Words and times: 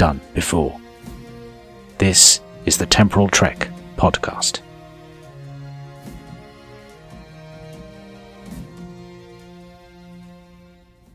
done 0.00 0.18
before. 0.32 0.80
This 1.98 2.40
is 2.64 2.78
the 2.78 2.86
Temporal 2.86 3.28
Trek 3.28 3.68
podcast. 3.98 4.60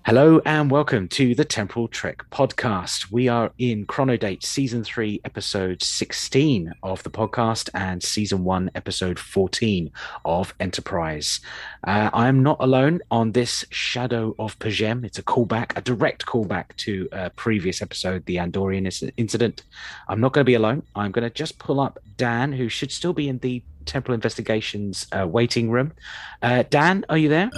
Hello 0.06 0.40
and 0.46 0.70
welcome 0.70 1.08
to 1.08 1.34
the 1.34 1.44
Temporal 1.44 1.88
Trek 1.88 2.26
podcast. 2.30 3.12
We 3.12 3.28
are 3.28 3.52
in 3.58 3.88
Chronodate 3.88 4.44
season 4.44 4.84
3 4.84 5.22
episode 5.26 5.82
16 5.82 6.76
of 6.84 7.02
the 7.02 7.10
podcast 7.10 7.72
and 7.74 8.04
season 8.04 8.44
1 8.44 8.70
episode 8.76 9.18
14 9.18 9.90
of 10.24 10.54
Enterprise. 10.60 11.40
Uh, 11.88 12.12
I 12.14 12.28
am 12.28 12.44
not 12.44 12.58
alone 12.60 13.00
on 13.10 13.32
this 13.32 13.66
Shadow 13.72 14.36
of 14.38 14.60
P'Jem. 14.60 15.04
It's 15.04 15.18
a 15.18 15.24
callback, 15.24 15.76
a 15.76 15.82
direct 15.82 16.28
callback 16.28 16.76
to 16.78 17.10
a 17.12 17.32
previous 17.32 17.82
episode, 17.82 18.28
the 18.28 18.36
Andorian 18.36 19.12
incident. 19.18 19.64
I'm 20.08 20.22
not 20.22 20.34
going 20.34 20.44
to 20.44 20.46
be 20.46 20.54
alone. 20.54 20.84
I'm 20.96 21.12
going 21.12 21.28
to 21.28 21.34
just 21.34 21.58
pull 21.58 21.80
up 21.80 21.98
Dan, 22.18 22.54
who 22.54 22.70
should 22.70 22.92
still 22.92 23.14
be 23.14 23.28
in 23.28 23.40
the 23.40 23.64
Temporal 23.88 24.14
Investigations 24.14 25.08
uh, 25.12 25.26
waiting 25.28 25.72
room. 25.72 25.94
Uh, 26.44 26.64
Dan, 26.70 27.06
are 27.10 27.18
you 27.18 27.28
there? 27.28 27.50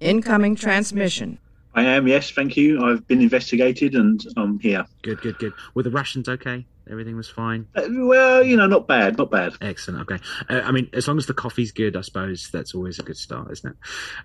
Incoming 0.00 0.56
transmission. 0.56 1.38
I 1.80 1.84
am, 1.84 2.06
yes, 2.06 2.30
thank 2.30 2.58
you. 2.58 2.84
I've 2.84 3.06
been 3.08 3.22
investigated 3.22 3.94
and 3.94 4.22
I'm 4.36 4.58
here. 4.58 4.84
Good, 5.00 5.22
good, 5.22 5.38
good. 5.38 5.54
Were 5.74 5.82
the 5.82 5.90
rations 5.90 6.28
okay? 6.28 6.66
Everything 6.90 7.16
was 7.16 7.28
fine. 7.28 7.68
Uh, 7.74 7.82
well, 7.88 8.42
you 8.42 8.56
know, 8.56 8.66
not 8.66 8.88
bad, 8.88 9.16
not 9.16 9.30
bad. 9.30 9.52
Excellent. 9.60 10.10
Okay. 10.10 10.22
Uh, 10.48 10.62
I 10.64 10.72
mean, 10.72 10.90
as 10.92 11.06
long 11.06 11.18
as 11.18 11.26
the 11.26 11.34
coffee's 11.34 11.70
good, 11.70 11.96
I 11.96 12.00
suppose 12.00 12.50
that's 12.52 12.74
always 12.74 12.98
a 12.98 13.04
good 13.04 13.16
start, 13.16 13.52
isn't 13.52 13.70
it? 13.70 13.76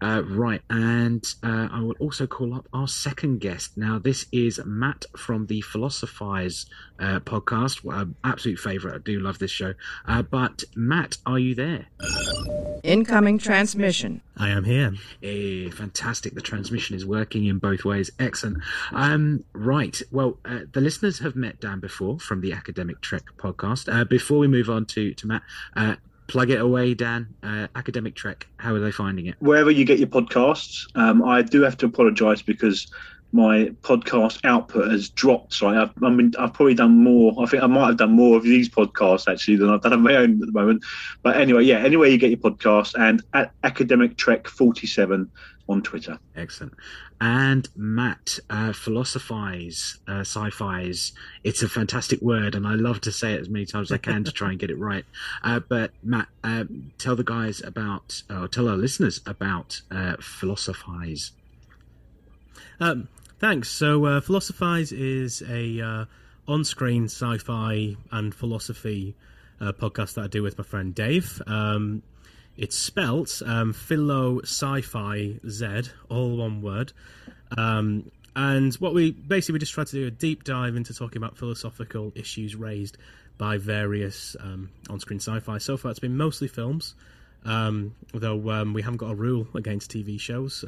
Uh, 0.01 0.23
right. 0.23 0.61
And 0.69 1.23
uh, 1.43 1.69
I 1.71 1.81
will 1.81 1.95
also 1.99 2.25
call 2.25 2.55
up 2.55 2.67
our 2.73 2.87
second 2.87 3.39
guest. 3.39 3.77
Now, 3.77 3.99
this 3.99 4.25
is 4.31 4.59
Matt 4.65 5.05
from 5.15 5.45
the 5.45 5.61
Philosophize 5.61 6.65
uh, 6.99 7.19
podcast. 7.19 7.83
Well, 7.83 8.09
absolute 8.23 8.57
favorite. 8.57 8.95
I 8.95 8.97
do 8.97 9.19
love 9.19 9.37
this 9.37 9.51
show. 9.51 9.75
Uh, 10.07 10.23
but 10.23 10.63
Matt, 10.75 11.17
are 11.25 11.37
you 11.37 11.53
there? 11.53 11.85
Incoming 12.83 13.37
transmission. 13.37 14.21
I 14.37 14.49
am 14.49 14.63
here. 14.63 14.93
Hey, 15.21 15.69
fantastic. 15.69 16.33
The 16.33 16.41
transmission 16.41 16.95
is 16.95 17.05
working 17.05 17.45
in 17.45 17.59
both 17.59 17.85
ways. 17.85 18.09
Excellent. 18.19 18.57
Um, 18.91 19.43
right. 19.53 20.01
Well, 20.11 20.39
the 20.43 20.81
listeners 20.81 21.19
have 21.19 21.35
met 21.35 21.59
Dan 21.59 21.79
before 21.79 22.19
from 22.19 22.41
the 22.41 22.54
Academic 22.55 23.01
Trek 23.01 23.23
podcast. 23.37 23.93
Uh, 23.93 24.05
before 24.05 24.39
we 24.39 24.47
move 24.47 24.69
on 24.69 24.85
to 24.87 25.13
to 25.13 25.27
Matt, 25.27 25.43
uh, 25.75 25.95
plug 26.27 26.49
it 26.49 26.59
away, 26.59 26.93
Dan. 26.93 27.27
Uh, 27.43 27.67
Academic 27.75 28.15
Trek. 28.15 28.47
How 28.57 28.73
are 28.73 28.79
they 28.79 28.91
finding 28.91 29.27
it? 29.27 29.35
Wherever 29.39 29.71
you 29.71 29.85
get 29.85 29.99
your 29.99 30.07
podcasts. 30.07 30.87
Um, 30.95 31.23
I 31.23 31.41
do 31.41 31.61
have 31.61 31.77
to 31.77 31.85
apologise 31.85 32.41
because 32.41 32.87
my 33.35 33.65
podcast 33.81 34.39
output 34.45 34.89
has 34.91 35.09
dropped. 35.09 35.53
So 35.53 35.67
I've, 35.67 35.91
I 36.01 36.09
mean, 36.09 36.31
I've 36.39 36.53
probably 36.53 36.73
done 36.73 37.03
more. 37.03 37.33
I 37.41 37.45
think 37.45 37.63
I 37.63 37.67
might 37.67 37.87
have 37.87 37.97
done 37.97 38.13
more 38.13 38.37
of 38.37 38.43
these 38.43 38.69
podcasts 38.69 39.31
actually 39.31 39.57
than 39.57 39.69
I've 39.69 39.81
done 39.81 39.93
on 39.93 40.01
my 40.01 40.15
own 40.15 40.41
at 40.41 40.47
the 40.47 40.51
moment. 40.53 40.83
But 41.21 41.37
anyway, 41.37 41.63
yeah. 41.63 41.79
Anywhere 41.79 42.07
you 42.07 42.17
get 42.17 42.29
your 42.29 42.39
podcast 42.39 42.93
and 42.97 43.21
at 43.33 43.51
Academic 43.63 44.15
Trek 44.15 44.47
forty 44.47 44.87
seven 44.87 45.29
on 45.67 45.81
Twitter. 45.81 46.17
Excellent. 46.35 46.73
And 47.19 47.67
Matt, 47.75 48.39
uh, 48.49 48.71
philosophize, 48.71 49.97
uh, 50.07 50.21
sci-fi's. 50.21 51.13
It's 51.43 51.63
a 51.63 51.69
fantastic 51.69 52.21
word, 52.21 52.55
and 52.55 52.67
I 52.67 52.75
love 52.75 53.01
to 53.01 53.11
say 53.11 53.33
it 53.33 53.41
as 53.41 53.49
many 53.49 53.65
times 53.65 53.91
as 53.91 53.95
I 53.95 53.97
can 53.97 54.23
to 54.25 54.31
try 54.31 54.51
and 54.51 54.59
get 54.59 54.69
it 54.69 54.79
right. 54.79 55.05
Uh, 55.43 55.59
but 55.59 55.91
Matt, 56.01 56.27
uh, 56.43 56.63
tell 56.97 57.15
the 57.15 57.23
guys 57.23 57.61
about, 57.61 58.23
or 58.29 58.47
tell 58.47 58.67
our 58.67 58.75
listeners 58.75 59.21
about 59.27 59.81
uh, 59.91 60.15
philosophize. 60.19 61.33
Um, 62.79 63.07
thanks. 63.45 63.69
So, 63.69 64.05
uh, 64.05 64.21
philosophize 64.21 64.91
is 64.91 65.43
a 65.47 65.79
uh, 65.79 66.05
on-screen 66.47 67.03
sci-fi 67.03 67.95
and 68.11 68.33
philosophy 68.33 69.15
uh, 69.61 69.71
podcast 69.71 70.15
that 70.15 70.23
I 70.23 70.27
do 70.27 70.41
with 70.41 70.57
my 70.57 70.63
friend 70.63 70.95
Dave. 70.95 71.43
Um, 71.45 72.01
it's 72.57 72.75
spelt 72.75 73.43
um, 73.45 73.71
philo 73.71 74.39
sci-fi 74.39 75.39
z, 75.47 75.81
all 76.09 76.37
one 76.37 76.63
word. 76.63 76.91
Um, 77.55 78.09
and 78.35 78.73
what 78.75 78.95
we 78.95 79.11
basically 79.11 79.53
we 79.53 79.59
just 79.59 79.73
try 79.73 79.83
to 79.83 79.91
do 79.91 80.07
a 80.07 80.11
deep 80.11 80.43
dive 80.43 80.75
into 80.75 80.95
talking 80.95 81.17
about 81.17 81.37
philosophical 81.37 82.13
issues 82.15 82.55
raised 82.55 82.97
by 83.37 83.59
various 83.59 84.35
um, 84.39 84.71
on-screen 84.89 85.19
sci-fi. 85.19 85.59
So 85.59 85.77
far, 85.77 85.91
it's 85.91 85.99
been 85.99 86.17
mostly 86.17 86.47
films, 86.47 86.95
um, 87.43 87.93
though 88.11 88.49
um, 88.49 88.73
we 88.73 88.81
haven't 88.81 88.97
got 88.97 89.11
a 89.11 89.15
rule 89.15 89.47
against 89.53 89.91
TV 89.91 90.19
shows. 90.19 90.65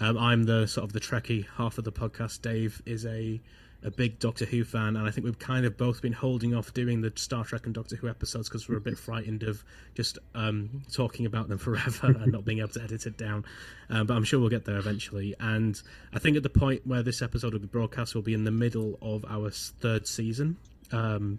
Um, 0.00 0.16
I'm 0.16 0.44
the 0.44 0.66
sort 0.66 0.84
of 0.84 0.92
the 0.92 1.00
Trekkie 1.00 1.46
half 1.56 1.76
of 1.76 1.84
the 1.84 1.92
podcast. 1.92 2.40
Dave 2.42 2.80
is 2.86 3.04
a 3.04 3.40
a 3.82 3.90
big 3.90 4.18
Doctor 4.18 4.44
Who 4.44 4.64
fan, 4.64 4.96
and 4.96 5.06
I 5.06 5.10
think 5.10 5.24
we've 5.24 5.38
kind 5.38 5.64
of 5.64 5.76
both 5.76 6.02
been 6.02 6.12
holding 6.12 6.54
off 6.54 6.74
doing 6.74 7.00
the 7.00 7.12
Star 7.16 7.44
Trek 7.44 7.64
and 7.64 7.74
Doctor 7.74 7.96
Who 7.96 8.08
episodes 8.08 8.48
because 8.48 8.68
we're 8.68 8.76
a 8.76 8.80
bit 8.80 8.98
frightened 8.98 9.42
of 9.42 9.64
just 9.94 10.18
um, 10.34 10.82
talking 10.92 11.24
about 11.24 11.48
them 11.48 11.58
forever 11.58 12.08
and 12.08 12.32
not 12.32 12.44
being 12.44 12.58
able 12.58 12.68
to 12.68 12.82
edit 12.82 13.06
it 13.06 13.16
down. 13.16 13.44
Um, 13.88 14.06
but 14.06 14.14
I'm 14.14 14.24
sure 14.24 14.38
we'll 14.38 14.50
get 14.50 14.66
there 14.66 14.76
eventually. 14.76 15.34
And 15.40 15.80
I 16.12 16.18
think 16.18 16.36
at 16.36 16.42
the 16.42 16.50
point 16.50 16.86
where 16.86 17.02
this 17.02 17.22
episode 17.22 17.54
will 17.54 17.60
be 17.60 17.68
broadcast, 17.68 18.14
we'll 18.14 18.22
be 18.22 18.34
in 18.34 18.44
the 18.44 18.50
middle 18.50 18.98
of 19.00 19.24
our 19.26 19.50
third 19.50 20.06
season, 20.06 20.56
um, 20.92 21.38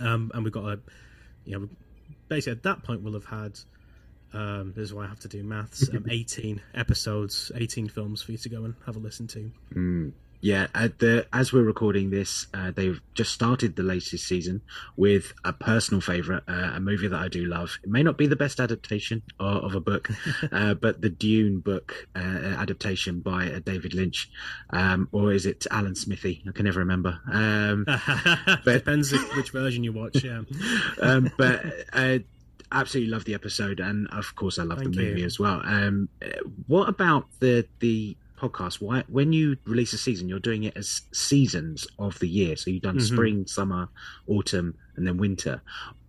um 0.00 0.30
and 0.34 0.44
we've 0.44 0.52
got 0.52 0.66
a, 0.66 0.80
you 1.44 1.58
know, 1.58 1.68
basically 2.28 2.52
at 2.52 2.62
that 2.62 2.84
point 2.84 3.02
we'll 3.02 3.14
have 3.14 3.26
had. 3.26 3.58
Um, 4.34 4.72
this 4.74 4.84
is 4.84 4.94
why 4.94 5.04
I 5.04 5.08
have 5.08 5.20
to 5.20 5.28
do 5.28 5.42
maths. 5.42 5.88
Um, 5.88 6.06
18 6.10 6.60
episodes, 6.74 7.52
18 7.54 7.88
films 7.88 8.22
for 8.22 8.32
you 8.32 8.38
to 8.38 8.48
go 8.48 8.64
and 8.64 8.74
have 8.86 8.96
a 8.96 8.98
listen 8.98 9.26
to. 9.28 9.50
Mm. 9.74 10.12
Yeah, 10.42 10.66
the, 10.98 11.24
as 11.32 11.52
we're 11.52 11.62
recording 11.62 12.10
this, 12.10 12.48
uh, 12.52 12.72
they've 12.72 13.00
just 13.14 13.32
started 13.32 13.76
the 13.76 13.84
latest 13.84 14.26
season 14.26 14.60
with 14.96 15.32
a 15.44 15.52
personal 15.52 16.00
favourite, 16.00 16.42
uh, 16.48 16.72
a 16.74 16.80
movie 16.80 17.06
that 17.06 17.18
I 17.18 17.28
do 17.28 17.44
love. 17.44 17.78
It 17.84 17.88
may 17.88 18.02
not 18.02 18.18
be 18.18 18.26
the 18.26 18.34
best 18.34 18.58
adaptation 18.58 19.22
of, 19.38 19.62
of 19.62 19.74
a 19.76 19.80
book, 19.80 20.10
uh, 20.52 20.74
but 20.74 21.00
the 21.00 21.10
Dune 21.10 21.60
book 21.60 22.08
uh, 22.16 22.18
adaptation 22.18 23.20
by 23.20 23.52
uh, 23.52 23.60
David 23.60 23.94
Lynch, 23.94 24.32
um, 24.70 25.08
or 25.12 25.32
is 25.32 25.46
it 25.46 25.64
Alan 25.70 25.94
Smithee? 25.94 26.42
I 26.48 26.50
can 26.50 26.64
never 26.64 26.80
remember. 26.80 27.20
Um, 27.30 27.84
but 28.64 28.64
depends 28.64 29.12
which 29.36 29.50
version 29.50 29.84
you 29.84 29.92
watch. 29.92 30.24
Yeah, 30.24 30.42
um, 31.00 31.30
but 31.38 31.64
uh, 31.92 32.18
absolutely 32.72 33.12
love 33.12 33.24
the 33.24 33.34
episode, 33.34 33.80
and 33.80 34.08
of 34.08 34.34
course, 34.34 34.58
I 34.58 34.64
love 34.64 34.78
Thank 34.78 34.94
the 34.94 35.02
movie 35.02 35.20
you. 35.20 35.26
as 35.26 35.38
well. 35.38 35.60
Um, 35.64 36.08
what 36.66 36.88
about 36.88 37.26
the 37.40 37.66
the 37.80 38.16
podcast, 38.42 38.80
why 38.80 39.04
when 39.08 39.32
you 39.32 39.56
release 39.64 39.92
a 39.92 39.98
season, 39.98 40.28
you're 40.28 40.40
doing 40.40 40.64
it 40.64 40.76
as 40.76 41.02
seasons 41.12 41.86
of 41.98 42.18
the 42.18 42.28
year. 42.28 42.56
So 42.56 42.70
you've 42.70 42.82
done 42.82 42.96
mm-hmm. 42.96 43.14
spring, 43.14 43.46
summer, 43.46 43.88
autumn, 44.26 44.74
and 44.96 45.06
then 45.06 45.16
winter. 45.16 45.62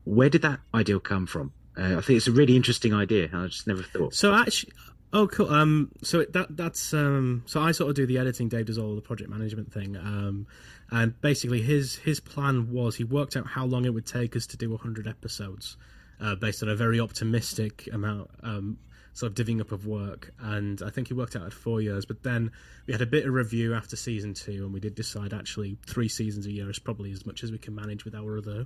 Where 0.03 0.29
did 0.29 0.41
that 0.41 0.59
idea 0.74 1.00
come 1.00 1.28
from? 1.28 1.53
Uh, 1.78 1.97
I 1.97 2.01
think 2.01 2.18
it's 2.18 2.28
a 2.28 2.31
really 2.31 2.56
interesting 2.56 2.94
idea. 2.94 3.30
I 3.31 3.47
just 3.47 3.68
never 3.68 3.84
thought. 3.84 4.16
So 4.16 4.34
actually, 4.34 4.74
oh 5.13 5.28
cool. 5.28 5.50
Um, 5.50 5.91
so 6.01 6.25
that 6.31 6.57
that's 6.57 6.94
um, 6.94 7.44
so 7.45 7.62
I 7.62 7.72
sort 7.72 7.90
of 7.90 7.95
do 7.95 8.06
the 8.06 8.18
editing. 8.18 8.50
Dave 8.50 8.66
does 8.66 8.78
all 8.78 8.95
the 8.95 9.01
project 9.01 9.30
management 9.30 9.72
thing. 9.72 9.95
Um, 9.95 10.47
and 10.91 11.19
basically 11.22 11.62
his 11.62 11.95
his 11.95 12.19
plan 12.19 12.71
was 12.71 12.95
he 12.95 13.04
worked 13.04 13.38
out 13.38 13.48
how 13.48 13.66
long 13.66 13.86
it 13.86 13.94
would 13.94 14.06
take 14.06 14.36
us 14.36 14.48
to 14.48 14.57
do 14.57 14.69
100 14.71 15.07
episodes. 15.07 15.77
Uh, 16.21 16.36
based 16.36 16.63
on 16.63 16.69
a 16.69 16.75
very 16.75 17.00
optimistic 17.00 17.89
amount 17.92 18.30
um, 18.44 18.77
sort 19.13 19.31
of 19.31 19.45
divvying 19.45 19.62
up 19.62 19.71
of 19.71 19.86
work, 19.86 20.33
and 20.39 20.81
I 20.81 20.89
think 20.89 21.07
he 21.07 21.13
worked 21.13 21.36
out 21.36 21.44
at 21.45 21.54
four 21.54 21.81
years. 21.81 22.06
But 22.06 22.24
then 22.24 22.51
we 22.86 22.94
had 22.94 23.01
a 23.01 23.06
bit 23.06 23.25
of 23.25 23.33
review 23.33 23.74
after 23.74 23.95
season 23.95 24.33
two, 24.33 24.63
and 24.63 24.74
we 24.74 24.80
did 24.80 24.95
decide 24.95 25.33
actually 25.33 25.77
three 25.86 26.07
seasons 26.07 26.45
a 26.45 26.51
year 26.51 26.69
is 26.69 26.80
probably 26.80 27.12
as 27.12 27.25
much 27.25 27.44
as 27.44 27.51
we 27.51 27.57
can 27.57 27.75
manage 27.75 28.06
with 28.06 28.15
our 28.15 28.38
other 28.38 28.65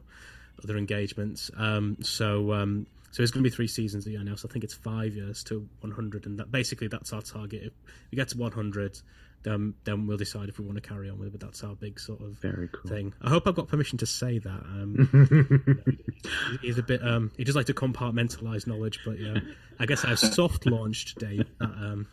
other 0.63 0.77
engagements. 0.77 1.51
Um, 1.57 1.97
so 2.01 2.53
um, 2.53 2.87
so 3.11 3.23
it's 3.23 3.31
going 3.31 3.43
to 3.43 3.49
be 3.49 3.55
three 3.55 3.67
seasons 3.67 4.05
a 4.07 4.11
year 4.11 4.23
now. 4.23 4.35
So 4.35 4.47
I 4.49 4.51
think 4.51 4.63
it's 4.63 4.73
five 4.73 5.15
years 5.15 5.43
to 5.45 5.67
100, 5.81 6.25
and 6.25 6.39
that 6.39 6.51
basically 6.51 6.87
that's 6.87 7.13
our 7.13 7.21
target. 7.21 7.63
If 7.63 7.73
we 8.11 8.15
get 8.15 8.29
to 8.29 8.37
100, 8.37 9.01
then 9.43 9.73
then 9.83 10.07
we'll 10.07 10.17
decide 10.17 10.49
if 10.49 10.59
we 10.59 10.65
want 10.65 10.81
to 10.81 10.87
carry 10.87 11.09
on 11.09 11.17
with 11.19 11.27
it. 11.29 11.31
But 11.31 11.41
that's 11.41 11.63
our 11.63 11.75
big 11.75 11.99
sort 11.99 12.21
of 12.21 12.37
Very 12.39 12.67
cool. 12.69 12.89
thing. 12.91 13.13
I 13.21 13.29
hope 13.29 13.47
I've 13.47 13.55
got 13.55 13.67
permission 13.67 13.97
to 13.99 14.05
say 14.05 14.39
that. 14.39 14.61
Um, 14.63 15.83
he's 16.61 16.77
a 16.77 16.83
bit. 16.83 17.01
Um, 17.03 17.31
he 17.37 17.43
does 17.43 17.55
like 17.55 17.67
to 17.67 17.73
compartmentalize 17.73 18.67
knowledge, 18.67 18.99
but 19.05 19.19
yeah, 19.19 19.37
I 19.79 19.85
guess 19.85 20.03
I've 20.05 20.19
soft 20.19 20.65
launched 20.65 21.17
Dave 21.19 21.45
that, 21.59 21.65
um, 21.69 22.07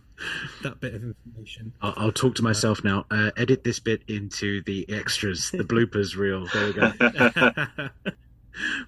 that 0.62 0.80
bit 0.80 0.94
of 0.94 1.02
information. 1.02 1.72
I'll, 1.82 1.94
I'll 1.96 2.12
talk 2.12 2.36
to 2.36 2.42
myself 2.42 2.84
now. 2.84 3.06
Uh, 3.10 3.30
edit 3.36 3.64
this 3.64 3.80
bit 3.80 4.02
into 4.08 4.62
the 4.62 4.86
extras, 4.88 5.50
the 5.50 5.64
bloopers 5.64 6.16
reel. 6.16 6.46
There 6.52 6.66
we 6.66 6.72
go. 6.72 8.12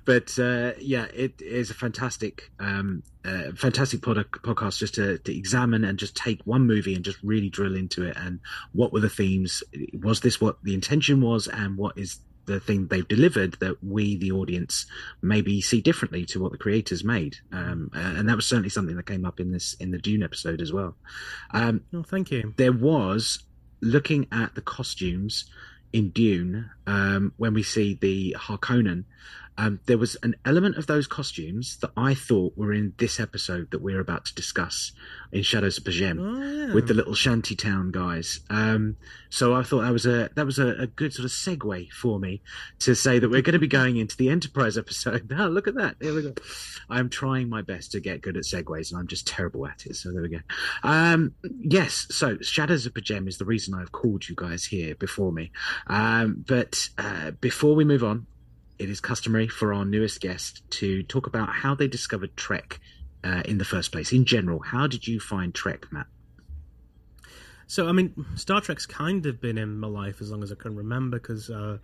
but 0.04 0.38
uh, 0.38 0.72
yeah, 0.78 1.06
it 1.14 1.40
is 1.40 1.70
a 1.70 1.74
fantastic, 1.74 2.50
um, 2.58 3.02
uh, 3.24 3.52
fantastic 3.56 4.02
pod- 4.02 4.30
podcast 4.30 4.78
just 4.78 4.94
to, 4.94 5.18
to 5.18 5.36
examine 5.36 5.84
and 5.84 5.98
just 5.98 6.16
take 6.16 6.40
one 6.44 6.66
movie 6.66 6.94
and 6.94 7.04
just 7.04 7.18
really 7.22 7.48
drill 7.48 7.76
into 7.76 8.04
it. 8.04 8.16
And 8.16 8.40
what 8.72 8.92
were 8.92 9.00
the 9.00 9.08
themes? 9.08 9.62
Was 10.00 10.20
this 10.20 10.40
what 10.40 10.62
the 10.62 10.74
intention 10.74 11.20
was, 11.20 11.48
and 11.48 11.76
what 11.76 11.96
is 11.98 12.20
the 12.46 12.60
thing 12.60 12.86
they've 12.86 13.08
delivered 13.08 13.54
that 13.58 13.82
we, 13.82 14.16
the 14.16 14.30
audience, 14.30 14.86
maybe 15.20 15.60
see 15.60 15.80
differently 15.80 16.24
to 16.26 16.40
what 16.40 16.52
the 16.52 16.58
creators 16.58 17.02
made? 17.02 17.36
Um, 17.52 17.90
and 17.92 18.28
that 18.28 18.36
was 18.36 18.46
certainly 18.46 18.68
something 18.70 18.94
that 18.96 19.06
came 19.06 19.24
up 19.24 19.40
in 19.40 19.50
this 19.50 19.74
in 19.80 19.90
the 19.90 19.98
Dune 19.98 20.22
episode 20.22 20.60
as 20.60 20.72
well. 20.72 20.94
Um, 21.50 21.82
Oh, 21.92 22.04
thank 22.04 22.30
you. 22.30 22.54
there 22.56 22.72
was 22.72 23.42
looking 23.80 24.26
at 24.30 24.54
the 24.54 24.62
costumes 24.62 25.44
in 25.92 26.10
Dune 26.10 26.70
um, 26.86 27.32
when 27.36 27.52
we 27.52 27.62
see 27.62 27.94
the 28.00 28.36
Harkonnen. 28.38 29.04
Um, 29.58 29.80
there 29.86 29.98
was 29.98 30.16
an 30.22 30.34
element 30.44 30.76
of 30.76 30.86
those 30.86 31.06
costumes 31.06 31.78
that 31.80 31.90
I 31.96 32.14
thought 32.14 32.56
were 32.56 32.72
in 32.72 32.92
this 32.98 33.18
episode 33.18 33.70
that 33.70 33.80
we're 33.80 34.00
about 34.00 34.26
to 34.26 34.34
discuss 34.34 34.92
in 35.32 35.42
Shadows 35.42 35.78
of 35.78 35.84
P'Jem 35.84 36.18
Oh, 36.20 36.66
yeah. 36.68 36.74
with 36.74 36.88
the 36.88 36.94
little 36.94 37.14
shantytown 37.14 37.90
guys. 37.90 38.40
Um, 38.50 38.96
so 39.30 39.54
I 39.54 39.62
thought 39.62 39.82
that 39.82 39.92
was 39.92 40.06
a 40.06 40.30
that 40.34 40.46
was 40.46 40.58
a, 40.58 40.68
a 40.82 40.86
good 40.86 41.12
sort 41.12 41.24
of 41.24 41.30
segue 41.30 41.90
for 41.92 42.18
me 42.18 42.42
to 42.80 42.94
say 42.94 43.18
that 43.18 43.28
we're 43.28 43.42
going 43.42 43.52
to 43.54 43.58
be 43.58 43.66
going 43.66 43.96
into 43.96 44.16
the 44.16 44.28
Enterprise 44.28 44.76
episode. 44.78 45.32
Oh, 45.38 45.48
look 45.48 45.68
at 45.68 45.74
that! 45.74 45.96
There 46.00 46.14
we 46.14 46.22
go. 46.22 46.34
I'm 46.88 47.08
trying 47.10 47.48
my 47.48 47.60
best 47.62 47.92
to 47.92 48.00
get 48.00 48.22
good 48.22 48.36
at 48.36 48.44
segues, 48.44 48.90
and 48.90 48.98
I'm 49.00 49.06
just 49.06 49.26
terrible 49.26 49.66
at 49.66 49.84
it. 49.86 49.96
So 49.96 50.12
there 50.12 50.22
we 50.22 50.28
go. 50.28 50.38
Um, 50.82 51.34
yes, 51.60 52.06
so 52.10 52.38
Shadows 52.40 52.86
of 52.86 52.94
P'Jem 52.94 53.28
is 53.28 53.38
the 53.38 53.44
reason 53.44 53.74
I've 53.74 53.92
called 53.92 54.28
you 54.28 54.34
guys 54.36 54.64
here 54.64 54.94
before 54.94 55.32
me. 55.32 55.50
Um, 55.88 56.44
but 56.46 56.88
uh, 56.98 57.32
before 57.32 57.74
we 57.74 57.84
move 57.84 58.02
on, 58.04 58.26
it 58.78 58.90
is 58.90 59.00
customary 59.00 59.48
for 59.48 59.72
our 59.72 59.84
newest 59.84 60.20
guest 60.20 60.62
to 60.70 61.02
talk 61.04 61.26
about 61.26 61.48
how 61.48 61.74
they 61.74 61.88
discovered 61.88 62.36
Trek. 62.36 62.80
Uh, 63.24 63.42
in 63.44 63.58
the 63.58 63.64
first 63.64 63.90
place, 63.90 64.12
in 64.12 64.24
general, 64.24 64.60
how 64.60 64.86
did 64.86 65.04
you 65.04 65.18
find 65.18 65.52
Trek, 65.52 65.86
Matt? 65.90 66.06
So 67.66 67.88
I 67.88 67.92
mean, 67.92 68.14
Star 68.36 68.60
Trek's 68.60 68.86
kind 68.86 69.26
of 69.26 69.40
been 69.40 69.58
in 69.58 69.78
my 69.78 69.88
life 69.88 70.20
as 70.20 70.30
long 70.30 70.42
as 70.42 70.52
I 70.52 70.54
can 70.54 70.76
remember 70.76 71.18
because, 71.18 71.50
uh, 71.50 71.78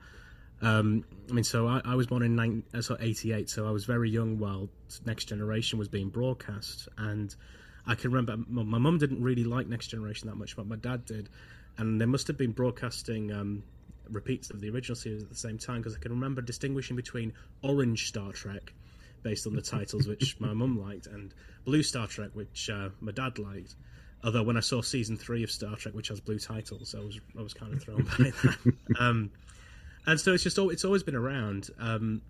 um, 0.60 1.04
I 1.28 1.32
mean, 1.32 1.44
so 1.44 1.66
I, 1.66 1.80
I 1.84 1.94
was 1.96 2.06
born 2.06 2.22
in 2.22 2.36
nine, 2.36 2.62
uh, 2.72 2.80
so 2.80 2.96
'88, 3.00 3.50
so 3.50 3.66
I 3.66 3.70
was 3.70 3.84
very 3.84 4.08
young 4.08 4.38
while 4.38 4.68
Next 5.04 5.24
Generation 5.24 5.78
was 5.78 5.88
being 5.88 6.08
broadcast, 6.08 6.88
and 6.96 7.34
I 7.86 7.96
can 7.96 8.12
remember 8.12 8.44
my 8.48 8.62
my 8.62 8.78
mum 8.78 8.98
didn't 8.98 9.22
really 9.22 9.44
like 9.44 9.66
Next 9.66 9.88
Generation 9.88 10.28
that 10.28 10.36
much, 10.36 10.54
but 10.54 10.66
my 10.66 10.76
dad 10.76 11.04
did, 11.04 11.28
and 11.78 12.00
they 12.00 12.06
must 12.06 12.28
have 12.28 12.38
been 12.38 12.52
broadcasting 12.52 13.32
um, 13.32 13.64
repeats 14.10 14.50
of 14.50 14.60
the 14.60 14.70
original 14.70 14.96
series 14.96 15.22
at 15.22 15.28
the 15.28 15.34
same 15.34 15.58
time 15.58 15.78
because 15.78 15.96
I 15.96 15.98
can 15.98 16.12
remember 16.12 16.42
distinguishing 16.42 16.96
between 16.96 17.32
Orange 17.62 18.08
Star 18.08 18.32
Trek, 18.32 18.72
based 19.22 19.46
on 19.46 19.54
the 19.54 19.62
titles 19.62 20.06
which 20.06 20.36
my 20.40 20.52
mum 20.52 20.80
liked, 20.80 21.06
and 21.06 21.32
Blue 21.64 21.82
Star 21.82 22.06
Trek, 22.06 22.30
which 22.34 22.70
uh, 22.70 22.90
my 23.00 23.12
dad 23.12 23.38
liked. 23.38 23.74
Although 24.24 24.44
when 24.44 24.56
I 24.56 24.60
saw 24.60 24.82
season 24.82 25.16
three 25.16 25.42
of 25.42 25.50
Star 25.50 25.76
Trek, 25.76 25.94
which 25.94 26.08
has 26.08 26.20
blue 26.20 26.38
titles, 26.38 26.94
I 26.94 27.00
was 27.00 27.20
I 27.38 27.42
was 27.42 27.54
kind 27.54 27.74
of 27.74 27.82
thrown 27.82 28.02
by 28.18 28.30
that. 28.30 28.74
Um, 29.00 29.30
and 30.06 30.20
so 30.20 30.32
it's 30.32 30.42
just 30.42 30.58
al- 30.58 30.70
it's 30.70 30.84
always 30.84 31.02
been 31.02 31.16
around. 31.16 31.70
Um, 31.78 32.22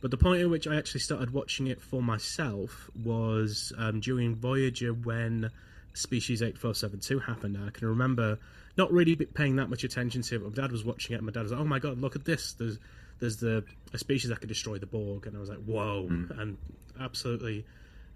but 0.00 0.10
the 0.10 0.16
point 0.16 0.42
at 0.42 0.48
which 0.48 0.66
I 0.66 0.76
actually 0.76 1.00
started 1.00 1.32
watching 1.32 1.66
it 1.66 1.82
for 1.82 2.02
myself 2.02 2.88
was 3.02 3.72
um, 3.76 4.00
during 4.00 4.36
Voyager 4.36 4.92
when 4.92 5.50
Species 5.94 6.42
eight 6.42 6.56
four 6.56 6.74
seven 6.74 7.00
two 7.00 7.18
happened. 7.18 7.58
I 7.58 7.70
can 7.70 7.88
remember 7.88 8.38
not 8.78 8.92
really 8.92 9.16
paying 9.16 9.56
that 9.56 9.68
much 9.68 9.84
attention 9.84 10.22
to 10.22 10.36
it. 10.36 10.38
But 10.38 10.56
my 10.56 10.62
dad 10.62 10.72
was 10.72 10.84
watching 10.84 11.14
it, 11.14 11.16
and 11.16 11.26
my 11.26 11.32
dad 11.32 11.42
was 11.42 11.52
like, 11.52 11.60
"Oh 11.60 11.64
my 11.64 11.78
god, 11.78 12.00
look 12.00 12.16
at 12.16 12.24
this! 12.24 12.54
There's 12.54 12.78
there's 13.18 13.36
the 13.36 13.64
a 13.92 13.98
species 13.98 14.30
that 14.30 14.40
could 14.40 14.48
destroy 14.48 14.78
the 14.78 14.86
Borg," 14.86 15.26
and 15.26 15.36
I 15.36 15.40
was 15.40 15.50
like, 15.50 15.64
"Whoa!" 15.64 16.06
and 16.38 16.56
absolutely 16.98 17.66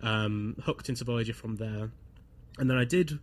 um, 0.02 0.56
hooked 0.64 0.88
into 0.88 1.04
Voyager 1.04 1.34
from 1.34 1.56
there. 1.56 1.90
And 2.58 2.70
then 2.70 2.76
I 2.78 2.84
did 2.84 3.18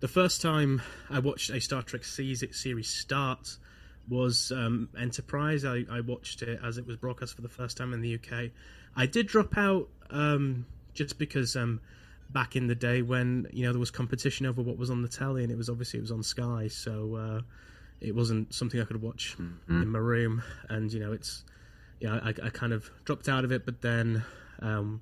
the 0.00 0.08
first 0.08 0.42
time 0.42 0.82
I 1.08 1.20
watched 1.20 1.50
a 1.50 1.60
Star 1.60 1.82
Trek 1.82 2.04
series, 2.04 2.44
series 2.50 2.88
start 2.88 3.56
was 4.08 4.50
um, 4.50 4.88
Enterprise. 4.98 5.64
I, 5.64 5.84
I 5.88 6.00
watched 6.00 6.42
it 6.42 6.58
as 6.62 6.76
it 6.76 6.86
was 6.86 6.96
broadcast 6.96 7.36
for 7.36 7.42
the 7.42 7.48
first 7.48 7.76
time 7.76 7.92
in 7.92 8.00
the 8.00 8.16
UK. 8.16 8.50
I 8.96 9.06
did 9.06 9.28
drop 9.28 9.56
out 9.56 9.88
um, 10.10 10.66
just 10.92 11.18
because 11.18 11.54
um, 11.54 11.80
back 12.32 12.56
in 12.56 12.66
the 12.66 12.74
day 12.74 13.02
when 13.02 13.46
you 13.52 13.64
know 13.66 13.72
there 13.72 13.80
was 13.80 13.90
competition 13.90 14.46
over 14.46 14.62
what 14.62 14.78
was 14.78 14.90
on 14.90 15.02
the 15.02 15.08
telly, 15.08 15.42
and 15.42 15.52
it 15.52 15.56
was 15.56 15.68
obviously 15.68 15.98
it 15.98 16.02
was 16.02 16.12
on 16.12 16.22
Sky, 16.22 16.68
so 16.68 17.16
uh, 17.16 17.40
it 18.00 18.14
wasn't 18.14 18.52
something 18.52 18.80
I 18.80 18.84
could 18.84 19.02
watch 19.02 19.36
in 19.68 19.88
my 19.88 19.98
room. 19.98 20.42
And 20.68 20.92
you 20.92 21.00
know, 21.00 21.12
it's 21.12 21.44
yeah, 22.00 22.20
I, 22.22 22.28
I 22.28 22.50
kind 22.50 22.72
of 22.72 22.90
dropped 23.04 23.28
out 23.28 23.44
of 23.44 23.52
it, 23.52 23.64
but 23.64 23.80
then. 23.82 24.24
Um, 24.60 25.00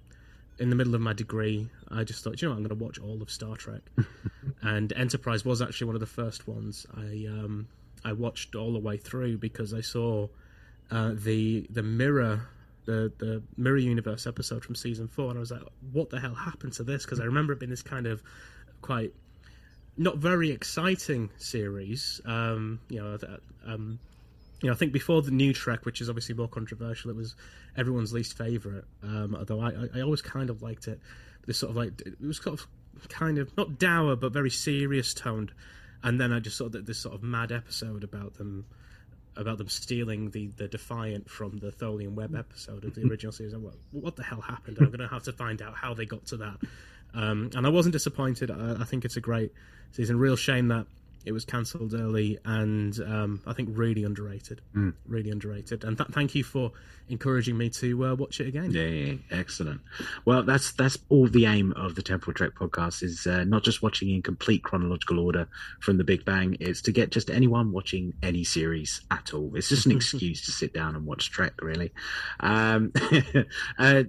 in 0.58 0.68
the 0.68 0.76
middle 0.76 0.94
of 0.94 1.00
my 1.00 1.14
degree, 1.14 1.70
I 1.90 2.04
just 2.04 2.22
thought, 2.22 2.42
you 2.42 2.46
know, 2.46 2.52
what, 2.52 2.58
I'm 2.58 2.66
going 2.66 2.78
to 2.78 2.84
watch 2.84 2.98
all 2.98 3.22
of 3.22 3.30
Star 3.30 3.56
Trek, 3.56 3.80
and 4.62 4.92
Enterprise 4.92 5.42
was 5.42 5.62
actually 5.62 5.86
one 5.86 5.96
of 5.96 6.00
the 6.00 6.06
first 6.06 6.46
ones 6.46 6.86
I 6.94 7.26
um, 7.30 7.66
I 8.04 8.12
watched 8.12 8.54
all 8.54 8.72
the 8.72 8.78
way 8.78 8.96
through 8.96 9.38
because 9.38 9.74
I 9.74 9.80
saw 9.80 10.28
uh, 10.90 11.12
the 11.14 11.66
the 11.70 11.82
mirror 11.82 12.42
the 12.84 13.12
the 13.18 13.42
mirror 13.56 13.78
universe 13.78 14.26
episode 14.26 14.64
from 14.64 14.74
season 14.74 15.08
four, 15.08 15.28
and 15.30 15.38
I 15.38 15.40
was 15.40 15.50
like, 15.50 15.62
what 15.92 16.10
the 16.10 16.20
hell 16.20 16.34
happened 16.34 16.72
to 16.74 16.82
this? 16.82 17.04
Because 17.04 17.20
I 17.20 17.24
remember 17.24 17.52
it 17.52 17.60
being 17.60 17.70
this 17.70 17.82
kind 17.82 18.06
of 18.06 18.22
quite 18.82 19.12
not 19.96 20.16
very 20.16 20.50
exciting 20.50 21.30
series. 21.36 22.20
Um, 22.24 22.80
you 22.88 23.00
know, 23.00 23.16
that, 23.16 23.40
um, 23.66 23.98
you 24.62 24.68
know, 24.68 24.72
I 24.72 24.76
think 24.76 24.92
before 24.92 25.22
the 25.22 25.30
new 25.30 25.52
Trek, 25.52 25.84
which 25.84 26.00
is 26.00 26.08
obviously 26.08 26.34
more 26.34 26.48
controversial, 26.48 27.10
it 27.10 27.16
was 27.16 27.34
everyone's 27.76 28.12
least 28.12 28.36
favorite. 28.36 28.84
Um, 29.02 29.36
although 29.38 29.60
I, 29.60 29.72
I, 29.94 30.00
always 30.00 30.22
kind 30.22 30.50
of 30.50 30.62
liked 30.62 30.88
it. 30.88 31.00
This 31.46 31.58
sort 31.58 31.70
of 31.70 31.76
like 31.76 32.00
it 32.00 32.20
was 32.20 32.38
sort 32.38 32.60
of 32.60 33.08
kind 33.08 33.38
of 33.38 33.56
not 33.56 33.78
dour 33.78 34.16
but 34.16 34.32
very 34.32 34.50
serious 34.50 35.14
toned. 35.14 35.52
And 36.02 36.20
then 36.20 36.32
I 36.32 36.40
just 36.40 36.56
saw 36.56 36.68
that 36.70 36.86
this 36.86 36.98
sort 36.98 37.14
of 37.14 37.22
mad 37.22 37.52
episode 37.52 38.04
about 38.04 38.34
them 38.34 38.64
about 39.36 39.58
them 39.58 39.68
stealing 39.68 40.30
the, 40.30 40.48
the 40.56 40.68
Defiant 40.68 41.30
from 41.30 41.58
the 41.58 41.70
Tholian 41.70 42.14
Web 42.14 42.34
episode 42.34 42.84
of 42.84 42.94
the 42.94 43.02
original 43.10 43.32
series. 43.32 43.52
I'm 43.52 43.64
like, 43.64 43.78
what 43.92 44.16
the 44.16 44.22
hell 44.22 44.40
happened? 44.40 44.78
I'm 44.80 44.86
going 44.86 45.00
to 45.00 45.08
have 45.08 45.22
to 45.24 45.32
find 45.32 45.62
out 45.62 45.74
how 45.74 45.94
they 45.94 46.06
got 46.06 46.26
to 46.26 46.36
that. 46.38 46.56
Um, 47.14 47.50
and 47.54 47.66
I 47.66 47.70
wasn't 47.70 47.92
disappointed. 47.92 48.50
I, 48.50 48.76
I 48.80 48.84
think 48.84 49.04
it's 49.04 49.16
a 49.16 49.20
great 49.20 49.52
season. 49.92 50.18
Real 50.18 50.36
shame 50.36 50.68
that 50.68 50.86
it 51.24 51.32
was 51.32 51.44
cancelled 51.44 51.94
early, 51.94 52.38
and 52.44 52.98
um, 53.00 53.42
I 53.46 53.52
think 53.52 53.68
really 53.72 54.04
underrated. 54.04 54.62
Really 55.06 55.30
underrated. 55.30 55.84
And 55.84 55.96
th- 55.96 56.10
thank 56.10 56.34
you 56.34 56.42
for 56.42 56.72
encouraging 57.08 57.58
me 57.58 57.68
to 57.68 58.06
uh, 58.06 58.14
watch 58.14 58.40
it 58.40 58.46
again. 58.46 58.70
Yeah, 58.70 58.82
yeah, 58.82 59.12
yeah. 59.12 59.38
excellent. 59.38 59.80
Well, 60.24 60.42
that's 60.42 60.72
that's 60.72 60.98
all 61.08 61.28
the 61.28 61.46
aim 61.46 61.72
of 61.72 61.94
the 61.94 62.02
Temporal 62.02 62.34
Trek 62.34 62.52
podcast 62.54 63.02
is 63.02 63.26
uh, 63.26 63.44
not 63.44 63.64
just 63.64 63.82
watching 63.82 64.10
in 64.10 64.22
complete 64.22 64.62
chronological 64.62 65.18
order 65.18 65.48
from 65.80 65.98
the 65.98 66.04
Big 66.04 66.24
Bang. 66.24 66.56
It's 66.60 66.80
to 66.82 66.92
get 66.92 67.10
just 67.10 67.30
anyone 67.30 67.72
watching 67.72 68.14
any 68.22 68.44
series 68.44 69.02
at 69.10 69.34
all. 69.34 69.52
It's 69.54 69.68
just 69.68 69.86
an 69.86 69.92
excuse 69.96 70.44
to 70.46 70.52
sit 70.52 70.72
down 70.72 70.96
and 70.96 71.04
watch 71.04 71.30
Trek, 71.30 71.52
really. 71.60 71.92
Um, 72.40 72.92
uh, 73.78 74.04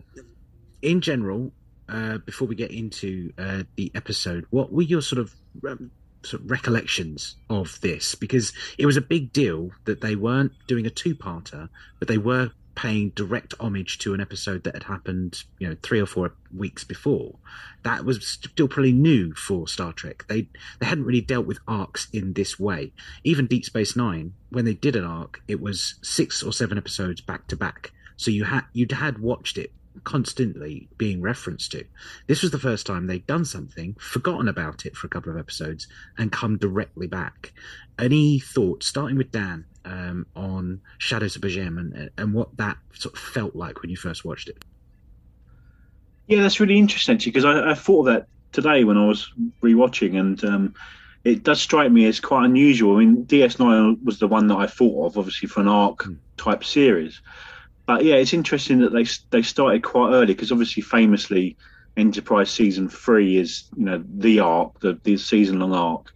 in 0.82 1.01
general, 1.01 1.51
uh, 1.89 2.20
before 2.20 2.48
we 2.48 2.56
get 2.56 2.72
into 2.72 3.34
uh, 3.38 3.63
the 3.75 3.91
episode, 3.96 4.46
what 4.50 4.72
were 4.72 4.82
your 4.82 5.01
sort 5.01 5.20
of 5.20 5.36
um, 5.68 5.91
sort 6.24 6.44
of 6.44 6.51
recollections 6.51 7.36
of 7.50 7.80
this? 7.82 8.16
Because 8.16 8.54
it 8.78 8.86
was 8.86 8.98
a 8.98 9.01
big 9.01 9.34
deal 9.34 9.72
that 9.86 10.01
they 10.01 10.16
weren't 10.16 10.54
doing 10.68 10.86
a 10.86 10.90
two-parter, 10.90 11.70
but 12.00 12.08
they 12.08 12.18
were 12.18 12.51
paying 12.75 13.10
direct 13.10 13.54
homage 13.60 13.98
to 14.00 14.13
an 14.13 14.22
episode 14.22 14.63
that 14.63 14.74
had 14.74 14.84
happened, 14.84 15.44
you 15.60 15.68
know, 15.68 15.75
three 15.84 16.00
or 16.00 16.06
four 16.06 16.34
weeks 16.56 16.84
before. 16.84 17.36
That 17.84 18.06
was 18.06 18.25
still 18.25 18.68
pretty 18.68 18.94
new 18.94 19.34
for 19.34 19.68
Star 19.68 19.94
Trek. 19.94 20.25
They 20.28 20.48
they 20.80 20.86
hadn't 20.86 21.06
really 21.06 21.22
dealt 21.22 21.46
with 21.46 21.60
arcs 21.68 22.08
in 22.13 22.34
this 22.34 22.60
way. 22.60 22.94
Even 23.24 23.48
Deep 23.48 23.66
Space 23.66 23.96
Nine, 23.96 24.34
when 24.50 24.66
they 24.66 24.74
did 24.74 24.96
an 24.96 25.04
arc, 25.04 25.42
it 25.48 25.60
was 25.60 25.96
six 26.01 26.42
or 26.42 26.54
seven 26.54 26.78
episodes 26.78 27.22
back 27.22 27.48
to 27.48 27.58
back. 27.58 27.92
So 28.16 28.32
you 28.32 28.46
had 28.46 28.63
you'd 28.74 28.94
had 28.94 29.18
watched 29.20 29.58
it 29.58 29.72
constantly 30.03 30.89
being 30.98 31.21
referenced 31.21 31.71
to. 31.74 31.86
This 32.27 32.41
was 32.41 32.51
the 32.51 32.60
first 32.60 32.86
time 32.86 33.07
they'd 33.07 33.27
done 33.27 33.45
something, 33.45 33.95
forgotten 34.00 34.48
about 34.48 34.86
it 34.86 34.95
for 34.95 35.07
a 35.07 35.10
couple 35.10 35.31
of 35.31 35.38
episodes, 35.38 35.88
and 36.17 36.31
come 36.31 36.57
directly 36.57 37.07
back. 37.07 37.53
Any 38.00 38.39
thoughts, 38.39 38.88
starting 38.88 39.17
with 39.17 39.31
Dan, 39.31 39.65
um, 39.86 40.25
on 40.36 40.81
Shadows 40.98 41.36
of 41.36 41.41
P'Jem 41.41 41.79
and, 41.79 42.10
and 42.17 42.33
what 42.33 42.55
that 42.57 42.77
sort 42.93 43.15
of 43.15 43.19
felt 43.19 43.55
like 43.55 43.81
when 43.81 43.89
you 43.89 43.98
first 43.98 44.24
watched 44.24 44.48
it? 44.48 44.63
Yeah, 46.27 46.41
that's 46.41 46.60
really 46.60 46.77
interesting 46.77 47.17
because 47.17 47.45
I, 47.45 47.71
I 47.71 47.74
thought 47.74 48.07
of 48.07 48.13
that 48.13 48.27
today 48.51 48.83
when 48.83 48.98
I 48.98 49.05
was 49.05 49.31
rewatching, 49.62 50.19
and 50.19 50.43
um, 50.43 50.74
it 51.24 51.43
does 51.43 51.62
strike 51.62 51.91
me 51.91 52.05
as 52.05 52.19
quite 52.19 52.45
unusual. 52.45 52.95
I 52.95 53.00
mean, 53.00 53.25
DS9 53.25 54.03
was 54.03 54.19
the 54.19 54.27
one 54.27 54.48
that 54.48 54.57
I 54.57 54.67
thought 54.67 55.07
of, 55.07 55.17
obviously, 55.17 55.48
for 55.48 55.62
an 55.62 55.67
arc 55.67 56.05
type 56.38 56.63
series. 56.63 57.21
But 57.91 58.05
yeah, 58.05 58.15
it's 58.15 58.33
interesting 58.33 58.79
that 58.79 58.93
they 58.93 59.05
they 59.31 59.41
started 59.41 59.83
quite 59.83 60.13
early 60.13 60.27
because 60.33 60.50
obviously, 60.50 60.81
famously, 60.81 61.57
Enterprise 61.98 62.50
season 62.50 62.88
three 62.88 63.38
is 63.38 63.65
you 63.75 63.83
know 63.83 64.01
the 64.15 64.39
arc, 64.39 64.79
the, 64.79 64.98
the 65.03 65.17
season 65.17 65.60
long 65.60 65.74
arc. 65.74 66.10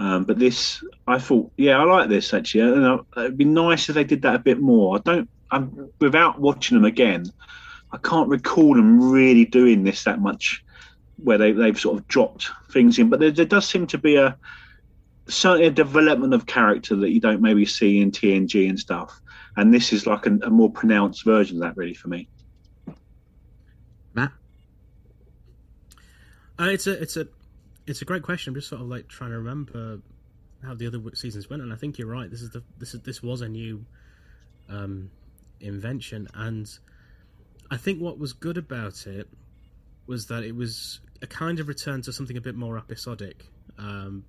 Um, 0.00 0.24
but 0.24 0.40
this, 0.40 0.82
I 1.06 1.20
thought, 1.20 1.52
yeah, 1.56 1.78
I 1.78 1.84
like 1.84 2.08
this 2.08 2.34
actually. 2.34 2.62
And 2.62 2.84
uh, 2.84 3.02
it'd 3.18 3.38
be 3.38 3.44
nice 3.44 3.88
if 3.88 3.94
they 3.94 4.02
did 4.02 4.22
that 4.22 4.34
a 4.34 4.40
bit 4.40 4.58
more. 4.58 4.96
I 4.96 5.00
don't, 5.00 5.30
I'm, 5.52 5.90
without 6.00 6.40
watching 6.40 6.76
them 6.76 6.84
again, 6.84 7.26
I 7.92 7.98
can't 7.98 8.28
recall 8.28 8.74
them 8.74 9.12
really 9.12 9.44
doing 9.44 9.84
this 9.84 10.02
that 10.02 10.20
much, 10.20 10.64
where 11.22 11.38
they 11.38 11.52
they've 11.52 11.78
sort 11.78 12.00
of 12.00 12.08
dropped 12.08 12.50
things 12.72 12.98
in. 12.98 13.10
But 13.10 13.20
there, 13.20 13.30
there 13.30 13.44
does 13.44 13.68
seem 13.68 13.86
to 13.86 13.98
be 13.98 14.16
a 14.16 14.36
certainly 15.28 15.68
a 15.68 15.70
development 15.70 16.34
of 16.34 16.46
character 16.46 16.96
that 16.96 17.10
you 17.10 17.20
don't 17.20 17.40
maybe 17.40 17.64
see 17.64 18.00
in 18.00 18.10
TNG 18.10 18.68
and 18.68 18.80
stuff. 18.80 19.21
And 19.56 19.72
this 19.72 19.92
is 19.92 20.06
like 20.06 20.26
a, 20.26 20.38
a 20.42 20.50
more 20.50 20.70
pronounced 20.70 21.24
version 21.24 21.58
of 21.58 21.62
that, 21.62 21.76
really, 21.76 21.94
for 21.94 22.08
me. 22.08 22.28
Matt, 24.14 24.32
Uh, 26.58 26.68
it's 26.70 26.86
a 26.86 26.92
it's 26.92 27.16
a 27.16 27.26
it's 27.86 28.02
a 28.02 28.04
great 28.04 28.22
question. 28.22 28.50
I'm 28.50 28.54
just 28.54 28.68
sort 28.68 28.80
of 28.80 28.88
like 28.88 29.08
trying 29.08 29.30
to 29.30 29.38
remember 29.38 30.00
how 30.62 30.74
the 30.74 30.86
other 30.86 31.00
seasons 31.14 31.50
went, 31.50 31.62
and 31.62 31.72
I 31.72 31.76
think 31.76 31.98
you're 31.98 32.08
right. 32.08 32.30
This 32.30 32.42
is 32.42 32.50
the 32.50 32.62
this 32.78 32.94
is 32.94 33.00
this 33.00 33.22
was 33.22 33.40
a 33.40 33.48
new 33.48 33.84
um, 34.68 35.10
invention, 35.60 36.28
and 36.34 36.68
I 37.70 37.76
think 37.76 38.00
what 38.00 38.18
was 38.18 38.32
good 38.32 38.58
about 38.58 39.06
it 39.06 39.28
was 40.06 40.26
that 40.26 40.44
it 40.44 40.54
was 40.54 41.00
a 41.20 41.26
kind 41.26 41.58
of 41.58 41.68
return 41.68 42.02
to 42.02 42.12
something 42.12 42.36
a 42.36 42.40
bit 42.40 42.54
more 42.54 42.78
episodic, 42.78 43.44
um, 43.78 44.24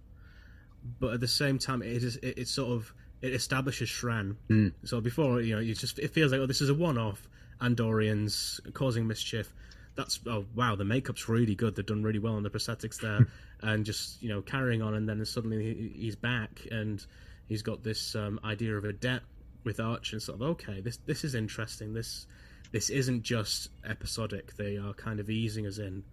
but 0.99 1.13
at 1.13 1.19
the 1.19 1.27
same 1.27 1.59
time, 1.59 1.81
it 1.81 2.03
is 2.03 2.15
it, 2.17 2.39
it 2.39 2.47
sort 2.47 2.71
of 2.71 2.93
it 3.23 3.33
establishes 3.33 3.89
Shran. 3.89 4.35
Mm. 4.49 4.73
So 4.83 4.99
before 4.99 5.41
you 5.41 5.55
know, 5.55 5.61
it 5.61 5.73
just 5.79 5.97
it 5.97 6.11
feels 6.11 6.31
like 6.31 6.41
oh, 6.41 6.45
this 6.45 6.61
is 6.61 6.69
a 6.69 6.73
one-off. 6.73 7.27
Andorians 7.61 8.59
causing 8.73 9.07
mischief. 9.07 9.53
That's 9.95 10.19
oh 10.27 10.45
wow, 10.53 10.75
the 10.75 10.83
makeup's 10.83 11.29
really 11.29 11.55
good. 11.55 11.75
They've 11.75 11.85
done 11.85 12.03
really 12.03 12.19
well 12.19 12.35
on 12.35 12.43
the 12.43 12.49
prosthetics 12.49 12.99
there, 12.99 13.27
and 13.61 13.85
just 13.85 14.21
you 14.21 14.27
know 14.27 14.41
carrying 14.41 14.81
on, 14.81 14.93
and 14.95 15.07
then 15.07 15.23
suddenly 15.25 15.73
he, 15.73 16.01
he's 16.01 16.15
back, 16.17 16.67
and 16.69 17.03
he's 17.47 17.61
got 17.61 17.81
this 17.81 18.13
um, 18.13 18.41
idea 18.43 18.75
of 18.75 18.83
a 18.83 18.91
debt 18.91 19.21
with 19.63 19.79
Arch, 19.79 20.11
and 20.11 20.21
sort 20.21 20.41
of 20.41 20.47
okay, 20.49 20.81
this 20.81 20.97
this 21.05 21.23
is 21.23 21.33
interesting. 21.33 21.93
This 21.93 22.27
this 22.73 22.89
isn't 22.89 23.23
just 23.23 23.69
episodic. 23.87 24.57
They 24.57 24.77
are 24.77 24.93
kind 24.93 25.21
of 25.21 25.29
easing 25.29 25.65
us 25.65 25.77
in 25.77 26.03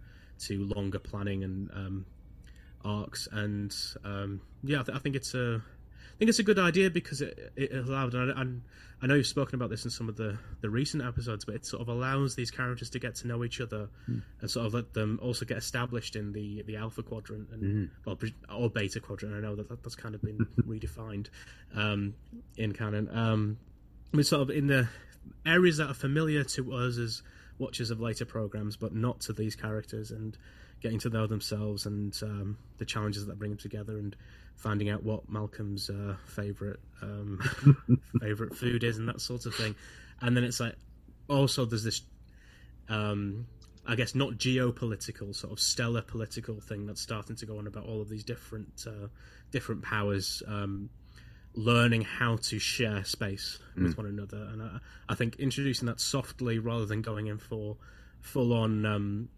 to 0.45 0.63
longer 0.63 0.99
planning 0.99 1.43
and 1.43 1.69
um, 1.71 2.05
arcs, 2.85 3.27
and 3.33 3.75
um, 4.05 4.39
yeah, 4.63 4.79
I, 4.79 4.83
th- 4.83 4.95
I 4.95 4.99
think 4.99 5.17
it's 5.17 5.33
a 5.33 5.61
think 6.21 6.29
it's 6.29 6.37
a 6.37 6.43
good 6.43 6.59
idea 6.59 6.91
because 6.91 7.21
it, 7.21 7.51
it 7.55 7.73
allowed, 7.73 8.13
and 8.13 8.31
I, 8.31 8.41
and 8.41 8.61
I 9.01 9.07
know 9.07 9.15
you've 9.15 9.25
spoken 9.25 9.55
about 9.55 9.71
this 9.71 9.85
in 9.85 9.89
some 9.89 10.07
of 10.07 10.17
the, 10.17 10.37
the 10.61 10.69
recent 10.69 11.03
episodes, 11.03 11.45
but 11.45 11.55
it 11.55 11.65
sort 11.65 11.81
of 11.81 11.87
allows 11.87 12.35
these 12.35 12.51
characters 12.51 12.91
to 12.91 12.99
get 12.99 13.15
to 13.15 13.27
know 13.27 13.43
each 13.43 13.59
other 13.59 13.89
and 14.39 14.51
sort 14.51 14.67
of 14.67 14.75
let 14.75 14.93
them 14.93 15.19
also 15.19 15.45
get 15.45 15.57
established 15.57 16.15
in 16.15 16.31
the, 16.31 16.61
the 16.67 16.75
alpha 16.75 17.01
quadrant 17.01 17.49
and 17.51 17.89
well, 18.05 18.19
or 18.55 18.69
beta 18.69 18.99
quadrant. 18.99 19.33
I 19.33 19.39
know 19.39 19.55
that, 19.55 19.67
that 19.69 19.81
that's 19.81 19.95
kind 19.95 20.13
of 20.13 20.21
been 20.21 20.37
redefined 20.67 21.29
um, 21.75 22.13
in 22.55 22.73
canon. 22.73 23.09
Um, 23.11 23.57
I 24.13 24.17
mean, 24.17 24.23
sort 24.23 24.43
of 24.43 24.51
in 24.51 24.67
the 24.67 24.87
areas 25.43 25.77
that 25.77 25.89
are 25.89 25.95
familiar 25.95 26.43
to 26.43 26.73
us 26.73 26.99
as 26.99 27.23
watchers 27.57 27.89
of 27.89 27.99
later 27.99 28.25
programs, 28.25 28.77
but 28.77 28.93
not 28.93 29.21
to 29.21 29.33
these 29.33 29.55
characters, 29.55 30.11
and 30.11 30.37
getting 30.81 30.99
to 30.99 31.09
know 31.09 31.25
themselves 31.25 31.87
and 31.87 32.15
um, 32.21 32.59
the 32.77 32.85
challenges 32.85 33.25
that 33.25 33.39
bring 33.39 33.49
them 33.49 33.57
together, 33.57 33.97
and 33.97 34.15
finding 34.55 34.89
out 34.89 35.03
what 35.03 35.29
Malcolm's 35.29 35.89
uh, 35.89 36.15
favorite 36.27 36.79
um, 37.01 37.39
favorite 38.21 38.55
food 38.55 38.83
is, 38.83 38.97
and 38.97 39.07
that 39.09 39.21
sort 39.21 39.45
of 39.45 39.55
thing. 39.55 39.75
And 40.21 40.35
then 40.35 40.43
it's 40.43 40.59
like 40.59 40.75
also 41.27 41.65
there's 41.65 41.83
this. 41.83 42.01
Um, 42.89 43.47
I 43.87 43.95
guess 43.95 44.13
not 44.13 44.33
geopolitical, 44.33 45.35
sort 45.35 45.51
of 45.51 45.59
stellar 45.59 46.03
political 46.03 46.59
thing 46.59 46.85
that's 46.85 47.01
starting 47.01 47.35
to 47.37 47.45
go 47.47 47.57
on 47.57 47.65
about 47.65 47.87
all 47.87 47.99
of 47.99 48.09
these 48.09 48.23
different 48.23 48.85
uh, 48.87 49.07
different 49.49 49.81
powers 49.81 50.43
um, 50.47 50.89
learning 51.55 52.01
how 52.03 52.37
to 52.37 52.59
share 52.59 53.03
space 53.03 53.57
with 53.75 53.97
one 53.97 54.05
another, 54.05 54.47
and 54.51 54.61
I, 54.61 54.77
I 55.09 55.15
think 55.15 55.37
introducing 55.37 55.87
that 55.87 55.99
softly 55.99 56.59
rather 56.59 56.85
than 56.85 57.01
going 57.01 57.27
in 57.27 57.39
for 57.39 57.77
full 58.21 58.53
on. 58.53 59.29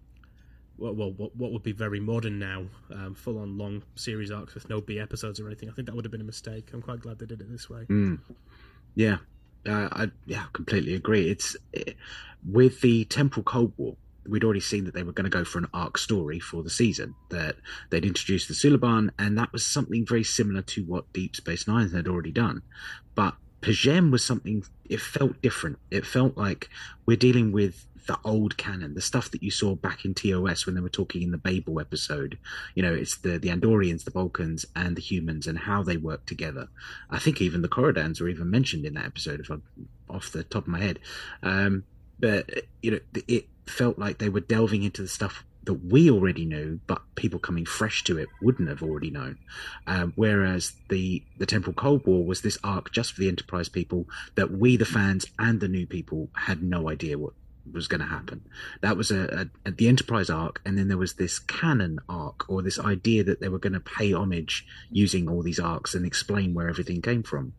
Well, 0.78 0.94
well, 0.94 1.12
what, 1.12 1.36
what 1.36 1.52
would 1.52 1.64
be 1.64 1.72
very 1.72 2.00
modern 2.00 2.40
now, 2.40 2.66
um, 2.92 3.14
full 3.14 3.38
on 3.38 3.58
long 3.58 3.84
series 3.96 4.32
arcs 4.32 4.56
with 4.56 4.70
no 4.70 4.82
B 4.82 5.00
episodes 5.00 5.40
or 5.40 5.48
anything. 5.48 5.70
I 5.70 5.74
think 5.74 5.88
that 5.88 5.96
would 5.96 6.06
have 6.06 6.12
been 6.12 6.22
a 6.22 6.26
mistake. 6.26 6.72
I'm 6.74 6.82
quite 6.82 7.00
glad 7.00 7.20
they 7.20 7.26
did 7.26 7.42
it 7.42 7.52
this 7.52 7.70
way. 7.70 7.86
Yeah, 8.96 9.18
uh, 9.68 9.90
I 9.92 10.12
yeah 10.26 10.46
completely 10.54 10.96
agree. 10.96 11.30
It's 11.30 11.56
eh, 11.74 11.94
with 12.48 12.82
the 12.82 13.06
temporal 13.06 13.44
Cold 13.44 13.74
War. 13.78 13.96
We'd 14.26 14.46
already 14.46 14.62
seen 14.62 14.86
that 14.86 14.94
they 14.94 15.04
were 15.04 15.12
going 15.12 15.26
to 15.26 15.30
go 15.30 15.44
for 15.44 15.60
an 15.60 15.68
arc 15.74 15.98
story 15.98 16.40
for 16.40 16.64
the 16.64 16.70
season. 16.70 17.14
That 17.30 17.58
they'd 17.90 18.06
introduced 18.06 18.48
the 18.48 18.54
Suliban, 18.54 19.10
and 19.20 19.38
that 19.38 19.52
was 19.52 19.66
something 19.66 20.06
very 20.06 20.24
similar 20.24 20.62
to 20.62 20.84
what 20.86 21.12
Deep 21.12 21.36
Space 21.36 21.68
Nine 21.68 21.90
had 21.90 22.08
already 22.08 22.32
done. 22.32 22.62
But 23.16 23.36
P'Jem 23.62 24.12
was 24.12 24.24
something. 24.24 24.64
It 24.86 25.02
felt 25.02 25.42
different. 25.42 25.78
It 25.92 26.06
felt 26.06 26.38
like 26.38 26.70
we're 27.06 27.18
dealing 27.18 27.52
with 27.52 27.86
the 28.06 28.20
old 28.24 28.58
canon, 28.58 28.94
the 28.94 29.02
stuff 29.02 29.32
that 29.32 29.44
you 29.44 29.52
saw 29.52 29.76
back 29.76 30.06
in 30.06 30.14
TOS 30.14 30.66
when 30.66 30.76
they 30.76 30.82
were 30.82 30.90
talking 30.90 31.22
in 31.22 31.32
the 31.32 31.38
Babel 31.38 31.80
episode. 31.80 32.38
You 32.76 32.84
know, 32.84 32.94
it's 32.94 33.18
the 33.18 33.38
the 33.38 33.50
Andorians, 33.50 34.04
the 34.04 34.12
Vulcans, 34.12 34.66
and 34.76 34.96
the 34.96 35.02
humans, 35.02 35.48
and 35.48 35.58
how 35.58 35.84
they 35.84 35.98
work 35.98 36.26
together. 36.26 36.68
I 37.10 37.20
think 37.20 37.42
even 37.42 37.62
the 37.62 37.70
Coridans 37.70 38.20
were 38.20 38.30
even 38.30 38.50
mentioned 38.50 38.86
in 38.86 38.96
that 38.96 39.06
episode, 39.06 39.40
if 39.40 39.50
I'm 39.50 39.64
off 40.10 40.32
the 40.32 40.44
top 40.44 40.64
of 40.64 40.70
my 40.70 40.80
head. 40.80 41.00
Um, 41.42 41.84
but 42.20 42.50
you 42.82 42.92
know, 42.92 43.00
it 43.28 43.48
felt 43.66 43.98
like 43.98 44.18
they 44.18 44.30
were 44.30 44.40
delving 44.40 44.84
into 44.84 45.02
the 45.02 45.08
stuff 45.08 45.44
that 45.66 45.74
we 45.74 46.10
already 46.12 46.46
knew, 46.46 46.80
but 46.88 47.02
people 47.16 47.40
coming 47.40 47.66
fresh 47.66 48.04
to 48.04 48.18
it 48.18 48.28
wouldn't 48.42 48.70
have 48.70 48.84
already 48.84 49.10
known. 49.10 49.38
Um, 49.88 50.14
whereas 50.16 50.74
the 50.90 51.24
the 51.38 51.46
Temporal 51.46 51.74
Cold 51.74 52.06
War 52.06 52.26
was 52.26 52.42
this 52.42 52.58
arc 52.64 52.92
just 52.92 53.14
for 53.14 53.22
the 53.22 53.30
Enterprise 53.30 53.70
people 53.70 54.08
that 54.36 54.52
we, 54.52 54.78
the 54.78 54.86
fans, 54.86 55.26
and 55.40 55.60
the 55.60 55.68
new 55.68 55.88
people 55.88 56.30
had 56.34 56.62
no 56.62 56.90
idea 56.90 57.18
what 57.18 57.34
was 57.72 57.88
going 57.88 58.02
to 58.02 58.08
happen. 58.08 58.44
That 58.82 58.98
was 58.98 59.12
a, 59.12 59.50
a, 59.66 59.72
the 59.72 59.88
Enterprise 59.88 60.30
arc, 60.30 60.62
and 60.66 60.78
then 60.78 60.88
there 60.88 60.98
was 60.98 61.14
this 61.14 61.40
canon 61.40 62.00
arc, 62.10 62.50
or 62.50 62.62
this 62.62 62.80
idea 62.80 63.24
that 63.24 63.40
they 63.40 63.50
were 63.50 63.60
going 63.60 63.74
to 63.74 63.80
pay 63.80 64.14
homage 64.14 64.66
using 64.92 65.30
all 65.30 65.42
these 65.42 65.60
arcs 65.60 65.96
and 65.96 66.06
explain 66.06 66.54
where 66.54 66.70
everything 66.70 67.02
came 67.02 67.24
from. 67.24 67.54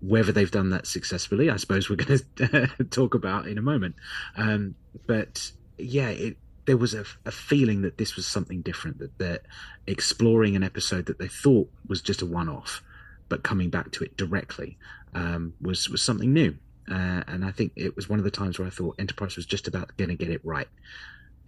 Whether 0.00 0.32
they've 0.32 0.50
done 0.50 0.70
that 0.70 0.86
successfully, 0.86 1.50
I 1.50 1.56
suppose 1.56 1.90
we're 1.90 1.96
going 1.96 2.20
to 2.36 2.84
talk 2.90 3.14
about 3.14 3.46
in 3.46 3.58
a 3.58 3.62
moment. 3.62 3.96
Um, 4.36 4.74
but 5.06 5.50
yeah, 5.78 6.08
it, 6.08 6.36
there 6.66 6.76
was 6.76 6.94
a, 6.94 7.04
a, 7.26 7.30
feeling 7.30 7.82
that 7.82 7.98
this 7.98 8.16
was 8.16 8.26
something 8.26 8.62
different, 8.62 8.98
that 8.98 9.18
they're 9.18 9.40
exploring 9.86 10.56
an 10.56 10.62
episode 10.62 11.06
that 11.06 11.18
they 11.18 11.28
thought 11.28 11.70
was 11.88 12.00
just 12.00 12.22
a 12.22 12.26
one-off, 12.26 12.82
but 13.28 13.42
coming 13.42 13.70
back 13.70 13.90
to 13.92 14.04
it 14.04 14.16
directly 14.16 14.78
um, 15.14 15.54
was 15.60 15.88
was 15.88 16.02
something 16.02 16.32
new. 16.32 16.56
Uh, 16.90 17.22
and 17.28 17.44
I 17.44 17.52
think 17.52 17.72
it 17.76 17.94
was 17.94 18.08
one 18.08 18.18
of 18.18 18.24
the 18.24 18.30
times 18.30 18.58
where 18.58 18.66
I 18.66 18.70
thought 18.70 18.96
Enterprise 18.98 19.36
was 19.36 19.46
just 19.46 19.68
about 19.68 19.96
going 19.96 20.10
to 20.10 20.16
get 20.16 20.30
it 20.30 20.40
right. 20.44 20.68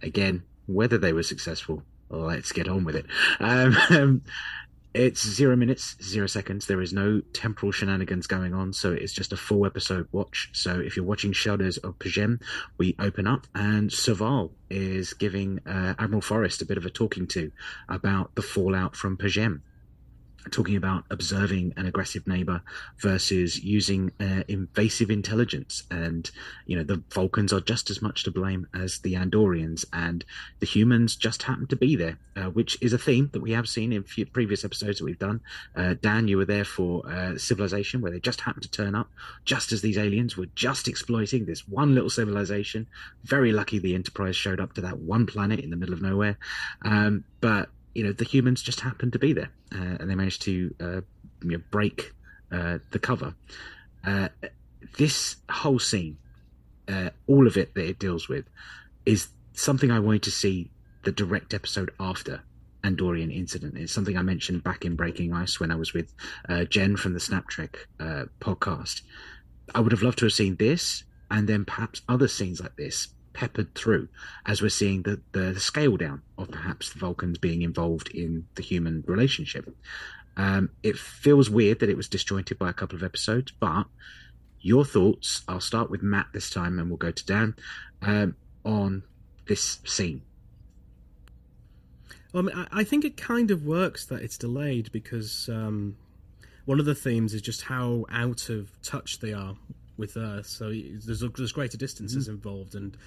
Again, 0.01 0.43
whether 0.65 0.97
they 0.97 1.13
were 1.13 1.23
successful, 1.23 1.83
let's 2.09 2.51
get 2.51 2.67
on 2.67 2.85
with 2.85 2.95
it. 2.95 3.05
Um, 3.39 4.21
it's 4.93 5.27
zero 5.27 5.55
minutes, 5.55 5.97
zero 6.01 6.27
seconds. 6.27 6.67
There 6.67 6.81
is 6.81 6.93
no 6.93 7.21
temporal 7.33 7.71
shenanigans 7.71 8.27
going 8.27 8.53
on, 8.53 8.73
so 8.73 8.93
it's 8.93 9.13
just 9.13 9.33
a 9.33 9.37
full 9.37 9.65
episode 9.65 10.07
watch. 10.11 10.49
So 10.53 10.79
if 10.79 10.95
you're 10.95 11.05
watching 11.05 11.33
Shadows 11.33 11.77
of 11.77 11.99
P'Jem, 11.99 12.41
we 12.77 12.95
open 12.99 13.27
up 13.27 13.47
and 13.53 13.89
Soval 13.89 14.51
is 14.69 15.13
giving 15.13 15.59
uh, 15.65 15.95
Admiral 15.99 16.21
Forrest 16.21 16.61
a 16.61 16.65
bit 16.65 16.77
of 16.77 16.85
a 16.85 16.89
talking 16.89 17.27
to 17.27 17.51
about 17.89 18.35
the 18.35 18.41
fallout 18.41 18.95
from 18.95 19.17
P'Jem 19.17 19.61
talking 20.51 20.75
about 20.75 21.05
observing 21.09 21.73
an 21.77 21.85
aggressive 21.85 22.27
neighbor 22.27 22.61
versus 22.99 23.63
using 23.63 24.11
uh, 24.19 24.43
invasive 24.47 25.09
intelligence. 25.09 25.83
And 25.91 26.29
you 26.65 26.75
know 26.75 26.83
the 26.83 27.03
vulcans 27.11 27.53
are 27.53 27.61
just 27.61 27.89
as 27.89 28.01
much 28.01 28.23
to 28.23 28.31
blame 28.31 28.67
as 28.73 28.99
the 28.99 29.13
andorians 29.13 29.85
and 29.93 30.23
the 30.59 30.65
humans 30.65 31.15
just 31.15 31.43
happen 31.43 31.67
to 31.67 31.75
be 31.75 31.95
there 31.95 32.17
uh, 32.35 32.45
which 32.45 32.77
is 32.81 32.93
a 32.93 32.97
theme 32.97 33.29
that 33.33 33.41
we 33.41 33.51
have 33.51 33.67
seen 33.67 33.93
in 33.93 34.03
few 34.03 34.25
previous 34.25 34.65
episodes 34.65 34.99
that 34.99 35.05
we've 35.05 35.19
done. 35.19 35.41
Uh, 35.75 35.95
dan 36.01 36.27
you 36.27 36.37
were 36.37 36.45
there 36.45 36.65
for 36.65 37.07
uh, 37.09 37.37
civilization 37.37 38.01
where 38.01 38.11
they 38.11 38.19
just 38.19 38.41
happened 38.41 38.63
to 38.63 38.71
turn 38.71 38.95
up 38.95 39.09
just 39.45 39.71
as 39.71 39.81
these 39.81 39.97
aliens 39.97 40.37
were 40.37 40.47
just 40.55 40.87
exploiting 40.87 41.45
this 41.45 41.67
one 41.67 41.93
little 41.93 42.09
civilization. 42.09 42.87
Very 43.23 43.51
lucky 43.51 43.79
the 43.79 43.95
enterprise 43.95 44.35
showed 44.35 44.59
up 44.59 44.73
to 44.73 44.81
that 44.81 44.99
one 44.99 45.25
planet 45.25 45.59
in 45.59 45.69
the 45.69 45.75
middle 45.75 45.93
of 45.93 46.01
nowhere. 46.01 46.37
Um, 46.83 47.23
but 47.41 47.69
you 47.93 48.03
know 48.03 48.11
the 48.11 48.25
humans 48.25 48.61
just 48.61 48.79
happened 48.79 49.13
to 49.13 49.19
be 49.19 49.33
there 49.33 49.49
uh, 49.73 49.97
and 49.99 50.09
they 50.09 50.15
managed 50.15 50.41
to 50.43 50.73
uh, 50.81 51.01
you 51.41 51.57
know, 51.57 51.61
break 51.71 52.13
uh, 52.51 52.79
the 52.91 52.99
cover 52.99 53.35
uh, 54.05 54.29
this 54.97 55.37
whole 55.49 55.79
scene 55.79 56.17
uh, 56.87 57.09
all 57.27 57.47
of 57.47 57.57
it 57.57 57.73
that 57.75 57.87
it 57.87 57.99
deals 57.99 58.27
with 58.27 58.45
is 59.05 59.29
something 59.53 59.91
i 59.91 59.99
wanted 59.99 60.23
to 60.23 60.31
see 60.31 60.69
the 61.03 61.11
direct 61.11 61.53
episode 61.53 61.91
after 61.99 62.41
Andorian 62.83 63.33
incident. 63.33 63.77
It's 63.77 63.93
something 63.93 64.17
I 64.17 64.21
mentioned 64.21 64.63
back 64.63 64.85
in 64.85 64.95
Breaking 64.95 65.33
Ice 65.33 65.59
when 65.59 65.71
I 65.71 65.75
was 65.75 65.93
with 65.93 66.13
uh, 66.49 66.65
Jen 66.65 66.97
from 66.97 67.13
the 67.13 67.19
Snap 67.19 67.47
Trek 67.47 67.87
uh, 67.99 68.25
podcast. 68.39 69.01
I 69.73 69.79
would 69.79 69.91
have 69.91 70.03
loved 70.03 70.19
to 70.19 70.25
have 70.25 70.33
seen 70.33 70.57
this 70.57 71.03
and 71.31 71.47
then 71.47 71.65
perhaps 71.65 72.01
other 72.09 72.27
scenes 72.27 72.61
like 72.61 72.75
this 72.75 73.07
peppered 73.33 73.73
through 73.75 74.07
as 74.45 74.61
we're 74.61 74.69
seeing 74.69 75.01
the, 75.01 75.19
the 75.31 75.59
scale 75.59 75.97
down 75.97 76.21
of 76.37 76.51
perhaps 76.51 76.93
the 76.93 76.99
Vulcans 76.99 77.37
being 77.37 77.61
involved 77.61 78.09
in 78.09 78.45
the 78.55 78.61
human 78.63 79.03
relationship. 79.07 79.75
Um, 80.37 80.69
it 80.81 80.97
feels 80.97 81.49
weird 81.49 81.79
that 81.79 81.89
it 81.89 81.97
was 81.97 82.07
disjointed 82.07 82.57
by 82.57 82.69
a 82.69 82.73
couple 82.73 82.95
of 82.95 83.03
episodes, 83.03 83.51
but 83.51 83.85
your 84.61 84.85
thoughts, 84.85 85.43
I'll 85.47 85.59
start 85.59 85.91
with 85.91 86.01
Matt 86.01 86.27
this 86.33 86.49
time 86.49 86.79
and 86.79 86.89
we'll 86.89 86.97
go 86.97 87.11
to 87.11 87.25
Dan, 87.25 87.55
um, 88.01 88.35
on 88.63 89.03
this 89.45 89.79
scene. 89.85 90.21
Well, 92.31 92.49
I, 92.49 92.55
mean, 92.55 92.67
I 92.71 92.83
think 92.83 93.05
it 93.05 93.17
kind 93.17 93.51
of 93.51 93.65
works 93.65 94.05
that 94.05 94.21
it's 94.21 94.37
delayed 94.37 94.91
because 94.91 95.49
um, 95.51 95.97
one 96.65 96.79
of 96.79 96.85
the 96.85 96.95
themes 96.95 97.33
is 97.33 97.41
just 97.41 97.63
how 97.63 98.05
out 98.09 98.49
of 98.49 98.71
touch 98.81 99.19
they 99.19 99.33
are 99.33 99.55
with 99.97 100.17
Earth. 100.17 100.47
So 100.47 100.69
there's 100.69 101.19
there's 101.19 101.51
greater 101.51 101.77
distances 101.77 102.27
mm. 102.27 102.31
involved, 102.31 102.75
and 102.75 102.97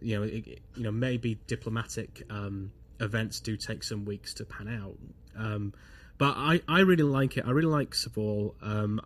you 0.00 0.18
know 0.18 0.22
it, 0.24 0.60
you 0.76 0.82
know 0.82 0.92
maybe 0.92 1.38
diplomatic 1.46 2.22
um, 2.30 2.72
events 3.00 3.40
do 3.40 3.56
take 3.56 3.82
some 3.82 4.04
weeks 4.04 4.34
to 4.34 4.44
pan 4.44 4.68
out. 4.68 4.96
Um, 5.36 5.74
but 6.18 6.34
I, 6.36 6.62
I 6.66 6.80
really 6.80 7.02
like 7.02 7.36
it. 7.36 7.44
I 7.46 7.50
really 7.50 7.68
like 7.68 7.90
Soval. 7.90 8.54
Um, 8.62 9.00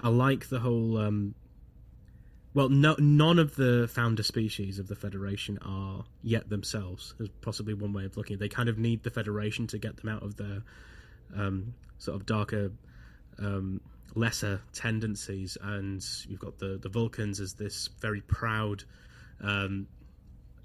I 0.00 0.08
like 0.08 0.48
the 0.48 0.60
whole. 0.60 0.98
Um, 0.98 1.34
well, 2.52 2.68
no, 2.68 2.94
none 2.98 3.40
of 3.40 3.56
the 3.56 3.88
founder 3.92 4.22
species 4.22 4.78
of 4.78 4.86
the 4.86 4.94
Federation 4.94 5.58
are 5.62 6.04
yet 6.22 6.48
themselves. 6.48 7.14
Is 7.18 7.28
possibly 7.40 7.74
one 7.74 7.92
way 7.92 8.04
of 8.04 8.16
looking. 8.16 8.38
They 8.38 8.48
kind 8.48 8.68
of 8.68 8.78
need 8.78 9.02
the 9.02 9.10
Federation 9.10 9.66
to 9.68 9.78
get 9.78 9.96
them 9.96 10.08
out 10.08 10.22
of 10.22 10.36
their 10.36 10.62
um, 11.36 11.74
sort 11.98 12.16
of 12.16 12.26
darker 12.26 12.70
um, 13.38 13.80
lesser 14.14 14.60
tendencies, 14.72 15.56
and 15.60 16.04
you've 16.28 16.40
got 16.40 16.58
the 16.58 16.78
the 16.80 16.88
Vulcans 16.88 17.40
as 17.40 17.54
this 17.54 17.88
very 18.00 18.20
proud 18.20 18.84
um, 19.40 19.86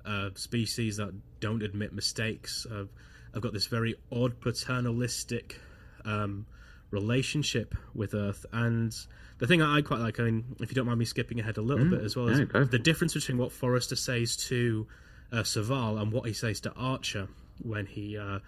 uh, 0.06 0.30
species 0.36 0.98
that 0.98 1.14
don't 1.40 1.64
admit 1.64 1.94
mistakes. 1.94 2.66
Uh, 2.70 2.86
I've 3.34 3.42
got 3.42 3.54
this 3.54 3.68
very 3.68 3.96
odd 4.12 4.40
paternalistic 4.40 5.60
um, 6.06 6.46
relationship 6.92 7.76
with 7.94 8.14
Earth, 8.14 8.46
and 8.52 8.96
the 9.38 9.48
thing 9.48 9.62
I 9.62 9.82
quite 9.82 10.00
like. 10.00 10.20
I 10.20 10.24
mean, 10.24 10.56
if 10.60 10.70
you 10.70 10.76
don't 10.76 10.88
mind 10.88 11.00
me 11.00 11.06
skipping 11.06 11.40
ahead 11.40 11.58
a 11.58 11.62
little 11.62 11.86
mm, 11.86 11.92
bit 11.92 12.02
as 12.02 12.16
well, 12.16 12.28
is 12.28 12.40
yeah, 12.40 12.64
the 12.64 12.80
difference 12.80 13.14
between 13.14 13.38
what 13.38 13.52
Forrester 13.52 13.96
says 13.96 14.36
to 14.48 14.88
uh, 15.32 15.38
Soval 15.38 16.02
and 16.02 16.12
what 16.12 16.26
he 16.26 16.34
says 16.34 16.60
to 16.62 16.72
Archer 16.74 17.28
when 17.62 17.86
he 17.86 18.18
uh, 18.18 18.40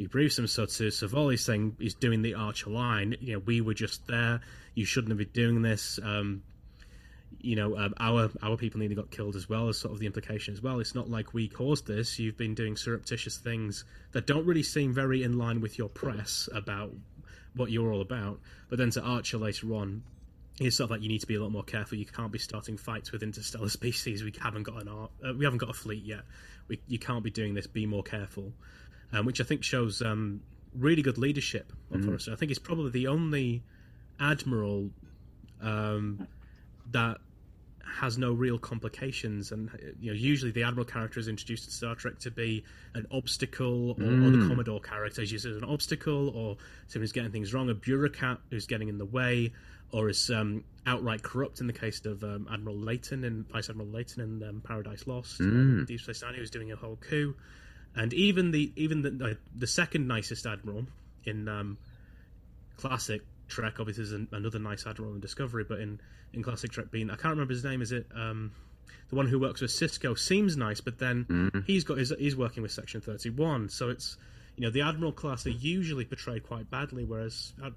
he 0.00 0.06
briefs 0.06 0.38
him 0.38 0.46
so 0.46 0.64
to 0.64 1.28
he's 1.28 1.44
saying 1.44 1.76
he's 1.78 1.92
doing 1.92 2.22
the 2.22 2.32
Archer 2.32 2.70
line. 2.70 3.16
You 3.20 3.34
know, 3.34 3.38
we 3.40 3.60
were 3.60 3.74
just 3.74 4.06
there. 4.06 4.40
You 4.74 4.86
shouldn't 4.86 5.10
have 5.10 5.18
been 5.18 5.28
doing 5.34 5.60
this. 5.60 6.00
Um, 6.02 6.42
you 7.38 7.54
know, 7.54 7.76
um, 7.76 7.92
our 8.00 8.30
our 8.42 8.56
people 8.56 8.80
nearly 8.80 8.94
got 8.94 9.10
killed 9.10 9.36
as 9.36 9.46
well 9.46 9.68
as 9.68 9.76
sort 9.76 9.92
of 9.92 10.00
the 10.00 10.06
implication 10.06 10.54
as 10.54 10.62
well. 10.62 10.80
It's 10.80 10.94
not 10.94 11.10
like 11.10 11.34
we 11.34 11.48
caused 11.48 11.86
this. 11.86 12.18
You've 12.18 12.38
been 12.38 12.54
doing 12.54 12.78
surreptitious 12.78 13.36
things 13.36 13.84
that 14.12 14.26
don't 14.26 14.46
really 14.46 14.62
seem 14.62 14.94
very 14.94 15.22
in 15.22 15.36
line 15.36 15.60
with 15.60 15.76
your 15.76 15.90
press 15.90 16.48
about 16.54 16.94
what 17.54 17.70
you're 17.70 17.92
all 17.92 18.00
about. 18.00 18.40
But 18.70 18.78
then 18.78 18.88
to 18.92 19.02
Archer 19.02 19.36
later 19.36 19.74
on, 19.74 20.02
it's 20.58 20.78
sort 20.78 20.86
of 20.86 20.92
like 20.92 21.02
you 21.02 21.10
need 21.10 21.20
to 21.20 21.26
be 21.26 21.34
a 21.34 21.42
lot 21.42 21.52
more 21.52 21.62
careful. 21.62 21.98
You 21.98 22.06
can't 22.06 22.32
be 22.32 22.38
starting 22.38 22.78
fights 22.78 23.12
with 23.12 23.22
interstellar 23.22 23.68
species. 23.80 24.24
We 24.24 24.32
haven't 24.40 24.62
got 24.62 24.80
an 24.80 24.88
art, 24.88 25.10
uh, 25.22 25.34
we 25.34 25.44
haven't 25.44 25.58
got 25.58 25.68
a 25.68 25.74
fleet 25.74 26.04
yet. 26.04 26.22
We, 26.68 26.80
you 26.88 26.98
can't 26.98 27.22
be 27.22 27.30
doing 27.30 27.52
this. 27.52 27.66
Be 27.66 27.84
more 27.84 28.02
careful 28.02 28.54
um, 29.12 29.26
which 29.26 29.40
I 29.40 29.44
think 29.44 29.64
shows 29.64 30.02
um, 30.02 30.40
really 30.74 31.02
good 31.02 31.18
leadership 31.18 31.72
on 31.92 32.00
mm. 32.00 32.04
Forrester. 32.04 32.32
I 32.32 32.36
think 32.36 32.50
he's 32.50 32.58
probably 32.58 32.90
the 32.90 33.08
only 33.08 33.62
admiral 34.18 34.90
um, 35.60 36.26
that 36.90 37.18
has 37.98 38.18
no 38.18 38.32
real 38.32 38.58
complications, 38.58 39.50
and 39.52 39.70
you 40.00 40.12
know, 40.12 40.16
usually 40.16 40.52
the 40.52 40.62
admiral 40.62 40.86
character 40.86 41.18
is 41.18 41.28
introduced 41.28 41.64
in 41.66 41.70
Star 41.70 41.94
Trek 41.94 42.18
to 42.20 42.30
be 42.30 42.64
an 42.94 43.06
obstacle, 43.10 43.90
or, 43.90 43.94
mm. 43.96 44.26
or 44.26 44.30
the 44.30 44.48
Commodore 44.48 44.80
character 44.80 45.22
is 45.22 45.32
used 45.32 45.46
as 45.46 45.56
an 45.56 45.64
obstacle, 45.64 46.28
or 46.28 46.56
someone 46.86 47.02
who's 47.02 47.12
getting 47.12 47.32
things 47.32 47.52
wrong, 47.52 47.68
a 47.68 47.74
bureaucrat 47.74 48.38
who's 48.50 48.66
getting 48.66 48.88
in 48.88 48.98
the 48.98 49.04
way, 49.04 49.52
or 49.92 50.08
is 50.08 50.30
um, 50.30 50.62
outright 50.86 51.22
corrupt 51.22 51.60
in 51.60 51.66
the 51.66 51.72
case 51.72 52.04
of 52.04 52.22
um, 52.22 52.46
Admiral 52.52 52.76
Leyton 52.76 53.24
and 53.24 53.48
Vice 53.48 53.68
Admiral 53.68 53.88
Leyton 53.88 54.22
in 54.22 54.48
um, 54.48 54.62
Paradise 54.64 55.06
Lost, 55.06 55.40
mm. 55.40 55.84
Deep 55.86 56.00
Space 56.00 56.22
Nine, 56.22 56.34
who's 56.34 56.50
doing 56.50 56.70
a 56.70 56.76
whole 56.76 56.96
coup 56.96 57.34
and 57.94 58.12
even 58.12 58.50
the 58.50 58.72
even 58.76 59.02
the 59.02 59.38
the 59.54 59.66
second 59.66 60.06
nicest 60.06 60.46
admiral 60.46 60.86
in 61.24 61.48
um, 61.48 61.78
classic 62.76 63.22
Trek, 63.48 63.74
obviously, 63.80 64.04
is 64.04 64.12
an, 64.12 64.28
another 64.32 64.58
nice 64.58 64.86
admiral 64.86 65.12
in 65.14 65.20
Discovery, 65.20 65.64
but 65.68 65.80
in 65.80 66.00
in 66.32 66.42
classic 66.42 66.70
Trek, 66.70 66.90
being 66.90 67.10
I 67.10 67.16
can't 67.16 67.32
remember 67.32 67.52
his 67.52 67.64
name. 67.64 67.82
Is 67.82 67.92
it 67.92 68.06
um, 68.14 68.52
the 69.08 69.16
one 69.16 69.26
who 69.26 69.38
works 69.38 69.60
with 69.60 69.70
Sisko 69.70 70.18
Seems 70.18 70.56
nice, 70.56 70.80
but 70.80 70.98
then 70.98 71.24
mm. 71.24 71.64
he's 71.66 71.84
got 71.84 71.98
his, 71.98 72.12
he's 72.18 72.36
working 72.36 72.62
with 72.62 72.72
Section 72.72 73.00
Thirty 73.00 73.30
One, 73.30 73.68
so 73.68 73.90
it's 73.90 74.16
you 74.56 74.64
know 74.64 74.70
the 74.70 74.82
admiral 74.82 75.12
class 75.12 75.46
are 75.46 75.50
usually 75.50 76.04
portrayed 76.04 76.44
quite 76.44 76.70
badly, 76.70 77.04
whereas 77.04 77.52
uh, 77.62 77.70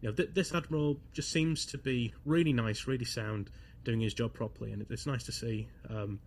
you 0.00 0.08
know 0.08 0.12
th- 0.12 0.30
this 0.34 0.52
admiral 0.52 0.98
just 1.12 1.30
seems 1.30 1.66
to 1.66 1.78
be 1.78 2.12
really 2.24 2.52
nice, 2.52 2.86
really 2.86 3.04
sound, 3.04 3.50
doing 3.84 4.00
his 4.00 4.12
job 4.12 4.34
properly, 4.34 4.72
and 4.72 4.84
it's 4.90 5.06
nice 5.06 5.24
to 5.24 5.32
see. 5.32 5.68
Um, 5.88 6.20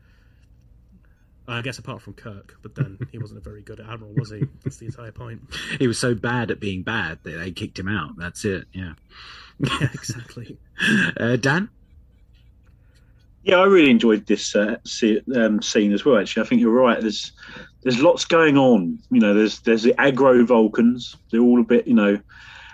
I 1.48 1.62
guess 1.62 1.78
apart 1.78 2.02
from 2.02 2.14
Kirk, 2.14 2.58
but 2.62 2.76
then 2.76 2.98
he 3.12 3.18
wasn't 3.18 3.40
a 3.40 3.44
very 3.44 3.62
good 3.62 3.80
admiral, 3.80 4.14
was 4.14 4.32
he? 4.32 4.44
That's 4.64 4.78
the 4.78 4.86
entire 4.86 5.12
point. 5.12 5.42
He 5.78 5.88
was 5.88 6.00
so 6.00 6.16
bad 6.16 6.52
at 6.52 6.60
being 6.60 6.84
bad 6.84 7.20
that 7.24 7.32
they 7.32 7.52
kicked 7.52 7.78
him 7.78 7.90
out. 7.90 8.12
That's 8.18 8.46
it. 8.46 8.66
Yeah. 8.74 8.94
Yeah, 9.60 9.88
exactly. 9.94 10.58
uh, 11.18 11.36
Dan. 11.36 11.70
Yeah, 13.44 13.58
I 13.58 13.66
really 13.66 13.92
enjoyed 13.92 14.26
this 14.26 14.56
uh, 14.56 14.78
um, 15.36 15.62
scene 15.62 15.94
as 15.94 16.04
well. 16.04 16.18
Actually, 16.18 16.44
I 16.44 16.46
think 16.48 16.60
you're 16.60 16.72
right. 16.72 17.00
There's 17.00 17.34
there's 17.84 18.02
lots 18.02 18.26
going 18.26 18.58
on. 18.58 19.00
You 19.12 19.20
know, 19.20 19.34
there's 19.36 19.60
there's 19.60 19.84
the 19.84 19.94
agro 20.02 20.44
Vulcans. 20.44 21.16
They're 21.30 21.40
all 21.42 21.62
a 21.62 21.64
bit, 21.64 21.88
you 21.88 21.94
know. 21.94 22.20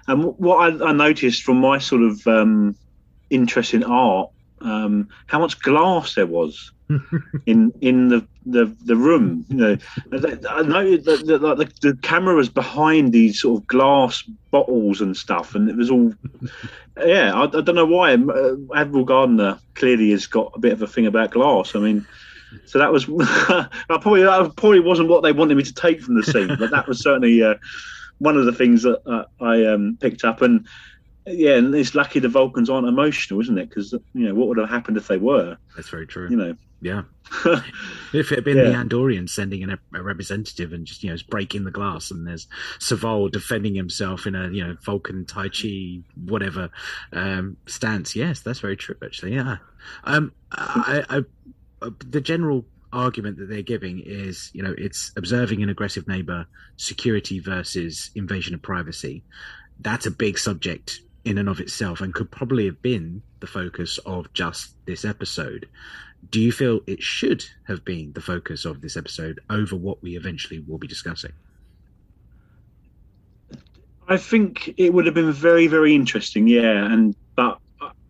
And 0.08 0.24
what 0.38 0.58
I, 0.58 0.90
I 0.90 0.94
noticed 0.94 1.44
from 1.44 1.58
my 1.58 1.80
sort 1.80 2.02
of 2.02 2.26
um, 2.28 2.76
interest 3.30 3.74
in 3.74 3.84
art, 3.84 4.30
um, 4.62 5.10
how 5.28 5.40
much 5.40 5.60
glass 5.62 6.16
there 6.16 6.28
was 6.28 6.72
in 7.46 7.74
in 7.82 8.08
the, 8.10 8.26
the 8.52 8.76
the 8.86 8.96
room. 8.96 9.46
You 9.50 9.56
know, 9.56 9.78
I 10.50 10.62
know 10.64 10.98
that 10.98 11.24
the, 11.26 11.38
the, 11.38 11.72
the, 11.82 11.98
camera 12.02 12.36
was 12.36 12.50
behind 12.50 13.14
these 13.14 13.42
sort 13.42 13.62
of 13.62 13.68
glass 13.68 14.24
bottles 14.52 15.02
and 15.02 15.16
stuff, 15.16 15.56
and 15.56 15.70
it 15.70 15.76
was 15.76 15.90
all. 15.90 16.14
Yeah, 16.98 17.34
I, 17.34 17.44
I 17.44 17.62
don't 17.62 17.76
know 17.76 17.86
why. 17.86 18.14
Uh, 18.14 18.56
Admiral 18.76 19.06
Gardner 19.06 19.60
clearly 19.76 20.12
has 20.12 20.28
got 20.28 20.52
a 20.56 20.60
bit 20.60 20.74
of 20.74 20.82
a 20.82 20.88
thing 20.88 21.06
about 21.06 21.32
glass. 21.32 21.76
I 21.76 21.80
mean. 21.80 22.06
So 22.66 22.80
that 22.80 22.92
was 22.92 23.06
probably 23.88 24.24
that 24.24 24.54
probably 24.58 24.80
wasn't 24.80 25.10
what 25.10 25.22
they 25.22 25.32
wanted 25.32 25.56
me 25.56 25.62
to 25.62 25.74
take 25.74 26.02
from 26.02 26.16
the 26.16 26.24
scene, 26.24 26.56
but 26.58 26.72
that 26.72 26.88
was 26.88 27.00
certainly 27.00 27.44
uh, 27.44 27.54
one 28.18 28.38
of 28.38 28.46
the 28.46 28.52
things 28.52 28.82
that 28.82 29.02
uh, 29.06 29.26
I 29.40 29.66
um, 29.66 30.00
picked 30.02 30.24
up. 30.24 30.42
And 30.42 30.68
yeah, 31.26 31.56
and 31.56 31.74
it's 31.76 31.96
lucky 31.96 32.20
the 32.20 32.30
Vulcans 32.30 32.70
aren't 32.70 32.88
emotional, 32.88 33.40
isn't 33.42 33.58
it? 33.58 33.70
Because 33.70 33.94
you 34.14 34.28
know 34.28 34.34
what 34.34 34.48
would 34.48 34.58
have 34.58 34.70
happened 34.70 34.98
if 34.98 35.08
they 35.08 35.18
were. 35.18 35.58
That's 35.76 35.90
very 35.90 36.08
true. 36.08 36.30
You 36.30 36.38
know, 36.38 36.56
yeah. 36.82 37.04
if 38.14 38.32
it 38.32 38.36
had 38.36 38.44
been 38.44 38.58
yeah. 38.58 38.64
the 38.64 38.72
Andorians 38.72 39.30
sending 39.30 39.64
an, 39.64 39.78
a 39.94 40.02
representative 40.02 40.74
and 40.74 40.86
just 40.86 41.04
you 41.04 41.10
know 41.10 41.18
breaking 41.30 41.64
the 41.64 41.72
glass, 41.72 42.12
and 42.12 42.26
there's 42.26 42.48
Soval 42.80 43.32
defending 43.32 43.76
himself 43.76 44.26
in 44.26 44.36
a 44.36 44.50
you 44.50 44.66
know 44.66 44.76
Vulcan 44.84 45.26
Tai 45.26 45.50
Chi 45.50 46.00
whatever 46.26 46.70
um, 47.14 47.58
stance, 47.68 48.16
yes, 48.16 48.42
that's 48.42 48.60
very 48.60 48.78
true. 48.78 48.96
Actually, 49.04 49.36
yeah. 49.36 49.58
Um, 50.04 50.32
I, 50.52 51.06
I, 51.10 51.22
I, 51.82 51.90
the 52.08 52.22
general 52.22 52.66
argument 52.92 53.38
that 53.38 53.50
they're 53.50 53.62
giving 53.62 54.00
is 54.00 54.50
you 54.54 54.64
know 54.64 54.74
it's 54.78 55.12
observing 55.16 55.62
an 55.62 55.70
aggressive 55.70 56.08
neighbor, 56.08 56.46
security 56.78 57.40
versus 57.40 58.12
invasion 58.16 58.56
of 58.56 58.62
privacy. 58.62 59.24
That's 59.80 60.06
a 60.06 60.12
big 60.12 60.38
subject 60.38 61.00
in 61.26 61.38
and 61.38 61.50
of 61.50 61.60
itself, 61.60 62.02
and 62.02 62.14
could 62.14 62.32
probably 62.32 62.66
have 62.66 62.82
been 62.82 63.22
the 63.40 63.48
focus 63.48 64.00
of 64.00 64.32
just 64.34 64.74
this 64.86 65.06
episode 65.06 65.68
do 66.30 66.40
you 66.40 66.52
feel 66.52 66.82
it 66.86 67.02
should 67.02 67.44
have 67.68 67.84
been 67.86 68.12
the 68.14 68.22
focus 68.22 68.66
of 68.66 68.82
this 68.82 68.98
episode 68.98 69.40
over 69.50 69.76
what 69.76 70.02
we 70.02 70.16
eventually 70.16 70.60
will 70.60 70.78
be 70.78 70.88
discussing? 70.88 71.32
I 74.08 74.18
think 74.18 74.74
it 74.78 74.92
would 74.94 75.06
have 75.06 75.16
been 75.16 75.32
very, 75.32 75.68
very 75.68 75.94
interesting, 75.94 76.48
yeah. 76.48 76.92
And 76.92 77.16
but 77.36 77.60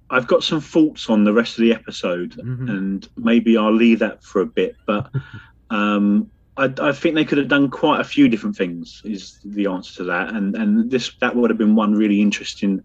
I've 0.09 0.27
got 0.27 0.43
some 0.43 0.61
thoughts 0.61 1.09
on 1.09 1.23
the 1.23 1.33
rest 1.33 1.57
of 1.57 1.61
the 1.61 1.73
episode, 1.73 2.31
mm-hmm. 2.31 2.69
and 2.69 3.09
maybe 3.17 3.57
I'll 3.57 3.73
leave 3.73 3.99
that 3.99 4.23
for 4.23 4.41
a 4.41 4.45
bit. 4.45 4.75
But 4.87 5.11
um, 5.69 6.31
I, 6.57 6.73
I, 6.81 6.91
think 6.93 7.15
they 7.15 7.25
could 7.25 7.37
have 7.37 7.49
done 7.49 7.69
quite 7.69 7.99
a 7.99 8.05
few 8.05 8.29
different 8.29 8.55
things. 8.55 9.01
Is 9.05 9.39
the 9.43 9.67
answer 9.67 9.95
to 9.97 10.03
that? 10.05 10.29
And 10.29 10.55
and 10.55 10.89
this 10.89 11.11
that 11.19 11.35
would 11.35 11.49
have 11.49 11.59
been 11.59 11.75
one 11.75 11.93
really 11.93 12.21
interesting 12.21 12.81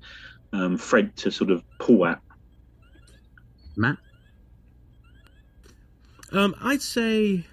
um, 0.52 0.76
thread 0.76 1.16
to 1.18 1.30
sort 1.30 1.50
of 1.50 1.62
pull 1.78 2.06
at. 2.06 2.20
Matt. 3.76 3.96
Um, 6.35 6.55
I'd 6.61 6.83
say, 6.83 7.44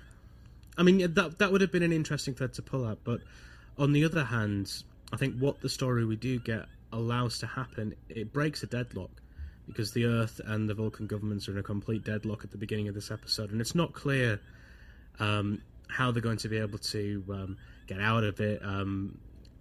I 0.75 0.81
mean, 0.81 1.13
that 1.13 1.37
that 1.37 1.51
would 1.51 1.61
have 1.61 1.71
been 1.71 1.83
an 1.83 1.93
interesting 1.93 2.33
thread 2.33 2.53
to 2.53 2.63
pull 2.63 2.83
out, 2.85 2.99
but 3.03 3.21
on 3.77 3.93
the 3.93 4.05
other 4.05 4.23
hand, 4.23 4.83
I 5.13 5.17
think 5.17 5.37
what 5.37 5.61
the 5.61 5.69
story 5.69 6.03
we 6.03 6.15
do 6.15 6.39
get 6.39 6.65
allows 6.91 7.37
to 7.39 7.47
happen, 7.47 7.93
it 8.09 8.33
breaks 8.33 8.63
a 8.63 8.67
deadlock 8.67 9.11
because 9.67 9.91
the 9.91 10.05
Earth 10.05 10.41
and 10.45 10.67
the 10.67 10.73
Vulcan 10.73 11.05
governments 11.05 11.47
are 11.47 11.51
in 11.51 11.59
a 11.59 11.63
complete 11.63 12.03
deadlock 12.03 12.43
at 12.43 12.49
the 12.49 12.57
beginning 12.57 12.87
of 12.87 12.95
this 12.95 13.11
episode, 13.11 13.51
and 13.51 13.61
it's 13.61 13.75
not 13.75 13.93
clear 13.93 14.39
um, 15.19 15.61
how 15.87 16.11
they're 16.11 16.21
going 16.23 16.37
to 16.37 16.49
be 16.49 16.57
able 16.57 16.79
to 16.79 17.23
um, 17.29 17.57
get 17.85 18.01
out 18.01 18.23
of 18.23 18.39
it. 18.39 18.61
Um, 18.63 19.19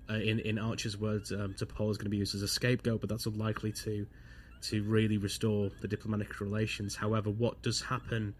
uh, 0.09 0.15
in 0.15 0.41
in 0.41 0.59
Archer's 0.59 0.97
words, 0.97 1.31
um, 1.31 1.55
T'Pol 1.59 1.91
is 1.91 1.99
going 1.99 2.07
to 2.07 2.11
be 2.11 2.17
used 2.17 2.35
as 2.35 2.43
a 2.43 2.49
scapegoat, 2.49 3.03
but 3.03 3.11
that's 3.11 3.27
unlikely 3.27 3.73
to 3.73 4.07
to 4.63 4.83
really 4.85 5.19
restore 5.19 5.71
the 5.83 5.89
diplomatic 5.89 6.41
relations. 6.41 6.97
However, 6.97 7.29
what 7.31 7.61
does 7.61 7.83
happen 7.83 8.35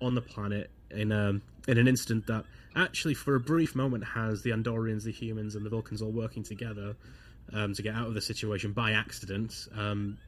on 0.00 0.14
the 0.14 0.22
planet 0.22 0.70
in 0.90 1.12
a, 1.12 1.40
in 1.68 1.78
an 1.78 1.88
instant 1.88 2.26
that 2.26 2.44
actually, 2.74 3.14
for 3.14 3.34
a 3.34 3.40
brief 3.40 3.74
moment, 3.74 4.04
has 4.04 4.42
the 4.42 4.50
Andorians, 4.50 5.04
the 5.04 5.12
humans, 5.12 5.54
and 5.54 5.64
the 5.64 5.70
Vulcans 5.70 6.02
all 6.02 6.10
working 6.10 6.42
together 6.42 6.94
um, 7.52 7.74
to 7.74 7.82
get 7.82 7.94
out 7.94 8.06
of 8.06 8.14
the 8.14 8.20
situation 8.20 8.72
by 8.72 8.92
accident, 8.92 9.68
um, 9.74 10.18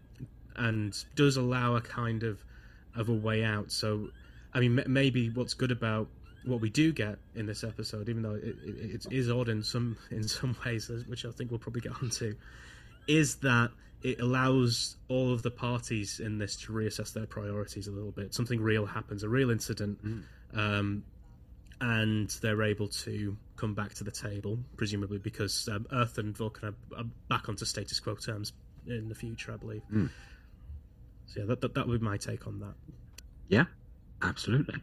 and 0.56 1.04
does 1.14 1.36
allow 1.36 1.76
a 1.76 1.80
kind 1.80 2.22
of 2.22 2.42
of 2.96 3.08
a 3.08 3.14
way 3.14 3.44
out. 3.44 3.70
So, 3.70 4.08
I 4.52 4.60
mean, 4.60 4.78
m- 4.78 4.92
maybe 4.92 5.30
what's 5.30 5.54
good 5.54 5.70
about 5.70 6.08
what 6.44 6.60
we 6.60 6.70
do 6.70 6.92
get 6.92 7.18
in 7.34 7.46
this 7.46 7.62
episode, 7.62 8.08
even 8.08 8.22
though 8.22 8.34
it, 8.34 8.56
it, 8.64 9.06
it 9.06 9.12
is 9.12 9.30
odd 9.30 9.48
in 9.48 9.62
some 9.62 9.96
in 10.10 10.26
some 10.26 10.56
ways, 10.64 10.90
which 11.06 11.24
I 11.24 11.30
think 11.30 11.50
we'll 11.50 11.60
probably 11.60 11.82
get 11.82 11.92
onto, 12.02 12.34
is 13.06 13.36
that 13.36 13.70
it 14.02 14.20
allows 14.20 14.96
all 15.08 15.32
of 15.32 15.42
the 15.42 15.50
parties 15.50 16.20
in 16.20 16.38
this 16.38 16.56
to 16.56 16.72
reassess 16.72 17.12
their 17.12 17.26
priorities 17.26 17.88
a 17.88 17.90
little 17.90 18.12
bit. 18.12 18.32
Something 18.34 18.60
real 18.60 18.86
happens, 18.86 19.22
a 19.24 19.28
real 19.28 19.50
incident, 19.50 20.04
Mm. 20.04 20.22
um, 20.54 21.04
and 21.80 22.28
they're 22.42 22.62
able 22.62 22.88
to 22.88 23.36
come 23.56 23.74
back 23.74 23.94
to 23.94 24.04
the 24.04 24.10
table, 24.10 24.58
presumably 24.76 25.18
because 25.18 25.68
um, 25.68 25.86
Earth 25.92 26.18
and 26.18 26.36
Vulcan 26.36 26.68
are, 26.70 26.98
are 26.98 27.04
back 27.28 27.48
onto 27.48 27.64
status 27.64 28.00
quo 28.00 28.14
terms 28.16 28.52
in 28.86 29.08
the 29.08 29.14
future, 29.14 29.52
I 29.52 29.56
believe. 29.56 29.82
Mm. 29.92 30.10
So 31.26 31.40
yeah, 31.40 31.46
that, 31.46 31.60
that 31.60 31.74
that 31.74 31.86
would 31.86 32.00
be 32.00 32.06
my 32.06 32.16
take 32.16 32.46
on 32.46 32.60
that. 32.60 32.74
Yeah, 33.48 33.64
absolutely. 34.22 34.76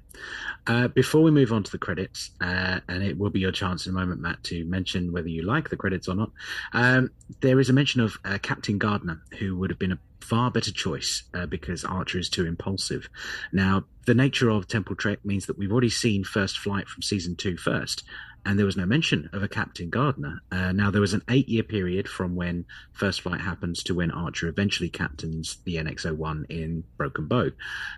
Uh, 0.68 0.88
before 0.88 1.22
we 1.22 1.32
move 1.32 1.52
on 1.52 1.64
to 1.64 1.72
the 1.72 1.78
credits, 1.78 2.32
uh, 2.42 2.80
and 2.88 3.04
it 3.04 3.18
will 3.18 3.30
be 3.30 3.40
your 3.40 3.52
chance 3.52 3.86
in 3.86 3.92
a 3.92 4.00
moment, 4.00 4.22
Matt, 4.22 4.44
to 4.46 4.66
mention 4.66 5.12
whether 5.12 5.28
you 5.28 5.44
like 5.44 5.70
the 5.70 5.78
credits 5.78 6.08
or 6.08 6.16
not. 6.16 6.32
Um, 6.74 7.12
there 7.42 7.60
is 7.60 7.70
a 7.70 7.74
mention 7.74 8.02
of 8.02 8.18
uh, 8.24 8.38
Captain 8.42 8.78
Gardner, 8.78 9.22
who 9.40 9.58
would 9.58 9.70
have 9.70 9.80
been 9.80 9.92
a 9.92 10.00
far 10.22 10.50
better 10.50 10.72
choice 10.72 11.24
uh, 11.34 11.46
because 11.46 11.86
Archer 11.86 12.18
is 12.18 12.30
too 12.30 12.46
impulsive. 12.46 13.10
Now, 13.52 13.86
the 14.06 14.16
nature 14.16 14.50
of 14.50 14.68
Temporal 14.68 14.96
Trek 14.96 15.20
means 15.24 15.46
that 15.46 15.58
we've 15.58 15.72
already 15.72 15.90
seen 15.90 16.24
First 16.24 16.58
Flight 16.58 16.88
from 16.88 17.04
season 17.04 17.36
two 17.36 17.58
first, 17.58 18.04
and 18.46 18.60
there 18.60 18.66
was 18.66 18.78
no 18.78 18.86
mention 18.86 19.30
of 19.34 19.44
a 19.44 19.48
Captain 19.48 19.90
Gardner. 19.90 20.42
Uh, 20.52 20.72
now, 20.72 20.92
there 20.92 21.02
was 21.02 21.14
an 21.14 21.24
eight 21.30 21.50
year 21.50 21.64
period 21.64 22.08
from 22.08 22.36
when 22.36 22.66
First 22.94 23.22
Flight 23.22 23.42
happens 23.42 23.84
to 23.84 23.96
when 23.96 24.12
Archer 24.12 24.48
eventually 24.48 24.90
captains 24.90 25.58
the 25.66 25.76
NX 25.76 26.16
01 26.16 26.46
in 26.50 26.84
Broken 26.98 27.28
Bow. 27.28 27.52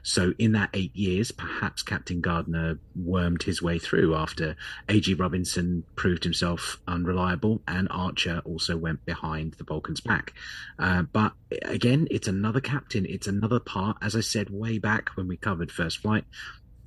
So, 0.03 0.33
in 0.38 0.53
that 0.53 0.69
eight 0.73 0.95
years, 0.95 1.31
perhaps 1.31 1.83
Captain 1.83 2.21
Gardner 2.21 2.79
wormed 2.95 3.43
his 3.43 3.62
way 3.62 3.77
through 3.77 4.15
after 4.15 4.55
A.G. 4.88 5.13
Robinson 5.15 5.83
proved 5.95 6.23
himself 6.23 6.79
unreliable 6.88 7.62
and 7.67 7.88
Archer 7.91 8.41
also 8.45 8.77
went 8.77 9.05
behind 9.05 9.53
the 9.53 9.63
Vulcans 9.63 10.01
back. 10.01 10.33
Uh, 10.79 11.03
but 11.03 11.33
again, 11.63 12.07
it's 12.10 12.27
another 12.27 12.62
captain. 12.62 13.05
It's 13.05 13.27
another 13.27 13.60
part, 13.60 13.97
as 14.01 14.15
I 14.15 14.21
said 14.21 14.49
way 14.49 14.79
back 14.79 15.10
when 15.15 15.27
we 15.27 15.38
covered 15.38 15.71
First 15.71 15.99
Flight, 15.99 16.25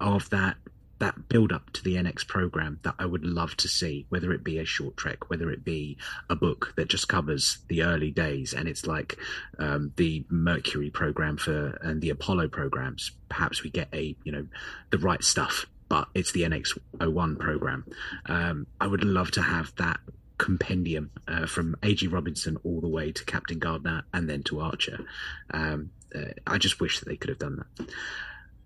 of 0.00 0.30
that 0.30 0.56
that 1.00 1.28
build 1.28 1.50
up 1.50 1.70
to 1.72 1.82
the 1.82 1.96
NX 1.96 2.26
program 2.26 2.78
that 2.82 2.94
I 2.98 3.06
would 3.06 3.24
love 3.24 3.56
to 3.58 3.68
see, 3.68 4.06
whether 4.10 4.32
it 4.32 4.44
be 4.44 4.58
a 4.58 4.64
short 4.64 4.96
trek, 4.96 5.28
whether 5.28 5.50
it 5.50 5.64
be 5.64 5.98
a 6.28 6.36
book 6.36 6.74
that 6.76 6.88
just 6.88 7.08
covers 7.08 7.58
the 7.68 7.82
early 7.82 8.10
days 8.10 8.52
and 8.52 8.68
it's 8.68 8.86
like 8.86 9.18
um, 9.58 9.92
the 9.96 10.24
Mercury 10.28 10.90
program 10.90 11.36
for 11.36 11.78
and 11.82 12.00
the 12.00 12.10
Apollo 12.10 12.48
programs. 12.48 13.10
Perhaps 13.28 13.62
we 13.62 13.70
get 13.70 13.88
a 13.92 14.14
you 14.24 14.32
know 14.32 14.46
the 14.90 14.98
right 14.98 15.24
stuff, 15.24 15.66
but 15.88 16.08
it's 16.14 16.32
the 16.32 16.42
NX01 16.42 17.38
program. 17.38 17.84
Um, 18.26 18.66
I 18.80 18.86
would 18.86 19.04
love 19.04 19.30
to 19.32 19.42
have 19.42 19.74
that 19.76 19.98
compendium 20.38 21.10
uh, 21.28 21.46
from 21.46 21.76
A.G. 21.82 22.06
Robinson 22.06 22.56
all 22.64 22.80
the 22.80 22.88
way 22.88 23.12
to 23.12 23.24
Captain 23.24 23.58
Gardner 23.58 24.04
and 24.14 24.28
then 24.28 24.42
to 24.44 24.60
Archer. 24.60 25.04
Um, 25.52 25.90
uh, 26.14 26.32
I 26.46 26.58
just 26.58 26.80
wish 26.80 26.98
that 26.98 27.08
they 27.08 27.16
could 27.16 27.28
have 27.28 27.38
done 27.38 27.56
that. 27.56 27.90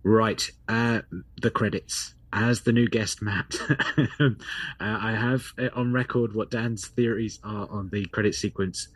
Right, 0.05 0.51
uh, 0.68 1.01
the 1.40 1.51
credits. 1.51 2.13
As 2.37 2.62
the 2.62 2.73
new 2.73 2.88
guest, 2.88 3.23
Matt, 3.23 3.55
uh, 4.20 4.31
I 4.81 5.12
have 5.12 5.53
uh, 5.57 5.68
on 5.73 5.92
record 5.92 6.35
what 6.35 6.51
Dan's 6.51 6.88
theories 6.88 7.38
are 7.44 7.68
on 7.70 7.90
the 7.90 8.07
credit 8.07 8.35
sequence. 8.35 8.88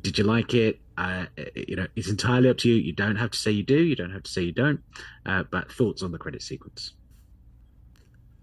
Did 0.00 0.18
you 0.18 0.24
like 0.24 0.52
it? 0.52 0.80
Uh, 0.98 1.26
you 1.54 1.76
know, 1.76 1.86
it's 1.94 2.08
entirely 2.08 2.48
up 2.48 2.58
to 2.58 2.68
you. 2.68 2.74
You 2.74 2.92
don't 2.92 3.14
have 3.14 3.30
to 3.30 3.38
say 3.38 3.52
you 3.52 3.62
do. 3.62 3.80
You 3.80 3.94
don't 3.94 4.10
have 4.10 4.24
to 4.24 4.30
say 4.30 4.42
you 4.42 4.52
don't. 4.52 4.80
Uh, 5.24 5.44
but 5.44 5.70
thoughts 5.70 6.02
on 6.02 6.10
the 6.10 6.18
credit 6.18 6.42
sequence? 6.42 6.94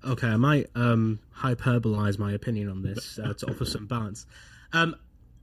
Okay, 0.06 0.28
I 0.28 0.38
might 0.38 0.68
um, 0.74 1.20
hyperbolize 1.36 2.18
my 2.18 2.32
opinion 2.32 2.70
on 2.70 2.82
this 2.82 3.20
uh, 3.20 3.34
to 3.34 3.50
offer 3.50 3.66
some 3.66 3.88
balance. 3.88 4.26
Um, 4.72 4.96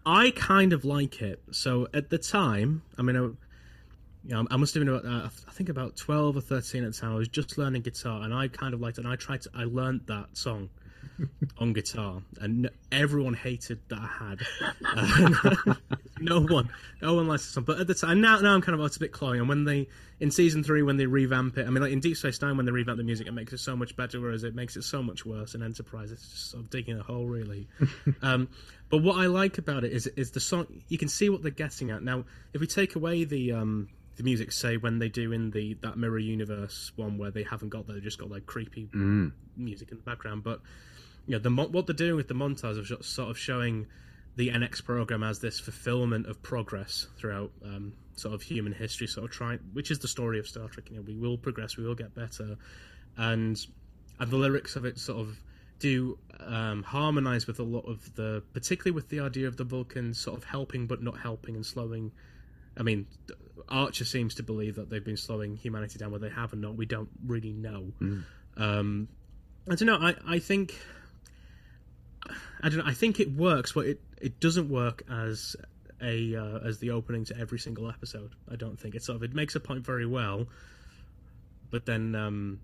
I 0.06 0.30
kind 0.30 0.72
of 0.72 0.86
like 0.86 1.20
it. 1.20 1.42
So 1.50 1.88
at 1.92 2.08
the 2.08 2.16
time, 2.16 2.82
I 2.96 3.02
mean, 3.02 3.16
I, 3.16 3.28
you 4.26 4.34
know, 4.34 4.46
I 4.50 4.56
must 4.56 4.74
have 4.74 4.84
been 4.84 4.92
about, 4.92 5.04
uh, 5.04 5.28
I 5.46 5.52
think 5.52 5.68
about 5.68 5.96
twelve 5.96 6.36
or 6.36 6.40
thirteen 6.40 6.84
at 6.84 6.92
the 6.92 6.98
time. 6.98 7.12
I 7.12 7.16
was 7.16 7.28
just 7.28 7.58
learning 7.58 7.82
guitar, 7.82 8.22
and 8.22 8.34
I 8.34 8.48
kind 8.48 8.74
of 8.74 8.80
liked 8.80 8.98
it. 8.98 9.04
And 9.04 9.12
I 9.12 9.16
tried 9.16 9.42
to, 9.42 9.50
I 9.54 9.64
learned 9.64 10.02
that 10.06 10.36
song 10.36 10.68
on 11.58 11.72
guitar, 11.72 12.22
and 12.40 12.68
everyone 12.90 13.34
hated 13.34 13.80
that 13.88 13.98
I 14.00 14.34
had. 14.34 15.76
No 16.18 16.40
one, 16.40 16.70
no 17.02 17.14
one 17.14 17.28
likes 17.28 17.44
the 17.46 17.52
song. 17.52 17.64
But 17.64 17.78
at 17.78 17.86
the 17.86 17.94
time, 17.94 18.20
now, 18.20 18.38
now 18.38 18.54
I'm 18.54 18.62
kind 18.62 18.78
of 18.78 18.84
it's 18.86 18.96
a 18.96 19.00
bit 19.00 19.12
cloying. 19.12 19.40
And 19.40 19.48
when 19.48 19.64
they 19.64 19.88
in 20.18 20.30
season 20.30 20.64
three, 20.64 20.82
when 20.82 20.96
they 20.96 21.04
revamp 21.04 21.58
it, 21.58 21.66
I 21.66 21.70
mean, 21.70 21.82
like 21.82 21.92
in 21.92 22.00
Deep 22.00 22.16
Space 22.16 22.40
Nine, 22.40 22.56
when 22.56 22.64
they 22.64 22.72
revamp 22.72 22.96
the 22.96 23.04
music, 23.04 23.26
it 23.26 23.32
makes 23.32 23.52
it 23.52 23.58
so 23.58 23.76
much 23.76 23.96
better. 23.96 24.20
Whereas 24.20 24.42
it 24.42 24.54
makes 24.54 24.76
it 24.76 24.82
so 24.84 25.02
much 25.02 25.26
worse 25.26 25.54
in 25.54 25.62
Enterprise. 25.62 26.12
It's 26.12 26.26
just 26.28 26.50
sort 26.52 26.64
of 26.64 26.70
digging 26.70 26.98
a 26.98 27.02
hole, 27.02 27.26
really. 27.26 27.68
um, 28.22 28.48
but 28.88 29.02
what 29.02 29.18
I 29.18 29.26
like 29.26 29.58
about 29.58 29.84
it 29.84 29.92
is 29.92 30.06
is 30.06 30.30
the 30.30 30.40
song. 30.40 30.66
You 30.88 30.96
can 30.96 31.08
see 31.08 31.28
what 31.28 31.42
they're 31.42 31.50
getting 31.50 31.90
at. 31.90 32.02
Now, 32.02 32.24
if 32.54 32.60
we 32.62 32.66
take 32.66 32.96
away 32.96 33.24
the 33.24 33.52
um, 33.52 33.88
the 34.16 34.22
music, 34.22 34.52
say 34.52 34.76
when 34.76 34.98
they 34.98 35.08
do 35.08 35.32
in 35.32 35.50
the 35.50 35.74
that 35.82 35.96
Mirror 35.96 36.18
Universe 36.20 36.92
one 36.96 37.18
where 37.18 37.30
they 37.30 37.42
haven't 37.42 37.68
got 37.68 37.86
they've 37.86 38.02
just 38.02 38.18
got 38.18 38.30
like 38.30 38.46
creepy 38.46 38.86
Mm. 38.94 39.32
music 39.56 39.90
in 39.90 39.98
the 39.98 40.02
background. 40.02 40.42
But 40.42 40.60
you 41.26 41.32
know, 41.32 41.38
the 41.38 41.50
what 41.50 41.86
they're 41.86 41.94
doing 41.94 42.16
with 42.16 42.28
the 42.28 42.34
montage 42.34 42.78
of 42.78 43.04
sort 43.04 43.30
of 43.30 43.38
showing 43.38 43.86
the 44.36 44.48
NX 44.50 44.84
program 44.84 45.22
as 45.22 45.38
this 45.40 45.58
fulfillment 45.58 46.26
of 46.26 46.42
progress 46.42 47.06
throughout 47.18 47.50
um, 47.64 47.94
sort 48.16 48.34
of 48.34 48.42
human 48.42 48.72
history, 48.72 49.06
sort 49.06 49.24
of 49.24 49.30
trying, 49.30 49.58
which 49.72 49.90
is 49.90 49.98
the 49.98 50.08
story 50.08 50.38
of 50.38 50.46
Star 50.46 50.68
Trek. 50.68 50.90
You 50.90 50.96
know, 50.96 51.02
we 51.02 51.14
will 51.14 51.38
progress, 51.38 51.76
we 51.76 51.84
will 51.84 51.94
get 51.94 52.14
better, 52.14 52.56
and 53.16 53.58
and 54.18 54.30
the 54.30 54.36
lyrics 54.36 54.76
of 54.76 54.84
it 54.84 54.98
sort 54.98 55.18
of 55.20 55.38
do 55.78 56.18
um, 56.40 56.82
harmonize 56.82 57.46
with 57.46 57.58
a 57.58 57.62
lot 57.62 57.84
of 57.86 58.14
the, 58.14 58.42
particularly 58.54 58.94
with 58.94 59.10
the 59.10 59.20
idea 59.20 59.46
of 59.46 59.58
the 59.58 59.64
Vulcans 59.64 60.18
sort 60.18 60.38
of 60.38 60.44
helping 60.44 60.86
but 60.86 61.02
not 61.02 61.18
helping 61.18 61.54
and 61.54 61.66
slowing. 61.66 62.12
I 62.78 62.82
mean, 62.82 63.06
Archer 63.68 64.04
seems 64.04 64.36
to 64.36 64.42
believe 64.42 64.76
that 64.76 64.90
they've 64.90 65.04
been 65.04 65.16
slowing 65.16 65.56
humanity 65.56 65.98
down, 65.98 66.10
whether 66.10 66.28
they 66.28 66.34
have 66.34 66.52
or 66.52 66.56
not. 66.56 66.76
We 66.76 66.86
don't 66.86 67.08
really 67.26 67.52
know. 67.52 67.92
Um, 68.56 69.08
I 69.68 69.74
don't 69.74 69.86
know. 69.86 69.98
I, 70.00 70.14
I 70.26 70.38
think 70.38 70.74
I 72.62 72.68
don't 72.68 72.78
know. 72.78 72.84
I 72.86 72.94
think 72.94 73.20
it 73.20 73.32
works, 73.32 73.72
but 73.72 73.86
it, 73.86 74.00
it 74.20 74.40
doesn't 74.40 74.68
work 74.68 75.02
as 75.10 75.56
a 76.02 76.36
uh, 76.36 76.58
as 76.66 76.78
the 76.78 76.90
opening 76.90 77.24
to 77.26 77.38
every 77.38 77.58
single 77.58 77.88
episode. 77.88 78.32
I 78.50 78.56
don't 78.56 78.78
think 78.78 78.94
it 78.94 79.02
sort 79.02 79.16
of 79.16 79.22
it 79.22 79.34
makes 79.34 79.54
a 79.54 79.60
point 79.60 79.84
very 79.84 80.06
well, 80.06 80.46
but 81.70 81.86
then 81.86 82.14
um, 82.14 82.60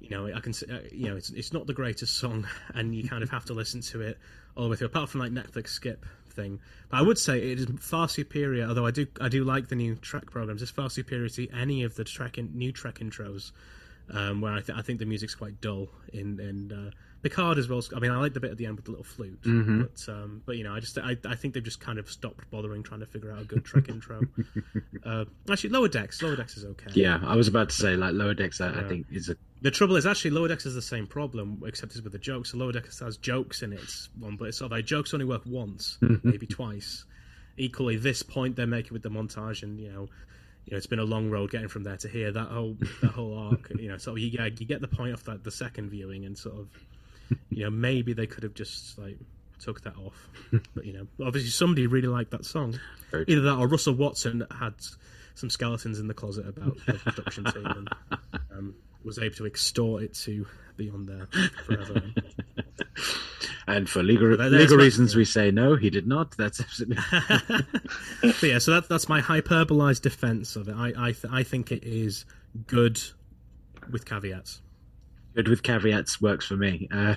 you 0.00 0.10
know 0.10 0.26
I 0.26 0.40
can 0.40 0.52
uh, 0.70 0.80
you 0.90 1.08
know 1.08 1.16
it's 1.16 1.30
it's 1.30 1.52
not 1.52 1.66
the 1.66 1.74
greatest 1.74 2.16
song, 2.16 2.46
and 2.74 2.94
you 2.94 3.08
kind 3.08 3.22
of 3.22 3.30
have 3.30 3.44
to 3.46 3.54
listen 3.54 3.80
to 3.82 4.02
it 4.02 4.18
all 4.56 4.64
the 4.64 4.70
way 4.70 4.76
through. 4.76 4.88
Apart 4.88 5.10
from 5.10 5.20
like 5.20 5.32
Netflix 5.32 5.68
skip 5.68 6.04
thing, 6.32 6.60
but 6.90 6.98
I 6.98 7.02
would 7.02 7.18
say 7.18 7.38
it 7.52 7.60
is 7.60 7.66
far 7.80 8.08
superior. 8.08 8.66
Although 8.66 8.86
I 8.86 8.90
do 8.90 9.06
I 9.20 9.28
do 9.28 9.44
like 9.44 9.68
the 9.68 9.76
new 9.76 9.94
track 9.96 10.30
programs. 10.30 10.62
It's 10.62 10.70
far 10.70 10.90
superior 10.90 11.28
to 11.28 11.48
any 11.50 11.84
of 11.84 11.94
the 11.94 12.04
track 12.04 12.38
in, 12.38 12.50
new 12.54 12.72
track 12.72 12.98
intros 12.98 13.52
um, 14.10 14.40
where 14.40 14.52
I, 14.52 14.60
th- 14.60 14.76
I 14.76 14.82
think 14.82 14.98
the 14.98 15.06
music's 15.06 15.34
quite 15.34 15.60
dull 15.60 15.88
in 16.12 16.72
uh, 16.72 16.90
Picard 17.22 17.56
as 17.58 17.68
well. 17.68 17.80
I 17.94 18.00
mean, 18.00 18.10
I 18.10 18.18
like 18.18 18.34
the 18.34 18.40
bit 18.40 18.50
at 18.50 18.56
the 18.56 18.66
end 18.66 18.74
with 18.76 18.84
the 18.84 18.90
little 18.90 19.04
flute, 19.04 19.40
Mhm. 19.42 19.82
but 19.82 20.12
um, 20.12 20.42
but 20.44 20.56
you 20.56 20.64
know, 20.64 20.74
I 20.74 20.80
just 20.80 20.98
I, 20.98 21.16
I 21.24 21.34
think 21.36 21.54
they've 21.54 21.62
just 21.62 21.78
kind 21.80 21.98
of 21.98 22.10
stopped 22.10 22.50
bothering 22.50 22.82
trying 22.82 23.00
to 23.00 23.06
figure 23.06 23.30
out 23.30 23.42
a 23.42 23.44
good 23.44 23.64
Trek 23.64 23.88
intro. 23.88 24.20
Uh, 25.04 25.24
actually, 25.50 25.70
Lower 25.70 25.88
Decks, 25.88 26.22
Lower 26.22 26.36
Decks 26.36 26.56
is 26.56 26.64
okay. 26.64 26.90
Yeah, 26.94 27.18
I 27.24 27.34
was 27.34 27.48
about 27.48 27.70
to 27.70 27.74
say 27.74 27.96
like 27.96 28.14
Lower 28.14 28.34
Decks. 28.34 28.60
I, 28.60 28.68
I 28.84 28.88
think 28.88 29.06
is 29.10 29.28
a 29.28 29.36
The 29.62 29.70
trouble 29.72 29.96
is, 29.96 30.06
actually, 30.06 30.30
Lower 30.30 30.46
Decks 30.46 30.64
is 30.64 30.74
the 30.76 30.82
same 30.82 31.06
problem, 31.08 31.60
except 31.66 31.92
it's 31.92 32.00
with 32.02 32.12
the 32.12 32.18
jokes. 32.20 32.52
So 32.52 32.58
Lower 32.58 32.70
Decks 32.72 33.00
has 33.00 33.16
jokes 33.16 33.62
in 33.62 33.72
its 33.72 34.08
one, 34.18 34.36
but 34.36 34.46
it's 34.48 34.58
sort 34.58 34.66
of 34.70 34.76
like 34.78 34.84
jokes 34.84 35.12
only 35.12 35.26
work 35.26 35.42
once, 35.44 35.98
maybe 36.22 36.46
twice. 36.46 37.04
Equally, 37.56 37.96
this 37.96 38.22
point 38.22 38.54
they're 38.56 38.66
making 38.66 38.92
with 38.92 39.02
the 39.02 39.10
montage, 39.10 39.62
and 39.64 39.80
you 39.80 39.88
know, 39.90 40.08
you 40.66 40.70
know, 40.70 40.76
it's 40.76 40.86
been 40.86 41.00
a 41.00 41.04
long 41.04 41.28
road 41.30 41.50
getting 41.50 41.68
from 41.68 41.82
there 41.82 41.96
to 41.96 42.08
here. 42.08 42.30
That 42.30 42.46
whole 42.48 42.76
that 43.02 43.10
whole 43.10 43.36
arc, 43.36 43.70
you 43.76 43.88
know, 43.88 43.96
so 43.98 44.14
you 44.14 44.30
get 44.30 44.60
you 44.60 44.66
get 44.66 44.80
the 44.80 44.88
point 44.88 45.14
off 45.14 45.24
that 45.24 45.42
the 45.42 45.50
second 45.50 45.90
viewing, 45.90 46.24
and 46.24 46.38
sort 46.38 46.56
of, 46.60 46.68
you 47.50 47.64
know, 47.64 47.70
maybe 47.70 48.12
they 48.12 48.26
could 48.26 48.42
have 48.42 48.54
just 48.54 48.98
like 48.98 49.18
took 49.60 49.80
that 49.82 49.96
off. 49.96 50.28
but 50.74 50.84
you 50.84 50.92
know, 50.92 51.06
obviously 51.26 51.50
somebody 51.50 51.86
really 51.86 52.08
liked 52.08 52.30
that 52.32 52.44
song. 52.44 52.78
Very 53.10 53.24
Either 53.28 53.42
that 53.42 53.56
or 53.56 53.68
Russell 53.68 53.94
Watson 53.94 54.46
had 54.58 54.74
some 55.34 55.48
skeletons 55.50 55.98
in 55.98 56.08
the 56.08 56.14
closet 56.14 56.46
about 56.48 56.76
the 56.86 56.94
production 56.94 57.44
team 57.44 57.66
and 57.66 57.88
um, 58.52 58.74
was 59.04 59.18
able 59.18 59.34
to 59.36 59.46
extort 59.46 60.02
it 60.02 60.14
to 60.14 60.46
be 60.76 60.90
on 60.90 61.06
there 61.06 61.26
forever. 61.64 62.02
And 63.66 63.88
for 63.88 64.02
legal 64.02 64.36
But 64.36 64.50
there's 64.50 64.62
legal 64.64 64.76
my- 64.78 64.82
reasons, 64.84 65.14
we 65.14 65.24
say 65.24 65.50
no, 65.50 65.76
he 65.76 65.88
did 65.90 66.06
not. 66.06 66.36
That's 66.36 66.60
absolutely 66.60 66.96
but 68.22 68.42
yeah, 68.42 68.58
so 68.58 68.72
that, 68.72 68.88
that's 68.88 69.08
my 69.08 69.20
hyperbolized 69.20 70.02
defense 70.02 70.56
of 70.56 70.68
it. 70.68 70.74
I 70.76 70.88
I, 70.96 71.12
th- 71.12 71.32
I 71.32 71.42
think 71.44 71.70
it 71.70 71.84
is 71.84 72.24
good 72.66 73.00
with 73.90 74.04
caveats. 74.04 74.60
Good 75.34 75.48
with 75.48 75.62
caveats. 75.62 76.20
Works 76.20 76.46
for 76.46 76.56
me. 76.56 76.88
Uh, 76.92 77.14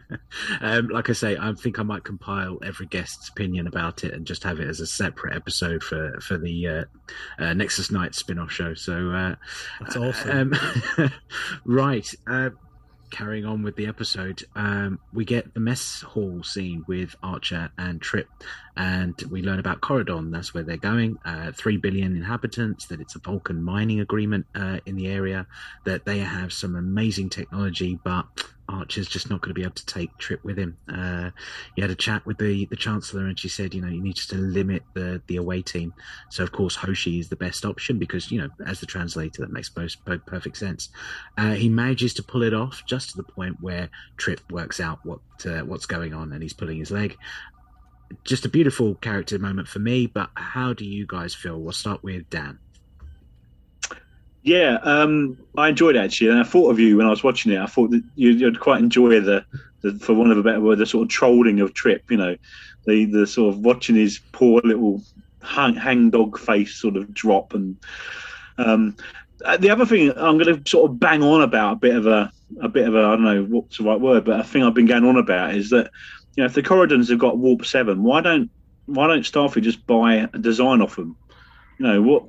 um, 0.60 0.88
like 0.88 1.10
I 1.10 1.12
say, 1.12 1.36
I 1.38 1.52
think 1.54 1.78
I 1.78 1.82
might 1.82 2.04
compile 2.04 2.58
every 2.64 2.86
guest's 2.86 3.28
opinion 3.28 3.66
about 3.66 4.04
it 4.04 4.14
and 4.14 4.26
just 4.26 4.42
have 4.44 4.60
it 4.60 4.68
as 4.68 4.80
a 4.80 4.86
separate 4.86 5.34
episode 5.34 5.82
for 5.82 6.18
for 6.20 6.38
the 6.38 6.68
uh, 6.68 6.84
uh, 7.38 7.54
Nexus 7.54 7.90
Night 7.90 8.14
spin-off 8.14 8.50
show. 8.50 8.74
So 8.74 9.10
uh, 9.10 9.34
That's 9.80 9.96
awesome. 9.96 10.54
Um, 10.98 11.10
right. 11.64 12.14
Carrying 13.10 13.44
on 13.44 13.62
with 13.62 13.76
the 13.76 13.86
episode, 13.86 14.44
um, 14.54 15.00
we 15.12 15.24
get 15.24 15.54
the 15.54 15.60
mess 15.60 16.02
hall 16.02 16.42
scene 16.42 16.84
with 16.86 17.16
Archer 17.22 17.70
and 17.78 18.00
Trip, 18.00 18.28
and 18.76 19.14
we 19.30 19.42
learn 19.42 19.58
about 19.58 19.80
Coridan. 19.80 20.30
That's 20.30 20.52
where 20.52 20.62
they're 20.62 20.76
going. 20.76 21.18
Uh, 21.24 21.52
Three 21.52 21.76
billion 21.76 22.16
inhabitants. 22.16 22.86
That 22.86 23.00
it's 23.00 23.16
a 23.16 23.18
Vulcan 23.18 23.62
mining 23.62 24.00
agreement 24.00 24.46
uh, 24.54 24.80
in 24.86 24.96
the 24.96 25.08
area. 25.08 25.46
That 25.84 26.04
they 26.04 26.18
have 26.18 26.52
some 26.52 26.76
amazing 26.76 27.30
technology, 27.30 27.98
but 28.02 28.26
Archer's 28.68 29.08
just 29.08 29.30
not 29.30 29.40
going 29.40 29.50
to 29.50 29.54
be 29.54 29.62
able 29.62 29.72
to 29.74 29.86
take 29.86 30.16
Trip 30.18 30.44
with 30.44 30.58
him. 30.58 30.76
Uh, 30.88 31.30
he 31.74 31.82
had 31.82 31.90
a 31.90 31.94
chat 31.94 32.24
with 32.26 32.38
the 32.38 32.66
the 32.66 32.76
Chancellor, 32.76 33.26
and 33.26 33.38
she 33.38 33.48
said, 33.48 33.74
you 33.74 33.80
know, 33.80 33.88
you 33.88 34.02
need 34.02 34.16
to 34.16 34.36
limit 34.36 34.82
the 34.94 35.22
the 35.26 35.36
away 35.36 35.62
team. 35.62 35.94
So 36.30 36.42
of 36.42 36.52
course 36.52 36.76
Hoshi 36.76 37.18
is 37.18 37.28
the 37.28 37.36
best 37.36 37.64
option 37.64 37.98
because 37.98 38.30
you 38.30 38.40
know, 38.40 38.48
as 38.66 38.80
the 38.80 38.86
translator, 38.86 39.42
that 39.42 39.52
makes 39.52 39.74
most 39.76 40.04
per- 40.04 40.18
perfect 40.18 40.56
sense. 40.56 40.90
Uh, 41.36 41.52
he 41.52 41.68
manages 41.68 42.14
to 42.14 42.22
pull 42.22 42.42
it 42.42 42.54
off 42.54 42.82
just 42.86 43.10
to 43.10 43.16
the 43.16 43.22
point 43.22 43.56
where 43.60 43.90
Trip 44.16 44.40
works 44.50 44.80
out 44.80 44.98
what 45.04 45.20
uh, 45.46 45.60
what's 45.60 45.86
going 45.86 46.12
on, 46.12 46.32
and 46.32 46.42
he's 46.42 46.52
pulling 46.52 46.78
his 46.78 46.90
leg. 46.90 47.16
Just 48.24 48.46
a 48.46 48.48
beautiful 48.48 48.94
character 48.96 49.38
moment 49.38 49.68
for 49.68 49.80
me. 49.80 50.06
But 50.06 50.30
how 50.34 50.72
do 50.72 50.84
you 50.84 51.06
guys 51.06 51.34
feel? 51.34 51.60
We'll 51.60 51.72
start 51.72 52.02
with 52.02 52.28
Dan. 52.30 52.58
Yeah, 54.42 54.78
um, 54.82 55.36
I 55.56 55.68
enjoyed 55.68 55.96
it 55.96 56.00
actually, 56.00 56.30
and 56.30 56.38
I 56.38 56.44
thought 56.44 56.70
of 56.70 56.78
you 56.78 56.96
when 56.96 57.06
I 57.06 57.10
was 57.10 57.24
watching 57.24 57.52
it. 57.52 57.58
I 57.58 57.66
thought 57.66 57.90
that 57.90 58.02
you'd, 58.14 58.60
quite 58.60 58.80
enjoy 58.80 59.20
the, 59.20 59.44
the, 59.82 59.92
for 59.98 60.14
want 60.14 60.32
of 60.32 60.38
a 60.38 60.42
better 60.42 60.60
word, 60.60 60.78
the 60.78 60.86
sort 60.86 61.02
of 61.02 61.08
trolling 61.08 61.60
of 61.60 61.74
Trip. 61.74 62.10
You 62.10 62.16
know, 62.16 62.36
the 62.86 63.04
the 63.06 63.26
sort 63.26 63.54
of 63.54 63.60
watching 63.60 63.96
his 63.96 64.20
poor 64.32 64.60
little 64.64 65.02
hang, 65.42 65.74
hang 65.74 66.10
dog 66.10 66.38
face 66.38 66.74
sort 66.76 66.96
of 66.96 67.12
drop, 67.12 67.52
and 67.52 67.76
um, 68.58 68.96
uh, 69.44 69.56
the 69.56 69.70
other 69.70 69.86
thing 69.86 70.10
I'm 70.16 70.38
going 70.38 70.62
to 70.62 70.70
sort 70.70 70.90
of 70.90 71.00
bang 71.00 71.22
on 71.22 71.42
about 71.42 71.74
a 71.74 71.76
bit 71.76 71.96
of 71.96 72.06
a 72.06 72.32
a 72.60 72.68
bit 72.68 72.88
of 72.88 72.94
a 72.94 72.98
I 72.98 73.16
don't 73.16 73.24
know 73.24 73.44
what's 73.44 73.78
the 73.78 73.84
right 73.84 74.00
word, 74.00 74.24
but 74.24 74.40
a 74.40 74.44
thing 74.44 74.62
I've 74.62 74.74
been 74.74 74.86
going 74.86 75.04
on 75.04 75.16
about 75.16 75.54
is 75.54 75.70
that 75.70 75.90
you 76.36 76.42
know 76.42 76.46
if 76.46 76.54
the 76.54 76.62
Coridans 76.62 77.10
have 77.10 77.18
got 77.18 77.38
Warp 77.38 77.66
Seven, 77.66 78.02
why 78.02 78.20
don't 78.20 78.50
why 78.86 79.06
don't 79.06 79.22
Starfleet 79.22 79.62
just 79.62 79.86
buy 79.86 80.28
a 80.32 80.38
design 80.38 80.80
off 80.80 80.96
them? 80.96 81.16
You 81.78 81.86
know 81.86 82.02
what? 82.02 82.24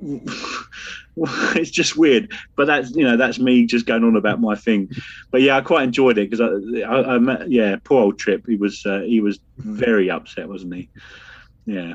it's 1.56 1.70
just 1.70 1.96
weird, 1.96 2.32
but 2.56 2.66
that's 2.66 2.90
you 2.92 3.04
know 3.04 3.16
that's 3.16 3.38
me 3.38 3.66
just 3.66 3.86
going 3.86 4.04
on 4.04 4.16
about 4.16 4.40
my 4.40 4.54
thing. 4.54 4.90
But 5.30 5.42
yeah, 5.42 5.56
I 5.56 5.60
quite 5.60 5.82
enjoyed 5.84 6.18
it 6.18 6.30
because 6.30 6.40
I, 6.40 6.80
I, 6.80 7.14
I 7.14 7.18
met 7.18 7.50
yeah, 7.50 7.76
poor 7.82 8.02
old 8.02 8.18
Trip. 8.18 8.44
He 8.46 8.56
was 8.56 8.84
uh, 8.86 9.00
he 9.00 9.20
was 9.20 9.40
very 9.58 10.10
upset, 10.10 10.48
wasn't 10.48 10.74
he? 10.74 10.88
Yeah, 11.66 11.94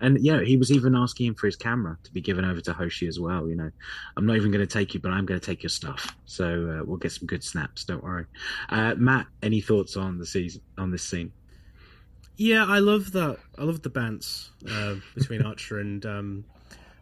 And 0.00 0.18
yeah, 0.20 0.40
he 0.42 0.56
was 0.56 0.70
even 0.70 0.94
asking 0.94 1.26
him 1.26 1.34
for 1.34 1.46
his 1.46 1.56
camera 1.56 1.98
to 2.04 2.12
be 2.12 2.20
given 2.20 2.44
over 2.44 2.60
to 2.60 2.72
Hoshi 2.72 3.06
as 3.06 3.18
well. 3.18 3.48
You 3.48 3.56
know, 3.56 3.70
I'm 4.16 4.26
not 4.26 4.36
even 4.36 4.50
going 4.50 4.66
to 4.66 4.72
take 4.72 4.94
you, 4.94 5.00
but 5.00 5.10
I'm 5.10 5.26
going 5.26 5.40
to 5.40 5.44
take 5.44 5.62
your 5.62 5.70
stuff. 5.70 6.14
So 6.26 6.46
uh, 6.80 6.84
we'll 6.84 6.98
get 6.98 7.12
some 7.12 7.26
good 7.26 7.42
snaps. 7.42 7.84
Don't 7.84 8.02
worry. 8.02 8.26
Uh, 8.68 8.94
Matt, 8.96 9.26
any 9.42 9.60
thoughts 9.60 9.96
on 9.96 10.18
the 10.18 10.26
season 10.26 10.62
on 10.78 10.90
this 10.90 11.02
scene? 11.02 11.32
Yeah, 12.36 12.64
I 12.66 12.78
love 12.78 13.12
that. 13.12 13.38
I 13.58 13.62
love 13.64 13.82
the 13.82 13.90
bants 13.90 14.50
uh, 14.68 14.96
between 15.14 15.42
Archer 15.46 15.78
and 15.78 16.04
um, 16.06 16.44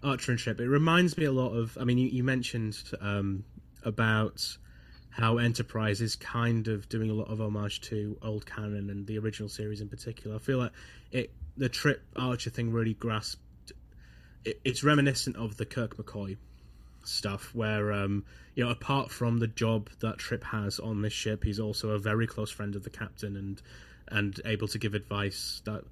Archer 0.02 0.32
and 0.32 0.38
Trip. 0.38 0.60
It 0.60 0.68
reminds 0.68 1.16
me 1.16 1.24
a 1.24 1.32
lot 1.32 1.52
of. 1.52 1.76
I 1.80 1.84
mean, 1.84 1.98
you, 1.98 2.08
you 2.08 2.24
mentioned 2.24 2.76
um, 3.00 3.44
about 3.84 4.56
how 5.10 5.38
Enterprise 5.38 6.00
is 6.00 6.16
kind 6.16 6.68
of 6.68 6.88
doing 6.88 7.10
a 7.10 7.14
lot 7.14 7.28
of 7.28 7.40
homage 7.40 7.82
to 7.82 8.16
old 8.22 8.46
canon 8.46 8.88
and 8.88 9.06
the 9.06 9.18
original 9.18 9.48
series 9.48 9.80
in 9.80 9.88
particular. 9.88 10.36
I 10.36 10.38
feel 10.38 10.58
like 10.58 10.72
it, 11.10 11.30
the 11.56 11.68
Trip 11.68 12.02
Archer 12.16 12.50
thing 12.50 12.72
really 12.72 12.94
grasped. 12.94 13.72
It, 14.44 14.60
it's 14.64 14.82
reminiscent 14.82 15.36
of 15.36 15.56
the 15.56 15.66
Kirk 15.66 15.96
McCoy 15.96 16.36
stuff, 17.04 17.54
where 17.54 17.92
um, 17.92 18.24
you 18.54 18.64
know, 18.64 18.70
apart 18.70 19.10
from 19.10 19.38
the 19.38 19.46
job 19.46 19.90
that 20.00 20.18
Trip 20.18 20.44
has 20.44 20.78
on 20.78 21.02
this 21.02 21.12
ship, 21.12 21.44
he's 21.44 21.60
also 21.60 21.90
a 21.90 21.98
very 21.98 22.26
close 22.26 22.50
friend 22.50 22.74
of 22.74 22.82
the 22.82 22.90
captain 22.90 23.36
and 23.36 23.62
and 24.08 24.40
able 24.44 24.68
to 24.68 24.78
give 24.78 24.94
advice 24.94 25.62
that 25.64 25.84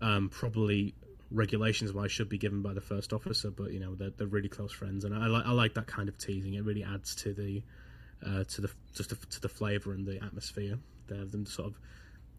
um, 0.00 0.28
probably 0.28 0.94
regulations 1.30 1.92
wise 1.92 2.12
should 2.12 2.28
be 2.28 2.38
given 2.38 2.62
by 2.62 2.72
the 2.74 2.80
first 2.80 3.12
officer, 3.12 3.50
but 3.50 3.72
you 3.72 3.80
know 3.80 3.94
they're, 3.94 4.10
they're 4.10 4.26
really 4.26 4.48
close 4.48 4.72
friends, 4.72 5.04
and 5.04 5.14
I 5.14 5.26
like 5.26 5.46
I 5.46 5.52
like 5.52 5.74
that 5.74 5.86
kind 5.86 6.08
of 6.08 6.18
teasing. 6.18 6.54
It 6.54 6.64
really 6.64 6.84
adds 6.84 7.14
to 7.16 7.32
the 7.32 7.62
uh, 8.24 8.44
to 8.44 8.60
the 8.60 8.70
just 8.94 9.10
to, 9.10 9.16
to 9.16 9.40
the 9.40 9.48
flavor 9.48 9.92
and 9.92 10.06
the 10.06 10.22
atmosphere. 10.22 10.78
They're 11.06 11.24
them 11.24 11.46
sort 11.46 11.68
of 11.68 11.78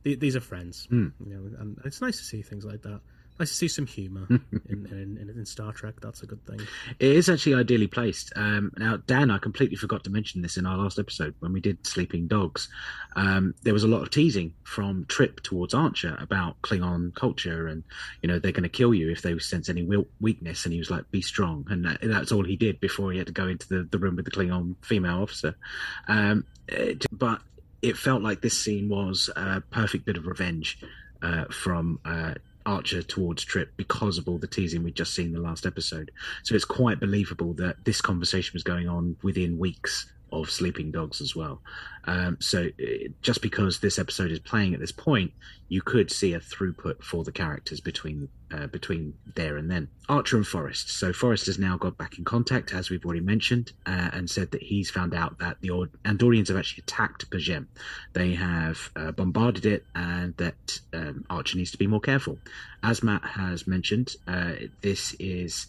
these 0.03 0.35
are 0.35 0.41
friends, 0.41 0.85
Hmm. 0.89 1.07
you 1.25 1.33
know, 1.35 1.57
and 1.59 1.79
it's 1.83 1.99
nice 1.99 2.17
to 2.17 2.23
see 2.23 2.41
things 2.43 2.63
like 2.63 2.83
that. 2.83 3.01
Nice 3.37 3.49
to 3.49 3.55
see 3.55 3.67
some 3.67 3.85
humor 3.85 4.25
in, 4.29 4.41
in, 4.69 5.17
in, 5.21 5.29
in 5.29 5.45
Star 5.45 5.73
Trek. 5.73 5.95
That's 6.01 6.23
a 6.23 6.25
good 6.25 6.45
thing. 6.45 6.61
It 6.99 7.11
is 7.11 7.27
actually 7.27 7.55
ideally 7.55 7.87
placed. 7.87 8.31
Um, 8.37 8.71
now, 8.77 8.95
Dan, 9.07 9.29
I 9.29 9.39
completely 9.39 9.75
forgot 9.75 10.05
to 10.05 10.09
mention 10.09 10.41
this 10.41 10.55
in 10.55 10.65
our 10.65 10.77
last 10.77 10.97
episode 10.97 11.35
when 11.39 11.51
we 11.51 11.59
did 11.59 11.85
Sleeping 11.85 12.27
Dogs. 12.27 12.69
Um, 13.17 13.53
there 13.63 13.73
was 13.73 13.83
a 13.83 13.89
lot 13.89 14.03
of 14.03 14.09
teasing 14.09 14.53
from 14.63 15.03
Trip 15.09 15.41
towards 15.43 15.73
Archer 15.73 16.15
about 16.17 16.61
Klingon 16.61 17.13
culture, 17.13 17.67
and 17.67 17.83
you 18.21 18.27
know 18.29 18.39
they're 18.39 18.53
going 18.53 18.63
to 18.63 18.69
kill 18.69 18.93
you 18.93 19.11
if 19.11 19.21
they 19.21 19.37
sense 19.39 19.67
any 19.67 19.85
weakness. 20.21 20.63
And 20.65 20.71
he 20.71 20.79
was 20.79 20.89
like, 20.89 21.11
"Be 21.11 21.21
strong," 21.21 21.65
and 21.69 21.83
that, 21.83 21.99
that's 22.03 22.31
all 22.31 22.45
he 22.45 22.55
did 22.55 22.79
before 22.79 23.11
he 23.11 23.17
had 23.17 23.27
to 23.27 23.33
go 23.33 23.47
into 23.47 23.67
the, 23.67 23.83
the 23.91 23.99
room 23.99 24.15
with 24.15 24.23
the 24.25 24.31
Klingon 24.31 24.75
female 24.81 25.21
officer. 25.21 25.55
Um, 26.07 26.45
it- 26.69 27.05
but 27.11 27.41
it 27.81 27.97
felt 27.97 28.21
like 28.23 28.41
this 28.41 28.57
scene 28.57 28.87
was 28.87 29.29
a 29.35 29.59
perfect 29.59 30.05
bit 30.05 30.15
of 30.15 30.25
revenge 30.25 30.79
uh, 31.21 31.45
from. 31.51 31.99
Uh, 32.05 32.35
Archer 32.65 33.01
towards 33.01 33.43
Trip 33.43 33.71
because 33.77 34.17
of 34.17 34.27
all 34.27 34.37
the 34.37 34.47
teasing 34.47 34.83
we'd 34.83 34.95
just 34.95 35.13
seen 35.13 35.27
in 35.27 35.33
the 35.33 35.39
last 35.39 35.65
episode. 35.65 36.11
So 36.43 36.55
it's 36.55 36.65
quite 36.65 36.99
believable 36.99 37.53
that 37.53 37.85
this 37.85 38.01
conversation 38.01 38.51
was 38.53 38.63
going 38.63 38.87
on 38.87 39.17
within 39.21 39.57
weeks 39.57 40.11
of 40.31 40.49
Sleeping 40.49 40.91
Dogs 40.91 41.21
as 41.21 41.35
well. 41.35 41.61
Um, 42.05 42.37
so 42.39 42.65
uh, 42.65 42.85
just 43.21 43.41
because 43.41 43.79
this 43.79 43.97
episode 43.97 44.31
is 44.31 44.39
playing 44.39 44.73
at 44.73 44.79
this 44.79 44.91
point, 44.91 45.31
you 45.67 45.81
could 45.81 46.11
see 46.11 46.33
a 46.33 46.39
throughput 46.39 47.03
for 47.03 47.23
the 47.23 47.31
characters 47.31 47.79
between 47.81 48.29
uh, 48.51 48.67
between 48.67 49.15
there 49.33 49.57
and 49.57 49.69
then. 49.69 49.89
Archer 50.07 50.37
and 50.37 50.45
Forrest. 50.45 50.89
So 50.89 51.11
Forrest 51.11 51.47
has 51.47 51.57
now 51.57 51.77
got 51.77 51.97
back 51.97 52.17
in 52.19 52.23
contact, 52.23 52.73
as 52.73 52.89
we've 52.89 53.03
already 53.03 53.21
mentioned, 53.21 53.71
uh, 53.85 54.09
and 54.13 54.29
said 54.29 54.51
that 54.51 54.61
he's 54.61 54.91
found 54.91 55.15
out 55.15 55.39
that 55.39 55.57
the 55.61 55.69
Andorians 56.05 56.49
have 56.49 56.57
actually 56.57 56.83
attacked 56.83 57.29
P'Jem. 57.31 57.65
They 58.13 58.35
have 58.35 58.91
uh, 58.95 59.11
bombarded 59.11 59.65
it, 59.65 59.85
and 59.95 60.37
that 60.37 60.79
um, 60.93 61.25
Archer 61.29 61.57
needs 61.57 61.71
to 61.71 61.77
be 61.77 61.87
more 61.87 61.99
careful. 61.99 62.37
As 62.83 63.01
Matt 63.01 63.25
has 63.25 63.65
mentioned, 63.65 64.15
uh, 64.27 64.53
this 64.81 65.15
is 65.19 65.65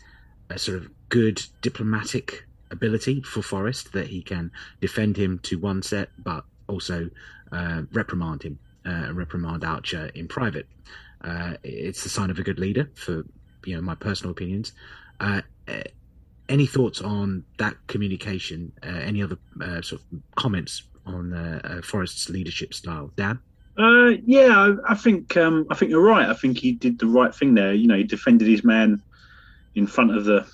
a 0.50 0.58
sort 0.58 0.76
of 0.76 0.90
good 1.08 1.42
diplomatic 1.62 2.45
ability 2.70 3.22
for 3.22 3.42
Forrest 3.42 3.92
that 3.92 4.06
he 4.06 4.22
can 4.22 4.50
defend 4.80 5.16
him 5.16 5.38
to 5.40 5.58
one 5.58 5.82
set, 5.82 6.10
but 6.18 6.44
also 6.68 7.08
uh, 7.52 7.82
reprimand 7.92 8.42
him, 8.42 8.58
uh, 8.84 9.12
reprimand 9.12 9.64
Archer 9.64 10.10
in 10.14 10.28
private. 10.28 10.66
Uh, 11.22 11.54
it's 11.62 12.02
the 12.02 12.08
sign 12.08 12.30
of 12.30 12.38
a 12.38 12.42
good 12.42 12.58
leader, 12.58 12.90
for 12.94 13.24
you 13.64 13.74
know 13.74 13.80
my 13.80 13.94
personal 13.94 14.30
opinions. 14.32 14.72
Uh, 15.20 15.42
any 16.48 16.66
thoughts 16.66 17.00
on 17.00 17.44
that 17.58 17.74
communication? 17.88 18.72
Uh, 18.82 18.88
any 18.88 19.22
other 19.22 19.38
uh, 19.60 19.82
sort 19.82 20.00
of 20.00 20.20
comments 20.36 20.84
on 21.04 21.82
Forrest's 21.82 22.28
leadership 22.28 22.74
style, 22.74 23.10
Dan? 23.16 23.38
Yeah, 23.78 24.74
I, 24.86 24.92
I 24.92 24.94
think 24.94 25.36
um, 25.36 25.66
I 25.70 25.74
think 25.74 25.90
you're 25.90 26.02
right. 26.02 26.28
I 26.28 26.34
think 26.34 26.58
he 26.58 26.72
did 26.72 26.98
the 26.98 27.06
right 27.06 27.34
thing 27.34 27.54
there. 27.54 27.74
You 27.74 27.86
know, 27.86 27.96
he 27.96 28.04
defended 28.04 28.48
his 28.48 28.64
man 28.64 29.02
in 29.74 29.86
front 29.86 30.16
of 30.16 30.24
the 30.24 30.46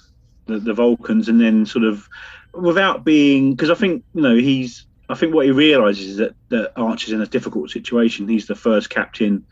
the, 0.53 0.59
the 0.61 0.75
Vulcans, 0.75 1.29
and 1.29 1.41
then 1.41 1.67
sort 1.67 1.85
of 1.85 2.09
without 2.53 3.05
being 3.05 3.53
because 3.53 3.71
I 3.71 3.75
think 3.75 4.05
you 4.15 4.23
know 4.23 4.35
he's. 4.37 4.87
I 5.09 5.15
think 5.15 5.35
what 5.35 5.45
he 5.45 5.53
realizes 5.53 6.07
is 6.07 6.17
that 6.19 6.35
that 6.49 6.73
Archer's 6.77 7.13
in 7.13 7.21
a 7.21 7.27
difficult 7.27 7.71
situation. 7.71 8.29
He's 8.29 8.47
the 8.47 8.55
first 8.55 8.89
captain. 8.89 9.45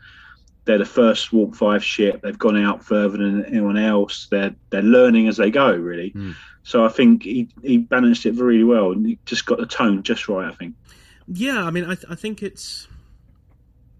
They're 0.65 0.77
the 0.77 0.85
first 0.85 1.33
Warp 1.33 1.55
Five 1.55 1.83
ship. 1.83 2.21
They've 2.21 2.37
gone 2.37 2.57
out 2.57 2.83
further 2.83 3.17
than 3.17 3.45
anyone 3.45 3.77
else. 3.77 4.27
They're 4.31 4.55
they're 4.69 4.81
learning 4.81 5.27
as 5.27 5.37
they 5.37 5.51
go, 5.51 5.71
really. 5.71 6.11
Mm. 6.11 6.35
So 6.63 6.85
I 6.85 6.89
think 6.89 7.23
he 7.23 7.49
he 7.61 7.77
balanced 7.77 8.25
it 8.25 8.35
really 8.35 8.63
well, 8.63 8.91
and 8.91 9.05
he 9.05 9.19
just 9.25 9.45
got 9.45 9.59
the 9.59 9.65
tone 9.65 10.03
just 10.03 10.27
right. 10.27 10.47
I 10.47 10.55
think. 10.55 10.75
Yeah, 11.27 11.63
I 11.63 11.71
mean, 11.71 11.85
I, 11.85 11.95
th- 11.95 12.07
I 12.09 12.15
think 12.15 12.43
it's 12.43 12.87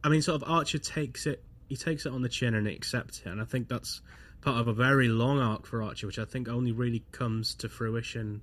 I 0.04 0.10
mean, 0.10 0.22
sort 0.22 0.42
of 0.42 0.50
Archer 0.50 0.80
takes 0.80 1.26
it, 1.26 1.44
he 1.68 1.76
takes 1.76 2.06
it 2.06 2.12
on 2.12 2.22
the 2.22 2.30
chin 2.30 2.56
and 2.56 2.68
he 2.68 2.74
accepts 2.74 3.20
it, 3.20 3.28
and 3.28 3.42
I 3.42 3.46
think 3.46 3.68
that's 3.68 4.02
part 4.42 4.60
of 4.60 4.68
a 4.68 4.74
very 4.74 5.08
long 5.08 5.40
arc 5.40 5.66
for 5.66 5.82
Archer, 5.84 6.08
which 6.08 6.20
I 6.20 6.26
think 6.26 6.48
only 6.48 6.72
really 6.72 7.04
comes 7.12 7.56
to 7.56 7.70
fruition 7.70 8.42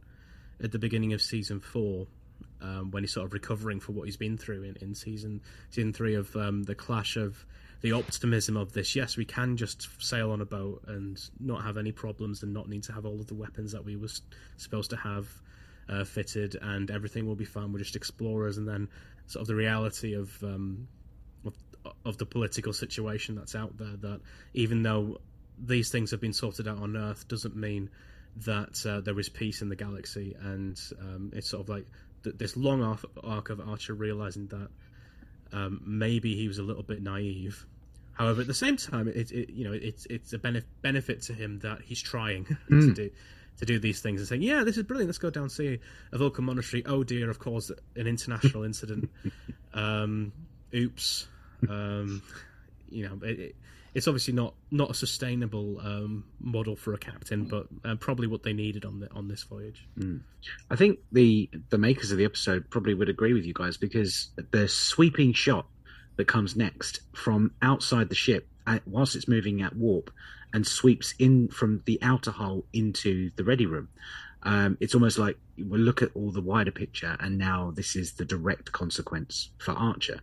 at 0.62 0.72
the 0.72 0.78
beginning 0.78 1.12
of 1.12 1.22
season 1.22 1.60
four. 1.60 2.06
Um, 2.60 2.90
when 2.90 3.04
he's 3.04 3.12
sort 3.12 3.26
of 3.26 3.32
recovering 3.32 3.78
for 3.78 3.92
what 3.92 4.06
he's 4.06 4.16
been 4.16 4.36
through 4.36 4.64
in, 4.64 4.76
in 4.80 4.94
season 4.94 5.42
season 5.70 5.92
three 5.92 6.14
of 6.14 6.34
um, 6.34 6.64
the 6.64 6.74
clash 6.74 7.16
of 7.16 7.46
the 7.80 7.92
optimism 7.92 8.56
of 8.56 8.72
this. 8.72 8.96
Yes, 8.96 9.16
we 9.16 9.24
can 9.24 9.56
just 9.56 9.88
sail 10.02 10.32
on 10.32 10.40
a 10.40 10.44
boat 10.44 10.82
and 10.88 11.20
not 11.38 11.62
have 11.62 11.76
any 11.76 11.92
problems, 11.92 12.42
and 12.42 12.52
not 12.52 12.68
need 12.68 12.82
to 12.84 12.92
have 12.92 13.06
all 13.06 13.20
of 13.20 13.26
the 13.26 13.34
weapons 13.34 13.72
that 13.72 13.84
we 13.84 13.96
were 13.96 14.08
supposed 14.56 14.90
to 14.90 14.96
have 14.96 15.28
uh, 15.88 16.04
fitted, 16.04 16.56
and 16.60 16.90
everything 16.90 17.26
will 17.26 17.36
be 17.36 17.44
fine. 17.44 17.72
We're 17.72 17.78
just 17.78 17.96
explorers, 17.96 18.58
and 18.58 18.66
then 18.68 18.88
sort 19.26 19.42
of 19.42 19.46
the 19.46 19.54
reality 19.54 20.14
of, 20.14 20.42
um, 20.42 20.88
of 21.44 21.54
of 22.04 22.18
the 22.18 22.26
political 22.26 22.72
situation 22.72 23.36
that's 23.36 23.54
out 23.54 23.76
there. 23.78 23.96
That 23.96 24.20
even 24.54 24.82
though 24.82 25.18
these 25.64 25.90
things 25.90 26.10
have 26.10 26.20
been 26.20 26.32
sorted 26.32 26.68
out 26.68 26.78
on 26.78 26.96
Earth, 26.96 27.28
doesn't 27.28 27.56
mean 27.56 27.90
that 28.44 28.84
uh, 28.86 29.00
there 29.00 29.18
is 29.18 29.28
peace 29.28 29.62
in 29.62 29.68
the 29.68 29.76
galaxy, 29.76 30.36
and 30.40 30.80
um, 31.00 31.32
it's 31.34 31.48
sort 31.48 31.62
of 31.62 31.68
like 31.68 31.86
th- 32.24 32.36
this 32.36 32.56
long 32.56 32.82
arc, 32.82 33.00
arc 33.24 33.50
of 33.50 33.60
Archer 33.60 33.94
realizing 33.94 34.46
that 34.48 34.68
um, 35.52 35.80
maybe 35.84 36.34
he 36.34 36.48
was 36.48 36.58
a 36.58 36.62
little 36.62 36.82
bit 36.82 37.02
naive. 37.02 37.66
However, 38.12 38.40
at 38.40 38.46
the 38.46 38.54
same 38.54 38.76
time, 38.76 39.08
it, 39.08 39.30
it 39.30 39.50
you 39.50 39.64
know 39.64 39.72
it's 39.72 40.06
it's 40.06 40.32
a 40.32 40.38
benef- 40.38 40.64
benefit 40.82 41.22
to 41.22 41.34
him 41.34 41.60
that 41.60 41.80
he's 41.82 42.00
trying 42.00 42.44
mm. 42.68 42.80
to 42.88 42.92
do 42.92 43.10
to 43.58 43.64
do 43.64 43.78
these 43.78 44.00
things 44.00 44.20
and 44.20 44.28
saying, 44.28 44.42
"Yeah, 44.42 44.64
this 44.64 44.76
is 44.76 44.82
brilliant. 44.84 45.08
Let's 45.08 45.18
go 45.18 45.30
down 45.30 45.48
see 45.48 45.78
a 46.12 46.18
Vulcan 46.18 46.44
monastery." 46.44 46.84
Oh 46.86 47.04
dear, 47.04 47.30
of 47.30 47.38
course, 47.38 47.70
an 47.96 48.06
international 48.06 48.64
incident. 48.64 49.10
Um, 49.74 50.32
oops. 50.74 51.28
Um, 51.68 52.22
you 52.90 53.06
know, 53.06 53.18
it, 53.22 53.54
it's 53.98 54.06
obviously 54.06 54.32
not 54.32 54.54
not 54.70 54.90
a 54.90 54.94
sustainable 54.94 55.80
um, 55.80 56.24
model 56.38 56.76
for 56.76 56.94
a 56.94 56.98
captain, 56.98 57.46
but 57.46 57.66
uh, 57.84 57.96
probably 57.96 58.28
what 58.28 58.44
they 58.44 58.52
needed 58.52 58.84
on 58.84 59.00
the 59.00 59.12
on 59.12 59.26
this 59.26 59.42
voyage. 59.42 59.88
Mm. 59.98 60.20
I 60.70 60.76
think 60.76 61.00
the 61.10 61.50
the 61.70 61.78
makers 61.78 62.12
of 62.12 62.18
the 62.18 62.24
episode 62.24 62.70
probably 62.70 62.94
would 62.94 63.08
agree 63.08 63.32
with 63.32 63.44
you 63.44 63.52
guys 63.52 63.76
because 63.76 64.30
the 64.52 64.68
sweeping 64.68 65.32
shot 65.32 65.66
that 66.16 66.26
comes 66.26 66.54
next 66.54 67.00
from 67.12 67.50
outside 67.60 68.08
the 68.08 68.14
ship 68.14 68.46
at, 68.68 68.86
whilst 68.86 69.16
it's 69.16 69.26
moving 69.26 69.62
at 69.62 69.74
warp 69.74 70.12
and 70.54 70.64
sweeps 70.64 71.12
in 71.18 71.48
from 71.48 71.82
the 71.84 71.98
outer 72.00 72.30
hull 72.30 72.64
into 72.72 73.30
the 73.34 73.42
ready 73.42 73.66
room. 73.66 73.88
Um, 74.44 74.78
it's 74.80 74.94
almost 74.94 75.18
like 75.18 75.36
we 75.56 75.76
look 75.76 76.02
at 76.02 76.10
all 76.14 76.30
the 76.30 76.40
wider 76.40 76.70
picture, 76.70 77.16
and 77.18 77.36
now 77.36 77.72
this 77.74 77.96
is 77.96 78.12
the 78.12 78.24
direct 78.24 78.70
consequence 78.70 79.50
for 79.58 79.72
Archer 79.72 80.20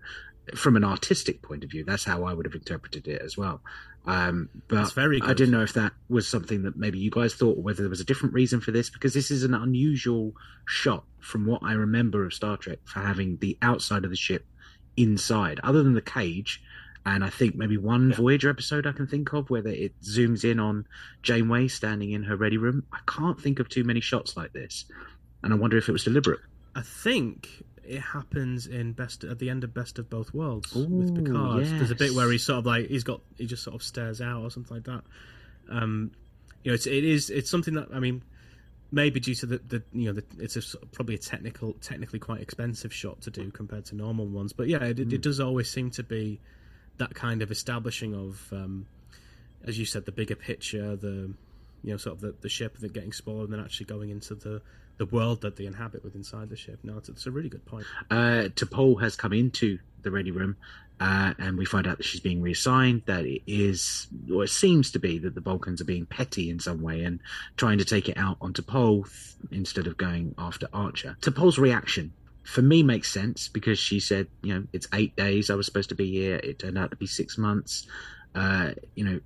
from 0.54 0.76
an 0.76 0.84
artistic 0.84 1.42
point 1.42 1.64
of 1.64 1.72
view, 1.72 1.84
that's 1.84 2.04
how 2.04 2.24
I 2.24 2.34
would 2.34 2.46
have 2.46 2.54
interpreted 2.54 3.08
it 3.08 3.22
as 3.22 3.38
well. 3.38 3.62
Um, 4.08 4.50
but 4.68 4.96
I 4.98 5.34
didn't 5.34 5.52
know 5.52 5.64
if 5.64 5.74
that 5.74 5.94
was 6.10 6.28
something 6.28 6.64
that 6.64 6.78
maybe 6.78 7.00
you 7.00 7.10
guys 7.10 7.34
thought, 7.34 7.58
or 7.58 7.64
whether 7.64 7.82
there 7.82 7.90
was 7.90 8.02
a 8.02 8.06
different 8.06 8.36
reason 8.36 8.62
for 8.62 8.72
this, 8.72 8.90
because 8.90 9.14
this 9.14 9.32
is 9.32 9.44
an 9.44 9.56
unusual 9.56 10.34
shot 10.68 11.06
from 11.20 11.48
what 11.48 11.64
I 11.64 11.74
remember 11.74 12.26
of 12.26 12.34
Star 12.34 12.58
Trek 12.58 12.80
for 12.86 13.00
having 13.00 13.38
the 13.38 13.58
outside 13.62 14.04
of 14.04 14.12
the 14.12 14.16
ship 14.16 14.46
inside, 14.96 15.60
other 15.64 15.82
than 15.82 15.96
the 15.96 16.02
cage. 16.02 16.62
And 17.08 17.24
I 17.24 17.30
think 17.30 17.56
maybe 17.56 17.78
one 17.78 18.12
yeah. 18.12 18.16
Voyager 18.16 18.50
episode 18.50 18.88
I 18.88 18.92
can 18.92 19.08
think 19.08 19.34
of 19.34 19.50
where 19.50 19.68
it 19.68 20.00
zooms 20.02 20.44
in 20.44 20.60
on 20.60 20.88
Janeway 21.22 21.68
standing 21.68 22.12
in 22.12 22.24
her 22.24 22.36
ready 22.36 22.58
room. 22.58 22.84
I 22.92 23.00
can't 23.08 23.40
think 23.40 23.60
of 23.60 23.70
too 23.70 23.84
many 23.84 24.02
shots 24.02 24.38
like 24.38 24.54
this, 24.54 24.86
and 25.44 25.52
I 25.52 25.56
wonder 25.56 25.78
if 25.78 25.90
it 25.90 25.92
was 25.92 26.04
deliberate. 26.04 26.42
I 26.76 26.82
think 26.82 27.64
it 27.88 28.00
happens 28.00 28.68
in 28.68 28.94
best 28.94 29.24
at 29.24 29.40
the 29.40 29.50
end 29.50 29.64
of 29.64 29.74
Best 29.74 30.00
of 30.00 30.10
Both 30.10 30.34
Worlds 30.34 30.76
Ooh, 30.76 30.86
with 30.86 31.16
Picard. 31.16 31.64
Yes. 31.64 31.72
There's 31.72 31.92
a 31.92 31.96
bit 31.96 32.14
where 32.14 32.32
he's 32.32 32.44
sort 32.44 32.60
of 32.60 32.66
like 32.66 32.88
he's 32.88 33.04
got 33.04 33.22
he 33.38 33.46
just 33.46 33.64
sort 33.64 33.76
of 33.76 33.84
stares 33.84 34.22
out 34.22 34.44
or 34.44 34.50
something 34.50 34.78
like 34.78 34.86
that. 34.86 35.04
Um, 35.70 36.12
you 36.64 36.72
know, 36.72 36.76
it's 36.76 36.88
it 36.88 37.04
is 37.04 37.30
it's 37.30 37.50
something 37.50 37.76
that 37.76 37.90
I 37.94 38.00
mean 38.00 38.24
maybe 38.92 39.20
due 39.20 39.36
to 39.36 39.46
the, 39.46 39.58
the 39.68 39.84
you 39.94 40.06
know 40.06 40.14
the, 40.14 40.24
it's 40.44 40.56
a, 40.56 40.78
probably 40.88 41.16
a 41.16 41.20
technical 41.20 41.74
technically 41.74 42.20
quite 42.20 42.42
expensive 42.42 42.94
shot 42.94 43.22
to 43.22 43.32
do 43.32 43.52
compared 43.52 43.84
to 43.84 43.96
normal 43.96 44.28
ones 44.28 44.54
but 44.54 44.68
yeah 44.68 44.84
it, 44.84 44.98
mm. 44.98 45.12
it 45.12 45.16
hmm. 45.16 45.22
does 45.22 45.40
always 45.40 45.70
seem 45.70 45.90
to 45.92 46.04
be 46.04 46.40
that 46.98 47.14
kind 47.14 47.42
of 47.42 47.52
establishing 47.52 48.14
of 48.14 48.48
um, 48.54 48.86
as 49.66 49.78
you 49.78 49.86
said 49.86 50.06
the 50.06 50.12
bigger 50.12 50.36
picture 50.36 50.96
the 50.96 51.34
you 51.84 51.92
know 51.92 51.98
sort 51.98 52.16
of 52.16 52.22
the, 52.22 52.36
the 52.42 52.50
ship 52.50 52.78
that 52.78 52.94
getting 52.94 53.12
spoiled 53.12 53.46
and 53.46 53.54
then 53.54 53.60
actually 53.60 53.86
going 53.86 54.10
into 54.10 54.36
the 54.36 54.62
the 54.98 55.06
world 55.06 55.42
that 55.42 55.56
they 55.56 55.66
inhabit 55.66 56.04
with 56.04 56.16
inside 56.16 56.50
the 56.50 56.56
ship. 56.56 56.80
No, 56.84 56.98
it's, 56.98 57.10
it's 57.10 57.26
a 57.26 57.32
really 57.32 57.50
good 57.50 57.66
point. 57.66 57.86
Uh, 58.10 58.50
T'Pol 58.56 59.02
has 59.02 59.16
come 59.16 59.34
into 59.34 59.80
the 60.02 60.12
ready 60.12 60.32
room, 60.32 60.56
uh, 61.00 61.34
and 61.38 61.58
we 61.58 61.66
find 61.66 61.88
out 61.88 61.98
that 61.98 62.06
she's 62.06 62.22
being 62.22 62.42
reassigned. 62.42 63.04
That 63.06 63.26
it 63.26 63.42
is, 63.48 64.08
or 64.34 64.44
it 64.44 64.50
seems 64.50 64.92
to 64.92 65.00
be, 65.00 65.20
that 65.20 65.36
the 65.36 65.42
Vulcans 65.42 65.82
are 65.82 65.86
being 65.86 66.06
petty 66.06 66.50
in 66.50 66.60
some 66.60 66.82
way 66.82 67.04
and 67.04 67.20
trying 67.58 67.80
to 67.80 67.86
take 67.86 68.10
it 68.10 68.18
out 68.18 68.38
on 68.42 68.54
T'Pol 68.54 69.10
instead 69.52 69.88
of 69.88 69.98
going 69.98 70.36
after 70.38 70.68
Archer. 70.74 71.18
T'Pol's 71.22 71.60
reaction 71.60 72.14
for 72.46 72.62
me 72.62 72.84
makes 72.84 73.12
sense 73.12 73.48
because 73.48 73.80
she 73.80 74.00
said, 74.00 74.28
you 74.44 74.54
know, 74.54 74.64
it's 74.72 74.88
eight 74.94 75.16
days. 75.16 75.50
I 75.50 75.56
was 75.56 75.66
supposed 75.66 75.90
to 75.90 75.96
be 75.96 76.12
here. 76.12 76.36
It 76.36 76.60
turned 76.60 76.78
out 76.78 76.92
to 76.92 76.96
be 76.96 77.08
six 77.08 77.38
months. 77.38 77.88
Uh, 78.36 78.72
you 78.94 79.04
know, 79.04 79.20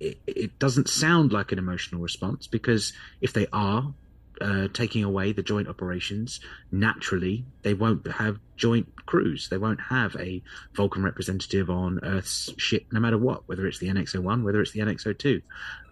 it, 0.00 0.18
it, 0.26 0.58
doesn't 0.58 0.88
sound 0.88 1.32
like 1.32 1.52
an 1.52 1.58
emotional 1.58 2.00
response 2.00 2.46
because 2.46 2.92
if 3.20 3.32
they 3.32 3.46
are, 3.52 3.92
uh, 4.40 4.68
taking 4.72 5.04
away 5.04 5.32
the 5.32 5.42
joint 5.42 5.68
operations, 5.68 6.40
naturally 6.70 7.44
they 7.62 7.74
won't 7.74 8.06
have 8.10 8.38
joint 8.56 8.88
crews. 9.06 9.48
They 9.48 9.58
won't 9.58 9.80
have 9.80 10.16
a 10.16 10.42
Vulcan 10.74 11.02
representative 11.02 11.70
on 11.70 12.00
Earth's 12.02 12.52
ship, 12.56 12.86
no 12.92 13.00
matter 13.00 13.18
what, 13.18 13.48
whether 13.48 13.66
it's 13.66 13.78
the 13.78 13.88
NX-01, 13.88 14.42
whether 14.42 14.60
it's 14.60 14.72
the 14.72 14.80
NX-02. 14.80 15.42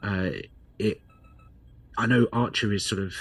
Uh, 0.02 0.30
it, 0.78 1.00
I 1.96 2.06
know 2.06 2.26
Archer 2.32 2.72
is 2.72 2.84
sort 2.84 3.02
of 3.02 3.14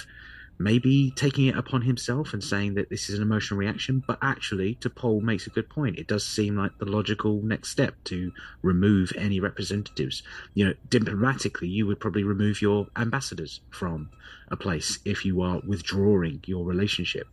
maybe 0.63 1.11
taking 1.11 1.47
it 1.47 1.57
upon 1.57 1.81
himself 1.81 2.33
and 2.33 2.43
saying 2.43 2.75
that 2.75 2.89
this 2.89 3.09
is 3.09 3.15
an 3.17 3.21
emotional 3.21 3.59
reaction, 3.59 4.03
but 4.05 4.17
actually, 4.21 4.75
T'Pol 4.75 5.21
makes 5.21 5.47
a 5.47 5.49
good 5.49 5.69
point. 5.69 5.97
It 5.97 6.07
does 6.07 6.25
seem 6.25 6.55
like 6.55 6.77
the 6.77 6.85
logical 6.85 7.41
next 7.41 7.69
step 7.69 7.95
to 8.05 8.31
remove 8.61 9.11
any 9.17 9.39
representatives. 9.39 10.23
You 10.53 10.65
know, 10.65 10.73
diplomatically, 10.89 11.67
you 11.67 11.87
would 11.87 11.99
probably 11.99 12.23
remove 12.23 12.61
your 12.61 12.87
ambassadors 12.95 13.61
from 13.69 14.09
a 14.49 14.57
place 14.57 14.99
if 15.05 15.25
you 15.25 15.41
are 15.41 15.61
withdrawing 15.65 16.41
your 16.45 16.65
relationship. 16.65 17.27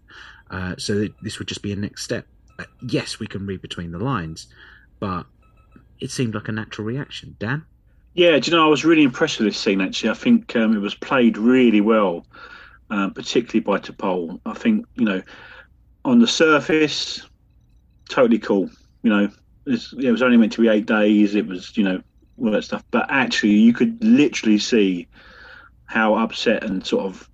Uh, 0.51 0.75
so 0.79 1.09
this 1.23 1.39
would 1.39 1.49
just 1.49 1.63
be 1.63 1.73
a 1.73 1.77
next 1.77 2.05
step. 2.05 2.27
Uh, 2.59 2.65
yes, 2.83 3.19
we 3.19 3.27
can 3.27 3.47
read 3.47 3.63
between 3.63 3.93
the 3.93 3.99
lines, 3.99 4.47
but 5.01 5.27
it 6.01 6.11
seemed 6.11 6.35
like 6.35 6.49
a 6.49 6.53
natural 6.53 6.87
reaction. 6.87 7.37
Dan? 7.39 7.65
Yeah, 8.15 8.39
do 8.39 8.51
you 8.51 8.57
know, 8.57 8.65
I 8.65 8.69
was 8.69 8.85
really 8.85 9.05
impressed 9.05 9.39
with 9.39 9.49
this 9.49 9.59
scene, 9.59 9.81
actually. 9.81 10.11
I 10.11 10.15
think 10.15 10.57
um, 10.57 10.75
it 10.75 10.81
was 10.81 10.95
played 10.95 11.39
really 11.39 11.81
well 11.81 12.25
um, 12.91 13.13
particularly 13.13 13.61
by 13.61 13.79
T'Pol. 13.79 14.41
I 14.47 14.55
think 14.55 14.87
you 14.95 15.05
know, 15.05 15.23
on 16.05 16.19
the 16.21 16.27
surface, 16.27 17.27
totally 18.09 18.39
cool. 18.39 18.71
You 19.03 19.11
know, 19.11 19.31
it 19.67 20.11
was 20.11 20.23
only 20.23 20.37
meant 20.37 20.53
to 20.53 20.63
be 20.63 20.69
eight 20.69 20.87
days. 20.87 21.35
It 21.35 21.47
was 21.47 21.77
you 21.77 21.85
know 21.85 22.03
all 22.39 22.51
that 22.51 22.65
stuff, 22.65 22.85
but 22.91 23.07
actually, 23.09 23.53
you 23.53 23.73
could 23.73 24.03
literally 24.03 24.59
see 24.59 25.07
how 25.87 26.15
upset 26.15 26.63
and 26.65 26.87
sort 26.87 27.05
of 27.05 27.29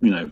you 0.00 0.10
know 0.10 0.30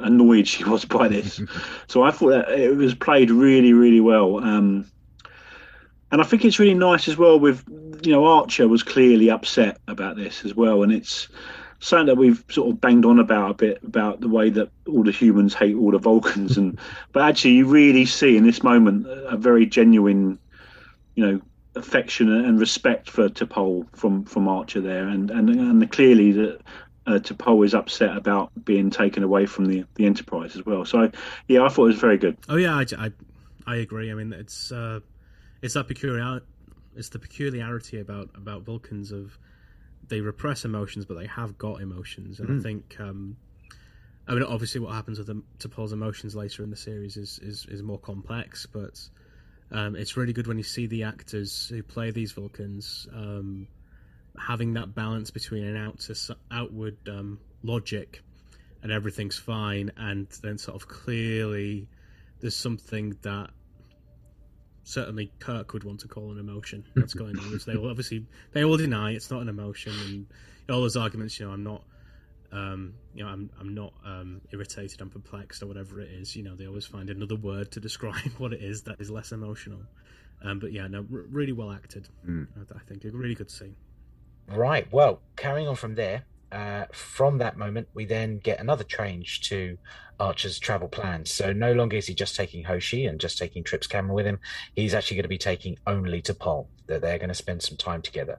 annoyed 0.00 0.48
she 0.48 0.64
was 0.64 0.84
by 0.84 1.08
this. 1.08 1.40
so 1.86 2.02
I 2.02 2.10
thought 2.10 2.30
that 2.30 2.50
it 2.50 2.76
was 2.76 2.94
played 2.94 3.30
really, 3.30 3.72
really 3.72 4.00
well. 4.00 4.38
Um, 4.38 4.90
and 6.10 6.20
I 6.20 6.24
think 6.24 6.44
it's 6.44 6.58
really 6.58 6.74
nice 6.74 7.08
as 7.08 7.16
well. 7.16 7.40
With 7.40 7.64
you 8.04 8.12
know, 8.12 8.26
Archer 8.26 8.68
was 8.68 8.82
clearly 8.82 9.30
upset 9.30 9.78
about 9.88 10.16
this 10.16 10.44
as 10.44 10.54
well, 10.54 10.82
and 10.82 10.92
it's 10.92 11.28
something 11.82 12.06
that 12.06 12.16
we've 12.16 12.44
sort 12.48 12.70
of 12.70 12.80
banged 12.80 13.04
on 13.04 13.18
about 13.18 13.50
a 13.50 13.54
bit 13.54 13.82
about 13.82 14.20
the 14.20 14.28
way 14.28 14.48
that 14.48 14.70
all 14.86 15.02
the 15.02 15.10
humans 15.10 15.52
hate 15.52 15.74
all 15.74 15.90
the 15.90 15.98
Vulcans, 15.98 16.56
and 16.56 16.78
but 17.12 17.28
actually 17.28 17.52
you 17.52 17.66
really 17.66 18.06
see 18.06 18.36
in 18.36 18.44
this 18.44 18.62
moment 18.62 19.06
a 19.08 19.36
very 19.36 19.66
genuine, 19.66 20.38
you 21.16 21.26
know, 21.26 21.40
affection 21.74 22.30
and 22.32 22.60
respect 22.60 23.10
for 23.10 23.28
T'Pol 23.28 23.86
from 23.96 24.24
from 24.24 24.48
Archer 24.48 24.80
there, 24.80 25.08
and 25.08 25.30
and 25.30 25.50
and 25.50 25.92
clearly 25.92 26.32
that. 26.32 26.60
Uh, 27.04 27.18
T'Pol 27.18 27.64
is 27.64 27.74
upset 27.74 28.16
about 28.16 28.52
being 28.64 28.88
taken 28.88 29.24
away 29.24 29.44
from 29.44 29.64
the, 29.64 29.84
the 29.96 30.06
Enterprise 30.06 30.54
as 30.54 30.64
well. 30.64 30.84
So, 30.84 31.10
yeah, 31.48 31.64
I 31.64 31.68
thought 31.68 31.86
it 31.86 31.88
was 31.88 31.98
very 31.98 32.16
good. 32.16 32.38
Oh 32.48 32.54
yeah, 32.54 32.76
I, 32.76 32.86
I, 32.96 33.12
I 33.66 33.76
agree. 33.78 34.12
I 34.12 34.14
mean, 34.14 34.32
it's 34.32 34.70
uh, 34.70 35.00
it's 35.62 35.74
that 35.74 35.88
peculiar, 35.88 36.42
it's 36.94 37.08
the 37.08 37.18
peculiarity 37.18 37.98
about 37.98 38.30
about 38.36 38.62
Vulcans 38.62 39.10
of 39.10 39.36
they 40.12 40.20
repress 40.20 40.66
emotions, 40.66 41.06
but 41.06 41.16
they 41.16 41.26
have 41.26 41.56
got 41.56 41.80
emotions, 41.80 42.38
and 42.38 42.48
mm. 42.48 42.52
I 42.52 42.54
hmm. 42.56 42.60
think. 42.60 42.96
Um, 43.00 43.36
I 44.28 44.34
mean, 44.34 44.42
obviously, 44.42 44.80
what 44.80 44.92
happens 44.92 45.16
with 45.16 45.26
them, 45.26 45.42
T'Pol's 45.58 45.92
emotions 45.92 46.36
later 46.36 46.62
in 46.62 46.68
the 46.68 46.76
series 46.76 47.16
is 47.16 47.40
is, 47.42 47.66
is 47.68 47.82
more 47.82 47.98
complex, 47.98 48.66
but 48.66 49.00
um, 49.70 49.96
it's 49.96 50.14
really 50.18 50.34
good 50.34 50.46
when 50.46 50.58
you 50.58 50.64
see 50.64 50.86
the 50.86 51.04
actors 51.04 51.66
who 51.70 51.82
play 51.82 52.10
these 52.10 52.32
Vulcans 52.32 53.08
um, 53.14 53.66
having 54.38 54.74
that 54.74 54.94
balance 54.94 55.30
between 55.30 55.64
an 55.64 55.78
out 55.78 55.98
to, 56.00 56.36
outward 56.50 56.98
um, 57.08 57.40
logic 57.62 58.22
and 58.82 58.92
everything's 58.92 59.38
fine, 59.38 59.92
and 59.96 60.28
then 60.42 60.58
sort 60.58 60.76
of 60.76 60.86
clearly 60.88 61.88
there's 62.40 62.56
something 62.56 63.16
that 63.22 63.48
certainly 64.84 65.32
Kirk 65.38 65.72
would 65.72 65.84
want 65.84 66.00
to 66.00 66.08
call 66.08 66.30
an 66.32 66.38
emotion. 66.38 66.84
What's 66.94 67.14
going 67.14 67.38
on? 67.38 67.50
Which 67.50 67.64
they 67.64 67.76
will 67.76 67.90
obviously 67.90 68.26
they 68.52 68.64
all 68.64 68.76
deny 68.76 69.12
it's 69.12 69.30
not 69.30 69.42
an 69.42 69.48
emotion, 69.48 69.92
and 70.06 70.26
all 70.70 70.80
those 70.80 70.96
arguments. 70.96 71.38
You 71.38 71.46
know, 71.46 71.52
I'm 71.52 71.64
not. 71.64 71.82
Um, 72.50 72.94
you 73.14 73.24
know, 73.24 73.30
I'm 73.30 73.50
I'm 73.58 73.74
not 73.74 73.94
um, 74.04 74.40
irritated. 74.52 75.00
I'm 75.00 75.10
perplexed, 75.10 75.62
or 75.62 75.66
whatever 75.66 76.00
it 76.00 76.10
is. 76.10 76.36
You 76.36 76.42
know, 76.42 76.54
they 76.54 76.66
always 76.66 76.86
find 76.86 77.10
another 77.10 77.36
word 77.36 77.70
to 77.72 77.80
describe 77.88 78.32
what 78.38 78.52
it 78.52 78.62
is 78.62 78.82
that 78.82 79.00
is 79.00 79.10
less 79.10 79.32
emotional. 79.32 79.80
Um, 80.44 80.58
but 80.58 80.72
yeah, 80.72 80.86
no, 80.88 80.98
r- 80.98 81.24
really 81.30 81.52
well 81.52 81.70
acted. 81.70 82.08
Mm. 82.26 82.48
I, 82.56 82.76
I 82.76 82.80
think 82.80 83.04
a 83.04 83.10
really 83.10 83.34
good 83.34 83.50
scene. 83.50 83.76
Right. 84.48 84.92
Well, 84.92 85.20
carrying 85.36 85.68
on 85.68 85.76
from 85.76 85.94
there, 85.94 86.24
uh, 86.52 86.84
from 86.92 87.38
that 87.38 87.56
moment, 87.56 87.88
we 87.94 88.04
then 88.04 88.38
get 88.38 88.60
another 88.60 88.84
change 88.84 89.40
to 89.48 89.78
Archer's 90.20 90.58
travel 90.58 90.86
plans. 90.86 91.32
So 91.32 91.52
no 91.52 91.72
longer 91.72 91.96
is 91.96 92.06
he 92.06 92.14
just 92.14 92.36
taking 92.36 92.64
Hoshi 92.64 93.06
and 93.06 93.18
just 93.18 93.38
taking 93.38 93.64
Trip's 93.64 93.86
camera 93.86 94.14
with 94.14 94.26
him. 94.26 94.38
He's 94.76 94.94
actually 94.94 95.16
going 95.16 95.24
to 95.24 95.28
be 95.28 95.38
taking 95.38 95.78
only 95.86 96.20
T'Pol. 96.20 96.66
That 96.88 97.00
they're 97.00 97.18
going 97.18 97.28
to 97.28 97.34
spend 97.34 97.62
some 97.62 97.78
time 97.78 98.02
together. 98.02 98.38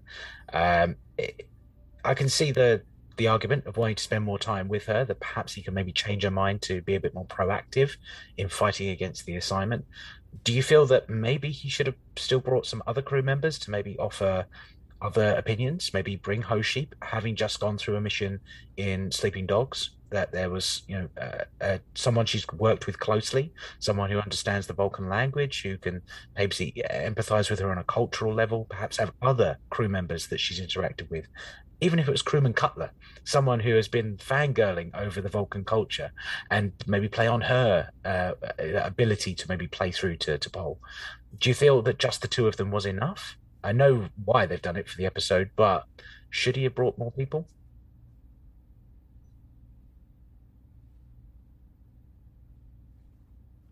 Um, 0.53 0.95
it, 1.17 1.47
I 2.05 2.13
can 2.13 2.29
see 2.29 2.51
the 2.51 2.83
the 3.17 3.27
argument 3.27 3.65
of 3.67 3.77
wanting 3.77 3.95
to 3.95 4.03
spend 4.03 4.23
more 4.23 4.39
time 4.39 4.67
with 4.67 4.85
her. 4.85 5.03
That 5.05 5.19
perhaps 5.19 5.53
he 5.53 5.63
can 5.63 5.73
maybe 5.73 5.91
change 5.91 6.23
her 6.23 6.31
mind 6.31 6.61
to 6.63 6.81
be 6.81 6.95
a 6.95 6.99
bit 6.99 7.15
more 7.15 7.25
proactive 7.25 7.97
in 8.37 8.47
fighting 8.47 8.89
against 8.89 9.25
the 9.25 9.35
assignment. 9.35 9.85
Do 10.43 10.53
you 10.53 10.63
feel 10.63 10.85
that 10.87 11.09
maybe 11.09 11.51
he 11.51 11.69
should 11.69 11.87
have 11.87 11.95
still 12.15 12.39
brought 12.39 12.65
some 12.65 12.83
other 12.85 13.01
crew 13.01 13.21
members 13.21 13.57
to 13.59 13.71
maybe 13.71 13.97
offer 13.97 14.45
other 15.03 15.35
opinions, 15.35 15.91
maybe 15.93 16.15
bring 16.15 16.41
Hoshi, 16.41 16.89
having 17.01 17.35
just 17.35 17.59
gone 17.59 17.77
through 17.77 17.97
a 17.97 18.01
mission 18.01 18.39
in 18.77 19.11
Sleeping 19.11 19.45
Dogs, 19.45 19.91
that 20.13 20.31
there 20.31 20.49
was, 20.49 20.83
you 20.87 20.95
know, 20.95 21.09
uh, 21.19 21.43
uh, 21.59 21.77
someone 21.95 22.25
she's 22.25 22.47
worked 22.53 22.85
with 22.85 22.99
closely, 22.99 23.51
someone 23.79 24.09
who 24.11 24.19
understands 24.19 24.67
the 24.67 24.73
Vulcan 24.73 25.09
language, 25.09 25.63
who 25.63 25.77
can 25.77 26.01
maybe 26.37 26.73
empathize 26.91 27.49
with 27.49 27.59
her 27.59 27.71
on 27.71 27.79
a 27.79 27.83
cultural 27.83 28.33
level, 28.33 28.65
perhaps 28.69 28.97
have 28.97 29.11
other 29.21 29.57
crew 29.71 29.89
members 29.89 30.27
that 30.27 30.39
she's 30.39 30.61
interacted 30.61 31.09
with. 31.09 31.25
Even 31.81 31.99
if 31.99 32.07
it 32.07 32.11
was 32.11 32.21
crewman 32.21 32.53
Cutler, 32.53 32.91
someone 33.25 33.59
who 33.59 33.75
has 33.75 33.87
been 33.87 34.15
fangirling 34.17 34.95
over 34.95 35.19
the 35.19 35.29
Vulcan 35.29 35.65
culture, 35.65 36.11
and 36.49 36.71
maybe 36.87 37.09
play 37.09 37.27
on 37.27 37.41
her 37.41 37.89
uh, 38.05 38.33
ability 38.59 39.33
to 39.33 39.49
maybe 39.49 39.67
play 39.67 39.91
through 39.91 40.17
to, 40.17 40.37
to 40.37 40.49
Pol. 40.49 40.79
Do 41.37 41.49
you 41.49 41.55
feel 41.55 41.81
that 41.81 41.97
just 41.97 42.21
the 42.21 42.27
two 42.27 42.47
of 42.47 42.57
them 42.57 42.71
was 42.71 42.85
enough? 42.85 43.35
I 43.63 43.71
know 43.71 44.09
why 44.25 44.45
they've 44.45 44.61
done 44.61 44.75
it 44.75 44.89
for 44.89 44.97
the 44.97 45.05
episode, 45.05 45.51
but 45.55 45.85
should 46.29 46.55
he 46.55 46.63
have 46.63 46.75
brought 46.75 46.97
more 46.97 47.11
people? 47.11 47.47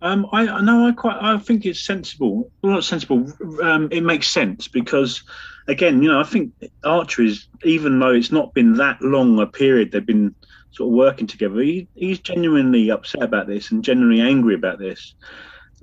Um, 0.01 0.27
I 0.31 0.61
know. 0.61 0.87
I 0.87 0.93
quite. 0.93 1.17
I 1.21 1.37
think 1.37 1.65
it's 1.65 1.83
sensible. 1.85 2.51
Well, 2.61 2.73
not 2.73 2.83
sensible. 2.83 3.31
Um, 3.61 3.87
it 3.91 4.01
makes 4.01 4.27
sense 4.27 4.67
because, 4.67 5.21
again, 5.67 6.01
you 6.01 6.09
know, 6.09 6.19
I 6.19 6.23
think 6.23 6.53
Archer 6.83 7.21
is 7.21 7.47
even 7.63 7.99
though 7.99 8.11
it's 8.11 8.31
not 8.31 8.53
been 8.55 8.73
that 8.75 8.99
long 9.01 9.39
a 9.39 9.45
period 9.45 9.91
they've 9.91 10.03
been 10.03 10.33
sort 10.71 10.87
of 10.87 10.95
working 10.95 11.27
together. 11.27 11.59
He, 11.59 11.87
he's 11.93 12.19
genuinely 12.19 12.89
upset 12.89 13.21
about 13.21 13.45
this 13.45 13.69
and 13.69 13.83
genuinely 13.83 14.21
angry 14.21 14.55
about 14.55 14.79
this, 14.79 15.13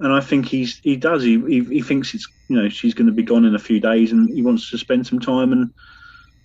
and 0.00 0.12
I 0.12 0.20
think 0.20 0.46
he's 0.46 0.78
he 0.78 0.96
does. 0.96 1.22
He 1.22 1.40
he, 1.46 1.64
he 1.64 1.82
thinks 1.82 2.14
it's 2.14 2.26
you 2.48 2.56
know 2.56 2.68
she's 2.68 2.94
going 2.94 3.06
to 3.06 3.12
be 3.12 3.22
gone 3.22 3.44
in 3.44 3.54
a 3.54 3.58
few 3.58 3.80
days 3.80 4.12
and 4.12 4.28
he 4.28 4.42
wants 4.42 4.70
to 4.70 4.78
spend 4.78 5.06
some 5.06 5.20
time 5.20 5.52
and 5.52 5.72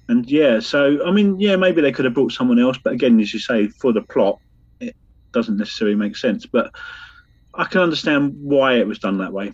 and 0.10 0.30
yeah. 0.30 0.60
So 0.60 1.06
I 1.06 1.12
mean, 1.12 1.40
yeah, 1.40 1.56
maybe 1.56 1.82
they 1.82 1.92
could 1.92 2.06
have 2.06 2.14
brought 2.14 2.32
someone 2.32 2.60
else, 2.60 2.78
but 2.84 2.94
again, 2.94 3.20
as 3.20 3.34
you 3.34 3.40
say, 3.40 3.68
for 3.68 3.94
the 3.94 4.02
plot, 4.02 4.40
it 4.80 4.96
doesn't 5.32 5.58
necessarily 5.58 5.96
make 5.96 6.16
sense, 6.16 6.46
but. 6.46 6.72
I 7.56 7.66
can 7.66 7.82
understand 7.82 8.36
why 8.42 8.78
it 8.78 8.88
was 8.88 9.00
done 9.00 9.20
that 9.20 9.32
way. 9.32 9.54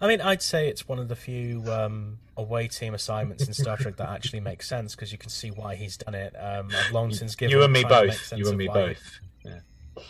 I 0.00 0.08
mean, 0.08 0.20
I'd 0.20 0.42
say 0.42 0.68
it's 0.68 0.86
one 0.86 0.98
of 0.98 1.08
the 1.08 1.16
few 1.16 1.64
um, 1.72 2.18
away 2.36 2.68
team 2.68 2.94
assignments 2.94 3.46
in 3.46 3.54
Star 3.54 3.76
Trek 3.76 3.96
that 3.96 4.08
actually 4.10 4.40
makes 4.40 4.68
sense 4.68 4.94
because 4.94 5.10
you 5.10 5.18
can 5.18 5.30
see 5.30 5.48
why 5.48 5.74
he's 5.74 5.96
done 5.96 6.14
it. 6.14 6.34
Um, 6.38 6.68
I've 6.70 6.92
long 6.92 7.12
since 7.12 7.34
given 7.34 7.56
you 7.56 7.64
and 7.64 7.72
me 7.72 7.82
both. 7.82 8.32
You 8.36 8.48
and 8.48 8.58
me 8.58 8.68
both. 8.68 9.20
Yeah. 9.44 9.60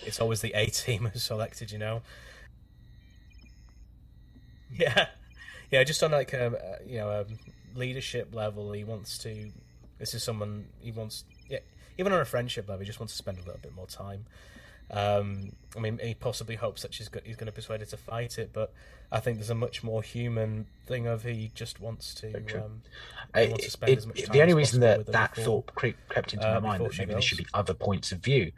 It's 0.02 0.20
always 0.20 0.40
the 0.40 0.52
A 0.54 0.66
team 0.66 1.06
who's 1.12 1.22
selected, 1.22 1.70
you 1.70 1.78
know. 1.78 2.02
Yeah, 4.78 5.06
yeah. 5.70 5.84
Just 5.84 6.02
on 6.02 6.10
like 6.10 6.32
a 6.32 6.78
you 6.86 6.98
know 6.98 7.10
a 7.10 7.78
leadership 7.78 8.34
level, 8.34 8.72
he 8.72 8.84
wants 8.84 9.18
to. 9.18 9.50
This 9.98 10.14
is 10.14 10.22
someone 10.22 10.66
he 10.80 10.90
wants. 10.92 11.24
Yeah, 11.48 11.58
even 11.98 12.12
on 12.12 12.20
a 12.20 12.24
friendship 12.24 12.68
level, 12.68 12.80
he 12.80 12.86
just 12.86 13.00
wants 13.00 13.12
to 13.14 13.18
spend 13.18 13.38
a 13.38 13.42
little 13.42 13.60
bit 13.62 13.74
more 13.74 13.86
time. 13.86 14.26
Um, 14.90 15.52
I 15.76 15.80
mean, 15.80 15.98
he 16.02 16.14
possibly 16.14 16.54
hopes 16.56 16.82
that 16.82 16.94
she's 16.94 17.08
he's 17.24 17.36
going 17.36 17.46
to 17.46 17.52
persuade 17.52 17.80
her 17.80 17.86
to 17.86 17.96
fight 17.96 18.38
it, 18.38 18.50
but 18.52 18.72
I 19.10 19.18
think 19.20 19.38
there's 19.38 19.50
a 19.50 19.54
much 19.54 19.82
more 19.82 20.02
human 20.02 20.66
thing 20.86 21.06
of 21.06 21.22
he 21.24 21.50
just 21.54 21.80
wants 21.80 22.14
to. 22.16 22.28
Um, 22.58 22.82
wants 23.34 23.64
to 23.64 23.70
spend 23.70 23.92
it, 23.92 23.98
as 23.98 24.06
much 24.06 24.22
time 24.24 24.32
the 24.32 24.40
only 24.42 24.52
as 24.52 24.56
reason 24.56 24.80
that 24.80 25.06
that 25.06 25.34
before- 25.34 25.44
thought 25.62 25.74
cre- 25.74 25.88
crept 26.08 26.34
into 26.34 26.48
uh, 26.48 26.60
my 26.60 26.68
mind 26.78 26.84
that 26.84 26.98
maybe 26.98 27.12
there 27.12 27.22
should 27.22 27.38
be 27.38 27.46
other 27.54 27.74
points 27.74 28.12
of 28.12 28.18
view 28.18 28.52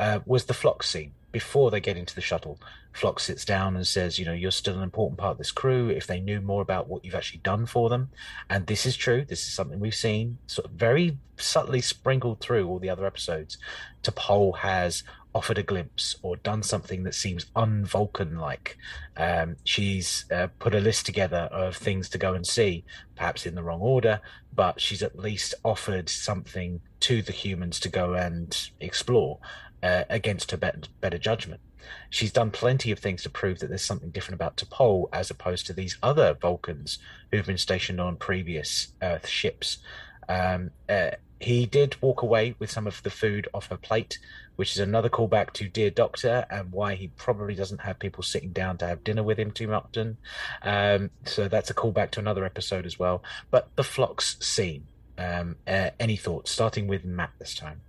uh, 0.00 0.20
was 0.26 0.44
the 0.46 0.54
Phlox 0.54 0.88
scene. 0.88 1.12
Before 1.34 1.72
they 1.72 1.80
get 1.80 1.96
into 1.96 2.14
the 2.14 2.20
shuttle, 2.20 2.60
Phlox 2.92 3.24
sits 3.24 3.44
down 3.44 3.74
and 3.74 3.84
says, 3.84 4.20
"You 4.20 4.24
know, 4.24 4.32
you're 4.32 4.52
still 4.52 4.76
an 4.76 4.84
important 4.84 5.18
part 5.18 5.32
of 5.32 5.38
this 5.38 5.50
crew. 5.50 5.88
If 5.88 6.06
they 6.06 6.20
knew 6.20 6.40
more 6.40 6.62
about 6.62 6.86
what 6.86 7.04
you've 7.04 7.16
actually 7.16 7.40
done 7.40 7.66
for 7.66 7.88
them, 7.88 8.10
and 8.48 8.68
this 8.68 8.86
is 8.86 8.96
true. 8.96 9.24
This 9.24 9.42
is 9.42 9.52
something 9.52 9.80
we've 9.80 9.96
seen, 9.96 10.38
sort 10.46 10.66
of 10.66 10.70
very 10.74 11.18
subtly 11.36 11.80
sprinkled 11.80 12.38
through 12.38 12.68
all 12.68 12.78
the 12.78 12.88
other 12.88 13.04
episodes. 13.04 13.58
T'Pol 14.04 14.58
has." 14.58 15.02
offered 15.34 15.58
a 15.58 15.64
glimpse 15.64 16.14
or 16.22 16.36
done 16.36 16.62
something 16.62 17.02
that 17.02 17.12
seems 17.12 17.46
un-Vulcan 17.56 18.38
like. 18.38 18.78
Um, 19.16 19.56
she's 19.64 20.26
uh, 20.30 20.46
put 20.60 20.76
a 20.76 20.80
list 20.80 21.06
together 21.06 21.48
of 21.50 21.76
things 21.76 22.08
to 22.10 22.18
go 22.18 22.34
and 22.34 22.46
see, 22.46 22.84
perhaps 23.16 23.44
in 23.44 23.56
the 23.56 23.62
wrong 23.64 23.80
order, 23.80 24.20
but 24.54 24.80
she's 24.80 25.02
at 25.02 25.18
least 25.18 25.52
offered 25.64 26.08
something 26.08 26.80
to 27.00 27.20
the 27.20 27.32
humans 27.32 27.80
to 27.80 27.88
go 27.88 28.14
and 28.14 28.70
explore 28.78 29.40
uh, 29.84 30.04
against 30.08 30.50
her 30.50 30.56
better, 30.56 30.80
better 31.02 31.18
judgment. 31.18 31.60
She's 32.08 32.32
done 32.32 32.50
plenty 32.50 32.90
of 32.90 32.98
things 32.98 33.22
to 33.22 33.30
prove 33.30 33.58
that 33.58 33.68
there's 33.68 33.84
something 33.84 34.08
different 34.08 34.36
about 34.36 34.56
T'Pol 34.56 35.08
as 35.12 35.30
opposed 35.30 35.66
to 35.66 35.74
these 35.74 35.98
other 36.02 36.32
Vulcans 36.32 36.98
who've 37.30 37.44
been 37.44 37.58
stationed 37.58 38.00
on 38.00 38.16
previous 38.16 38.88
Earth 39.02 39.28
ships. 39.28 39.78
Um, 40.26 40.70
uh, 40.88 41.10
he 41.38 41.66
did 41.66 42.00
walk 42.00 42.22
away 42.22 42.54
with 42.58 42.70
some 42.70 42.86
of 42.86 43.02
the 43.02 43.10
food 43.10 43.46
off 43.52 43.68
her 43.68 43.76
plate, 43.76 44.18
which 44.56 44.72
is 44.72 44.78
another 44.78 45.10
callback 45.10 45.52
to 45.54 45.68
Dear 45.68 45.90
Doctor 45.90 46.46
and 46.48 46.72
why 46.72 46.94
he 46.94 47.08
probably 47.08 47.54
doesn't 47.54 47.82
have 47.82 47.98
people 47.98 48.22
sitting 48.22 48.52
down 48.52 48.78
to 48.78 48.86
have 48.86 49.04
dinner 49.04 49.22
with 49.22 49.38
him 49.38 49.50
too 49.50 49.74
often. 49.74 50.16
Um, 50.62 51.10
so 51.26 51.46
that's 51.46 51.68
a 51.68 51.74
callback 51.74 52.10
to 52.12 52.20
another 52.20 52.46
episode 52.46 52.86
as 52.86 52.98
well. 52.98 53.22
But 53.50 53.68
the 53.76 53.84
Phlox 53.84 54.38
scene, 54.40 54.86
um, 55.18 55.56
uh, 55.66 55.90
any 56.00 56.16
thoughts? 56.16 56.50
Starting 56.50 56.86
with 56.86 57.04
Matt 57.04 57.32
this 57.38 57.54
time. 57.54 57.82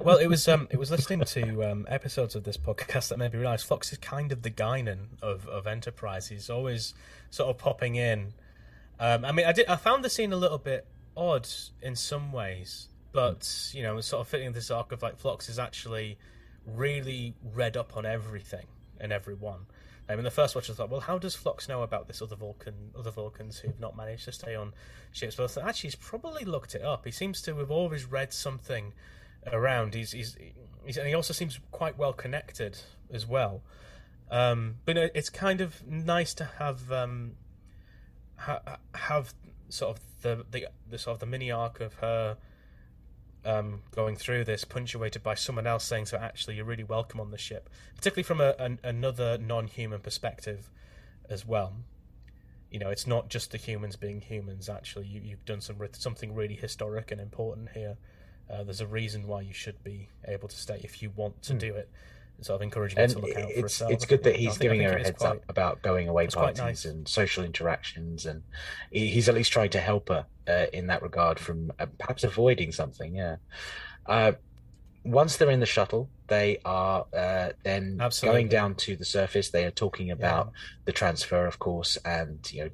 Well, 0.00 0.16
it 0.16 0.26
was 0.26 0.48
um, 0.48 0.66
it 0.70 0.78
was 0.78 0.90
listening 0.90 1.20
to 1.20 1.70
um, 1.70 1.86
episodes 1.88 2.34
of 2.34 2.44
this 2.44 2.56
podcast 2.56 3.08
that 3.08 3.18
made 3.18 3.32
me 3.32 3.38
realise 3.38 3.62
Phlox 3.62 3.92
is 3.92 3.98
kind 3.98 4.32
of 4.32 4.42
the 4.42 4.50
Guinan 4.50 5.20
of, 5.22 5.46
of 5.48 5.66
Enterprise. 5.66 6.28
He's 6.28 6.50
always 6.50 6.94
sort 7.30 7.50
of 7.50 7.58
popping 7.58 7.94
in. 7.94 8.32
Um, 8.98 9.24
I 9.24 9.32
mean, 9.32 9.46
I 9.46 9.52
did 9.52 9.66
I 9.68 9.76
found 9.76 10.04
the 10.04 10.10
scene 10.10 10.32
a 10.32 10.36
little 10.36 10.58
bit 10.58 10.86
odd 11.16 11.48
in 11.82 11.94
some 11.94 12.32
ways, 12.32 12.88
but 13.12 13.70
you 13.72 13.82
know, 13.82 14.00
sort 14.00 14.22
of 14.22 14.28
fitting 14.28 14.52
this 14.52 14.70
arc 14.70 14.92
of 14.92 15.02
like 15.02 15.18
Phlox 15.18 15.48
is 15.48 15.58
actually 15.58 16.18
really 16.66 17.34
read 17.54 17.76
up 17.76 17.96
on 17.96 18.04
everything 18.04 18.66
and 19.00 19.12
everyone. 19.12 19.66
I 20.08 20.14
mean, 20.14 20.24
the 20.24 20.30
first 20.30 20.54
watch 20.54 20.70
I 20.70 20.72
thought, 20.72 20.88
well, 20.88 21.00
how 21.00 21.18
does 21.18 21.34
Phlox 21.34 21.68
know 21.68 21.82
about 21.82 22.08
this 22.08 22.22
other 22.22 22.34
Vulcan, 22.34 22.92
other 22.98 23.10
Vulcans 23.10 23.58
who've 23.58 23.78
not 23.78 23.94
managed 23.94 24.24
to 24.24 24.32
stay 24.32 24.54
on 24.54 24.72
ships? 25.12 25.36
But 25.36 25.44
I 25.44 25.46
thought, 25.48 25.64
actually, 25.68 25.88
he's 25.88 25.96
probably 25.96 26.44
looked 26.44 26.74
it 26.74 26.82
up. 26.82 27.04
He 27.04 27.10
seems 27.10 27.42
to 27.42 27.54
have 27.56 27.70
always 27.70 28.06
read 28.06 28.32
something 28.32 28.94
around. 29.52 29.94
He's, 29.94 30.12
he's, 30.12 30.36
he's 30.84 30.96
and 30.96 31.06
he 31.06 31.14
also 31.14 31.32
seems 31.32 31.58
quite 31.70 31.98
well 31.98 32.12
connected 32.12 32.78
as 33.10 33.26
well. 33.26 33.62
Um, 34.30 34.76
but 34.84 34.96
it's 34.96 35.30
kind 35.30 35.60
of 35.60 35.86
nice 35.86 36.34
to 36.34 36.44
have 36.58 36.92
um, 36.92 37.32
ha- 38.36 38.78
have 38.94 39.32
sort 39.68 39.96
of 39.96 40.02
the, 40.22 40.44
the 40.50 40.68
the 40.88 40.98
sort 40.98 41.14
of 41.14 41.20
the 41.20 41.26
mini 41.26 41.50
arc 41.50 41.80
of 41.80 41.94
her 41.94 42.36
um, 43.44 43.82
going 43.92 44.16
through 44.16 44.44
this, 44.44 44.64
punctuated 44.64 45.22
by 45.22 45.34
someone 45.34 45.66
else 45.66 45.84
saying, 45.84 46.06
"So 46.06 46.18
actually, 46.18 46.56
you're 46.56 46.64
really 46.64 46.84
welcome 46.84 47.20
on 47.20 47.30
the 47.30 47.38
ship," 47.38 47.70
particularly 47.96 48.24
from 48.24 48.40
a, 48.40 48.54
an, 48.58 48.78
another 48.82 49.38
non-human 49.38 50.00
perspective 50.00 50.70
as 51.30 51.46
well. 51.46 51.72
You 52.70 52.78
know, 52.78 52.90
it's 52.90 53.06
not 53.06 53.30
just 53.30 53.52
the 53.52 53.58
humans 53.58 53.96
being 53.96 54.20
humans. 54.20 54.68
Actually, 54.68 55.06
you, 55.06 55.22
you've 55.24 55.44
done 55.46 55.62
some 55.62 55.76
something 55.92 56.34
really 56.34 56.56
historic 56.56 57.10
and 57.10 57.20
important 57.20 57.70
here. 57.70 57.96
Uh, 58.50 58.64
there's 58.64 58.80
a 58.80 58.86
reason 58.86 59.26
why 59.26 59.40
you 59.42 59.52
should 59.52 59.82
be 59.84 60.08
able 60.26 60.48
to 60.48 60.56
stay 60.56 60.80
if 60.82 61.02
you 61.02 61.10
want 61.16 61.42
to 61.42 61.52
Hmm. 61.52 61.58
do 61.58 61.74
it. 61.74 61.88
Sort 62.40 62.54
of 62.56 62.62
encouraging 62.62 63.00
And 63.00 63.10
her 63.12 63.20
to 63.20 63.26
look 63.26 63.36
out 63.36 63.42
for 63.44 63.50
it's 63.50 63.60
herself. 63.62 63.90
it's 63.92 64.04
good 64.06 64.22
that 64.22 64.36
he's 64.36 64.50
think- 64.50 64.60
giving 64.62 64.80
her 64.82 64.96
a 64.96 65.02
heads 65.02 65.18
quite- 65.18 65.30
up 65.38 65.42
about 65.48 65.82
going 65.82 66.06
away 66.08 66.28
parties 66.28 66.58
nice. 66.58 66.84
and 66.84 67.08
social 67.08 67.42
interactions, 67.44 68.24
and 68.26 68.44
he's 68.92 69.28
at 69.28 69.34
least 69.34 69.50
trying 69.52 69.70
to 69.70 69.80
help 69.80 70.08
her 70.08 70.24
uh, 70.46 70.66
in 70.72 70.86
that 70.86 71.02
regard 71.02 71.38
from 71.40 71.72
uh, 71.80 71.86
perhaps 71.98 72.22
avoiding 72.24 72.70
something. 72.70 73.16
Yeah. 73.16 73.36
Uh, 74.06 74.32
once 75.04 75.36
they're 75.36 75.50
in 75.50 75.60
the 75.60 75.66
shuttle, 75.66 76.08
they 76.28 76.58
are 76.64 77.06
uh, 77.12 77.50
then 77.64 77.98
Absolutely. 78.00 78.42
going 78.42 78.48
down 78.48 78.74
to 78.76 78.94
the 78.96 79.04
surface. 79.04 79.50
They 79.50 79.64
are 79.64 79.70
talking 79.72 80.10
about 80.10 80.52
the 80.84 80.92
transfer, 80.92 81.44
of 81.44 81.58
course, 81.58 81.96
and 82.04 82.38
you 82.52 82.64
know. 82.64 82.70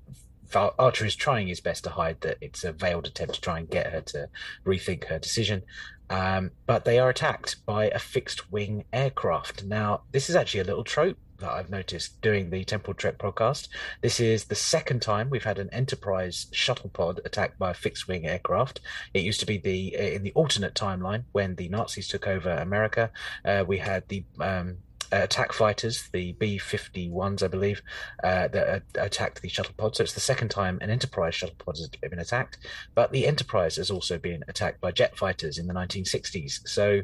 Archer 0.54 1.06
is 1.06 1.16
trying 1.16 1.48
his 1.48 1.60
best 1.60 1.84
to 1.84 1.90
hide 1.90 2.20
that 2.20 2.38
it's 2.40 2.64
a 2.64 2.72
veiled 2.72 3.06
attempt 3.06 3.34
to 3.34 3.40
try 3.40 3.58
and 3.58 3.70
get 3.70 3.92
her 3.92 4.00
to 4.00 4.28
rethink 4.64 5.04
her 5.06 5.18
decision. 5.18 5.62
Um, 6.10 6.50
but 6.66 6.84
they 6.84 6.98
are 6.98 7.08
attacked 7.08 7.64
by 7.64 7.86
a 7.86 7.98
fixed 7.98 8.52
wing 8.52 8.84
aircraft. 8.92 9.64
Now, 9.64 10.02
this 10.12 10.28
is 10.28 10.36
actually 10.36 10.60
a 10.60 10.64
little 10.64 10.84
trope 10.84 11.16
that 11.38 11.50
I've 11.50 11.70
noticed 11.70 12.20
doing 12.20 12.50
the 12.50 12.64
Temporal 12.64 12.94
Trek 12.94 13.18
podcast. 13.18 13.68
This 14.00 14.20
is 14.20 14.44
the 14.44 14.54
second 14.54 15.02
time 15.02 15.30
we've 15.30 15.44
had 15.44 15.58
an 15.58 15.70
Enterprise 15.72 16.46
shuttle 16.52 16.90
pod 16.90 17.20
attacked 17.24 17.58
by 17.58 17.70
a 17.70 17.74
fixed 17.74 18.06
wing 18.06 18.26
aircraft. 18.26 18.80
It 19.12 19.22
used 19.22 19.40
to 19.40 19.46
be 19.46 19.58
the 19.58 19.94
in 20.14 20.22
the 20.22 20.32
alternate 20.32 20.74
timeline 20.74 21.24
when 21.32 21.56
the 21.56 21.68
Nazis 21.68 22.08
took 22.08 22.26
over 22.26 22.50
America. 22.50 23.10
Uh, 23.44 23.64
we 23.66 23.78
had 23.78 24.08
the 24.08 24.24
um, 24.40 24.78
attack 25.22 25.52
fighters, 25.52 26.08
the 26.12 26.32
B 26.32 26.58
51s, 26.58 27.42
I 27.42 27.48
believe, 27.48 27.82
uh, 28.22 28.48
that 28.48 28.82
attacked 28.94 29.42
the 29.42 29.48
shuttle 29.48 29.74
pod. 29.76 29.96
So 29.96 30.02
it's 30.02 30.14
the 30.14 30.20
second 30.20 30.48
time 30.48 30.78
an 30.80 30.90
Enterprise 30.90 31.34
shuttle 31.34 31.56
pod 31.58 31.76
has 31.76 31.88
been 31.88 32.18
attacked. 32.18 32.58
But 32.94 33.12
the 33.12 33.26
Enterprise 33.26 33.76
has 33.76 33.90
also 33.90 34.18
been 34.18 34.44
attacked 34.48 34.80
by 34.80 34.92
jet 34.92 35.16
fighters 35.16 35.58
in 35.58 35.66
the 35.66 35.74
1960s. 35.74 36.66
So 36.66 37.02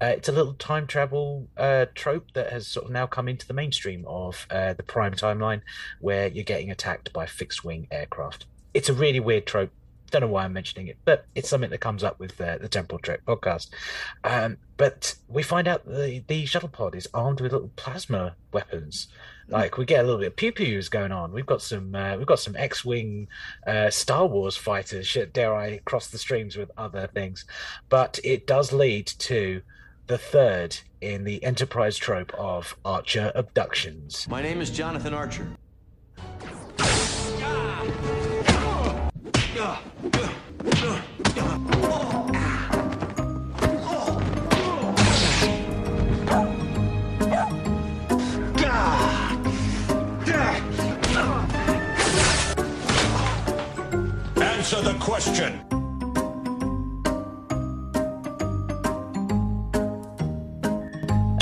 uh, 0.00 0.06
it's 0.06 0.28
a 0.28 0.32
little 0.32 0.54
time 0.54 0.86
travel 0.86 1.48
uh, 1.56 1.86
trope 1.94 2.32
that 2.34 2.50
has 2.50 2.66
sort 2.66 2.86
of 2.86 2.92
now 2.92 3.06
come 3.06 3.28
into 3.28 3.46
the 3.46 3.54
mainstream 3.54 4.04
of 4.06 4.46
uh, 4.50 4.72
the 4.74 4.82
prime 4.82 5.12
timeline 5.12 5.60
where 6.00 6.28
you're 6.28 6.44
getting 6.44 6.70
attacked 6.70 7.12
by 7.12 7.26
fixed 7.26 7.64
wing 7.64 7.86
aircraft. 7.90 8.46
It's 8.74 8.88
a 8.88 8.94
really 8.94 9.20
weird 9.20 9.46
trope. 9.46 9.70
Don't 10.12 10.20
know 10.20 10.28
why 10.28 10.44
I'm 10.44 10.52
mentioning 10.52 10.88
it, 10.88 10.98
but 11.06 11.24
it's 11.34 11.48
something 11.48 11.70
that 11.70 11.80
comes 11.80 12.04
up 12.04 12.20
with 12.20 12.38
uh, 12.38 12.58
the 12.58 12.68
Temporal 12.68 12.98
Trek 12.98 13.24
podcast. 13.26 13.70
Um, 14.22 14.58
but 14.76 15.14
we 15.26 15.42
find 15.42 15.66
out 15.66 15.86
the, 15.86 16.22
the 16.28 16.44
shuttle 16.44 16.68
pod 16.68 16.94
is 16.94 17.08
armed 17.14 17.40
with 17.40 17.52
little 17.52 17.70
plasma 17.76 18.36
weapons. 18.52 19.08
Like 19.48 19.78
we 19.78 19.86
get 19.86 20.00
a 20.00 20.02
little 20.02 20.20
bit 20.20 20.26
of 20.26 20.36
pew 20.36 20.52
pews 20.52 20.90
going 20.90 21.12
on. 21.12 21.32
We've 21.32 21.46
got 21.46 21.62
some 21.62 21.94
uh, 21.94 22.18
we've 22.18 22.26
got 22.26 22.40
some 22.40 22.54
X 22.56 22.84
wing 22.84 23.28
uh, 23.66 23.88
Star 23.88 24.26
Wars 24.26 24.54
fighters. 24.54 25.06
Shit, 25.06 25.32
dare 25.32 25.54
I 25.54 25.78
cross 25.78 26.08
the 26.08 26.18
streams 26.18 26.58
with 26.58 26.70
other 26.76 27.06
things? 27.06 27.46
But 27.88 28.20
it 28.22 28.46
does 28.46 28.70
lead 28.70 29.06
to 29.06 29.62
the 30.08 30.18
third 30.18 30.76
in 31.00 31.24
the 31.24 31.42
Enterprise 31.42 31.96
trope 31.96 32.34
of 32.34 32.76
Archer 32.84 33.32
abductions. 33.34 34.28
My 34.28 34.42
name 34.42 34.60
is 34.60 34.68
Jonathan 34.68 35.14
Archer. 35.14 35.48
Answer 54.62 54.80
the 54.82 54.96
question. 54.98 55.71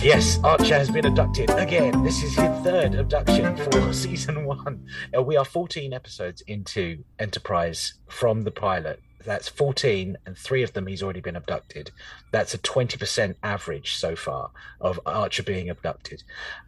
Yes, 0.03 0.39
Archer 0.43 0.79
has 0.79 0.91
been 0.91 1.05
abducted 1.05 1.51
again. 1.51 2.03
This 2.03 2.23
is 2.23 2.35
his 2.35 2.65
third 2.65 2.95
abduction 2.95 3.55
for 3.55 3.93
season 3.93 4.47
one. 4.47 4.87
Uh, 5.15 5.23
we 5.23 5.37
are 5.37 5.45
14 5.45 5.93
episodes 5.93 6.41
into 6.47 7.05
Enterprise 7.19 7.93
from 8.09 8.45
the 8.45 8.51
pilot. 8.51 9.03
That's 9.27 9.47
14, 9.49 10.17
and 10.25 10.39
three 10.39 10.63
of 10.63 10.73
them 10.73 10.87
he's 10.87 11.03
already 11.03 11.21
been 11.21 11.37
abducted. 11.37 11.91
That's 12.33 12.55
a 12.55 12.59
20% 12.59 13.35
average 13.43 13.97
so 13.97 14.17
far 14.17 14.53
of 14.81 14.99
Archer 15.05 15.43
being 15.43 15.69
abducted. 15.69 16.23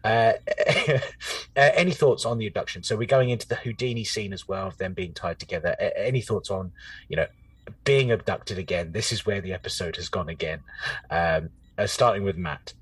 Uh, 0.04 0.34
uh, 0.88 0.98
any 1.54 1.92
thoughts 1.92 2.26
on 2.26 2.36
the 2.36 2.46
abduction? 2.46 2.82
So 2.82 2.96
we're 2.96 3.06
going 3.06 3.30
into 3.30 3.48
the 3.48 3.56
Houdini 3.56 4.04
scene 4.04 4.34
as 4.34 4.46
well, 4.46 4.66
of 4.66 4.76
them 4.76 4.92
being 4.92 5.14
tied 5.14 5.38
together. 5.38 5.74
Any 5.96 6.20
thoughts 6.20 6.50
on, 6.50 6.72
you 7.08 7.16
know, 7.16 7.28
being 7.84 8.12
abducted 8.12 8.58
again? 8.58 8.92
This 8.92 9.10
is 9.10 9.24
where 9.24 9.40
the 9.40 9.54
episode 9.54 9.96
has 9.96 10.10
gone 10.10 10.28
again. 10.28 10.60
Um, 11.10 11.48
uh, 11.78 11.86
starting 11.86 12.24
with 12.24 12.36
Matt. 12.36 12.74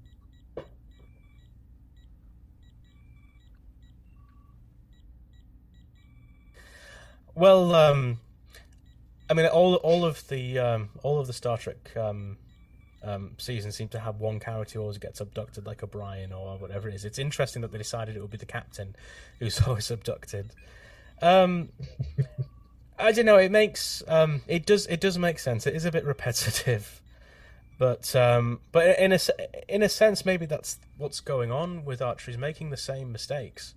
Well, 7.35 7.75
um, 7.75 8.19
I 9.29 9.35
mean, 9.35 9.47
all 9.47 9.77
all 9.77 10.05
of 10.05 10.27
the 10.29 10.59
um, 10.59 10.89
all 11.03 11.21
of 11.21 11.27
the 11.27 11.33
Star 11.33 11.57
Trek 11.57 11.97
um, 11.97 12.37
um, 13.03 13.33
seasons 13.39 13.77
seem 13.77 13.89
to 13.89 14.01
have 14.01 14.21
one 14.21 14.41
character 14.41 14.75
who 14.75 14.83
always 14.83 14.99
gets 14.99 15.21
abducted, 15.21 15.67
like 15.67 15.83
O'Brien 15.83 16.33
or 16.33 16.57
whatever 16.59 16.89
it 16.89 16.95
is. 16.95 17.05
It's 17.05 17.19
interesting 17.19 17.63
that 17.63 17.73
they 17.73 17.79
decided 17.79 18.17
it 18.17 18.21
would 18.21 18.31
be 18.31 18.39
the 18.39 18.47
captain 18.47 18.97
who's 19.39 19.61
always 19.67 19.91
abducted. 19.91 20.51
Um, 21.23 21.71
I 22.99 23.13
don't 23.13 23.27
know. 23.27 23.37
It 23.37 23.51
makes 23.51 24.03
um, 24.09 24.43
it 24.49 24.67
does 24.67 24.87
it 24.87 25.01
does 25.01 25.17
make 25.17 25.39
sense. 25.39 25.67
It 25.67 25.75
is 25.75 25.85
a 25.85 25.93
bit 25.93 26.05
repetitive, 26.05 27.01
but 27.79 28.15
um, 28.17 28.61
but 28.73 28.99
in 28.99 29.13
a 29.13 29.19
in 29.69 29.83
a 29.83 29.89
sense, 29.89 30.27
maybe 30.27 30.47
that's 30.47 30.79
what's 30.99 31.21
going 31.21 31.53
on 31.53 31.85
with 31.85 32.03
Archer. 32.03 32.31
He's 32.33 32.39
making 32.39 32.71
the 32.71 32.77
same 32.77 33.13
mistakes 33.13 33.75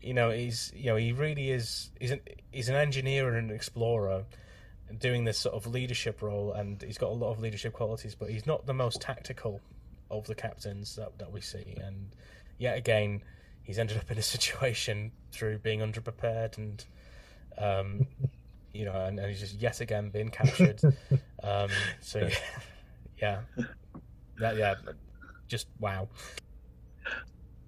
you 0.00 0.14
know 0.14 0.30
he's 0.30 0.72
you 0.74 0.86
know 0.86 0.96
he 0.96 1.12
really 1.12 1.50
is 1.50 1.90
he's 2.00 2.10
an 2.10 2.20
he's 2.52 2.68
an 2.68 2.76
engineer 2.76 3.28
and 3.34 3.50
an 3.50 3.54
explorer 3.54 4.24
doing 4.98 5.24
this 5.24 5.38
sort 5.38 5.54
of 5.54 5.66
leadership 5.66 6.22
role 6.22 6.52
and 6.52 6.82
he's 6.82 6.98
got 6.98 7.10
a 7.10 7.14
lot 7.14 7.30
of 7.30 7.40
leadership 7.40 7.72
qualities 7.72 8.14
but 8.14 8.30
he's 8.30 8.46
not 8.46 8.64
the 8.66 8.72
most 8.72 9.00
tactical 9.00 9.60
of 10.10 10.26
the 10.26 10.34
captains 10.34 10.96
that, 10.96 11.18
that 11.18 11.30
we 11.30 11.40
see. 11.40 11.76
And 11.82 12.08
yet 12.58 12.76
again 12.76 13.22
he's 13.62 13.78
ended 13.78 13.98
up 13.98 14.10
in 14.10 14.18
a 14.18 14.22
situation 14.36 15.12
through 15.32 15.58
being 15.58 15.80
underprepared 15.80 16.56
and 16.58 16.84
um 17.58 18.06
you 18.72 18.84
know 18.84 18.92
and, 18.92 19.18
and 19.18 19.28
he's 19.28 19.40
just 19.40 19.54
yet 19.54 19.80
again 19.80 20.10
being 20.10 20.30
captured. 20.30 20.80
Um 21.40 21.70
so 22.00 22.18
yeah. 22.18 23.40
yeah. 23.56 23.64
That, 24.38 24.56
yeah 24.56 24.74
just 25.46 25.68
wow 25.78 26.08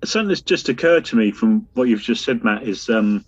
something 0.04 0.28
that's 0.28 0.40
just 0.40 0.68
occurred 0.68 1.04
to 1.06 1.16
me 1.16 1.30
from 1.30 1.66
what 1.74 1.88
you've 1.88 2.02
just 2.02 2.24
said, 2.24 2.42
Matt, 2.44 2.62
is 2.62 2.88
um, 2.88 3.24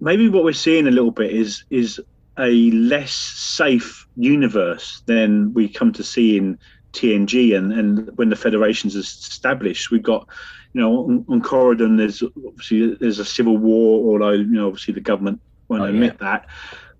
maybe 0.00 0.28
what 0.28 0.44
we're 0.44 0.52
seeing 0.52 0.86
a 0.86 0.90
little 0.90 1.10
bit 1.10 1.32
is 1.32 1.64
is 1.70 2.00
a 2.38 2.70
less 2.70 3.12
safe 3.12 4.06
universe 4.16 5.02
than 5.06 5.52
we 5.52 5.68
come 5.68 5.92
to 5.92 6.04
see 6.04 6.36
in 6.36 6.58
TNG 6.92 7.56
and, 7.56 7.72
and 7.72 8.16
when 8.16 8.30
the 8.30 8.36
Federation's 8.36 8.94
established. 8.96 9.90
We've 9.90 10.02
got, 10.02 10.26
you 10.72 10.80
know, 10.80 11.04
on, 11.04 11.24
on 11.28 11.42
Coridan, 11.42 11.98
there's 11.98 12.22
obviously 12.22 12.94
there's 12.94 13.18
a 13.18 13.24
civil 13.24 13.58
war, 13.58 14.12
although 14.12 14.32
you 14.32 14.46
know 14.46 14.68
obviously 14.68 14.94
the 14.94 15.00
government 15.00 15.40
won't 15.68 15.82
Oh, 15.82 15.86
admit 15.86 16.18
that. 16.18 16.46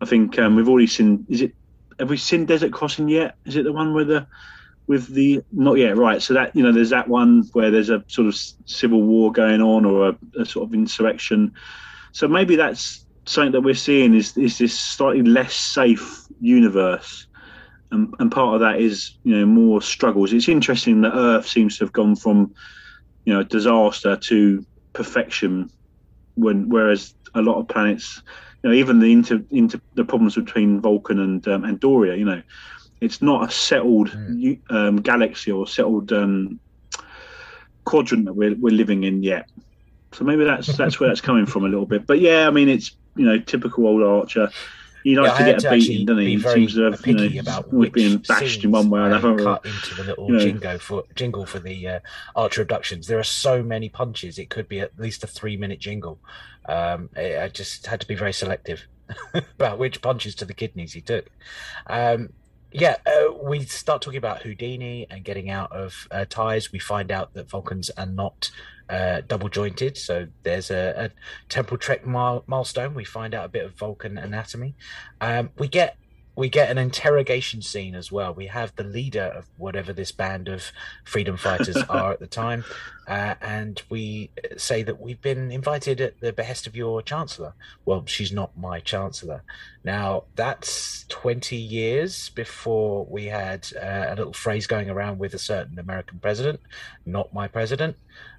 I 0.01 0.07
think 0.07 0.39
um, 0.39 0.57
we've 0.57 0.69
already 0.69 0.87
seen. 0.87 1.27
Is 1.29 1.43
it? 1.43 1.55
Have 1.99 2.09
we 2.09 2.17
seen 2.17 2.47
Desert 2.47 2.73
Crossing 2.73 3.09
yet? 3.09 3.37
Is 3.45 3.57
it 3.57 3.65
the 3.65 3.73
one 3.73 3.93
where 3.93 4.05
the 4.05 4.27
with 4.91 5.07
the 5.07 5.41
not 5.53 5.79
yet 5.79 5.97
right 5.97 6.21
so 6.21 6.35
that 6.35 6.55
you 6.57 6.65
know 6.65 6.73
there's 6.73 6.91
that 6.91 7.07
one 7.07 7.45
where 7.53 7.71
there's 7.71 7.91
a 7.91 8.03
sort 8.09 8.27
of 8.27 8.35
civil 8.65 9.01
war 9.01 9.31
going 9.31 9.61
on 9.61 9.85
or 9.85 10.09
a, 10.09 10.19
a 10.41 10.45
sort 10.45 10.67
of 10.67 10.75
insurrection. 10.75 11.53
So 12.11 12.27
maybe 12.27 12.57
that's 12.57 13.07
something 13.25 13.53
that 13.53 13.61
we're 13.61 13.75
seeing 13.75 14.15
is 14.15 14.37
is 14.37 14.59
this 14.59 14.77
slightly 14.77 15.23
less 15.23 15.55
safe 15.55 16.27
universe. 16.41 17.29
And, 17.93 18.13
and 18.19 18.33
part 18.33 18.55
of 18.55 18.61
that 18.63 18.81
is 18.81 19.17
you 19.23 19.39
know 19.39 19.47
more 19.47 19.81
struggles. 19.81 20.33
It's 20.33 20.49
interesting 20.49 21.03
that 21.03 21.15
earth 21.15 21.47
seems 21.47 21.79
to 21.79 21.85
have 21.85 21.93
gone 21.93 22.17
from 22.17 22.53
you 23.25 23.33
know 23.33 23.45
disaster 23.45 24.17
to 24.17 24.67
perfection 24.93 25.71
when 26.35 26.69
whereas 26.69 27.15
a 27.37 27.43
lot 27.43 27.61
of 27.61 27.69
planets 27.69 28.21
you 28.65 28.71
know 28.71 28.75
even 28.75 28.99
the 28.99 29.13
inter, 29.13 29.41
inter 29.53 29.81
the 29.95 30.05
problems 30.05 30.35
between 30.35 30.81
vulcan 30.81 31.21
and 31.21 31.47
um, 31.47 31.63
andoria 31.63 32.19
you 32.19 32.25
know 32.25 32.43
it's 33.01 33.23
not 33.23 33.49
a 33.49 33.51
settled 33.51 34.17
u 34.31 34.59
um, 34.71 34.97
galaxy 35.01 35.51
or 35.51 35.67
settled 35.67 36.13
um, 36.13 36.61
quadrant 37.85 38.27
that 38.27 38.35
we're, 38.35 38.55
we're 38.57 38.75
living 38.75 39.05
in 39.05 39.23
yet. 39.23 39.49
So 40.13 40.25
maybe 40.25 40.45
that's 40.45 40.67
that's 40.77 41.01
where 41.01 41.09
that's 41.09 41.21
coming 41.21 41.47
from 41.47 41.65
a 41.65 41.69
little 41.69 41.87
bit. 41.87 42.07
But 42.07 42.21
yeah, 42.21 42.47
I 42.47 42.51
mean 42.51 42.69
it's 42.69 42.93
you 43.17 43.27
know 43.27 43.39
typical 43.39 43.87
old 43.87 44.03
Archer. 44.03 44.51
He 45.03 45.17
likes 45.17 45.39
Yeah, 45.41 45.47
to 45.47 45.53
get 45.53 45.65
a 45.65 45.71
beating, 45.71 46.05
doesn't 46.05 46.23
he? 46.23 46.37
He 46.37 46.41
seems 46.41 46.75
to 46.75 46.83
have 46.91 47.07
you 47.07 47.15
know 47.15 47.41
about 47.41 47.73
always 47.73 47.91
being 47.91 48.19
bashed 48.19 48.65
in 48.65 48.71
one 48.71 48.91
way 48.91 49.01
or 49.01 49.07
another. 49.07 49.39
Cut 49.39 49.65
into 49.65 49.95
the 49.95 50.05
little 50.05 50.27
you 50.27 50.33
know. 50.35 50.39
jingle 50.39 50.79
for 50.79 51.05
jingle 51.15 51.47
for 51.47 51.59
the 51.59 51.89
uh, 51.89 52.01
Archer 52.37 52.61
abductions. 52.63 53.07
There 53.07 53.19
are 53.19 53.25
so 53.25 53.63
many 53.63 53.89
punches; 53.89 54.39
it 54.39 54.51
could 54.51 54.69
be 54.69 54.81
at 54.81 54.99
least 54.99 55.25
a 55.25 55.27
three-minute 55.27 55.79
jingle. 55.79 56.19
Um, 56.69 57.09
I, 57.17 57.39
I 57.39 57.49
just 57.49 57.87
had 57.87 58.03
to 58.03 58.07
be 58.07 58.15
very 58.15 58.35
selective 58.35 58.87
about 59.35 59.79
which 59.79 60.03
punches 60.03 60.35
to 60.37 60.45
the 60.45 60.55
kidneys 60.55 60.93
he 60.93 61.01
took. 61.01 61.31
Um, 61.87 62.31
yeah, 62.73 62.97
uh, 63.07 63.33
we 63.33 63.65
start 63.65 64.03
talking 64.03 64.19
about 64.19 64.43
Houdini 64.43 65.07
and 65.11 65.25
getting 65.25 65.51
out 65.51 65.73
of 65.73 66.07
uh, 66.11 66.25
ties. 66.29 66.73
We 66.73 66.79
find 66.79 67.11
out 67.11 67.35
that 67.35 67.51
Vulcans 67.51 67.91
are 67.91 68.07
not 68.07 68.51
uh, 68.89 69.23
double 69.27 69.49
jointed, 69.49 69.97
so 69.97 70.29
there's 70.43 70.71
a, 70.71 70.95
a 70.97 71.11
Temporal 71.49 71.79
Trek 71.79 72.07
mile, 72.07 72.45
milestone. 72.47 72.95
We 72.95 73.05
find 73.05 73.35
out 73.35 73.45
a 73.45 73.49
bit 73.49 73.65
of 73.65 73.73
Vulcan 73.73 74.19
anatomy. 74.19 74.75
Um, 75.21 75.51
we 75.59 75.69
get 75.69 75.97
we 76.37 76.49
get 76.49 76.71
an 76.71 76.79
interrogation 76.79 77.63
scene 77.63 77.95
as 77.95 78.11
well. 78.11 78.33
We 78.33 78.47
have 78.47 78.75
the 78.77 78.85
leader 78.85 79.25
of 79.25 79.47
whatever 79.57 79.93
this 79.93 80.13
band 80.13 80.49
of 80.49 80.73
freedom 81.05 81.37
fighters 81.37 81.77
are 81.89 82.13
at 82.13 82.21
the 82.21 82.27
time, 82.27 82.65
uh, 83.07 83.35
and 83.41 83.83
we 83.91 84.31
say 84.57 84.83
that 84.83 85.01
we've 85.01 85.21
been 85.21 85.51
invited 85.51 86.01
at 86.01 86.21
the 86.21 86.33
behest 86.33 86.67
of 86.67 86.77
your 86.77 87.03
chancellor. 87.03 87.55
Well, 87.85 88.05
she's 88.07 88.33
not 88.33 88.57
my 88.57 88.81
chancellor. 88.81 89.43
Now, 89.83 90.25
that's 90.37 91.05
20 91.09 91.57
years 91.57 92.29
before 92.31 93.07
we 93.07 93.27
had 93.27 93.67
uh, 93.77 94.07
a 94.09 94.15
little 94.17 94.33
phrase 94.33 94.67
going 94.67 94.91
around 94.91 95.19
with 95.19 95.35
a 95.35 95.39
certain 95.39 95.79
American 95.79 96.19
president, 96.21 96.61
not 97.05 97.35
my 97.35 97.49
president. 97.49 97.97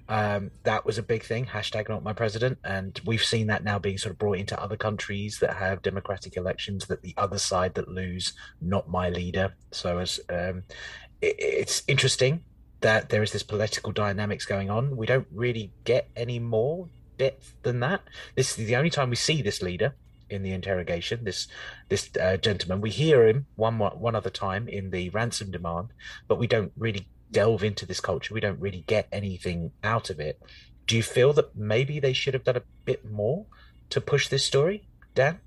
Um, 0.08 0.50
that 0.64 0.84
was 0.84 0.98
a 0.98 1.02
big 1.02 1.24
thing. 1.24 1.46
Hashtag 1.46 1.88
not 1.88 2.02
my 2.02 2.12
president. 2.12 2.58
And 2.64 3.00
we've 3.04 3.24
seen 3.24 3.46
that 3.46 3.64
now 3.64 3.78
being 3.78 3.98
sort 3.98 4.12
of 4.12 4.18
brought 4.18 4.38
into 4.38 4.60
other 4.60 4.76
countries 4.76 5.38
that 5.40 5.54
have 5.54 5.82
democratic 5.82 6.36
elections, 6.36 6.86
that 6.86 7.02
the 7.02 7.14
other 7.16 7.38
side 7.38 7.74
that 7.74 7.88
lose, 7.88 8.32
not 8.60 8.88
my 8.88 9.08
leader. 9.08 9.54
So 9.70 9.98
as 9.98 10.20
um, 10.28 10.64
it, 11.20 11.36
it's 11.38 11.82
interesting 11.86 12.44
that 12.80 13.08
there 13.08 13.22
is 13.22 13.32
this 13.32 13.44
political 13.44 13.92
dynamics 13.92 14.44
going 14.44 14.70
on. 14.70 14.96
We 14.96 15.06
don't 15.06 15.28
really 15.32 15.72
get 15.84 16.10
any 16.16 16.38
more 16.38 16.88
depth 17.16 17.54
than 17.62 17.80
that. 17.80 18.02
This 18.34 18.58
is 18.58 18.66
the 18.66 18.76
only 18.76 18.90
time 18.90 19.10
we 19.10 19.16
see 19.16 19.40
this 19.40 19.62
leader 19.62 19.94
in 20.28 20.42
the 20.42 20.52
interrogation. 20.52 21.24
This 21.24 21.46
this 21.88 22.10
uh, 22.20 22.36
gentleman, 22.38 22.80
we 22.80 22.90
hear 22.90 23.26
him 23.26 23.46
one 23.54 23.78
one 23.78 24.14
other 24.14 24.30
time 24.30 24.68
in 24.68 24.90
the 24.90 25.10
ransom 25.10 25.50
demand, 25.50 25.88
but 26.26 26.38
we 26.38 26.46
don't 26.46 26.72
really 26.76 27.06
delve 27.32 27.64
into 27.64 27.86
this 27.86 28.00
culture. 28.00 28.34
We 28.34 28.40
don't 28.40 28.60
really 28.60 28.84
get 28.86 29.08
anything 29.10 29.72
out 29.82 30.10
of 30.10 30.20
it. 30.20 30.40
Do 30.86 30.96
you 30.96 31.02
feel 31.02 31.32
that 31.34 31.56
maybe 31.56 32.00
they 32.00 32.12
should 32.12 32.34
have 32.34 32.44
done 32.44 32.56
a 32.56 32.62
bit 32.84 33.10
more 33.10 33.46
to 33.90 34.00
push 34.00 34.28
this 34.28 34.44
story, 34.44 34.86
Dan? 35.14 35.40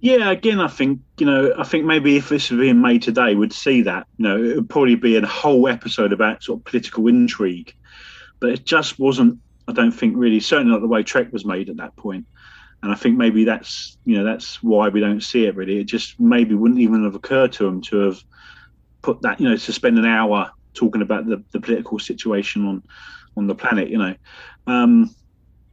Yeah, 0.00 0.30
again, 0.30 0.60
I 0.60 0.68
think 0.68 1.00
you 1.18 1.26
know, 1.26 1.52
I 1.58 1.64
think 1.64 1.84
maybe 1.84 2.16
if 2.16 2.28
this 2.28 2.50
was 2.50 2.60
being 2.60 2.80
made 2.80 3.02
today, 3.02 3.34
we'd 3.34 3.52
see 3.52 3.82
that. 3.82 4.06
You 4.18 4.28
know, 4.28 4.36
it 4.36 4.56
would 4.56 4.68
probably 4.68 4.94
be 4.94 5.16
a 5.16 5.26
whole 5.26 5.68
episode 5.68 6.12
about 6.12 6.42
sort 6.44 6.60
of 6.60 6.64
political 6.64 7.08
intrigue, 7.08 7.74
but 8.38 8.50
it 8.50 8.64
just 8.64 8.98
wasn't. 8.98 9.40
I 9.68 9.72
don't 9.72 9.90
think 9.90 10.14
really, 10.16 10.38
certainly 10.38 10.72
not 10.72 10.80
the 10.80 10.86
way 10.86 11.02
Trek 11.02 11.32
was 11.32 11.44
made 11.44 11.68
at 11.68 11.78
that 11.78 11.96
point 11.96 12.26
and 12.82 12.92
I 12.92 12.94
think 12.94 13.16
maybe 13.16 13.44
that's 13.44 13.96
you 14.04 14.16
know 14.16 14.24
that's 14.24 14.62
why 14.62 14.88
we 14.88 15.00
don't 15.00 15.22
see 15.22 15.46
it 15.46 15.56
really. 15.56 15.80
It 15.80 15.84
just 15.84 16.18
maybe 16.20 16.54
wouldn't 16.54 16.80
even 16.80 17.04
have 17.04 17.14
occurred 17.14 17.52
to 17.54 17.64
them 17.64 17.80
to 17.82 17.96
have 17.98 18.22
put 19.02 19.22
that 19.22 19.40
you 19.40 19.48
know 19.48 19.56
to 19.56 19.72
spend 19.72 19.98
an 19.98 20.06
hour 20.06 20.50
talking 20.74 21.02
about 21.02 21.26
the, 21.26 21.42
the 21.52 21.60
political 21.60 21.98
situation 21.98 22.66
on 22.66 22.82
on 23.36 23.46
the 23.46 23.54
planet, 23.54 23.88
you 23.88 23.98
know. 23.98 24.14
Um, 24.66 25.14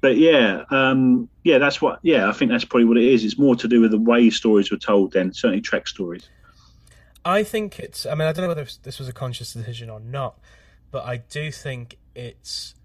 but 0.02 0.18
yeah, 0.18 0.64
um, 0.70 1.30
yeah, 1.44 1.60
that's 1.60 1.82
what. 1.82 2.00
Yeah, 2.02 2.28
I 2.28 2.34
think 2.34 2.52
that's 2.52 2.66
probably 2.66 2.86
what 2.86 2.98
it 2.98 3.06
is. 3.06 3.24
It's 3.24 3.38
more 3.38 3.56
to 3.56 3.68
do 3.68 3.82
with 3.82 3.92
the 3.92 4.00
way 4.00 4.30
stories 4.30 4.70
were 4.70 4.78
told 4.78 5.14
then, 5.14 5.34
certainly 5.34 5.62
Trek 5.62 5.88
stories. 5.88 6.28
I 7.24 7.44
think 7.44 7.80
it's. 7.80 8.06
I 8.06 8.16
mean, 8.16 8.28
I 8.28 8.34
don't 8.34 8.44
know 8.44 8.50
whether 8.50 8.68
this 8.84 9.00
was 9.00 9.08
a 9.08 9.14
conscious 9.14 9.54
decision 9.54 9.90
or 9.90 10.00
not, 10.00 10.40
but 10.92 11.06
I 11.06 11.18
do 11.18 11.52
think 11.52 11.98
it's 12.16 12.76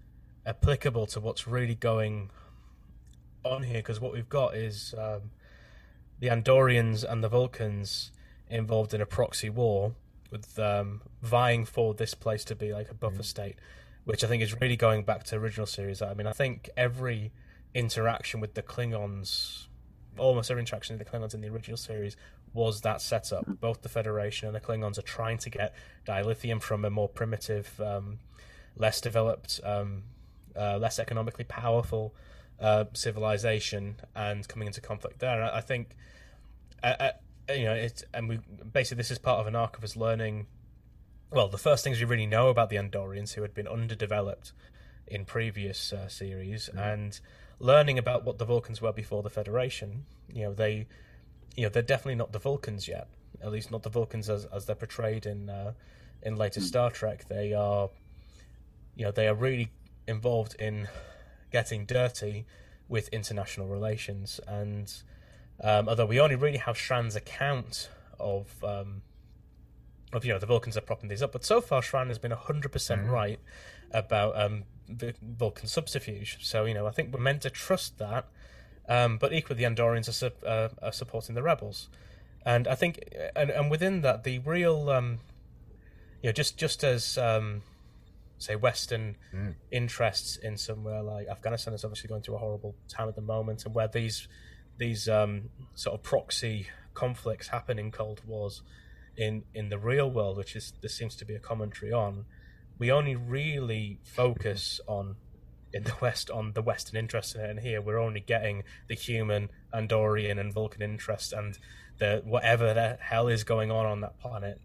applicable 0.45 1.07
to 1.07 1.19
what's 1.19 1.45
really 1.45 1.75
going 1.75 2.29
on 3.49 3.63
here 3.63 3.79
because 3.79 3.99
what 3.99 4.13
we've 4.13 4.29
got 4.29 4.55
is 4.55 4.93
um, 4.97 5.31
the 6.19 6.27
Andorians 6.27 7.03
and 7.03 7.23
the 7.23 7.29
Vulcans 7.29 8.11
involved 8.49 8.93
in 8.93 9.01
a 9.01 9.05
proxy 9.05 9.49
war 9.49 9.93
with 10.31 10.57
um, 10.59 11.01
vying 11.21 11.65
for 11.65 11.93
this 11.93 12.13
place 12.13 12.43
to 12.45 12.55
be 12.55 12.73
like 12.73 12.89
a 12.89 12.93
buffer 12.93 13.17
mm. 13.17 13.25
state, 13.25 13.55
which 14.05 14.23
I 14.23 14.27
think 14.27 14.43
is 14.43 14.59
really 14.59 14.75
going 14.75 15.03
back 15.03 15.23
to 15.25 15.37
original 15.37 15.65
series. 15.65 16.01
I 16.01 16.13
mean, 16.13 16.27
I 16.27 16.33
think 16.33 16.69
every 16.77 17.31
interaction 17.73 18.39
with 18.39 18.53
the 18.53 18.61
Klingons, 18.61 19.67
almost 20.17 20.51
every 20.51 20.61
interaction 20.61 20.97
with 20.97 21.07
the 21.07 21.11
Klingons 21.11 21.33
in 21.33 21.41
the 21.41 21.49
original 21.49 21.77
series 21.77 22.15
was 22.53 22.81
that 22.81 23.01
setup. 23.01 23.45
Both 23.59 23.81
the 23.81 23.89
Federation 23.89 24.47
and 24.47 24.55
the 24.55 24.61
Klingons 24.61 24.97
are 24.97 25.03
trying 25.03 25.37
to 25.39 25.49
get 25.49 25.73
dilithium 26.07 26.61
from 26.61 26.85
a 26.85 26.89
more 26.89 27.09
primitive, 27.09 27.79
um, 27.79 28.19
less 28.75 29.01
developed, 29.01 29.59
um, 29.63 30.03
uh, 30.55 30.77
less 30.77 30.99
economically 30.99 31.45
powerful 31.45 32.13
uh, 32.61 32.85
civilization 32.93 33.95
and 34.15 34.47
coming 34.47 34.67
into 34.67 34.81
conflict 34.81 35.19
there. 35.19 35.43
I, 35.43 35.57
I 35.57 35.61
think, 35.61 35.95
uh, 36.83 36.95
uh, 36.99 37.11
you 37.53 37.65
know, 37.65 37.73
it's 37.73 38.03
and 38.13 38.27
we 38.29 38.39
basically 38.71 38.97
this 38.97 39.11
is 39.11 39.17
part 39.17 39.39
of 39.39 39.47
an 39.47 39.55
arc 39.55 39.77
of 39.77 39.83
us 39.83 39.95
learning. 39.95 40.47
Well, 41.31 41.47
the 41.47 41.57
first 41.57 41.83
things 41.83 41.99
we 41.99 42.05
really 42.05 42.25
know 42.25 42.49
about 42.49 42.69
the 42.69 42.77
Andorians, 42.77 43.33
who 43.33 43.43
had 43.43 43.53
been 43.53 43.67
underdeveloped 43.67 44.51
in 45.07 45.25
previous 45.25 45.93
uh, 45.93 46.07
series, 46.07 46.69
mm. 46.73 46.93
and 46.93 47.19
learning 47.59 47.97
about 47.97 48.25
what 48.25 48.37
the 48.37 48.45
Vulcans 48.45 48.81
were 48.81 48.93
before 48.93 49.23
the 49.23 49.29
Federation. 49.29 50.05
You 50.33 50.45
know, 50.45 50.53
they, 50.53 50.87
you 51.55 51.63
know, 51.63 51.69
they're 51.69 51.83
definitely 51.83 52.15
not 52.15 52.31
the 52.31 52.39
Vulcans 52.39 52.87
yet. 52.87 53.07
At 53.41 53.51
least 53.51 53.71
not 53.71 53.83
the 53.83 53.89
Vulcans 53.89 54.29
as 54.29 54.45
as 54.45 54.65
they're 54.65 54.75
portrayed 54.75 55.25
in 55.25 55.49
uh, 55.49 55.73
in 56.23 56.35
later 56.35 56.59
mm. 56.59 56.63
Star 56.63 56.91
Trek. 56.91 57.27
They 57.27 57.53
are, 57.53 57.89
you 58.95 59.05
know, 59.05 59.11
they 59.11 59.27
are 59.27 59.35
really 59.35 59.71
involved 60.07 60.55
in 60.59 60.87
getting 61.51 61.85
dirty 61.85 62.45
with 62.87 63.07
international 63.09 63.67
relations. 63.67 64.39
And 64.47 64.91
um, 65.63 65.87
although 65.89 66.05
we 66.05 66.19
only 66.19 66.35
really 66.35 66.57
have 66.57 66.75
Shran's 66.75 67.15
account 67.15 67.89
of 68.19 68.63
um, 68.63 69.01
of 70.11 70.25
you 70.25 70.33
know 70.33 70.39
the 70.39 70.45
Vulcans 70.45 70.75
are 70.75 70.81
propping 70.81 71.09
these 71.09 71.21
up, 71.21 71.31
but 71.31 71.45
so 71.45 71.61
far 71.61 71.81
Shran 71.81 72.07
has 72.07 72.17
been 72.17 72.31
hundred 72.31 72.71
percent 72.71 73.03
mm-hmm. 73.03 73.11
right 73.11 73.39
about 73.91 74.39
um, 74.39 74.63
the 74.87 75.13
Vulcan 75.21 75.67
subterfuge. 75.67 76.39
So 76.41 76.65
you 76.65 76.73
know 76.73 76.87
I 76.87 76.91
think 76.91 77.13
we're 77.13 77.21
meant 77.21 77.43
to 77.43 77.49
trust 77.49 77.97
that. 77.99 78.25
Um, 78.87 79.17
but 79.19 79.31
equally, 79.33 79.63
the 79.63 79.69
Andorians 79.69 80.09
are, 80.09 80.13
su- 80.13 80.31
uh, 80.45 80.69
are, 80.81 80.91
supporting 80.91 81.35
the 81.35 81.43
rebels, 81.43 81.89
and 82.43 82.67
I 82.67 82.73
think, 82.73 83.13
and, 83.35 83.51
and 83.51 83.69
within 83.69 84.01
that, 84.01 84.23
the 84.23 84.39
real, 84.39 84.89
um, 84.89 85.19
you 86.23 86.29
know, 86.29 86.31
just 86.31 86.57
just 86.57 86.83
as 86.83 87.15
um, 87.15 87.61
say 88.39 88.55
Western 88.55 89.17
mm. 89.33 89.53
interests 89.71 90.37
in 90.37 90.57
somewhere 90.57 91.03
like 91.03 91.27
Afghanistan 91.27 91.73
is 91.73 91.83
obviously 91.83 92.07
going 92.07 92.21
through 92.21 92.35
a 92.35 92.39
horrible 92.39 92.75
time 92.87 93.07
at 93.07 93.15
the 93.15 93.21
moment, 93.21 93.65
and 93.65 93.75
where 93.75 93.87
these 93.87 94.27
these 94.77 95.07
um, 95.07 95.49
sort 95.75 95.93
of 95.93 96.03
proxy 96.03 96.67
conflicts 96.93 97.49
happen 97.49 97.77
in 97.77 97.91
Cold 97.91 98.21
Wars 98.25 98.61
in 99.17 99.43
in 99.53 99.69
the 99.69 99.77
real 99.77 100.09
world, 100.09 100.37
which 100.37 100.55
is 100.55 100.73
this 100.81 100.95
seems 100.95 101.15
to 101.17 101.25
be 101.25 101.35
a 101.35 101.39
commentary 101.39 101.91
on. 101.91 102.25
We 102.79 102.91
only 102.91 103.15
really 103.15 103.99
focus 104.03 104.79
on 104.87 105.17
in 105.73 105.83
the 105.83 105.93
West 106.01 106.31
on 106.31 106.53
the 106.53 106.61
Western 106.61 106.97
interest 106.97 107.35
in 107.35 107.41
it, 107.41 107.49
and 107.49 107.59
here 107.59 107.81
we're 107.81 107.99
only 107.99 108.21
getting 108.21 108.63
the 108.87 108.95
human, 108.95 109.49
Andorian, 109.73 110.39
and 110.39 110.53
Vulcan 110.53 110.81
interest, 110.81 111.33
and 111.33 111.59
the 111.99 112.21
whatever 112.25 112.73
the 112.73 112.97
hell 113.01 113.27
is 113.27 113.43
going 113.43 113.69
on 113.69 113.85
on 113.85 114.01
that 114.01 114.19
planet 114.19 114.61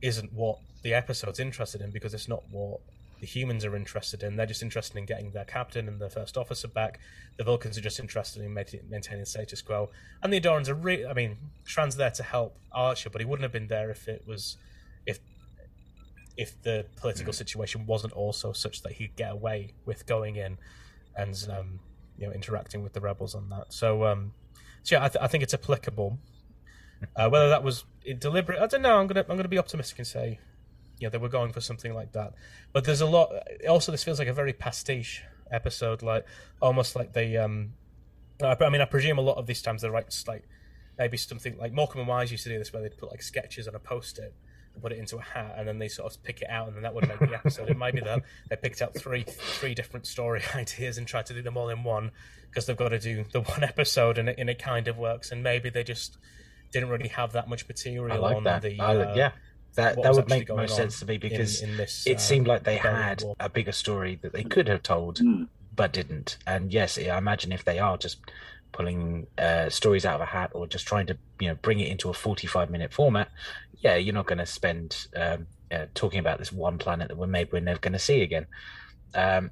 isn't 0.00 0.32
what 0.32 0.58
the 0.82 0.94
episode's 0.94 1.40
interested 1.40 1.80
in 1.80 1.90
because 1.90 2.14
it's 2.14 2.28
not 2.28 2.44
what 2.50 2.80
the 3.20 3.26
humans 3.26 3.64
are 3.64 3.74
interested 3.76 4.22
in. 4.22 4.36
They're 4.36 4.46
just 4.46 4.62
interested 4.62 4.96
in 4.96 5.06
getting 5.06 5.30
their 5.30 5.44
captain 5.44 5.88
and 5.88 6.00
their 6.00 6.10
first 6.10 6.36
officer 6.36 6.68
back. 6.68 7.00
The 7.36 7.44
Vulcans 7.44 7.76
are 7.76 7.80
just 7.80 7.98
interested 7.98 8.42
in 8.42 8.54
maintaining 8.54 9.24
status 9.24 9.62
quo. 9.62 9.90
And 10.22 10.32
the 10.32 10.40
Andorians 10.40 10.68
are 10.68 10.74
really, 10.74 11.06
I 11.06 11.12
mean, 11.12 11.36
Shran's 11.64 11.96
there 11.96 12.10
to 12.10 12.22
help 12.22 12.56
Archer, 12.72 13.10
but 13.10 13.20
he 13.20 13.24
wouldn't 13.24 13.42
have 13.42 13.52
been 13.52 13.68
there 13.68 13.90
if 13.90 14.08
it 14.08 14.24
was, 14.26 14.56
if 15.06 15.20
if 16.36 16.62
the 16.62 16.86
political 16.96 17.32
situation 17.32 17.84
wasn't 17.84 18.12
also 18.12 18.52
such 18.52 18.82
that 18.82 18.92
he'd 18.92 19.16
get 19.16 19.32
away 19.32 19.74
with 19.84 20.06
going 20.06 20.36
in 20.36 20.56
and 21.16 21.48
um, 21.50 21.80
you 22.16 22.26
know 22.26 22.32
interacting 22.32 22.82
with 22.82 22.92
the 22.92 23.00
rebels 23.00 23.34
on 23.34 23.48
that. 23.50 23.72
So, 23.72 24.04
um, 24.04 24.32
so 24.84 24.96
yeah, 24.96 25.04
I, 25.04 25.08
th- 25.08 25.22
I 25.22 25.26
think 25.26 25.42
it's 25.42 25.54
applicable. 25.54 26.18
Uh, 27.14 27.28
whether 27.28 27.48
that 27.48 27.62
was 27.62 27.84
deliberate, 28.18 28.58
I 28.58 28.66
don't 28.66 28.82
know. 28.82 28.98
I'm 28.98 29.06
gonna 29.06 29.24
I'm 29.28 29.36
gonna 29.36 29.46
be 29.46 29.56
optimistic 29.56 29.98
and 29.98 30.06
say 30.06 30.40
you 31.00 31.06
know 31.06 31.10
they 31.10 31.18
were 31.18 31.28
going 31.28 31.52
for 31.52 31.60
something 31.60 31.94
like 31.94 32.12
that. 32.12 32.34
But 32.72 32.84
there's 32.84 33.00
a 33.00 33.06
lot. 33.06 33.30
Also, 33.68 33.92
this 33.92 34.04
feels 34.04 34.18
like 34.18 34.28
a 34.28 34.32
very 34.32 34.52
pastiche 34.52 35.22
episode, 35.50 36.02
like 36.02 36.26
almost 36.60 36.96
like 36.96 37.12
they. 37.12 37.36
Um, 37.36 37.72
I 38.42 38.68
mean, 38.70 38.80
I 38.80 38.84
presume 38.84 39.18
a 39.18 39.22
lot 39.22 39.36
of 39.36 39.46
these 39.46 39.62
times 39.62 39.82
they 39.82 39.88
write 39.88 40.14
like 40.26 40.44
maybe 40.98 41.16
something 41.16 41.56
like 41.58 41.72
Morecambe 41.72 42.00
and 42.00 42.08
Wise 42.08 42.30
used 42.30 42.44
to 42.44 42.50
do 42.50 42.58
this, 42.58 42.72
where 42.72 42.82
they'd 42.82 42.96
put 42.96 43.10
like 43.10 43.22
sketches 43.22 43.66
on 43.68 43.74
a 43.74 43.78
post-it 43.78 44.34
and 44.74 44.82
put 44.82 44.92
it 44.92 44.98
into 44.98 45.16
a 45.16 45.22
hat, 45.22 45.54
and 45.56 45.66
then 45.66 45.78
they 45.78 45.88
sort 45.88 46.12
of 46.12 46.22
pick 46.22 46.42
it 46.42 46.50
out, 46.50 46.68
and 46.68 46.76
then 46.76 46.82
that 46.82 46.94
would 46.94 47.08
make 47.08 47.18
the 47.18 47.34
episode. 47.34 47.68
it 47.68 47.76
might 47.76 47.94
be 47.94 48.00
that 48.00 48.22
they 48.48 48.56
picked 48.56 48.82
out 48.82 48.94
three 48.94 49.24
three 49.26 49.74
different 49.74 50.06
story 50.06 50.42
ideas 50.54 50.98
and 50.98 51.06
tried 51.06 51.26
to 51.26 51.34
do 51.34 51.42
them 51.42 51.56
all 51.56 51.68
in 51.68 51.82
one 51.84 52.10
because 52.48 52.66
they've 52.66 52.76
got 52.76 52.88
to 52.88 52.98
do 52.98 53.24
the 53.32 53.40
one 53.40 53.64
episode, 53.64 54.18
and 54.18 54.28
it, 54.28 54.36
and 54.38 54.50
it 54.50 54.58
kind 54.58 54.88
of 54.88 54.98
works. 54.98 55.32
And 55.32 55.42
maybe 55.42 55.70
they 55.70 55.84
just 55.84 56.18
didn't 56.70 56.90
really 56.90 57.08
have 57.08 57.32
that 57.32 57.48
much 57.48 57.66
material 57.66 58.20
like 58.20 58.36
on 58.36 58.44
that. 58.44 58.62
the 58.62 58.78
uh, 58.78 59.14
yeah 59.14 59.32
that 59.74 60.02
that 60.02 60.14
would 60.14 60.28
make 60.28 60.48
the 60.48 60.56
most 60.56 60.76
sense 60.76 60.98
to 61.00 61.06
me 61.06 61.18
because 61.18 61.62
in, 61.62 61.70
in 61.70 61.76
this, 61.76 62.06
it 62.06 62.16
uh, 62.16 62.20
seemed 62.20 62.46
like 62.46 62.64
they 62.64 62.76
had 62.76 63.22
war. 63.22 63.36
a 63.40 63.48
bigger 63.48 63.72
story 63.72 64.18
that 64.22 64.32
they 64.32 64.44
could 64.44 64.68
have 64.68 64.82
told 64.82 65.18
mm. 65.18 65.48
but 65.74 65.92
didn't. 65.92 66.38
And 66.46 66.72
yes, 66.72 66.98
I 66.98 67.16
imagine 67.16 67.52
if 67.52 67.64
they 67.64 67.78
are 67.78 67.96
just 67.96 68.18
pulling 68.72 69.26
uh, 69.38 69.68
stories 69.68 70.04
out 70.04 70.16
of 70.16 70.20
a 70.20 70.26
hat 70.26 70.50
or 70.54 70.66
just 70.66 70.86
trying 70.86 71.06
to 71.06 71.16
you 71.40 71.48
know 71.48 71.54
bring 71.56 71.80
it 71.80 71.88
into 71.88 72.10
a 72.10 72.12
45 72.12 72.68
minute 72.68 72.92
format 72.92 73.30
yeah 73.78 73.96
you're 73.96 74.14
not 74.14 74.26
going 74.26 74.36
to 74.38 74.44
spend 74.44 75.06
um, 75.16 75.46
uh, 75.72 75.86
talking 75.94 76.20
about 76.20 76.38
this 76.38 76.52
one 76.52 76.76
planet 76.76 77.08
that 77.08 77.16
we're 77.16 77.26
maybe 77.26 77.48
we're 77.54 77.60
never 77.60 77.80
going 77.80 77.94
to 77.94 77.98
see 77.98 78.20
again 78.20 78.46
um, 79.14 79.50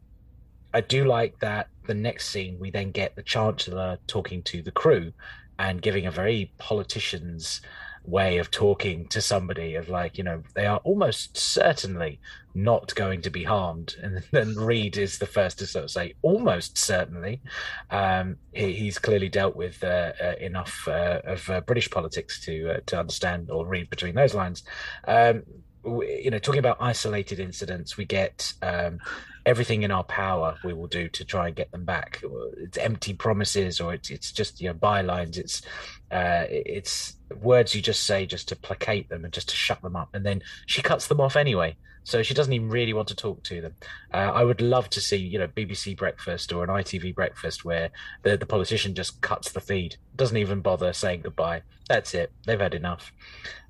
i 0.74 0.82
do 0.82 1.06
like 1.06 1.38
that 1.38 1.68
the 1.86 1.94
next 1.94 2.28
scene, 2.28 2.58
we 2.58 2.70
then 2.70 2.90
get 2.90 3.16
the 3.16 3.22
Chancellor 3.22 3.98
talking 4.06 4.42
to 4.44 4.62
the 4.62 4.70
crew 4.70 5.12
and 5.58 5.80
giving 5.80 6.06
a 6.06 6.10
very 6.10 6.52
politician's 6.58 7.60
way 8.06 8.38
of 8.38 8.50
talking 8.50 9.06
to 9.08 9.20
somebody 9.20 9.74
of 9.74 9.88
like 9.88 10.16
you 10.16 10.24
know 10.24 10.42
they 10.54 10.66
are 10.66 10.78
almost 10.78 11.36
certainly 11.36 12.20
not 12.54 12.94
going 12.94 13.20
to 13.22 13.30
be 13.30 13.44
harmed. 13.44 13.96
And 14.02 14.22
then 14.32 14.54
reed 14.56 14.96
is 14.96 15.18
the 15.18 15.26
first 15.26 15.58
to 15.58 15.66
sort 15.66 15.84
of 15.84 15.90
say 15.90 16.14
almost 16.22 16.78
certainly. 16.78 17.42
Um, 17.90 18.36
he, 18.52 18.72
he's 18.72 18.98
clearly 18.98 19.28
dealt 19.28 19.56
with 19.56 19.84
uh, 19.84 20.12
uh, 20.20 20.34
enough 20.40 20.88
uh, 20.88 21.20
of 21.24 21.48
uh, 21.50 21.60
british 21.60 21.90
politics 21.90 22.40
to 22.46 22.76
uh, 22.76 22.80
to 22.86 22.98
understand 22.98 23.50
or 23.50 23.66
read 23.66 23.90
between 23.90 24.14
those 24.14 24.34
lines. 24.34 24.64
Um, 25.06 25.42
you 25.84 26.30
know 26.30 26.38
talking 26.38 26.58
about 26.58 26.78
isolated 26.80 27.38
incidents 27.38 27.96
we 27.96 28.04
get 28.04 28.52
um, 28.60 28.98
everything 29.46 29.84
in 29.84 29.92
our 29.92 30.02
power 30.02 30.56
we 30.64 30.72
will 30.72 30.88
do 30.88 31.08
to 31.08 31.24
try 31.24 31.46
and 31.46 31.56
get 31.56 31.70
them 31.70 31.84
back. 31.84 32.22
It's 32.58 32.76
empty 32.76 33.14
promises 33.14 33.80
or 33.80 33.94
it's, 33.94 34.10
it's 34.10 34.32
just 34.32 34.60
you 34.60 34.68
know 34.68 34.74
bylines. 34.74 35.36
It's 35.36 35.62
uh, 36.10 36.44
it's 36.48 37.14
words 37.40 37.74
you 37.74 37.82
just 37.82 38.04
say 38.04 38.26
just 38.26 38.48
to 38.48 38.56
placate 38.56 39.08
them 39.08 39.24
and 39.24 39.32
just 39.32 39.48
to 39.48 39.56
shut 39.56 39.82
them 39.82 39.96
up 39.96 40.08
and 40.14 40.24
then 40.24 40.40
she 40.66 40.80
cuts 40.80 41.08
them 41.08 41.20
off 41.20 41.34
anyway 41.36 41.76
so 42.06 42.22
she 42.22 42.34
doesn't 42.34 42.52
even 42.52 42.68
really 42.68 42.92
want 42.92 43.08
to 43.08 43.16
talk 43.16 43.42
to 43.42 43.60
them. 43.60 43.74
Uh, 44.14 44.30
I 44.32 44.44
would 44.44 44.60
love 44.60 44.88
to 44.90 45.00
see, 45.00 45.16
you 45.16 45.40
know, 45.40 45.48
BBC 45.48 45.96
Breakfast 45.96 46.52
or 46.52 46.62
an 46.62 46.70
ITV 46.70 47.12
Breakfast 47.16 47.64
where 47.64 47.90
the, 48.22 48.36
the 48.36 48.46
politician 48.46 48.94
just 48.94 49.20
cuts 49.22 49.50
the 49.50 49.60
feed, 49.60 49.96
doesn't 50.14 50.36
even 50.36 50.60
bother 50.60 50.92
saying 50.92 51.22
goodbye. 51.22 51.62
That's 51.88 52.14
it. 52.14 52.30
They've 52.46 52.60
had 52.60 52.74
enough. 52.74 53.12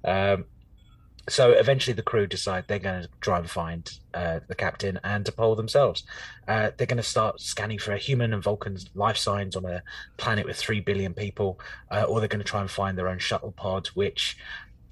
Um, 0.05 0.45
so 1.29 1.53
eventually 1.53 1.95
the 1.95 2.03
crew 2.03 2.27
decide 2.27 2.65
they're 2.69 2.79
going 2.79 3.03
to 3.03 3.09
try 3.21 3.39
and 3.39 3.51
find 3.51 3.99
uh, 4.15 4.41
the 4.47 4.55
captain 4.55 5.01
and 5.03 5.25
T'Pol 5.25 5.57
themselves. 5.57 6.05
Uh, 6.47 6.71
they're 6.77 6.87
going 6.87 6.97
to 6.99 7.03
start 7.03 7.41
scanning 7.41 7.79
for 7.79 7.93
a 7.93 7.99
human 7.99 8.33
and 8.33 8.43
Vulcan 8.43 8.79
life 8.95 9.17
signs 9.17 9.57
on 9.57 9.65
a 9.65 9.83
planet 10.17 10.47
with 10.47 10.57
3 10.57 10.81
billion 10.81 11.15
people, 11.15 11.59
uh, 11.91 12.05
or 12.05 12.21
they're 12.21 12.29
going 12.29 12.39
to 12.39 12.45
try 12.45 12.61
and 12.61 12.71
find 12.71 12.97
their 12.97 13.09
own 13.09 13.19
shuttle 13.19 13.53
pod, 13.53 13.89
which, 13.89 14.37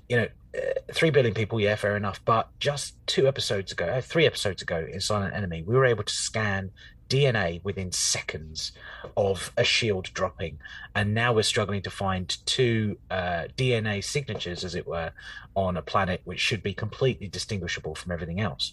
you 0.09 0.17
know, 0.17 0.29
uh, 0.57 0.93
3 0.93 1.11
billion 1.11 1.35
people, 1.35 1.61
yeah, 1.61 1.77
fair 1.77 1.97
enough. 1.97 2.21
But 2.25 2.49
just 2.59 2.95
two 3.07 3.29
episodes 3.29 3.71
ago, 3.71 3.87
uh, 3.87 4.01
three 4.01 4.27
episodes 4.27 4.61
ago 4.61 4.87
in 4.91 5.01
Silent 5.01 5.35
Enemy, 5.35 5.63
we 5.63 5.77
were 5.77 5.87
able 5.87 6.05
to 6.05 6.13
scan 6.13 6.73
DNA 7.09 7.63
within 7.65 7.93
seconds 7.93 8.73
of 9.17 9.53
a 9.57 9.65
shield 9.65 10.11
dropping. 10.15 10.59
And 10.95 11.15
now 11.15 11.33
we're 11.33 11.43
struggling 11.43 11.83
to 11.83 11.91
find 11.91 12.37
two 12.47 12.99
uh, 13.11 13.45
DNA 13.57 14.03
signatures, 14.03 14.65
as 14.65 14.75
it 14.75 14.87
were, 14.87 15.13
on 15.55 15.77
a 15.77 15.83
planet 15.83 16.21
which 16.25 16.41
should 16.41 16.63
be 16.63 16.75
completely 16.75 17.29
distinguishable 17.29 17.95
from 17.95 18.13
everything 18.13 18.41
else. 18.41 18.73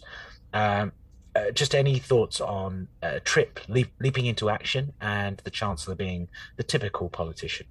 Um, 0.54 0.92
uh, 1.36 1.52
just 1.52 1.74
any 1.74 1.98
thoughts 1.98 2.42
on 2.42 2.88
uh, 3.02 3.20
Trip 3.24 3.60
leap, 3.70 3.92
leaping 4.00 4.26
into 4.26 4.50
action 4.50 4.94
and 5.00 5.38
the 5.44 5.52
Chancellor 5.52 5.96
being 5.96 6.28
the 6.58 6.64
typical 6.64 7.10
politician? 7.10 7.68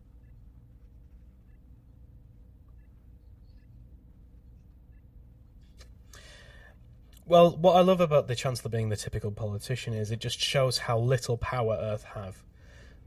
Well, 7.30 7.52
what 7.52 7.76
I 7.76 7.82
love 7.82 8.00
about 8.00 8.26
the 8.26 8.34
Chancellor 8.34 8.72
being 8.72 8.88
the 8.88 8.96
typical 8.96 9.30
politician 9.30 9.94
is 9.94 10.10
it 10.10 10.18
just 10.18 10.40
shows 10.40 10.78
how 10.78 10.98
little 10.98 11.36
power 11.36 11.78
Earth 11.80 12.02
have 12.02 12.42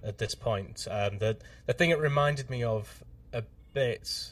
at 0.02 0.18
this 0.18 0.34
point. 0.34 0.88
Um, 0.90 1.18
the 1.18 1.36
the 1.66 1.74
thing 1.74 1.90
it 1.90 2.00
reminded 2.00 2.50
me 2.50 2.64
of 2.64 3.04
a 3.34 3.44
bit 3.74 4.32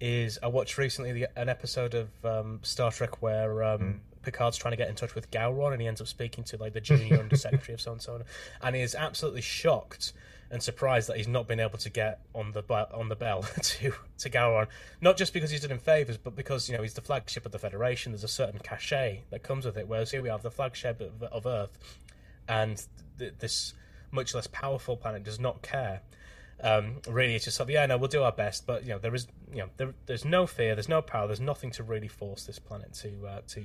is 0.00 0.38
I 0.40 0.46
watched 0.46 0.78
recently 0.78 1.10
the, 1.10 1.26
an 1.36 1.48
episode 1.48 1.94
of 1.94 2.24
um, 2.24 2.60
Star 2.62 2.92
Trek 2.92 3.20
where 3.20 3.64
um, 3.64 3.80
mm. 3.80 3.98
Picard's 4.22 4.56
trying 4.56 4.70
to 4.70 4.76
get 4.76 4.88
in 4.88 4.94
touch 4.94 5.16
with 5.16 5.32
Gowron 5.32 5.72
and 5.72 5.82
he 5.82 5.88
ends 5.88 6.00
up 6.00 6.06
speaking 6.06 6.44
to 6.44 6.56
like 6.56 6.72
the 6.72 6.80
junior 6.80 7.18
undersecretary 7.18 7.74
of 7.74 7.80
so 7.80 7.90
and 7.90 8.00
so, 8.00 8.22
and 8.62 8.76
he 8.76 8.82
is 8.82 8.94
absolutely 8.94 9.42
shocked 9.42 10.12
and 10.50 10.62
surprised 10.62 11.08
that 11.08 11.16
he's 11.16 11.28
not 11.28 11.46
been 11.46 11.60
able 11.60 11.78
to 11.78 11.90
get 11.90 12.20
on 12.34 12.52
the 12.52 12.62
on 12.94 13.08
the 13.08 13.16
bell 13.16 13.42
to 13.62 13.92
to 14.18 14.30
Gowron. 14.30 14.66
Not 15.00 15.16
just 15.16 15.32
because 15.32 15.50
he's 15.50 15.60
done 15.60 15.70
him 15.70 15.78
favors, 15.78 16.16
but 16.16 16.34
because 16.34 16.68
you 16.68 16.76
know 16.76 16.82
he's 16.82 16.94
the 16.94 17.00
flagship 17.00 17.44
of 17.44 17.52
the 17.52 17.58
Federation. 17.58 18.12
There's 18.12 18.24
a 18.24 18.28
certain 18.28 18.60
cachet 18.60 19.24
that 19.30 19.42
comes 19.42 19.64
with 19.64 19.76
it. 19.76 19.88
Whereas 19.88 20.10
here 20.10 20.22
we 20.22 20.28
have 20.28 20.42
the 20.42 20.50
flagship 20.50 21.00
of, 21.00 21.22
of 21.22 21.46
Earth, 21.46 21.78
and 22.48 22.82
th- 23.18 23.34
this 23.38 23.74
much 24.10 24.34
less 24.34 24.46
powerful 24.46 24.96
planet 24.96 25.22
does 25.22 25.38
not 25.38 25.60
care. 25.62 26.00
Um, 26.60 26.96
really, 27.06 27.34
it's 27.34 27.44
just 27.44 27.60
of 27.60 27.70
yeah, 27.70 27.86
no, 27.86 27.98
we'll 27.98 28.08
do 28.08 28.22
our 28.22 28.32
best, 28.32 28.66
but 28.66 28.82
you 28.82 28.90
know 28.90 28.98
there 28.98 29.14
is 29.14 29.28
you 29.52 29.58
know 29.58 29.68
there, 29.76 29.94
there's 30.06 30.24
no 30.24 30.46
fear, 30.46 30.74
there's 30.74 30.88
no 30.88 31.02
power, 31.02 31.26
there's 31.26 31.40
nothing 31.40 31.70
to 31.72 31.82
really 31.82 32.08
force 32.08 32.44
this 32.44 32.58
planet 32.58 32.94
to 32.94 33.26
uh, 33.26 33.40
to, 33.48 33.64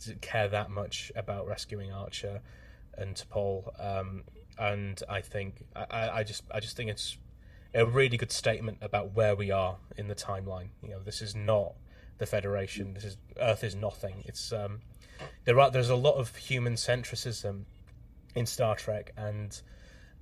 to 0.00 0.14
care 0.16 0.48
that 0.48 0.70
much 0.70 1.12
about 1.14 1.46
rescuing 1.46 1.92
Archer 1.92 2.40
and 2.96 3.14
T'Pol. 3.14 3.72
Um, 3.78 4.24
and 4.58 5.00
I 5.08 5.20
think 5.20 5.64
I, 5.74 6.10
I 6.10 6.24
just 6.24 6.44
I 6.52 6.60
just 6.60 6.76
think 6.76 6.90
it's 6.90 7.16
a 7.74 7.86
really 7.86 8.16
good 8.16 8.32
statement 8.32 8.78
about 8.80 9.14
where 9.14 9.36
we 9.36 9.50
are 9.50 9.76
in 9.96 10.08
the 10.08 10.14
timeline. 10.14 10.68
You 10.82 10.90
know, 10.90 11.00
this 11.04 11.22
is 11.22 11.34
not 11.34 11.74
the 12.18 12.26
Federation. 12.26 12.94
This 12.94 13.04
is 13.04 13.16
Earth 13.40 13.62
is 13.62 13.74
nothing. 13.74 14.22
It's 14.24 14.52
um, 14.52 14.80
there 15.44 15.58
are 15.60 15.70
there's 15.70 15.90
a 15.90 15.96
lot 15.96 16.14
of 16.14 16.34
human 16.36 16.74
centricism 16.74 17.64
in 18.34 18.46
Star 18.46 18.74
Trek, 18.76 19.12
and 19.16 19.60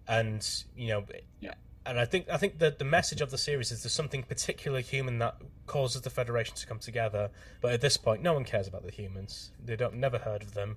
and 0.07 0.47
you 0.77 0.89
know, 0.89 1.05
yeah. 1.41 1.55
and 1.85 1.99
I 1.99 2.05
think 2.05 2.29
I 2.31 2.37
think 2.37 2.59
that 2.59 2.79
the 2.79 2.85
message 2.85 3.21
of 3.21 3.31
the 3.31 3.39
series 3.39 3.73
is 3.73 3.83
there's 3.83 3.93
something 3.93 4.23
particularly 4.23 4.83
human 4.83 5.19
that 5.19 5.37
causes 5.67 6.03
the 6.03 6.11
Federation 6.11 6.55
to 6.57 6.67
come 6.67 6.79
together. 6.79 7.31
But 7.61 7.73
at 7.73 7.81
this 7.81 7.97
point, 7.97 8.23
no 8.23 8.35
one 8.35 8.45
cares 8.45 8.69
about 8.69 8.85
the 8.85 8.93
humans. 8.93 9.51
They 9.65 9.77
don't 9.77 9.95
never 9.95 10.19
heard 10.19 10.43
of 10.43 10.55
them. 10.55 10.77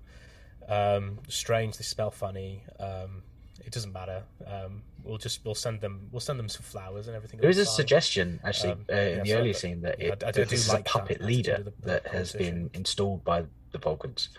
Um, 0.68 1.20
strange. 1.28 1.78
They 1.78 1.84
smell 1.84 2.12
funny. 2.12 2.64
Um, 2.80 3.24
it 3.70 3.74
doesn't 3.74 3.93
matter. 3.93 4.24
Um, 4.47 4.82
we'll 5.03 5.20
just 5.20 5.45
we'll 5.45 5.53
send 5.53 5.80
them 5.80 6.07
we'll 6.11 6.20
send 6.20 6.39
them 6.39 6.49
some 6.49 6.63
flowers 6.63 7.05
and 7.05 7.15
everything. 7.15 7.39
There 7.39 7.51
is 7.51 7.59
a 7.59 7.65
fine. 7.65 7.76
suggestion 7.76 8.39
actually 8.43 8.72
um, 8.72 8.86
uh, 8.91 8.95
in 8.95 9.17
yeah, 9.17 9.24
the 9.24 9.30
so 9.30 9.38
earlier 9.38 9.53
scene 9.53 9.82
that, 9.82 10.01
it, 10.01 10.24
I, 10.24 10.30
I 10.30 10.32
that 10.32 10.49
this 10.49 10.61
is 10.61 10.70
like 10.70 10.89
a 10.89 10.91
puppet 10.91 11.20
that. 11.20 11.28
leader 11.28 11.63
the, 11.63 11.74
that 11.86 12.07
has 12.07 12.34
been 12.34 12.72
installed 12.74 13.24
by 13.24 13.43
the 13.72 13.78
Vulcans. 13.78 14.30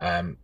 Um, 0.00 0.38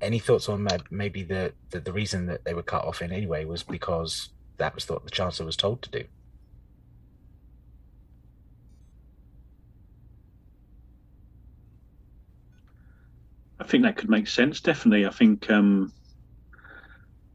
any 0.00 0.20
thoughts 0.20 0.48
on 0.48 0.68
maybe 0.90 1.24
the, 1.24 1.54
the, 1.70 1.80
the 1.80 1.92
reason 1.92 2.26
that 2.26 2.44
they 2.44 2.54
were 2.54 2.62
cut 2.62 2.84
off 2.84 3.02
in 3.02 3.10
anyway 3.10 3.44
was 3.44 3.64
because 3.64 4.28
that 4.58 4.76
was 4.76 4.88
what 4.88 5.02
the 5.04 5.10
Chancellor 5.10 5.46
was 5.46 5.56
told 5.56 5.82
to 5.82 5.90
do. 5.90 6.04
I 13.58 13.64
think 13.64 13.82
that 13.82 13.96
could 13.96 14.08
make 14.08 14.28
sense. 14.28 14.60
Definitely, 14.60 15.04
I 15.04 15.10
think 15.10 15.50
um, 15.50 15.92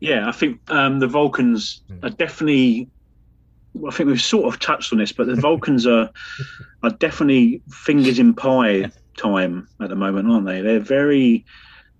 yeah, 0.03 0.27
I 0.27 0.33
think 0.33 0.59
um, 0.69 0.99
the 0.99 1.07
Vulcans 1.07 1.81
hmm. 1.87 2.05
are 2.05 2.09
definitely. 2.09 2.89
I 3.87 3.89
think 3.89 4.07
we've 4.07 4.21
sort 4.21 4.53
of 4.53 4.59
touched 4.59 4.91
on 4.91 4.99
this, 4.99 5.13
but 5.13 5.27
the 5.27 5.35
Vulcans 5.35 5.87
are 5.87 6.09
are 6.83 6.89
definitely 6.89 7.61
fingers 7.69 8.19
in 8.19 8.33
pie 8.33 8.91
time 9.17 9.65
at 9.79 9.87
the 9.87 9.95
moment, 9.95 10.29
aren't 10.29 10.45
they? 10.45 10.59
They're 10.59 10.81
very 10.81 11.45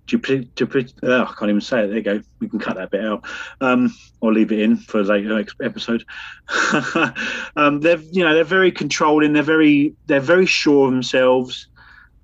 dupli- 0.06 0.50
dupli- 0.50 0.94
oh, 1.02 1.22
I 1.22 1.34
can't 1.40 1.50
even 1.50 1.62
say 1.62 1.86
it. 1.86 1.88
There 1.88 1.96
you 1.96 2.04
go. 2.04 2.22
We 2.42 2.50
can 2.50 2.60
cut 2.60 2.76
that 2.76 2.92
bit 2.92 3.06
out, 3.06 3.24
um, 3.62 3.96
or 4.20 4.34
leave 4.34 4.52
it 4.52 4.60
in 4.60 4.76
for 4.76 5.00
a 5.00 5.04
later 5.04 5.54
episode. 5.64 6.04
um, 7.56 7.80
they're 7.80 8.02
you 8.12 8.26
know 8.26 8.34
they're 8.34 8.44
very 8.44 8.74
controlling. 8.74 9.32
They're 9.32 9.44
very 9.44 9.96
they're 10.08 10.20
very 10.20 10.46
sure 10.46 10.88
of 10.88 10.92
themselves, 10.92 11.68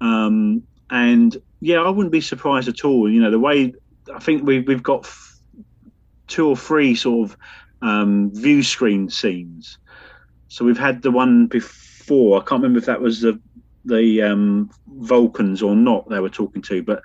um, 0.01 0.61
and 0.89 1.41
yeah, 1.61 1.77
I 1.77 1.89
wouldn't 1.89 2.11
be 2.11 2.19
surprised 2.19 2.67
at 2.67 2.83
all. 2.83 3.09
You 3.09 3.21
know 3.21 3.31
the 3.31 3.39
way 3.39 3.73
I 4.13 4.19
think 4.19 4.45
we 4.45 4.59
we've 4.59 4.83
got 4.83 5.05
two 6.29 6.47
or 6.47 6.55
three 6.55 6.95
sort 6.95 7.29
of 7.29 7.37
um, 7.81 8.31
view 8.33 8.63
screen 8.63 9.09
scenes. 9.09 9.77
So 10.47 10.63
we've 10.63 10.77
had 10.77 11.01
the 11.01 11.11
one 11.11 11.47
before. 11.47 12.41
I 12.41 12.45
can't 12.45 12.61
remember 12.61 12.79
if 12.79 12.85
that 12.85 13.01
was 13.01 13.21
the 13.21 13.39
the 13.85 14.21
um, 14.21 14.69
Vulcans 14.87 15.61
or 15.61 15.75
not. 15.75 16.09
They 16.09 16.19
were 16.19 16.29
talking 16.29 16.61
to, 16.63 16.81
but 16.83 17.03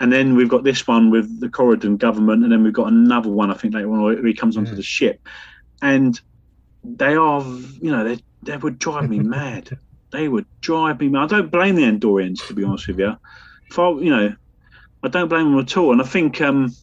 and 0.00 0.12
then 0.12 0.34
we've 0.34 0.48
got 0.48 0.64
this 0.64 0.86
one 0.86 1.10
with 1.10 1.40
the 1.40 1.48
Coridan 1.48 1.98
government, 1.98 2.42
and 2.42 2.52
then 2.52 2.64
we've 2.64 2.72
got 2.72 2.88
another 2.88 3.30
one. 3.30 3.50
I 3.50 3.54
think 3.54 3.74
later 3.74 3.92
on 3.92 4.02
where 4.02 4.26
he 4.26 4.34
comes 4.34 4.56
onto 4.56 4.72
mm. 4.72 4.76
the 4.76 4.82
ship, 4.82 5.20
and 5.82 6.20
they 6.82 7.14
are, 7.14 7.42
you 7.42 7.90
know, 7.90 8.04
they 8.04 8.22
they 8.42 8.56
would 8.56 8.78
drive 8.78 9.08
me 9.08 9.18
mad. 9.20 9.70
They 10.10 10.28
would 10.28 10.46
drive 10.60 11.00
me 11.00 11.08
mad. 11.08 11.32
I 11.32 11.38
don't 11.38 11.50
blame 11.50 11.76
the 11.76 11.82
Andorians 11.82 12.46
to 12.46 12.54
be 12.54 12.64
honest 12.64 12.88
with 12.88 12.98
you. 12.98 13.16
If 13.70 13.78
I, 13.78 13.90
you 13.90 14.10
know, 14.10 14.34
I 15.02 15.08
don't 15.08 15.28
blame 15.28 15.50
them 15.50 15.58
at 15.58 15.76
all. 15.76 15.92
And 15.92 16.00
I 16.00 16.04
think 16.04 16.40
um, 16.40 16.74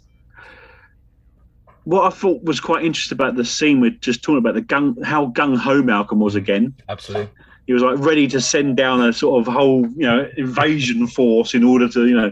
what 1.84 2.06
I 2.06 2.16
thought 2.16 2.44
was 2.44 2.60
quite 2.60 2.86
interesting 2.86 3.16
about 3.16 3.36
the 3.36 3.46
scene 3.46 3.80
we're 3.80 3.92
just 3.92 4.24
talking 4.24 4.38
about 4.38 4.54
the 4.54 4.62
gung 4.62 5.04
how 5.04 5.28
gung 5.28 5.58
ho 5.58 5.82
Malcolm 5.82 6.20
was 6.20 6.36
again. 6.36 6.76
Absolutely. 6.90 7.30
He 7.68 7.74
was 7.74 7.84
like 7.84 7.98
ready 8.00 8.28
to 8.28 8.42
send 8.42 8.78
down 8.78 9.02
a 9.02 9.14
sort 9.14 9.40
of 9.40 9.54
whole, 9.54 9.88
you 9.88 10.06
know, 10.06 10.28
invasion 10.38 11.08
force 11.08 11.54
in 11.54 11.64
order 11.64 11.88
to, 11.90 12.08
you 12.08 12.16
know, 12.16 12.32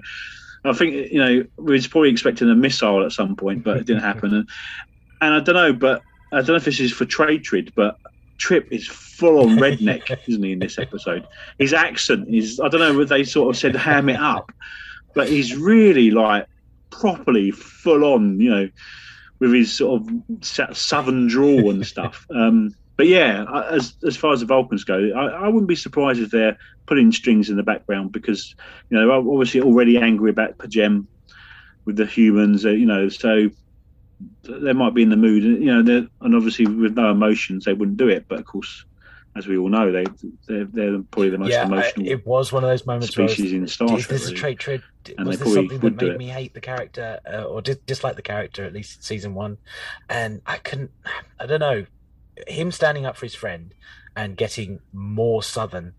I 0.65 0.73
think 0.73 1.11
you 1.11 1.19
know 1.19 1.45
we 1.57 1.73
was 1.73 1.87
probably 1.87 2.09
expecting 2.09 2.49
a 2.49 2.55
missile 2.55 3.05
at 3.05 3.11
some 3.11 3.35
point, 3.35 3.63
but 3.63 3.77
it 3.77 3.85
didn't 3.85 4.03
happen. 4.03 4.33
And, 4.33 4.49
and 5.21 5.33
I 5.33 5.39
don't 5.39 5.55
know, 5.55 5.73
but 5.73 6.01
I 6.31 6.37
don't 6.37 6.49
know 6.49 6.55
if 6.55 6.65
this 6.65 6.79
is 6.79 6.91
for 6.91 7.05
Trade 7.05 7.47
but 7.75 7.97
Trip 8.37 8.67
is 8.71 8.87
full 8.87 9.39
on 9.39 9.57
redneck, 9.57 10.17
isn't 10.27 10.43
he? 10.43 10.51
In 10.51 10.59
this 10.59 10.77
episode, 10.77 11.27
his 11.57 11.73
accent 11.73 12.27
is 12.29 12.59
I 12.59 12.67
don't 12.67 12.81
know 12.81 12.93
whether 12.93 13.05
they 13.05 13.23
sort 13.23 13.55
of 13.55 13.59
said 13.59 13.75
ham 13.75 14.09
it 14.09 14.19
up, 14.19 14.51
but 15.13 15.29
he's 15.29 15.55
really 15.55 16.11
like 16.11 16.47
properly 16.89 17.51
full 17.51 18.03
on, 18.03 18.39
you 18.39 18.49
know, 18.49 18.69
with 19.39 19.53
his 19.53 19.71
sort 19.71 20.01
of 20.01 20.77
southern 20.77 21.27
drawl 21.27 21.69
and 21.69 21.85
stuff. 21.85 22.25
Um, 22.35 22.75
but 22.95 23.07
yeah, 23.07 23.45
as 23.71 23.95
as 24.05 24.17
far 24.17 24.33
as 24.33 24.41
the 24.41 24.45
Vulcans 24.45 24.83
go, 24.83 25.11
I, 25.15 25.27
I, 25.27 25.47
wouldn't 25.47 25.69
be 25.69 25.75
surprised 25.77 26.19
if 26.19 26.31
they're 26.31 26.57
putting 26.85 27.13
strings 27.13 27.49
in 27.49 27.55
the 27.55 27.63
background 27.63 28.11
because 28.11 28.53
you 28.89 28.97
know 28.97 29.07
they're 29.07 29.15
obviously 29.15 29.61
already 29.61 29.97
angry 29.97 30.29
about 30.29 30.57
P'Jem 30.57 31.07
with 31.85 31.95
the 31.95 32.05
humans, 32.05 32.65
uh, 32.65 32.71
you 32.71 32.85
know, 32.85 33.07
so 33.07 33.49
they 34.43 34.73
might 34.73 34.93
be 34.93 35.03
in 35.03 35.09
the 35.09 35.15
mood, 35.15 35.43
you 35.43 35.81
know, 35.81 36.07
and 36.19 36.35
obviously 36.35 36.65
with 36.65 36.97
no 36.97 37.09
emotions 37.09 37.63
they 37.63 37.73
wouldn't 37.73 37.97
do 37.97 38.09
it. 38.09 38.25
But 38.27 38.39
of 38.39 38.45
course, 38.45 38.83
as 39.39 39.47
we 39.47 39.57
all 39.57 39.69
know, 39.69 39.91
they 39.91 40.05
they're, 40.47 40.65
they're 40.65 40.99
probably 41.11 41.29
the 41.29 41.37
most 41.37 41.49
yeah, 41.49 41.65
emotional. 41.65 42.07
it 42.07 42.27
was 42.27 42.51
one 42.51 42.63
of 42.63 42.69
those 42.69 42.85
moments. 42.85 43.13
Species 43.13 43.53
in 43.53 43.65
Star 43.67 43.87
Trek. 43.87 43.99
Is 43.99 44.07
this 44.07 44.25
really. 44.25 44.33
a 44.33 44.37
trait? 44.37 44.59
Trait? 44.59 44.81
And 45.17 45.27
was 45.27 45.39
this 45.39 45.53
something 45.53 45.79
would 45.79 45.97
that 45.97 46.05
made 46.05 46.17
me 46.17 46.27
hate 46.27 46.53
the 46.53 46.61
character 46.61 47.19
uh, 47.25 47.43
or 47.43 47.61
dis- 47.61 47.77
dislike 47.85 48.15
the 48.17 48.21
character 48.21 48.65
at 48.65 48.73
least 48.73 49.03
season 49.03 49.33
one? 49.33 49.57
And 50.09 50.41
I 50.45 50.57
couldn't. 50.57 50.91
I 51.39 51.45
don't 51.45 51.61
know. 51.61 51.85
Him 52.47 52.71
standing 52.71 53.05
up 53.05 53.17
for 53.17 53.25
his 53.25 53.35
friend 53.35 53.73
and 54.15 54.37
getting 54.37 54.81
more 54.93 55.41
southern 55.41 55.93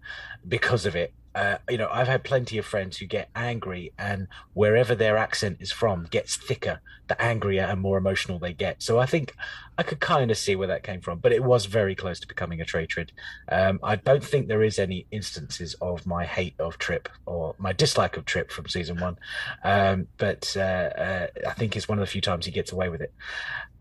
because 0.46 0.86
of 0.86 0.94
it 0.94 1.14
uh, 1.34 1.58
you 1.68 1.78
know, 1.78 1.88
I've 1.90 2.08
had 2.08 2.24
plenty 2.24 2.58
of 2.58 2.66
friends 2.66 2.96
who 2.96 3.06
get 3.06 3.28
angry, 3.36 3.92
and 3.96 4.26
wherever 4.52 4.94
their 4.94 5.16
accent 5.16 5.58
is 5.60 5.70
from 5.70 6.08
gets 6.10 6.36
thicker, 6.36 6.80
the 7.06 7.20
angrier 7.22 7.62
and 7.62 7.80
more 7.80 7.98
emotional 7.98 8.38
they 8.38 8.52
get. 8.52 8.82
So 8.82 8.98
I 8.98 9.06
think 9.06 9.34
I 9.80 9.82
could 9.82 9.98
kind 9.98 10.30
of 10.30 10.36
see 10.36 10.56
where 10.56 10.68
that 10.68 10.82
came 10.82 11.00
from, 11.00 11.20
but 11.20 11.32
it 11.32 11.42
was 11.42 11.64
very 11.64 11.94
close 11.94 12.20
to 12.20 12.28
becoming 12.28 12.60
a 12.60 12.66
tratrid. 12.66 13.12
Um, 13.48 13.80
I 13.82 13.96
don't 13.96 14.22
think 14.22 14.46
there 14.46 14.62
is 14.62 14.78
any 14.78 15.06
instances 15.10 15.74
of 15.80 16.06
my 16.06 16.26
hate 16.26 16.52
of 16.58 16.76
Trip 16.76 17.08
or 17.24 17.54
my 17.56 17.72
dislike 17.72 18.18
of 18.18 18.26
Trip 18.26 18.50
from 18.50 18.68
season 18.68 19.00
one, 19.00 19.16
um, 19.64 20.06
but 20.18 20.54
uh, 20.54 20.60
uh, 20.60 21.26
I 21.48 21.52
think 21.54 21.76
it's 21.76 21.88
one 21.88 21.96
of 21.96 22.02
the 22.02 22.10
few 22.10 22.20
times 22.20 22.44
he 22.44 22.52
gets 22.52 22.72
away 22.72 22.90
with 22.90 23.00
it. 23.00 23.14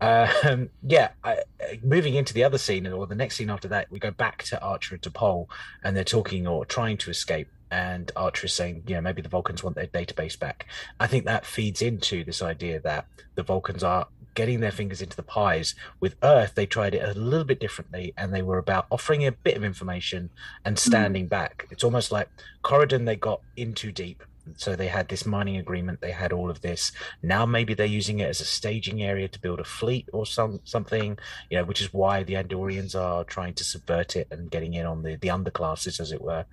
Um, 0.00 0.70
yeah, 0.82 1.10
I, 1.22 1.40
moving 1.82 2.14
into 2.14 2.32
the 2.32 2.44
other 2.44 2.56
scene 2.56 2.86
or 2.86 3.06
the 3.06 3.14
next 3.14 3.36
scene 3.36 3.50
after 3.50 3.68
that, 3.68 3.90
we 3.90 3.98
go 3.98 4.10
back 4.10 4.42
to 4.44 4.62
Archer 4.62 4.94
and 4.94 5.02
T'Pol, 5.02 5.48
and 5.84 5.94
they're 5.94 6.02
talking 6.02 6.46
or 6.46 6.64
trying 6.64 6.96
to 6.96 7.10
escape. 7.10 7.48
And 7.70 8.10
Archer 8.16 8.46
is 8.46 8.54
saying, 8.54 8.84
you 8.86 8.94
know, 8.94 9.02
maybe 9.02 9.20
the 9.20 9.28
Vulcans 9.28 9.62
want 9.62 9.76
their 9.76 9.86
database 9.86 10.38
back. 10.38 10.66
I 10.98 11.06
think 11.06 11.26
that 11.26 11.44
feeds 11.44 11.82
into 11.82 12.24
this 12.24 12.40
idea 12.40 12.80
that 12.80 13.04
the 13.34 13.42
Vulcans 13.42 13.84
are 13.84 14.08
getting 14.34 14.60
their 14.60 14.70
fingers 14.70 15.02
into 15.02 15.16
the 15.16 15.22
pies. 15.22 15.74
With 15.98 16.16
Earth, 16.22 16.54
they 16.54 16.66
tried 16.66 16.94
it 16.94 17.16
a 17.16 17.18
little 17.18 17.44
bit 17.44 17.60
differently, 17.60 18.14
and 18.16 18.32
they 18.32 18.42
were 18.42 18.58
about 18.58 18.86
offering 18.90 19.26
a 19.26 19.32
bit 19.32 19.56
of 19.56 19.64
information 19.64 20.30
and 20.64 20.78
standing 20.78 21.26
back. 21.26 21.66
It's 21.70 21.84
almost 21.84 22.12
like 22.12 22.28
Coridan, 22.62 23.06
they 23.06 23.16
got 23.16 23.42
in 23.56 23.74
too 23.74 23.92
deep. 23.92 24.22
So 24.56 24.74
they 24.74 24.88
had 24.88 25.08
this 25.08 25.26
mining 25.26 25.58
agreement. 25.58 26.00
They 26.00 26.10
had 26.10 26.32
all 26.32 26.50
of 26.50 26.60
this. 26.60 26.92
Now 27.22 27.46
maybe 27.46 27.74
they're 27.74 27.86
using 27.86 28.20
it 28.20 28.28
as 28.28 28.40
a 28.40 28.44
staging 28.44 29.02
area 29.02 29.28
to 29.28 29.40
build 29.40 29.60
a 29.60 29.64
fleet 29.64 30.08
or 30.12 30.26
some 30.26 30.60
something. 30.64 31.18
You 31.50 31.58
know, 31.58 31.64
which 31.64 31.80
is 31.80 31.92
why 31.92 32.22
the 32.22 32.34
Andorians 32.34 32.98
are 32.98 33.22
trying 33.24 33.54
to 33.54 33.64
subvert 33.64 34.16
it 34.16 34.28
and 34.30 34.50
getting 34.50 34.74
in 34.74 34.86
on 34.86 35.02
the 35.02 35.16
the 35.16 35.28
underclasses, 35.28 36.00
as 36.00 36.10
it 36.10 36.22
were. 36.22 36.46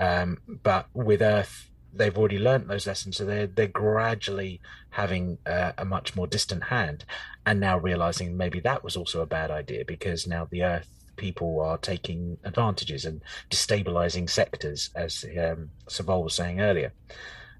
Um, 0.00 0.38
but 0.62 0.86
with 0.94 1.22
Earth, 1.22 1.67
they've 1.92 2.16
already 2.16 2.38
learnt 2.38 2.68
those 2.68 2.86
lessons, 2.86 3.16
so 3.16 3.24
they're 3.24 3.46
they're 3.46 3.66
gradually 3.66 4.60
having 4.90 5.38
uh, 5.46 5.72
a 5.78 5.84
much 5.84 6.16
more 6.16 6.26
distant 6.26 6.64
hand, 6.64 7.04
and 7.46 7.60
now 7.60 7.78
realizing 7.78 8.36
maybe 8.36 8.60
that 8.60 8.84
was 8.84 8.96
also 8.96 9.20
a 9.20 9.26
bad 9.26 9.50
idea 9.50 9.84
because 9.84 10.26
now 10.26 10.46
the 10.50 10.62
Earth 10.62 10.88
people 11.16 11.60
are 11.60 11.76
taking 11.76 12.38
advantages 12.44 13.04
and 13.04 13.20
destabilizing 13.50 14.30
sectors, 14.30 14.90
as 14.94 15.24
um, 15.24 15.70
Soval 15.88 16.24
was 16.24 16.34
saying 16.34 16.60
earlier. 16.60 16.92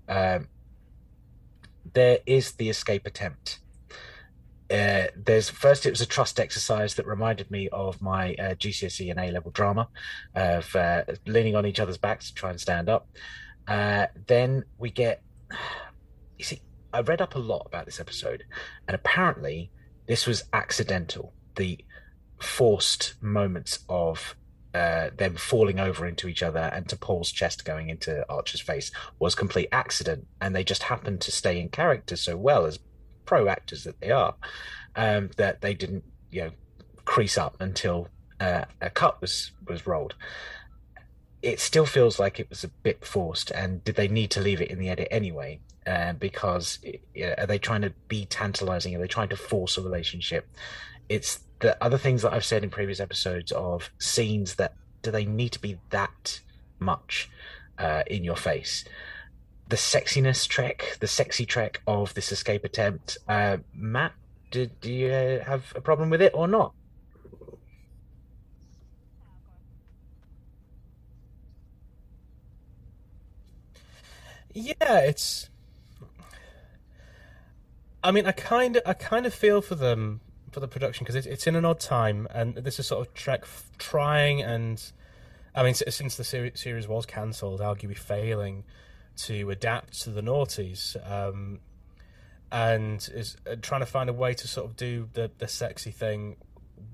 Um, 0.08 0.48
there 1.92 2.18
is 2.24 2.52
the 2.52 2.68
escape 2.70 3.06
attempt. 3.06 3.58
Uh, 4.70 5.06
there's 5.16 5.48
first 5.48 5.86
it 5.86 5.90
was 5.90 6.00
a 6.02 6.06
trust 6.06 6.38
exercise 6.38 6.94
that 6.94 7.06
reminded 7.06 7.50
me 7.50 7.68
of 7.70 8.02
my 8.02 8.34
uh, 8.34 8.54
GCSE 8.54 9.10
and 9.10 9.18
A 9.18 9.30
level 9.30 9.50
drama 9.50 9.88
of 10.34 10.76
uh, 10.76 11.04
leaning 11.26 11.56
on 11.56 11.64
each 11.64 11.80
other's 11.80 11.96
backs 11.96 12.28
to 12.28 12.34
try 12.34 12.50
and 12.50 12.60
stand 12.60 12.88
up. 12.88 13.08
Uh, 13.68 14.06
then 14.26 14.64
we 14.78 14.90
get, 14.90 15.22
you 16.38 16.44
see, 16.44 16.62
I 16.92 17.00
read 17.00 17.20
up 17.20 17.34
a 17.34 17.38
lot 17.38 17.64
about 17.66 17.84
this 17.84 18.00
episode, 18.00 18.44
and 18.86 18.94
apparently 18.94 19.70
this 20.06 20.26
was 20.26 20.44
accidental. 20.52 21.34
The 21.56 21.78
forced 22.40 23.14
moments 23.20 23.80
of 23.88 24.34
uh, 24.74 25.10
them 25.16 25.36
falling 25.36 25.78
over 25.80 26.06
into 26.06 26.28
each 26.28 26.42
other 26.42 26.60
and 26.60 26.86
T'Pol's 26.86 27.32
chest 27.32 27.64
going 27.64 27.90
into 27.90 28.24
Archer's 28.28 28.60
face 28.60 28.90
was 29.18 29.34
complete 29.34 29.68
accident, 29.70 30.26
and 30.40 30.54
they 30.54 30.64
just 30.64 30.84
happened 30.84 31.20
to 31.22 31.30
stay 31.30 31.60
in 31.60 31.68
character 31.68 32.16
so 32.16 32.36
well 32.36 32.64
as 32.64 32.78
pro 33.24 33.48
actors 33.48 33.84
that 33.84 34.00
they 34.00 34.10
are 34.10 34.34
um, 34.96 35.30
that 35.36 35.60
they 35.60 35.74
didn't, 35.74 36.04
you 36.30 36.44
know, 36.44 36.50
crease 37.04 37.36
up 37.36 37.56
until 37.60 38.08
uh, 38.40 38.64
a 38.80 38.90
cut 38.90 39.20
was 39.20 39.52
was 39.66 39.86
rolled. 39.86 40.14
It 41.42 41.60
still 41.60 41.86
feels 41.86 42.18
like 42.18 42.40
it 42.40 42.50
was 42.50 42.64
a 42.64 42.68
bit 42.68 43.04
forced, 43.04 43.50
and 43.50 43.84
did 43.84 43.94
they 43.94 44.08
need 44.08 44.30
to 44.32 44.40
leave 44.40 44.60
it 44.60 44.70
in 44.70 44.78
the 44.78 44.88
edit 44.88 45.08
anyway? 45.10 45.60
Uh, 45.86 46.12
because 46.12 46.78
are 47.38 47.46
they 47.46 47.58
trying 47.58 47.82
to 47.82 47.92
be 48.08 48.26
tantalizing? 48.26 48.94
Are 48.94 48.98
they 48.98 49.06
trying 49.06 49.30
to 49.30 49.36
force 49.36 49.78
a 49.78 49.82
relationship? 49.82 50.46
It's 51.08 51.40
the 51.60 51.82
other 51.82 51.98
things 51.98 52.22
that 52.22 52.32
I've 52.32 52.44
said 52.44 52.62
in 52.62 52.70
previous 52.70 53.00
episodes 53.00 53.52
of 53.52 53.90
scenes 53.98 54.56
that 54.56 54.74
do 55.02 55.10
they 55.10 55.24
need 55.24 55.52
to 55.52 55.60
be 55.60 55.78
that 55.90 56.40
much 56.78 57.30
uh, 57.78 58.02
in 58.06 58.24
your 58.24 58.36
face? 58.36 58.84
The 59.68 59.76
sexiness 59.76 60.46
trek, 60.46 60.96
the 61.00 61.06
sexy 61.06 61.46
trek 61.46 61.80
of 61.86 62.14
this 62.14 62.32
escape 62.32 62.64
attempt. 62.64 63.18
Uh, 63.28 63.58
Matt, 63.74 64.12
did 64.50 64.80
do 64.80 64.92
you 64.92 65.12
uh, 65.12 65.44
have 65.44 65.72
a 65.76 65.80
problem 65.80 66.10
with 66.10 66.22
it 66.22 66.32
or 66.34 66.48
not? 66.48 66.72
Yeah, 74.54 75.00
it's. 75.00 75.50
I 78.02 78.10
mean, 78.12 78.26
I 78.26 78.32
kind 78.32 78.76
of, 78.76 78.82
I 78.86 78.94
kind 78.94 79.26
of 79.26 79.34
feel 79.34 79.60
for 79.60 79.74
them 79.74 80.20
for 80.52 80.60
the 80.60 80.68
production 80.68 81.04
because 81.04 81.16
it's, 81.16 81.26
it's 81.26 81.46
in 81.46 81.56
an 81.56 81.64
odd 81.64 81.80
time, 81.80 82.28
and 82.32 82.54
this 82.54 82.78
is 82.78 82.86
sort 82.86 83.06
of 83.06 83.12
Trek 83.14 83.40
f- 83.42 83.70
trying 83.76 84.40
and, 84.42 84.82
I 85.54 85.62
mean, 85.62 85.74
since 85.74 86.16
the 86.16 86.24
seri- 86.24 86.52
series 86.54 86.86
was 86.86 87.06
cancelled, 87.06 87.60
arguably 87.60 87.96
failing 87.98 88.64
to 89.18 89.50
adapt 89.50 90.00
to 90.02 90.10
the 90.10 90.22
noughties, 90.22 90.96
um, 91.10 91.58
and 92.52 93.08
is 93.12 93.36
uh, 93.50 93.56
trying 93.60 93.80
to 93.80 93.86
find 93.86 94.08
a 94.08 94.12
way 94.12 94.32
to 94.32 94.48
sort 94.48 94.66
of 94.66 94.76
do 94.76 95.08
the 95.12 95.30
the 95.38 95.48
sexy 95.48 95.90
thing 95.90 96.36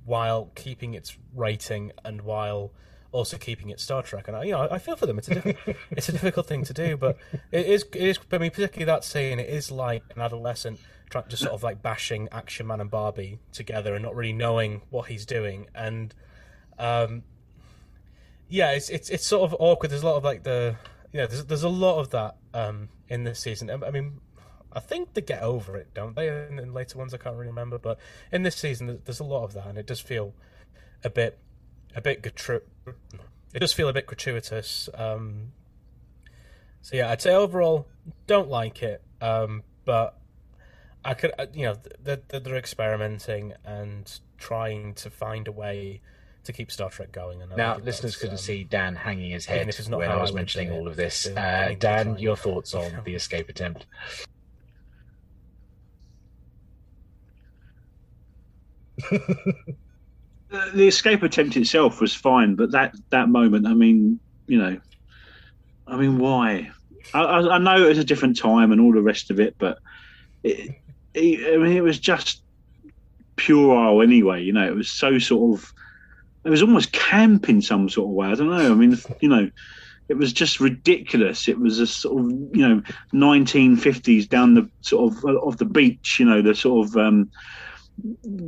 while 0.04 0.50
keeping 0.54 0.94
its 0.94 1.16
rating 1.34 1.92
and 2.04 2.22
while 2.22 2.72
also 3.14 3.38
keeping 3.38 3.70
it 3.70 3.80
Star 3.80 4.02
Trek. 4.02 4.26
And 4.28 4.36
I, 4.36 4.44
you 4.44 4.52
know, 4.52 4.68
I 4.70 4.78
feel 4.78 4.96
for 4.96 5.06
them. 5.06 5.18
It's 5.18 5.28
a 5.28 5.34
diff- 5.36 5.76
it's 5.90 6.08
a 6.08 6.12
difficult 6.12 6.46
thing 6.46 6.64
to 6.64 6.72
do, 6.72 6.96
but 6.96 7.16
it 7.52 7.66
is 7.66 7.84
it 7.94 8.02
is. 8.02 8.18
I 8.32 8.38
mean, 8.38 8.50
particularly 8.50 8.86
that 8.86 9.04
scene, 9.04 9.38
it 9.38 9.48
is 9.48 9.70
like 9.70 10.02
an 10.14 10.20
adolescent 10.20 10.80
trying 11.10 11.24
just 11.28 11.42
sort 11.42 11.54
of 11.54 11.62
like 11.62 11.80
bashing 11.80 12.28
Action 12.32 12.66
Man 12.66 12.80
and 12.80 12.90
Barbie 12.90 13.38
together 13.52 13.94
and 13.94 14.02
not 14.02 14.16
really 14.16 14.32
knowing 14.32 14.82
what 14.90 15.08
he's 15.08 15.24
doing. 15.24 15.68
And 15.74 16.12
um, 16.78 17.22
yeah, 18.48 18.72
it's 18.72 18.90
it's 18.90 19.08
it's 19.08 19.24
sort 19.24 19.50
of 19.50 19.56
awkward. 19.60 19.90
There's 19.90 20.02
a 20.02 20.06
lot 20.06 20.16
of 20.16 20.24
like 20.24 20.42
the 20.42 20.76
you 21.12 21.20
know, 21.20 21.26
there's 21.26 21.44
there's 21.44 21.62
a 21.62 21.68
lot 21.68 22.00
of 22.00 22.10
that 22.10 22.36
um, 22.52 22.88
in 23.08 23.24
this 23.24 23.40
season. 23.40 23.70
I 23.70 23.90
mean. 23.90 24.20
I 24.76 24.80
think 24.80 25.14
they 25.14 25.20
get 25.20 25.40
over 25.40 25.76
it, 25.76 25.94
don't 25.94 26.16
they? 26.16 26.26
In, 26.26 26.58
in 26.58 26.74
later 26.74 26.98
ones, 26.98 27.14
I 27.14 27.16
can't 27.16 27.36
really 27.36 27.46
remember, 27.46 27.78
but 27.78 27.96
in 28.32 28.42
this 28.42 28.56
season, 28.56 29.00
there's 29.04 29.20
a 29.20 29.24
lot 29.24 29.44
of 29.44 29.54
that, 29.54 29.68
and 29.68 29.78
it 29.78 29.86
does 29.86 30.00
feel 30.00 30.34
a 31.04 31.10
bit, 31.10 31.38
a 31.94 32.00
bit 32.00 32.22
gratri- 32.22 32.62
It 33.54 33.60
does 33.60 33.72
feel 33.72 33.88
a 33.88 33.92
bit 33.92 34.06
gratuitous. 34.06 34.88
Um, 34.94 35.52
so 36.82 36.96
yeah, 36.96 37.10
I'd 37.10 37.22
say 37.22 37.32
overall, 37.34 37.86
don't 38.26 38.48
like 38.48 38.82
it, 38.82 39.02
um, 39.20 39.62
but 39.84 40.18
I 41.04 41.14
could, 41.14 41.32
uh, 41.38 41.46
you 41.52 41.64
know, 41.66 41.76
they're, 42.02 42.20
they're 42.28 42.56
experimenting 42.56 43.52
and 43.64 44.10
trying 44.38 44.94
to 44.94 45.10
find 45.10 45.46
a 45.48 45.52
way 45.52 46.00
to 46.44 46.52
keep 46.52 46.70
Star 46.70 46.90
Trek 46.90 47.10
going. 47.12 47.40
And 47.40 47.52
I 47.52 47.56
Now, 47.56 47.74
think 47.74 47.86
listeners 47.86 48.16
couldn't 48.16 48.34
um, 48.34 48.38
see 48.38 48.64
Dan 48.64 48.96
hanging 48.96 49.30
his 49.30 49.46
head 49.46 49.68
if 49.68 49.78
it's 49.78 49.88
not 49.88 50.00
when 50.00 50.10
I 50.10 50.14
I 50.14 50.20
was 50.20 50.32
would 50.32 50.36
mentioning 50.36 50.72
all 50.72 50.86
of 50.88 50.96
this. 50.96 51.22
the- 51.24 51.40
Uh, 51.40 51.74
Dan, 51.78 52.18
your 52.18 52.36
thoughts 52.36 52.74
on 52.74 53.00
the 53.04 53.14
escape 53.14 53.48
attempt? 53.48 53.86
the, 60.74 60.86
escape 60.86 61.22
attempt 61.22 61.56
itself 61.56 62.00
was 62.00 62.14
fine, 62.14 62.54
but 62.54 62.72
that 62.72 62.94
that 63.10 63.28
moment, 63.28 63.66
I 63.66 63.74
mean, 63.74 64.18
you 64.46 64.58
know, 64.58 64.80
I 65.86 65.96
mean, 65.96 66.18
why? 66.18 66.70
I, 67.12 67.20
I, 67.20 67.54
I 67.56 67.58
know 67.58 67.84
it 67.84 67.88
was 67.88 67.98
a 67.98 68.04
different 68.04 68.38
time 68.38 68.72
and 68.72 68.80
all 68.80 68.92
the 68.92 69.02
rest 69.02 69.30
of 69.30 69.40
it, 69.40 69.56
but 69.58 69.78
it, 70.42 70.70
it, 71.12 71.54
I 71.54 71.56
mean, 71.58 71.76
it 71.76 71.82
was 71.82 71.98
just 71.98 72.42
puerile 73.36 74.02
anyway. 74.02 74.42
You 74.42 74.52
know, 74.52 74.66
it 74.66 74.74
was 74.74 74.90
so 74.90 75.18
sort 75.18 75.58
of, 75.58 75.72
it 76.44 76.50
was 76.50 76.62
almost 76.62 76.92
camp 76.92 77.48
in 77.48 77.60
some 77.60 77.88
sort 77.88 78.08
of 78.08 78.14
way. 78.14 78.28
I 78.28 78.34
don't 78.34 78.50
know. 78.50 78.70
I 78.70 78.74
mean, 78.74 78.98
you 79.20 79.28
know, 79.28 79.50
it 80.08 80.14
was 80.14 80.32
just 80.32 80.60
ridiculous. 80.60 81.48
It 81.48 81.58
was 81.58 81.78
a 81.78 81.86
sort 81.86 82.20
of 82.20 82.30
you 82.30 82.68
know 82.68 82.82
1950s 83.12 84.28
down 84.28 84.54
the 84.54 84.68
sort 84.82 85.12
of 85.12 85.24
of 85.24 85.56
the 85.58 85.64
beach, 85.64 86.18
you 86.18 86.26
know, 86.26 86.42
the 86.42 86.54
sort 86.54 86.88
of 86.88 86.96
um, 86.96 87.30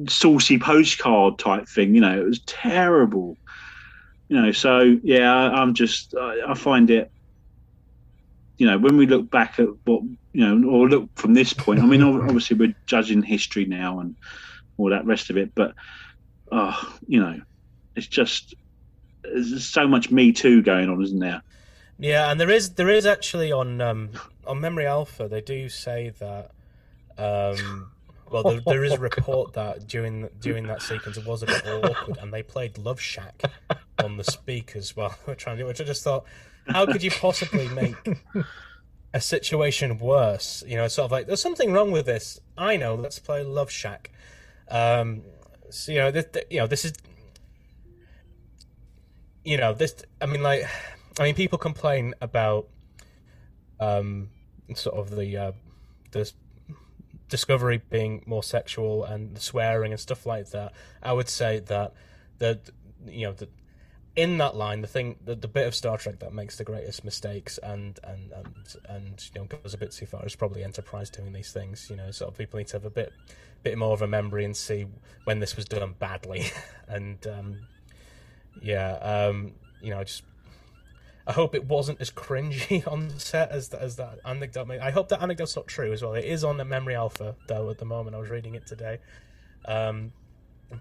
saucy 0.09 0.59
postcard 0.59 1.38
type 1.38 1.68
thing. 1.68 1.94
You 1.94 2.01
know, 2.01 2.20
it 2.20 2.24
was 2.24 2.40
terrible. 2.40 3.36
You 4.28 4.42
know, 4.42 4.53
so 4.53 4.99
yeah, 5.03 5.32
I'm 5.32 5.74
just 5.74 6.14
I, 6.14 6.51
I 6.51 6.55
find 6.55 6.90
it. 6.90 7.11
You 8.59 8.66
know, 8.66 8.78
when 8.78 8.97
we 8.97 9.07
look 9.07 9.30
back 9.30 9.59
at 9.59 9.68
what 9.84 10.03
you 10.36 10.47
know, 10.47 10.68
or 10.68 10.86
look 10.86 11.09
from 11.14 11.32
this 11.32 11.55
point. 11.55 11.80
I 11.80 11.86
mean, 11.86 12.03
obviously 12.03 12.59
we're 12.59 12.74
judging 12.84 13.22
history 13.22 13.64
now 13.64 14.01
and 14.01 14.14
all 14.76 14.90
that 14.90 15.07
rest 15.07 15.30
of 15.30 15.38
it, 15.38 15.55
but 15.55 15.74
oh, 16.53 16.99
you 17.09 17.20
know, 17.20 17.40
it's 17.94 18.07
just 18.07 18.55
there's 19.22 19.66
so 19.66 19.88
much 19.88 20.11
Me 20.11 20.32
Too 20.32 20.61
going 20.61 20.90
on, 20.90 21.03
isn't 21.03 21.18
there? 21.18 21.42
Yeah, 21.99 22.30
and 22.30 22.38
there 22.38 22.51
is 22.51 22.74
there 22.74 22.90
is 22.90 23.07
actually 23.07 23.51
on 23.51 23.80
um, 23.80 24.11
on 24.47 24.61
Memory 24.61 24.84
Alpha 24.86 25.26
they 25.26 25.40
do 25.40 25.70
say 25.70 26.12
that. 26.18 26.51
Um, 27.16 27.92
well, 28.31 28.43
there, 28.43 28.61
there 28.66 28.85
is 28.85 28.93
a 28.93 28.99
report 28.99 29.53
that 29.55 29.87
during 29.87 30.29
during 30.41 30.66
that 30.66 30.83
sequence 30.83 31.16
it 31.16 31.27
was 31.27 31.43
a 31.43 31.47
bit 31.47 31.66
awkward, 31.66 32.18
and 32.18 32.33
they 32.33 32.43
played 32.43 32.79
Love 32.79 33.01
Shack 33.01 33.43
on 34.03 34.16
the 34.16 34.24
speakers 34.24 34.97
while 34.97 35.11
they 35.11 35.33
were 35.33 35.37
trying 35.37 35.57
to 35.57 35.62
do. 35.62 35.66
Which 35.66 35.81
I 35.81 35.85
just 35.85 36.03
thought, 36.03 36.24
how 36.68 36.87
could 36.87 37.03
you 37.03 37.11
possibly 37.11 37.68
make 37.68 37.95
a 39.14 39.20
situation 39.20 39.99
worse? 39.99 40.64
You 40.66 40.77
know, 40.77 40.89
sort 40.89 41.07
of 41.07 41.12
like 41.12 41.27
there's 41.27 41.43
something 41.43 41.72
wrong 41.72 41.93
with 41.93 42.07
this. 42.07 42.41
I 42.57 42.77
know. 42.77 42.95
Let's 42.95 43.18
play 43.18 43.43
Love 43.43 43.70
Shack. 43.70 44.11
Um, 44.68 45.22
so 45.70 45.93
you 45.93 45.99
know, 45.99 46.11
this, 46.11 46.27
you 46.51 46.59
know, 46.59 46.66
this 46.66 46.85
is, 46.85 46.95
you 49.45 49.57
know, 49.57 49.72
this. 49.72 49.95
I 50.20 50.27
mean, 50.27 50.43
like, 50.43 50.64
I 51.18 51.24
mean, 51.24 51.35
people 51.35 51.59
complain 51.59 52.14
about, 52.20 52.68
um, 53.81 54.31
sort 54.74 54.97
of 54.97 55.14
the 55.14 55.37
uh, 55.37 55.53
the 56.12 56.33
discovery 57.29 57.83
being 57.91 58.22
more 58.27 58.43
sexual 58.43 59.05
and 59.05 59.37
the 59.37 59.41
swearing 59.41 59.93
and 59.93 60.01
stuff 60.01 60.27
like 60.27 60.51
that. 60.51 60.72
I 61.03 61.12
would 61.12 61.29
say 61.29 61.61
that 61.61 61.93
the 62.39 62.61
you 63.07 63.27
know 63.27 63.33
the 63.33 63.49
in 64.16 64.39
that 64.39 64.57
line, 64.57 64.81
the 64.81 64.87
thing, 64.87 65.16
the, 65.22 65.35
the 65.35 65.47
bit 65.47 65.66
of 65.66 65.74
Star 65.74 65.99
Trek 65.99 66.20
that 66.20 66.33
makes 66.33 66.57
the 66.57 66.64
greatest 66.64 67.05
mistakes 67.05 67.59
and 67.59 68.01
and 68.03 68.33
and 68.33 68.77
and 68.89 69.31
you 69.35 69.41
know 69.41 69.47
goes 69.47 69.74
a 69.74 69.79
bit 69.79 69.93
too 69.93 70.07
far 70.07 70.24
is 70.24 70.35
probably 70.35 70.64
Enterprise 70.64 71.11
doing 71.11 71.33
these 71.33 71.53
things. 71.53 71.89
You 71.91 71.97
know, 71.97 72.11
sort 72.11 72.31
of 72.31 72.39
people 72.39 72.59
need 72.59 72.68
to 72.68 72.77
have 72.77 72.87
a 72.87 72.91
bit 72.91 73.12
bit 73.62 73.77
more 73.77 73.93
of 73.93 74.03
a 74.03 74.07
memory 74.07 74.45
and 74.45 74.57
see 74.57 74.87
when 75.24 75.41
this 75.41 75.57
was 75.57 75.66
done 75.66 75.95
badly. 75.99 76.47
and 76.89 77.24
um, 77.27 77.59
yeah, 78.62 78.93
um, 78.95 79.53
you 79.83 79.91
know, 79.91 80.03
just 80.03 80.22
I 81.27 81.33
hope 81.33 81.55
it 81.55 81.64
wasn't 81.64 82.01
as 82.01 82.11
cringy 82.11 82.87
on 82.93 83.11
set 83.18 83.51
as 83.51 83.72
as 83.74 83.97
that 83.97 84.20
anecdote. 84.24 84.66
Made. 84.68 84.81
I 84.81 84.91
hope 84.91 85.09
that 85.09 85.22
anecdote's 85.22 85.57
not 85.57 85.66
true 85.66 85.93
as 85.93 86.03
well. 86.03 86.14
It 86.14 86.24
is 86.24 86.45
on 86.45 86.57
the 86.57 86.64
Memory 86.64 86.95
Alpha 86.95 87.35
though 87.49 87.70
at 87.70 87.79
the 87.79 87.85
moment. 87.85 88.14
I 88.16 88.18
was 88.18 88.31
reading 88.31 88.55
it 88.55 88.66
today. 88.66 88.99
Um, 89.64 90.12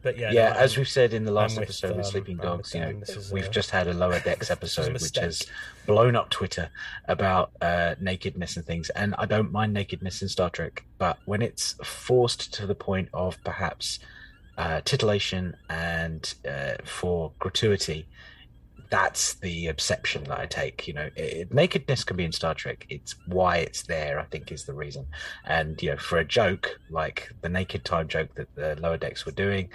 but 0.01 0.17
yeah, 0.17 0.31
yeah. 0.31 0.49
no, 0.53 0.59
as 0.59 0.73
I'm- 0.73 0.79
we've 0.81 0.89
said 0.89 1.13
in 1.13 1.25
the 1.25 1.31
last 1.31 1.57
I'm 1.57 1.63
episode 1.63 1.95
with 1.95 2.05
um, 2.07 2.11
Sleeping 2.11 2.37
with 2.37 2.45
Dogs, 2.45 2.73
you 2.73 2.79
know, 2.81 3.01
we've 3.31 3.45
a- 3.45 3.49
just 3.49 3.69
had 3.69 3.87
a 3.87 3.93
lower 3.93 4.19
decks 4.25 4.47
this 4.47 4.59
was 4.77 4.87
a 4.87 4.91
episode, 4.91 4.93
which 4.93 5.17
has 5.17 5.43
blown 5.85 6.15
up 6.15 6.29
Twitter 6.31 6.69
about 7.07 7.51
uh, 7.61 7.93
nakedness 7.99 8.57
and 8.57 8.65
things. 8.65 8.89
And 8.91 9.13
I 9.17 9.25
don't 9.25 9.51
mind 9.51 9.73
nakedness 9.73 10.21
in 10.23 10.29
Star 10.29 10.49
Trek, 10.49 10.83
but 10.97 11.19
when 11.25 11.41
it's 11.43 11.73
forced 11.83 12.51
to 12.55 12.65
the 12.65 12.73
point 12.75 13.09
of 13.13 13.37
perhaps 13.43 13.99
uh, 14.57 14.81
titillation 14.81 15.55
and 15.69 16.33
uh, 16.49 16.75
for 16.83 17.31
gratuity, 17.37 18.07
that's 18.95 19.33
the 19.33 19.67
exception 19.67 20.23
that 20.23 20.39
I 20.39 20.45
take. 20.45 20.87
You 20.87 20.93
know, 20.93 21.09
it, 21.17 21.53
nakedness 21.53 22.05
can 22.05 22.15
be 22.15 22.23
in 22.23 22.31
Star 22.31 22.53
Trek. 22.53 22.85
It's 22.87 23.15
why 23.27 23.57
it's 23.57 23.83
there. 23.83 24.17
I 24.21 24.23
think 24.23 24.53
is 24.53 24.63
the 24.63 24.73
reason. 24.73 25.05
And 25.43 25.81
you 25.83 25.91
know, 25.91 25.97
for 25.97 26.19
a 26.19 26.23
joke 26.23 26.79
like 26.89 27.29
the 27.41 27.49
naked 27.49 27.83
time 27.83 28.07
joke 28.07 28.33
that 28.35 28.55
the 28.55 28.77
lower 28.81 28.95
decks 28.95 29.25
were 29.25 29.33
doing, 29.33 29.69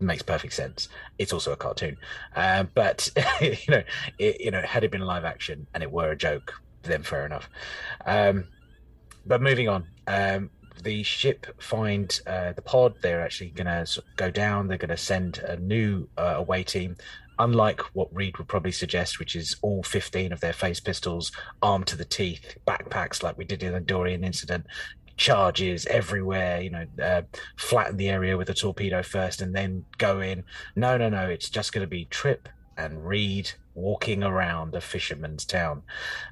makes 0.00 0.22
perfect 0.22 0.54
sense. 0.54 0.88
It's 1.18 1.34
also 1.34 1.52
a 1.52 1.56
cartoon, 1.56 1.98
uh, 2.36 2.64
but 2.74 3.10
you 3.42 3.56
know, 3.68 3.82
it, 4.18 4.40
you 4.40 4.50
know, 4.50 4.62
had 4.62 4.82
it 4.82 4.90
been 4.90 5.02
live 5.02 5.26
action 5.26 5.66
and 5.74 5.82
it 5.82 5.92
were 5.92 6.12
a 6.12 6.16
joke, 6.16 6.54
then 6.84 7.02
fair 7.02 7.26
enough. 7.26 7.50
Um, 8.06 8.44
but 9.26 9.42
moving 9.42 9.68
on, 9.68 9.84
um, 10.06 10.48
the 10.82 11.02
ship 11.02 11.46
find 11.60 12.20
uh, 12.26 12.52
the 12.52 12.62
pod. 12.62 12.94
They're 13.02 13.20
actually 13.20 13.50
going 13.50 13.66
to 13.66 14.02
go 14.16 14.30
down. 14.30 14.68
They're 14.68 14.78
going 14.78 14.88
to 14.88 14.96
send 14.96 15.38
a 15.38 15.56
new 15.58 16.08
uh, 16.16 16.34
away 16.36 16.62
team. 16.62 16.96
Unlike 17.38 17.80
what 17.94 18.14
Reed 18.14 18.38
would 18.38 18.48
probably 18.48 18.72
suggest, 18.72 19.18
which 19.18 19.34
is 19.34 19.56
all 19.62 19.82
15 19.82 20.32
of 20.32 20.40
their 20.40 20.52
phase 20.52 20.80
pistols 20.80 21.32
armed 21.62 21.86
to 21.88 21.96
the 21.96 22.04
teeth, 22.04 22.56
backpacks 22.66 23.22
like 23.22 23.36
we 23.36 23.44
did 23.44 23.62
in 23.62 23.72
the 23.72 23.80
Andorian 23.80 24.24
incident, 24.24 24.66
charges 25.16 25.86
everywhere, 25.86 26.60
you 26.60 26.70
know, 26.70 26.86
uh, 27.02 27.22
flatten 27.56 27.96
the 27.96 28.08
area 28.08 28.36
with 28.36 28.50
a 28.50 28.54
torpedo 28.54 29.02
first 29.02 29.40
and 29.40 29.54
then 29.54 29.84
go 29.98 30.20
in. 30.20 30.44
No, 30.76 30.96
no, 30.96 31.08
no. 31.08 31.28
It's 31.28 31.48
just 31.48 31.72
going 31.72 31.84
to 31.84 31.88
be 31.88 32.06
Trip 32.06 32.48
and 32.76 33.06
Reed 33.06 33.52
walking 33.74 34.22
around 34.22 34.74
a 34.74 34.80
fisherman's 34.80 35.44
town. 35.44 35.82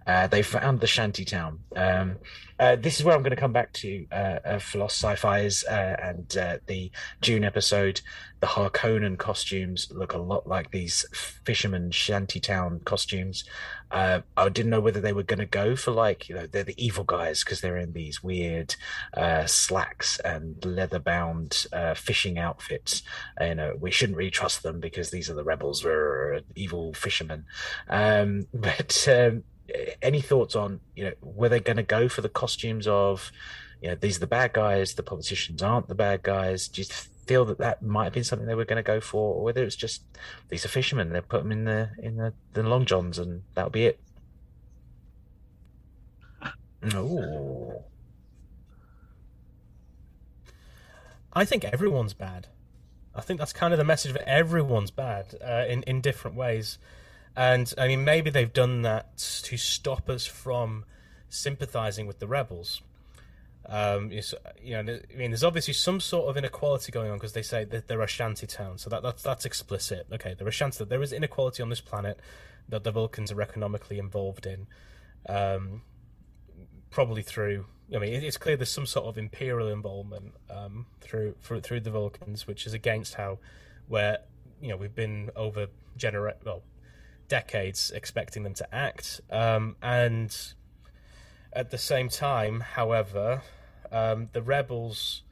Uh, 0.07 0.27
they 0.27 0.43
found 0.43 0.81
the 0.81 0.87
shanty 0.87 1.25
town. 1.25 1.61
Um, 1.77 2.17
uh, 2.63 2.77
this 2.77 3.01
is 3.01 3.05
where 3.05 3.13
I'm 3.13 3.23
going 3.23 3.35
to 3.35 3.37
come 3.37 3.53
back 3.53 3.73
to 3.73 4.07
uh, 4.13 4.39
uh, 4.45 4.59
Floss 4.61 4.95
Sci-Fi's 4.95 5.65
uh, 5.65 5.97
and 6.01 6.37
uh, 6.37 6.59
the 6.67 6.93
Dune 7.21 7.43
episode. 7.43 8.03
The 8.39 8.47
Harkonnen 8.47 9.19
costumes 9.19 9.89
look 9.91 10.13
a 10.13 10.19
lot 10.19 10.47
like 10.47 10.71
these 10.71 11.05
fisherman 11.45 11.91
shantytown 11.91 12.81
costumes. 12.85 13.43
Uh, 13.91 14.21
I 14.37 14.49
didn't 14.49 14.71
know 14.71 14.81
whether 14.81 15.01
they 15.01 15.13
were 15.13 15.25
going 15.25 15.41
to 15.41 15.47
go 15.47 15.75
for 15.75 15.91
like 15.91 16.29
you 16.29 16.37
know 16.37 16.47
they're 16.47 16.63
the 16.63 16.85
evil 16.85 17.03
guys 17.03 17.43
because 17.43 17.61
they're 17.61 17.77
in 17.77 17.95
these 17.95 18.23
weird 18.23 18.77
uh, 19.15 19.47
slacks 19.47 20.21
and 20.21 20.65
leather-bound 20.65 21.67
uh, 21.73 21.95
fishing 21.95 22.39
outfits. 22.39 23.03
You 23.41 23.57
know 23.57 23.77
we 23.79 23.91
shouldn't 23.91 24.19
really 24.19 24.31
trust 24.31 24.63
them 24.63 24.79
because 24.79 25.11
these 25.11 25.29
are 25.29 25.35
the 25.35 25.45
rebels, 25.45 25.85
we're 25.85 26.43
evil 26.55 26.95
fishermen. 26.95 27.45
Um, 27.89 28.47
but 28.55 29.09
um, 29.09 29.45
any 30.01 30.21
thoughts 30.21 30.55
on 30.55 30.81
you 30.95 31.05
know 31.05 31.13
were 31.21 31.49
they 31.49 31.61
going 31.61 31.77
to 31.77 31.83
go 31.83 32.09
for 32.09 32.21
the 32.21 32.29
costumes 32.29 32.87
of 32.87 33.33
you 33.81 33.89
know 33.89 33.95
these 33.95 34.17
are 34.17 34.21
the 34.21 34.27
bad 34.27 34.53
guys, 34.53 34.95
the 34.95 35.03
politicians 35.03 35.63
aren't 35.63 35.89
the 35.89 35.95
bad 35.95 36.23
guys? 36.23 36.69
Do 36.69 36.81
you 36.83 36.87
feel 37.27 37.45
that 37.45 37.59
that 37.59 37.83
might 37.83 38.05
have 38.05 38.13
been 38.13 38.25
something 38.25 38.47
they 38.47 38.55
were 38.55 38.65
going 38.65 38.77
to 38.77 38.83
go 38.83 39.01
for, 39.01 39.37
or 39.37 39.45
whether 39.45 39.65
it's 39.65 39.77
just 39.77 40.03
these 40.49 40.65
are 40.65 40.69
fishermen, 40.69 41.11
they 41.11 41.21
put 41.21 41.43
them 41.43 41.53
in 41.53 41.65
the 41.65 41.91
in 41.99 42.17
the, 42.17 42.33
the 42.53 42.63
long 42.63 42.85
johns 42.85 43.19
and 43.19 43.43
that'll 43.55 43.71
be 43.71 43.87
it? 43.87 44.01
Oh, 46.95 47.85
I 51.33 51.45
think 51.45 51.65
everyone's 51.65 52.15
bad. 52.15 52.49
I 53.15 53.21
think 53.21 53.39
that's 53.39 53.53
kind 53.53 53.73
of 53.73 53.79
the 53.79 53.85
message 53.85 54.11
of. 54.11 54.17
Everyone's 54.19 54.91
bad 54.91 55.35
uh, 55.45 55.65
in 55.69 55.83
in 55.85 56.01
different 56.01 56.37
ways, 56.37 56.79
and 57.37 57.73
I 57.79 57.89
mean 57.89 58.05
maybe 58.05 58.31
they've 58.31 58.53
done 58.53 58.83
that 58.83 59.17
to 59.45 59.57
stop 59.57 60.09
us 60.09 60.27
from 60.27 60.85
sympathizing 61.29 62.07
with 62.07 62.19
the 62.19 62.27
rebels. 62.27 62.83
Um, 63.65 64.11
you 64.11 64.23
know, 64.73 64.81
I 64.81 65.17
mean, 65.17 65.31
there's 65.31 65.45
obviously 65.45 65.73
some 65.75 66.01
sort 66.01 66.29
of 66.29 66.37
inequality 66.37 66.91
going 66.91 67.11
on 67.13 67.17
because 67.19 67.33
they 67.33 67.43
say 67.43 67.65
that 67.65 67.87
they're 67.87 68.03
a 68.03 68.09
shanty 68.09 68.47
town, 68.47 68.77
so 68.79 68.91
that, 68.91 69.03
that's 69.05 69.23
that's 69.23 69.45
explicit. 69.45 70.07
Okay, 70.13 70.35
they're 70.37 70.49
a 70.49 70.53
shanty. 70.53 70.85
There 70.85 71.01
is 71.03 71.13
inequality 71.13 71.63
on 71.63 71.69
this 71.69 71.81
planet 71.81 72.19
that 72.69 72.83
the 72.83 72.91
Vulcans 72.91 73.31
are 73.31 73.41
economically 73.41 73.99
involved 74.01 74.47
in, 74.47 74.67
um, 75.29 75.83
probably 76.91 77.23
through. 77.23 77.67
I 77.95 77.99
mean, 77.99 78.13
it- 78.15 78.25
it's 78.25 78.37
clear 78.37 78.57
there's 78.57 78.71
some 78.71 78.87
sort 78.87 79.07
of 79.07 79.17
imperial 79.17 79.69
involvement 79.69 80.35
um, 80.51 80.87
through, 81.01 81.37
through 81.41 81.61
through 81.61 81.81
the 81.81 81.91
Vulcans, 81.93 82.49
which 82.49 82.67
is 82.67 82.75
against 82.75 83.15
how, 83.15 83.39
where 83.87 84.19
you 84.61 84.69
know 84.71 84.77
we've 84.77 84.95
been 84.95 85.31
over 85.37 85.69
genera- 85.97 86.35
well, 86.45 86.63
decades 87.33 87.91
expecting 87.91 88.43
them 88.43 88.53
to 88.53 88.67
act, 88.75 89.23
um, 89.31 89.75
and 89.81 90.31
at 91.55 91.71
the 91.71 91.79
same 91.79 92.11
time, 92.11 92.61
however, 92.61 93.41
um, 93.91 94.29
the 94.35 94.43
rebels 94.43 95.23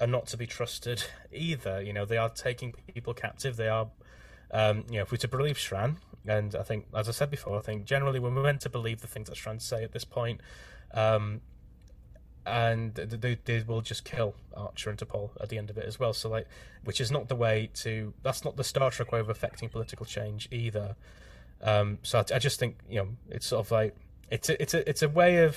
are 0.00 0.06
not 0.06 0.26
to 0.28 0.38
be 0.38 0.46
trusted 0.46 1.04
either. 1.30 1.82
You 1.82 1.92
know, 1.92 2.06
they 2.06 2.16
are 2.16 2.30
taking 2.30 2.72
people 2.94 3.12
captive. 3.12 3.56
They 3.56 3.68
are, 3.68 3.88
um, 4.50 4.84
you 4.88 4.96
know, 4.96 5.02
if 5.02 5.12
we're 5.12 5.18
to 5.18 5.28
believe 5.28 5.56
Shran, 5.58 5.96
and 6.26 6.54
I 6.54 6.62
think, 6.62 6.86
as 6.94 7.06
I 7.06 7.12
said 7.12 7.30
before, 7.30 7.58
I 7.58 7.60
think 7.60 7.84
generally 7.84 8.18
we're 8.18 8.30
meant 8.30 8.62
to 8.62 8.70
believe 8.70 9.02
the 9.02 9.06
things 9.06 9.28
that 9.28 9.36
Shran 9.36 9.60
say 9.60 9.84
at 9.84 9.92
this 9.92 10.06
point, 10.06 10.40
um, 10.94 11.42
and 12.46 12.94
they, 12.94 13.36
they 13.44 13.62
will 13.62 13.82
just 13.82 14.04
kill 14.04 14.34
Archer 14.56 14.88
and 14.88 14.98
T'Pol 14.98 15.30
at 15.38 15.50
the 15.50 15.58
end 15.58 15.68
of 15.68 15.76
it 15.76 15.84
as 15.84 16.00
well. 16.00 16.14
So, 16.14 16.30
like, 16.30 16.46
which 16.82 16.98
is 16.98 17.10
not 17.10 17.28
the 17.28 17.36
way 17.36 17.68
to. 17.84 18.14
That's 18.22 18.42
not 18.42 18.56
the 18.56 18.64
Star 18.64 18.90
Trek 18.90 19.12
way 19.12 19.20
of 19.20 19.28
affecting 19.28 19.68
political 19.68 20.06
change 20.06 20.48
either. 20.50 20.96
Um, 21.62 21.98
so 22.02 22.18
I, 22.18 22.36
I 22.36 22.38
just 22.38 22.58
think 22.58 22.78
you 22.88 22.96
know 22.96 23.08
it's 23.28 23.46
sort 23.46 23.64
of 23.64 23.70
like 23.70 23.96
it's 24.30 24.48
a, 24.48 24.60
it's 24.60 24.74
a 24.74 24.88
it's 24.88 25.02
a 25.02 25.08
way 25.08 25.44
of 25.44 25.56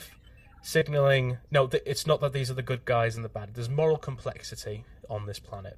signaling. 0.62 1.38
No, 1.52 1.68
th- 1.68 1.84
it's 1.86 2.06
not 2.06 2.22
that 2.22 2.34
these 2.34 2.52
are 2.52 2.56
the 2.56 2.64
good 2.64 2.86
guys 2.86 3.16
and 3.16 3.26
the 3.26 3.30
bad. 3.30 3.54
There's 3.54 3.70
moral 3.70 3.98
complexity 3.98 4.86
on 5.10 5.26
this 5.26 5.40
planet. 5.40 5.78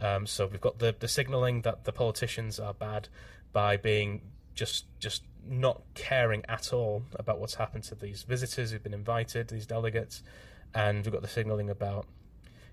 Um, 0.00 0.26
so 0.26 0.46
we've 0.46 0.60
got 0.60 0.78
the 0.78 0.94
the 0.98 1.08
signaling 1.08 1.62
that 1.62 1.84
the 1.84 1.92
politicians 1.92 2.58
are 2.58 2.74
bad 2.74 3.08
by 3.52 3.76
being 3.76 4.22
just 4.54 4.86
just 4.98 5.22
not 5.46 5.82
caring 5.94 6.44
at 6.48 6.72
all 6.72 7.02
about 7.14 7.40
what's 7.40 7.54
happened 7.54 7.84
to 7.84 7.94
these 7.94 8.22
visitors 8.22 8.70
who've 8.70 8.82
been 8.82 8.94
invited, 8.94 9.48
these 9.48 9.66
delegates, 9.66 10.22
and 10.74 11.04
we've 11.04 11.12
got 11.12 11.22
the 11.22 11.28
signaling 11.28 11.70
about. 11.70 12.06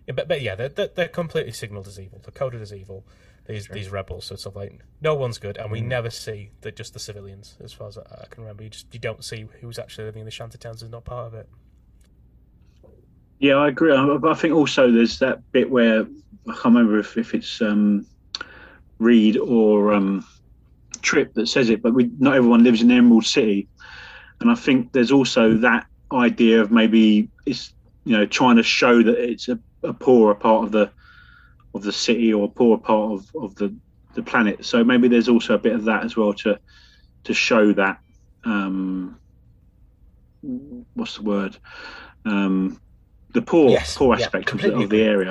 But, 0.06 0.28
but 0.28 0.42
yeah, 0.42 0.56
they're, 0.56 0.70
they're, 0.70 0.90
they're 0.94 1.08
completely 1.08 1.52
signaled 1.52 1.88
as 1.88 2.00
evil. 2.00 2.22
They're 2.24 2.32
coded 2.32 2.62
as 2.62 2.74
evil. 2.74 3.06
These 3.48 3.68
these 3.70 3.90
rebels. 3.90 4.26
So 4.26 4.34
it's 4.34 4.44
sort 4.44 4.56
of 4.56 4.62
like 4.62 4.84
no 5.02 5.16
one's 5.16 5.38
good, 5.38 5.58
and 5.58 5.72
we 5.72 5.80
never 5.80 6.10
see 6.10 6.52
that 6.62 6.76
just 6.76 6.94
the 6.94 7.00
civilians, 7.00 7.56
as 7.64 7.72
far 7.72 7.88
as 7.88 7.98
I, 7.98 8.02
I 8.24 8.26
can 8.30 8.44
remember. 8.44 8.64
You 8.64 8.70
just 8.70 8.94
you 8.94 9.00
don't 9.00 9.24
see 9.24 9.48
who's 9.62 9.80
actually 9.80 10.04
living 10.06 10.20
in 10.22 10.26
the 10.26 10.32
shanty 10.32 10.58
towns 10.58 10.84
is 10.84 10.90
not 10.90 11.06
part 11.06 11.28
of 11.28 11.34
it. 11.34 11.48
Yeah, 13.40 13.56
I 13.56 13.70
agree. 13.70 13.94
I- 13.94 14.18
I 14.24 14.34
think 14.34 14.54
also 14.54 14.92
there's 14.92 15.20
that 15.20 15.50
bit 15.52 15.70
where 15.70 16.02
I 16.48 16.52
can't 16.54 16.66
remember 16.66 17.00
if, 17.00 17.18
if 17.18 17.34
it's 17.34 17.62
um, 17.62 18.06
Reed 19.00 19.38
or 19.38 19.94
um, 19.94 20.26
Trip 21.02 21.34
that 21.36 21.48
says 21.48 21.70
it, 21.70 21.82
but 21.82 21.94
we, 21.94 22.10
not 22.20 22.36
everyone 22.36 22.64
lives 22.64 22.82
in 22.82 22.92
Emerald 22.92 23.26
City, 23.26 23.68
and 24.42 24.52
I 24.52 24.56
think 24.56 24.92
there's 24.92 25.12
also 25.12 25.54
that 25.58 25.86
idea 26.12 26.62
of 26.62 26.72
maybe 26.72 27.30
it's 27.46 27.74
you 28.04 28.18
know 28.18 28.26
trying 28.26 28.56
to 28.58 28.64
show 28.64 29.04
that 29.04 29.18
it's 29.18 29.48
a, 29.48 29.58
a 29.84 29.94
poorer 29.94 30.36
part 30.36 30.66
of 30.66 30.72
the 30.72 30.92
of 31.78 31.84
the 31.84 31.92
city 31.94 32.34
or 32.34 32.46
a 32.46 32.48
poorer 32.50 32.78
part 32.78 33.12
of, 33.14 33.32
of 33.44 33.56
the 33.56 33.74
the 34.16 34.24
planet. 34.24 34.66
So 34.66 34.84
maybe 34.84 35.08
there's 35.08 35.30
also 35.30 35.54
a 35.54 35.60
bit 35.60 35.74
of 35.74 35.84
that 35.86 36.04
as 36.04 36.18
well 36.18 36.34
to 36.34 36.60
to 37.26 37.34
show 37.34 37.74
that 37.74 38.00
um, 38.46 39.18
what's 40.94 41.16
the 41.18 41.24
word 41.24 41.58
um, 42.26 42.80
the 43.34 43.42
poor 43.42 43.70
Yes, 43.70 43.96
poor 43.98 44.18
yeah, 44.18 44.26
aspect 44.26 44.52
of, 44.54 44.62
the, 44.62 44.76
of 44.76 44.90
the 44.90 45.02
area. 45.02 45.30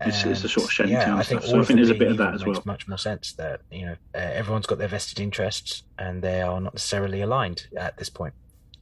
Uh, 0.00 0.06
It's- 0.06 0.24
it's 0.24 0.44
a 0.44 0.48
sort 0.48 0.66
of 0.66 0.72
shanty 0.72 0.92
yeah, 0.92 1.06
town 1.06 1.18
I 1.18 1.22
think 1.22 1.40
stuff. 1.40 1.50
So 1.50 1.60
I 1.60 1.64
think 1.64 1.78
there's 1.78 1.90
a 1.90 1.94
bit 1.94 2.10
of 2.10 2.18
that 2.18 2.34
as 2.34 2.44
makes 2.44 2.58
well. 2.58 2.62
Much 2.66 2.86
more 2.86 2.98
sense 2.98 3.32
that 3.34 3.62
you 3.72 3.86
know 3.86 3.96
uh, 4.14 4.18
everyone's 4.18 4.66
got 4.66 4.78
their 4.78 4.88
vested 4.88 5.18
interests 5.18 5.82
and 5.98 6.22
they 6.22 6.40
are 6.42 6.60
not 6.60 6.74
necessarily 6.74 7.20
aligned 7.22 7.66
at 7.76 7.96
this 7.96 8.10
point. 8.10 8.34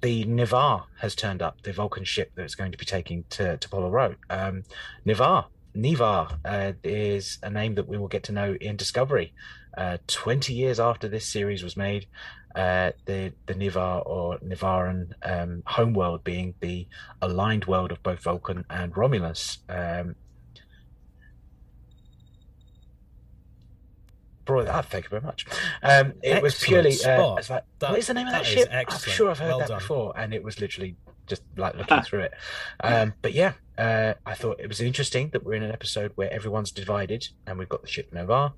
The 0.03 0.25
Ni'Var 0.25 0.85
has 0.99 1.15
turned 1.15 1.41
up, 1.43 1.63
the 1.63 1.73
Vulcan 1.73 2.05
ship 2.05 2.33
that's 2.35 2.55
going 2.55 2.71
to 2.73 2.79
be 2.79 2.85
taking 2.85 3.25
to 3.31 3.57
to 3.57 3.69
Polo 3.69 3.89
Road. 3.89 4.17
Um, 4.29 4.65
Ni'Var, 5.07 5.47
Ni'Var 5.77 6.39
uh, 6.45 6.73
is 6.83 7.39
a 7.43 7.51
name 7.51 7.75
that 7.75 7.87
we 7.87 7.99
will 7.99 8.09
get 8.09 8.23
to 8.25 8.33
know 8.33 8.55
in 8.61 8.77
Discovery. 8.77 9.33
Uh, 9.77 9.99
Twenty 10.07 10.55
years 10.55 10.81
after 10.81 11.07
this 11.07 11.27
series 11.27 11.63
was 11.63 11.77
made, 11.77 12.07
uh, 12.55 12.93
the 13.05 13.35
the 13.45 13.55
Ni'Var 13.55 14.01
or 14.07 14.39
Nivaran 14.39 15.13
um, 15.23 15.63
homeworld 15.67 16.25
being 16.25 16.55
the 16.61 16.87
aligned 17.21 17.67
world 17.67 17.93
of 17.93 18.03
both 18.03 18.21
Vulcan 18.23 18.65
and 18.71 18.97
Romulus. 18.97 19.59
Um, 19.69 20.15
Bro, 24.47 24.65
ah, 24.69 24.81
thank 24.81 25.07
you 25.07 25.11
very 25.11 25.23
much. 25.23 25.45
Um, 25.83 26.13
it 26.23 26.41
was 26.41 26.59
purely. 26.63 26.91
Uh, 26.93 26.95
spot. 26.95 27.39
it's 27.41 27.51
like, 27.51 27.65
That- 27.81 27.91
what 27.91 27.99
is 27.99 28.07
the 28.07 28.15
name 28.15 28.29
of 28.29 28.33
that, 28.33 28.45
that 28.45 28.49
ship? 28.49 28.69
I'm 28.73 28.87
sure 29.11 29.29
I've 29.31 29.41
heard 29.41 29.49
Well 29.49 29.59
that 29.59 29.69
done. 29.69 29.79
before, 29.81 30.13
and 30.17 30.33
it 30.33 30.43
was 30.45 30.61
literally 30.61 30.95
just 31.27 31.43
like 31.57 31.77
looking 31.77 32.03
through 32.03 32.21
it. 32.21 32.33
Um, 32.81 33.15
but 33.23 33.33
yeah, 33.33 33.53
uh, 33.79 34.15
I 34.25 34.35
thought 34.35 34.61
it 34.61 34.69
was 34.69 34.81
interesting 34.81 35.31
that 35.31 35.45
we're 35.45 35.55
in 35.55 35.63
an 35.63 35.73
episode 35.73 36.13
where 36.15 36.33
everyone's 36.33 36.73
divided, 36.73 37.29
and 37.47 37.59
we've 37.59 37.69
got 37.69 37.83
the 37.83 37.89
ship 37.89 38.13
Ni'Var. 38.13 38.53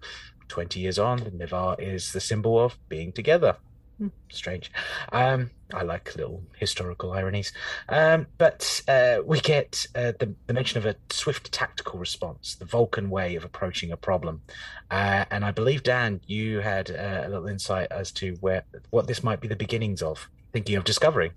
Twenty 0.49 0.81
years 0.81 0.99
on, 0.99 1.19
the 1.19 1.31
Ni'Var 1.31 1.77
is 1.79 2.13
the 2.13 2.21
symbol 2.21 2.59
of 2.59 2.79
being 2.89 3.13
together. 3.13 3.57
Hmm, 3.99 4.09
Strange. 4.31 4.71
Um, 5.13 5.51
I 5.75 5.83
like 5.83 6.15
little 6.15 6.43
historical 6.57 7.13
ironies. 7.13 7.53
Um, 7.89 8.29
but 8.39 8.81
uh, 8.87 9.19
we 9.27 9.41
get 9.41 9.89
uh, 9.95 10.13
the, 10.19 10.35
the 10.47 10.55
mention 10.55 10.79
of 10.79 10.87
a 10.87 10.95
swift 11.11 11.51
tactical 11.51 11.99
response, 11.99 12.55
the 12.55 12.65
Vulcan 12.65 13.11
way 13.11 13.35
of 13.35 13.45
approaching 13.45 13.91
a 13.91 13.97
problem. 13.97 14.43
Uh, 14.89 15.25
and 15.33 15.45
I 15.45 15.51
believe, 15.51 15.83
Dan, 15.83 16.21
you 16.27 16.61
had 16.61 16.93
uh, 16.93 17.25
a 17.25 17.29
little 17.29 17.49
insight 17.49 17.89
as 17.91 18.13
to 18.13 18.37
where 18.41 18.63
what 18.91 19.09
this 19.09 19.25
might 19.25 19.41
be 19.41 19.49
the 19.49 19.57
beginnings 19.57 20.01
of. 20.01 20.29
Thinking 20.53 20.77
of 20.77 20.85
Discovery. 20.85 21.33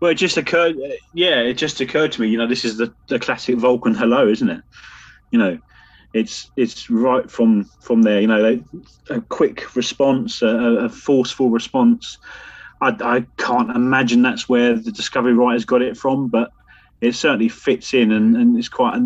Well, 0.00 0.10
it 0.10 0.16
just 0.16 0.36
occurred. 0.36 0.76
Yeah, 1.14 1.40
it 1.40 1.54
just 1.54 1.80
occurred 1.80 2.12
to 2.12 2.20
me. 2.20 2.28
You 2.28 2.38
know, 2.38 2.46
this 2.46 2.64
is 2.64 2.76
the, 2.76 2.92
the 3.08 3.18
classic 3.18 3.56
Vulcan 3.56 3.94
hello, 3.94 4.28
isn't 4.28 4.50
it? 4.50 4.62
You 5.30 5.38
know, 5.38 5.58
it's 6.12 6.50
it's 6.56 6.90
right 6.90 7.30
from 7.30 7.64
from 7.80 8.02
there. 8.02 8.20
You 8.20 8.26
know, 8.26 8.42
they, 8.42 8.62
a 9.10 9.20
quick 9.20 9.74
response, 9.74 10.42
a, 10.42 10.46
a 10.46 10.88
forceful 10.88 11.50
response. 11.50 12.18
I, 12.80 12.94
I 13.00 13.26
can't 13.38 13.70
imagine 13.70 14.22
that's 14.22 14.48
where 14.48 14.74
the 14.74 14.92
Discovery 14.92 15.32
writers 15.32 15.64
got 15.64 15.80
it 15.80 15.96
from, 15.96 16.28
but 16.28 16.50
it 17.00 17.14
certainly 17.14 17.48
fits 17.48 17.94
in, 17.94 18.12
and, 18.12 18.36
and 18.36 18.58
it's 18.58 18.68
quite 18.68 18.98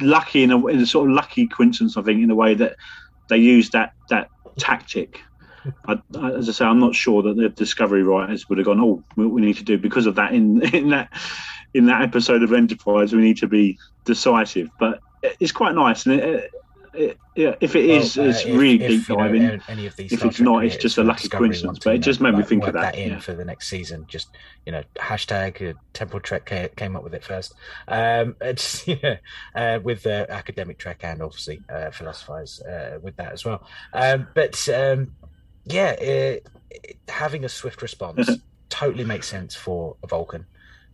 lucky 0.00 0.42
in 0.42 0.50
a, 0.50 0.66
in 0.66 0.80
a 0.80 0.86
sort 0.86 1.08
of 1.08 1.14
lucky 1.14 1.46
coincidence, 1.46 1.96
I 1.96 2.02
think, 2.02 2.22
in 2.22 2.30
a 2.30 2.34
way 2.34 2.54
that 2.54 2.76
they 3.28 3.38
use 3.38 3.70
that 3.70 3.92
that 4.10 4.28
tactic. 4.58 5.20
I, 5.86 6.00
I, 6.18 6.32
as 6.32 6.48
I 6.48 6.52
say, 6.52 6.64
I'm 6.64 6.80
not 6.80 6.94
sure 6.94 7.22
that 7.22 7.36
the 7.36 7.48
Discovery 7.48 8.02
writers 8.02 8.48
would 8.48 8.58
have 8.58 8.66
gone, 8.66 8.80
"Oh, 8.80 9.02
we 9.16 9.40
need 9.40 9.56
to 9.56 9.64
do 9.64 9.78
because 9.78 10.06
of 10.06 10.14
that 10.16 10.32
in 10.32 10.62
in 10.74 10.90
that 10.90 11.10
in 11.74 11.86
that 11.86 12.02
episode 12.02 12.42
of 12.42 12.52
Enterprise, 12.52 13.12
we 13.12 13.22
need 13.22 13.38
to 13.38 13.46
be 13.46 13.78
decisive." 14.04 14.68
But 14.78 15.00
it's 15.40 15.52
quite 15.52 15.74
nice, 15.74 16.06
and 16.06 16.20
it, 16.20 16.50
it, 16.96 17.18
yeah, 17.34 17.54
if 17.60 17.76
it 17.76 17.84
is, 17.84 18.16
Well, 18.16 18.26
uh, 18.26 18.30
it's 18.30 18.44
if- 18.44 18.58
really 18.58 18.82
if, 18.82 18.90
deep 18.90 19.08
you 19.08 19.16
know, 19.16 19.22
diving. 19.24 19.62
any 19.68 19.86
of 19.86 19.94
these 19.96 20.12
if 20.12 20.24
it's 20.24 20.40
not, 20.40 20.64
it's 20.64 20.76
just 20.76 20.96
a 20.96 21.04
lucky 21.04 21.24
Discovery 21.24 21.48
coincidence. 21.48 21.78
But 21.84 21.96
it 21.96 21.98
just 21.98 22.20
made 22.20 22.30
me 22.32 22.38
like, 22.38 22.48
think 22.48 22.66
of 22.66 22.74
work 22.74 22.82
that. 22.82 22.94
in 22.96 23.10
yeah. 23.10 23.18
for 23.20 23.34
the 23.34 23.44
next 23.44 23.68
season. 23.68 24.06
Just 24.08 24.28
you 24.64 24.72
know, 24.72 24.82
hashtag 24.96 25.70
uh, 25.70 25.78
Temporal 25.92 26.20
Trek 26.20 26.76
came 26.76 26.96
up 26.96 27.04
with 27.04 27.14
it 27.14 27.22
first. 27.22 27.54
Um, 27.88 28.36
it's 28.40 28.86
yeah, 28.88 29.18
uh, 29.54 29.80
with 29.82 30.06
uh, 30.06 30.26
academic 30.28 30.78
Trek 30.78 31.00
and 31.02 31.22
obviously 31.22 31.60
uh, 31.68 31.90
philosophize 31.90 32.60
uh, 32.62 32.98
with 33.02 33.16
that 33.16 33.32
as 33.32 33.44
well. 33.44 33.66
Um, 33.92 34.28
but 34.34 34.68
um, 34.70 35.12
yeah, 35.66 35.90
it, 35.92 36.46
it- 36.70 36.96
having 37.08 37.44
a 37.44 37.48
swift 37.48 37.82
response 37.82 38.28
totally 38.68 39.04
makes 39.04 39.28
sense 39.28 39.54
for 39.54 39.96
a 40.02 40.06
Vulcan. 40.06 40.46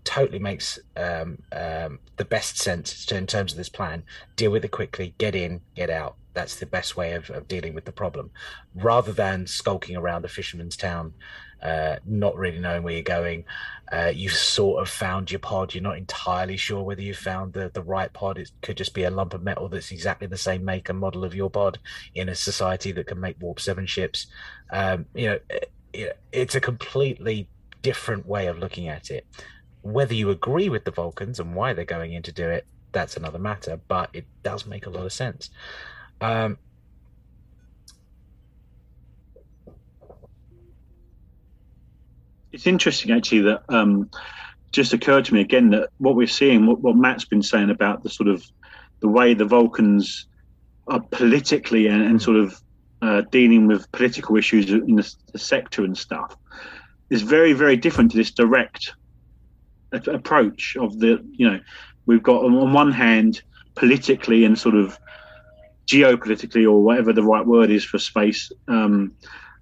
Totally 0.05 0.39
makes 0.41 0.79
um, 0.97 1.43
um, 1.53 2.01
the 2.16 2.25
best 2.25 2.59
sense 2.59 3.07
to, 3.07 3.16
in 3.16 3.27
terms 3.27 3.53
of 3.53 3.59
this 3.59 3.68
plan. 3.68 4.03
Deal 4.35 4.51
with 4.51 4.64
it 4.64 4.70
quickly, 4.73 5.14
get 5.18 5.35
in, 5.37 5.61
get 5.77 5.91
out. 5.91 6.16
That's 6.35 6.57
the 6.57 6.66
best 6.66 6.97
way 6.97 7.12
of, 7.12 7.31
of 7.31 7.47
dealing 7.47 7.73
with 7.75 7.85
the 7.85 7.93
problem, 7.93 8.31
rather 8.75 9.12
than 9.12 9.47
skulking 9.47 9.97
around 9.97 10.25
a 10.25 10.29
fisherman's 10.29 10.77
town, 10.77 11.14
uh, 11.63 11.97
not 12.05 12.37
really 12.37 12.59
knowing 12.59 12.83
where 12.83 12.95
you're 12.95 13.03
going. 13.03 13.45
Uh, 13.91 14.11
you've 14.15 14.33
sort 14.33 14.81
of 14.83 14.89
found 14.89 15.31
your 15.31 15.39
pod. 15.39 15.75
You're 15.75 15.83
not 15.83 15.99
entirely 15.99 16.57
sure 16.57 16.83
whether 16.83 17.03
you 17.03 17.15
found 17.15 17.53
the, 17.53 17.71
the 17.73 17.83
right 17.83 18.13
pod. 18.13 18.39
It 18.39 18.51
could 18.63 18.77
just 18.77 18.95
be 18.95 19.05
a 19.05 19.11
lump 19.11 19.35
of 19.35 19.43
metal 19.43 19.69
that's 19.69 19.93
exactly 19.93 20.27
the 20.27 20.39
same 20.39 20.65
make 20.65 20.89
and 20.89 20.99
model 20.99 21.25
of 21.25 21.35
your 21.35 21.51
pod 21.51 21.79
in 22.15 22.29
a 22.29 22.35
society 22.35 22.91
that 22.93 23.07
can 23.07 23.21
make 23.21 23.37
warp 23.41 23.61
seven 23.61 23.87
ships. 23.87 24.27
Um, 24.71 25.07
you 25.15 25.27
know, 25.27 25.39
it- 25.51 26.19
it's 26.33 26.55
a 26.55 26.61
completely 26.61 27.49
different 27.83 28.25
way 28.27 28.47
of 28.47 28.59
looking 28.59 28.89
at 28.89 29.11
it. 29.11 29.27
Whether 29.83 30.15
you 30.15 30.31
agree 30.31 30.71
with 30.71 30.85
the 30.85 30.91
Vulcans 30.91 31.39
and 31.39 31.55
why 31.55 31.75
they're 31.75 31.85
going 31.85 32.15
in 32.15 32.23
to 32.23 32.33
do 32.33 32.49
it, 32.49 32.65
that's 32.93 33.17
another 33.17 33.39
matter. 33.39 33.79
But 33.89 34.09
it 34.15 34.25
does 34.43 34.65
make 34.65 34.87
a 34.87 34.91
lot 34.91 35.05
of 35.05 35.13
sense. 35.13 35.51
Um, 36.23 36.57
It's 42.53 42.66
interesting 42.66 43.11
actually 43.11 43.42
that 43.42 43.62
um, 43.68 44.11
just 44.72 44.92
occurred 44.92 45.24
to 45.26 45.34
me 45.34 45.40
again 45.40 45.70
that 45.70 45.90
what 45.98 46.16
we're 46.16 46.26
seeing, 46.26 46.66
what, 46.66 46.80
what 46.80 46.96
Matt's 46.96 47.24
been 47.24 47.42
saying 47.42 47.70
about 47.70 48.03
the 48.03 48.11
sort 48.11 48.29
of 48.29 48.45
the 49.00 49.08
way 49.08 49.34
the 49.34 49.45
Vulcans 49.45 50.26
are 50.88 51.00
politically 51.00 51.87
and, 51.87 52.03
and 52.03 52.20
sort 52.20 52.37
of 52.37 52.61
uh, 53.00 53.22
dealing 53.30 53.66
with 53.66 53.91
political 53.92 54.37
issues 54.37 54.70
in 54.70 54.96
the, 54.96 55.14
the 55.33 55.38
sector 55.38 55.84
and 55.84 55.96
stuff, 55.96 56.37
is 57.11 57.22
very 57.22 57.53
very 57.53 57.76
different 57.76 58.11
to 58.11 58.16
this 58.16 58.30
direct 58.30 58.92
a- 59.92 60.11
approach 60.11 60.76
of 60.76 60.99
the 60.99 61.24
you 61.33 61.50
know 61.50 61.61
we've 62.07 62.22
got 62.22 62.45
on, 62.45 62.54
on 62.54 62.72
one 62.72 62.92
hand 62.92 63.42
politically 63.74 64.45
and 64.45 64.58
sort 64.58 64.74
of 64.74 64.99
geopolitically 65.87 66.64
or 66.64 66.83
whatever 66.83 67.12
the 67.12 67.22
right 67.22 67.46
word 67.46 67.70
is 67.70 67.84
for 67.84 67.99
space. 67.99 68.53
Um, 68.68 69.12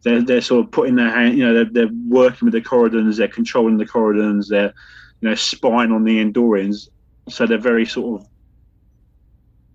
they're 0.02 0.22
they're 0.22 0.40
sort 0.40 0.64
of 0.64 0.70
putting 0.70 0.96
their 0.96 1.10
hand, 1.10 1.36
you 1.36 1.44
know, 1.44 1.54
they're, 1.54 1.72
they're 1.72 1.94
working 2.08 2.46
with 2.46 2.54
the 2.54 2.60
Coridans, 2.60 3.16
they're 3.16 3.28
controlling 3.28 3.76
the 3.76 3.86
Coridans, 3.86 4.48
they're 4.48 4.72
you 5.20 5.28
know 5.28 5.34
spying 5.34 5.92
on 5.92 6.04
the 6.04 6.24
Andorians, 6.24 6.88
so 7.28 7.46
they're 7.46 7.58
very 7.58 7.86
sort 7.86 8.20
of 8.20 8.28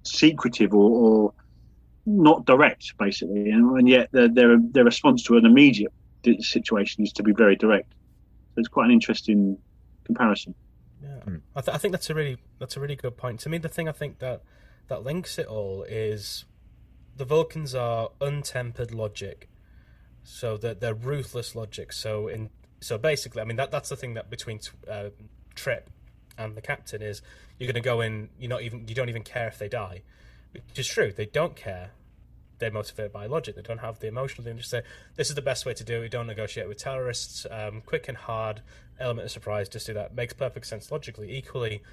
secretive 0.04 0.74
or, 0.74 0.90
or 0.90 1.34
not 2.06 2.46
direct, 2.46 2.94
basically, 2.98 3.50
and, 3.50 3.78
and 3.78 3.90
yet 3.90 4.12
their, 4.12 4.28
their 4.28 4.58
their 4.60 4.84
response 4.84 5.24
to 5.24 5.38
an 5.38 5.46
immediate 5.46 5.94
situation 6.40 7.04
is 7.04 7.14
to 7.14 7.24
be 7.24 7.32
very 7.32 7.56
direct. 7.56 7.94
So 8.54 8.60
it's 8.60 8.68
quite 8.68 8.86
an 8.86 8.92
interesting 8.92 9.58
comparison. 10.06 10.56
Yeah, 11.04 11.20
hmm. 11.20 11.36
I, 11.56 11.62
th- 11.62 11.76
I 11.76 11.78
think 11.78 11.92
that's 11.92 12.10
a 12.10 12.16
really 12.16 12.38
that's 12.60 12.78
a 12.78 12.80
really 12.80 12.96
good 12.96 13.18
point. 13.18 13.40
To 13.42 13.50
me, 13.50 13.58
the 13.58 13.70
thing 13.70 13.88
I 13.88 13.92
think 13.92 14.20
that 14.20 14.42
that 14.88 15.04
links 15.04 15.38
it 15.38 15.48
all 15.48 15.84
is 15.84 16.46
the 17.16 17.26
Vulcans 17.26 17.74
are 17.76 18.10
untempered 18.22 18.94
logic, 18.94 19.50
so 20.26 20.58
they're, 20.58 20.74
they're 20.74 20.94
ruthless 20.94 21.56
logic. 21.56 21.94
So 21.94 22.28
in 22.28 22.50
so 22.82 22.98
basically, 22.98 23.42
I 23.42 23.46
mean 23.46 23.58
that 23.58 23.72
that's 23.72 23.90
the 23.90 23.96
thing 23.96 24.16
that 24.16 24.30
between 24.30 24.60
uh, 24.92 25.10
Trip 25.56 25.90
and 26.38 26.56
the 26.56 26.62
captain 26.62 27.02
is 27.02 27.22
you're 27.58 27.68
going 27.72 27.82
to 27.82 27.88
go 27.88 28.02
in. 28.02 28.30
You're 28.38 28.50
not 28.50 28.62
even 28.62 28.88
you 28.88 28.96
don't 28.96 29.08
even 29.08 29.24
care 29.24 29.48
if 29.48 29.58
they 29.58 29.70
die 29.70 30.02
which 30.56 30.80
is 30.80 30.88
true. 30.88 31.12
They 31.12 31.26
don't 31.26 31.56
care. 31.56 31.92
They're 32.60 32.72
motivated 32.72 33.12
by 33.12 33.26
logic. 33.26 33.56
They 33.56 33.62
don't 33.62 33.80
have 33.80 34.00
the 34.00 34.08
emotional. 34.08 34.46
They 34.46 34.54
just 34.54 34.70
say, 34.70 34.84
"This 35.16 35.30
is 35.30 35.36
the 35.36 35.42
best 35.42 35.66
way 35.66 35.74
to 35.74 35.84
do 35.84 35.98
it. 35.98 36.00
We 36.02 36.10
don't 36.10 36.28
negotiate 36.28 36.68
with 36.68 36.78
terrorists. 36.78 37.46
Um, 37.50 37.82
quick 37.82 38.08
and 38.08 38.18
hard. 38.18 38.62
Element 39.00 39.26
of 39.26 39.32
surprise. 39.32 39.68
Just 39.68 39.88
do 39.88 39.94
that. 39.94 40.16
Makes 40.16 40.34
perfect 40.34 40.66
sense 40.66 40.92
logically. 40.92 41.36
Equally, 41.36 41.84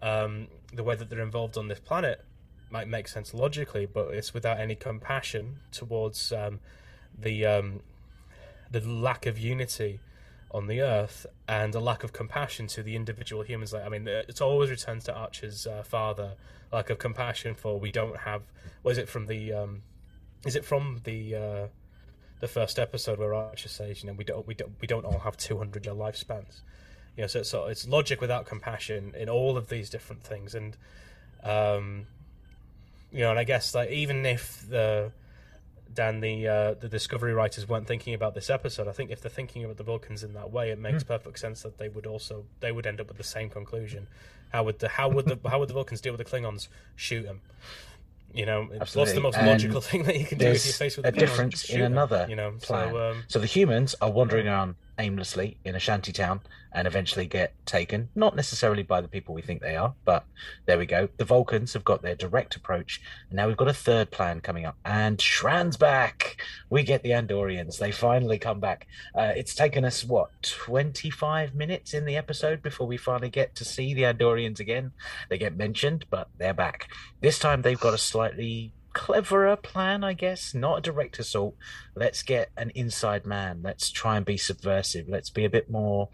um, 0.00 0.48
the 0.72 0.84
way 0.84 0.94
that 0.94 1.10
they're 1.10 1.20
involved 1.20 1.58
on 1.58 1.66
this 1.66 1.80
planet 1.80 2.24
might 2.70 2.88
make 2.88 3.08
sense 3.08 3.34
logically, 3.34 3.86
but 3.86 4.14
it's 4.14 4.32
without 4.32 4.58
any 4.58 4.74
compassion 4.76 5.58
towards 5.72 6.32
um, 6.32 6.60
the 7.18 7.46
um, 7.46 7.80
the 8.70 8.80
lack 8.80 9.26
of 9.26 9.38
unity 9.38 10.00
on 10.50 10.66
the 10.66 10.80
earth 10.80 11.26
and 11.48 11.74
a 11.74 11.80
lack 11.80 12.04
of 12.04 12.12
compassion 12.12 12.66
to 12.68 12.82
the 12.82 12.96
individual 12.96 13.42
humans. 13.42 13.72
Like 13.72 13.84
I 13.84 13.88
mean, 13.88 14.06
uh, 14.08 14.22
it 14.28 14.40
always 14.40 14.70
returns 14.70 15.04
to 15.04 15.14
Archer's 15.14 15.66
uh, 15.66 15.82
father, 15.82 16.34
lack 16.72 16.90
of 16.90 16.98
compassion 16.98 17.54
for 17.54 17.78
we 17.78 17.92
don't 17.92 18.18
have. 18.18 18.42
Was 18.82 18.98
it 18.98 19.08
from 19.08 19.26
the? 19.26 19.52
Um, 19.52 19.82
is 20.44 20.56
it 20.56 20.64
from 20.64 21.00
the? 21.04 21.34
Uh, 21.34 21.66
the 22.40 22.48
first 22.48 22.78
episode 22.78 23.18
where 23.18 23.32
Archer 23.32 23.70
says, 23.70 24.02
you 24.02 24.08
know, 24.08 24.12
we 24.12 24.24
don't, 24.24 24.46
we 24.46 24.52
don't, 24.52 24.72
we 24.78 24.86
don't 24.86 25.06
all 25.06 25.20
have 25.20 25.34
two 25.36 25.56
hundred 25.56 25.86
year 25.86 25.94
lifespans. 25.94 26.60
You 27.16 27.22
know, 27.22 27.26
so 27.26 27.42
so 27.42 27.66
it's 27.66 27.88
logic 27.88 28.20
without 28.20 28.44
compassion 28.44 29.14
in 29.16 29.30
all 29.30 29.56
of 29.56 29.68
these 29.68 29.88
different 29.88 30.22
things, 30.22 30.54
and 30.54 30.76
um, 31.42 32.06
you 33.12 33.20
know, 33.20 33.30
and 33.30 33.38
I 33.38 33.44
guess 33.44 33.74
like 33.74 33.90
even 33.90 34.26
if 34.26 34.68
the 34.68 35.12
Dan 35.94 36.20
the 36.20 36.48
uh, 36.48 36.74
the 36.74 36.88
Discovery 36.88 37.32
writers 37.32 37.68
weren't 37.68 37.86
thinking 37.86 38.14
about 38.14 38.34
this 38.34 38.50
episode, 38.50 38.88
I 38.88 38.92
think 38.92 39.10
if 39.10 39.20
they're 39.20 39.30
thinking 39.30 39.64
about 39.64 39.76
the 39.76 39.84
Vulcans 39.84 40.22
in 40.24 40.34
that 40.34 40.50
way, 40.50 40.70
it 40.70 40.78
makes 40.78 41.02
Hmm. 41.02 41.08
perfect 41.08 41.38
sense 41.38 41.62
that 41.62 41.78
they 41.78 41.88
would 41.88 42.06
also 42.06 42.44
they 42.60 42.72
would 42.72 42.86
end 42.86 43.00
up 43.00 43.08
with 43.08 43.16
the 43.16 43.24
same 43.24 43.48
conclusion. 43.50 44.08
How 44.50 44.62
would 44.64 44.78
the 44.80 44.88
how 44.88 45.08
would 45.08 45.26
the 45.26 45.38
how 45.48 45.58
would 45.60 45.68
the 45.68 45.74
Vulcans 45.74 46.00
deal 46.00 46.12
with 46.16 46.24
the 46.26 46.30
Klingons? 46.30 46.68
Shoot 46.96 47.22
them. 47.22 47.40
You 48.32 48.46
know, 48.46 48.62
what's 48.64 48.74
the 48.74 48.80
Absolutely. 48.82 49.22
most 49.22 49.36
And 49.38 49.46
logical 49.46 49.80
thing 49.80 50.02
that 50.04 50.18
you 50.18 50.26
can 50.26 50.38
do 50.38 50.46
if 50.48 50.64
you're 50.64 50.74
faced 50.74 50.96
with 50.96 51.06
a 51.06 51.12
difference 51.12 51.68
in 51.70 51.76
shoot 51.76 51.84
'em, 51.84 51.92
another 51.92 52.26
You 52.28 52.34
know, 52.36 52.50
plan. 52.60 52.90
so 52.90 53.10
um, 53.12 53.24
So 53.28 53.38
the 53.38 53.46
humans 53.46 53.94
are 54.00 54.10
wandering 54.10 54.48
around 54.48 54.74
aimlessly 54.98 55.58
in 55.64 55.74
a 55.74 55.78
shanty 55.78 56.12
town 56.12 56.40
and 56.72 56.86
eventually 56.86 57.26
get 57.26 57.54
taken, 57.66 58.08
not 58.14 58.34
necessarily 58.34 58.82
by 58.82 59.00
the 59.00 59.08
people 59.08 59.34
we 59.34 59.42
think 59.42 59.60
they 59.60 59.76
are, 59.76 59.94
but 60.04 60.24
there 60.66 60.76
we 60.76 60.86
go. 60.86 61.08
The 61.16 61.24
Vulcans 61.24 61.72
have 61.72 61.84
got 61.84 62.02
their 62.02 62.16
direct 62.16 62.56
approach, 62.56 63.00
and 63.28 63.36
now 63.36 63.46
we've 63.46 63.56
got 63.56 63.68
a 63.68 63.74
third 63.74 64.10
plan 64.10 64.40
coming 64.40 64.64
up. 64.66 64.76
And 64.84 65.20
Shran's 65.20 65.76
back. 65.76 66.36
We 66.70 66.82
get 66.82 67.02
the 67.02 67.10
Andorians. 67.10 67.78
They 67.78 67.92
finally 67.92 68.38
come 68.38 68.58
back. 68.58 68.88
Uh, 69.14 69.32
it's 69.36 69.54
taken 69.54 69.84
us 69.84 70.04
what 70.04 70.30
25 70.42 71.54
minutes 71.54 71.94
in 71.94 72.04
the 72.04 72.16
episode 72.16 72.60
before 72.60 72.88
we 72.88 72.96
finally 72.96 73.30
get 73.30 73.54
to 73.56 73.64
see 73.64 73.94
the 73.94 74.02
Andorians 74.02 74.58
again. 74.58 74.92
They 75.28 75.38
get 75.38 75.56
mentioned, 75.56 76.06
but 76.10 76.28
they're 76.38 76.54
back. 76.54 76.88
This 77.20 77.38
time 77.38 77.62
they've 77.62 77.78
got 77.78 77.94
a 77.94 77.98
slightly 77.98 78.72
cleverer 78.94 79.56
plan, 79.56 80.02
I 80.02 80.14
guess. 80.14 80.54
Not 80.54 80.78
a 80.78 80.80
direct 80.80 81.18
assault. 81.18 81.56
Let's 81.94 82.22
get 82.22 82.50
an 82.56 82.70
inside 82.74 83.26
man. 83.26 83.60
Let's 83.62 83.90
try 83.90 84.16
and 84.16 84.24
be 84.24 84.36
subversive. 84.36 85.08
Let's 85.08 85.30
be 85.30 85.44
a 85.44 85.50
bit 85.50 85.70
more 85.70 86.08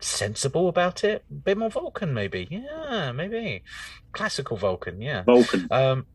sensible 0.00 0.68
about 0.68 1.04
it. 1.04 1.24
A 1.30 1.34
bit 1.34 1.56
more 1.56 1.70
Vulcan, 1.70 2.12
maybe. 2.12 2.48
Yeah, 2.50 3.12
maybe. 3.12 3.62
Classical 4.12 4.56
Vulcan, 4.56 5.00
yeah. 5.00 5.22
Vulcan. 5.22 5.68
Um, 5.70 6.06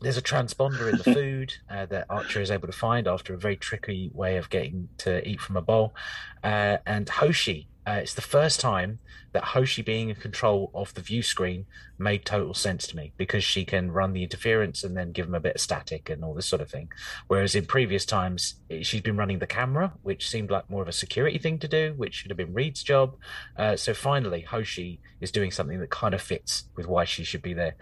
there's 0.00 0.16
a 0.16 0.22
transponder 0.22 0.90
in 0.90 0.98
the 0.98 1.04
food 1.14 1.54
uh, 1.70 1.86
that 1.86 2.06
Archer 2.10 2.40
is 2.40 2.50
able 2.50 2.66
to 2.66 2.72
find 2.72 3.06
after 3.06 3.34
a 3.34 3.38
very 3.38 3.56
tricky 3.56 4.10
way 4.12 4.36
of 4.36 4.50
getting 4.50 4.88
to 4.98 5.26
eat 5.28 5.40
from 5.40 5.56
a 5.56 5.62
bowl. 5.62 5.94
Uh, 6.42 6.78
and 6.86 7.08
Hoshi, 7.08 7.68
uh, 7.86 7.98
it's 8.02 8.14
the 8.14 8.22
first 8.22 8.60
time 8.60 8.98
that 9.32 9.44
Hoshi 9.44 9.82
being 9.82 10.10
in 10.10 10.16
control 10.16 10.70
of 10.74 10.92
the 10.94 11.00
view 11.00 11.22
screen 11.22 11.66
made 11.98 12.24
total 12.24 12.54
sense 12.54 12.86
to 12.88 12.96
me 12.96 13.12
because 13.16 13.42
she 13.42 13.64
can 13.64 13.90
run 13.90 14.12
the 14.12 14.22
interference 14.22 14.84
and 14.84 14.96
then 14.96 15.12
give 15.12 15.26
them 15.26 15.34
a 15.34 15.40
bit 15.40 15.54
of 15.54 15.60
static 15.60 16.10
and 16.10 16.22
all 16.24 16.34
this 16.34 16.46
sort 16.46 16.60
of 16.60 16.70
thing. 16.70 16.90
Whereas 17.28 17.54
in 17.54 17.64
previous 17.64 18.04
times, 18.04 18.56
eh, 18.70 18.82
she's 18.82 19.00
been 19.00 19.16
running 19.16 19.38
the 19.38 19.46
camera, 19.46 19.92
which 20.02 20.28
seemed 20.28 20.50
like 20.50 20.68
more 20.68 20.82
of 20.82 20.88
a 20.88 20.92
security 20.92 21.38
thing 21.38 21.58
to 21.60 21.68
do, 21.68 21.94
which 21.96 22.14
should 22.14 22.30
have 22.30 22.36
been 22.36 22.52
Reed's 22.52 22.82
job. 22.82 23.16
Uh, 23.56 23.76
so 23.76 23.94
finally, 23.94 24.42
Hoshi 24.42 25.00
is 25.20 25.30
doing 25.30 25.50
something 25.50 25.78
that 25.78 25.90
kind 25.90 26.14
of 26.14 26.20
fits 26.20 26.64
with 26.76 26.86
why 26.86 27.04
she 27.04 27.24
should 27.24 27.42
be 27.42 27.54
there. 27.54 27.76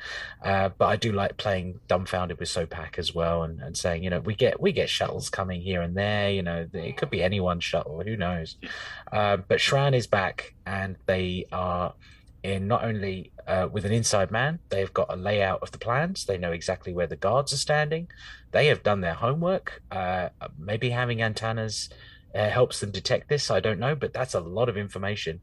Uh, 0.44 0.68
but 0.76 0.86
I 0.86 0.96
do 0.96 1.12
like 1.12 1.36
playing 1.36 1.80
dumbfounded 1.88 2.38
with 2.38 2.48
Sopek 2.48 2.98
as 2.98 3.14
well, 3.14 3.42
and, 3.42 3.60
and 3.60 3.76
saying, 3.76 4.04
you 4.04 4.10
know, 4.10 4.20
we 4.20 4.34
get 4.34 4.60
we 4.60 4.72
get 4.72 4.88
shuttles 4.88 5.30
coming 5.30 5.62
here 5.62 5.82
and 5.82 5.96
there. 5.96 6.30
You 6.30 6.42
know, 6.42 6.68
it 6.72 6.96
could 6.96 7.10
be 7.10 7.22
anyone's 7.22 7.64
shuttle. 7.64 8.02
Who 8.02 8.16
knows? 8.16 8.56
Uh, 9.10 9.38
but 9.38 9.60
Shran 9.90 9.96
is 9.96 10.06
back, 10.06 10.54
and 10.66 10.96
they 11.06 11.46
are 11.52 11.94
in 12.42 12.68
not 12.68 12.84
only 12.84 13.32
uh, 13.46 13.68
with 13.70 13.84
an 13.84 13.92
inside 13.92 14.30
man, 14.30 14.60
they've 14.68 14.92
got 14.92 15.12
a 15.12 15.16
layout 15.16 15.62
of 15.62 15.72
the 15.72 15.78
plans. 15.78 16.24
They 16.24 16.38
know 16.38 16.52
exactly 16.52 16.92
where 16.92 17.06
the 17.06 17.16
guards 17.16 17.52
are 17.52 17.58
standing. 17.58 18.08
They 18.52 18.66
have 18.66 18.82
done 18.82 19.00
their 19.00 19.14
homework. 19.14 19.82
Uh, 19.90 20.28
maybe 20.58 20.90
having 20.90 21.22
antennas 21.22 21.90
uh, 22.34 22.48
helps 22.48 22.80
them 22.80 22.92
detect 22.92 23.28
this. 23.28 23.50
I 23.50 23.60
don't 23.60 23.80
know, 23.80 23.94
but 23.94 24.12
that's 24.12 24.34
a 24.34 24.40
lot 24.40 24.68
of 24.68 24.76
information. 24.76 25.40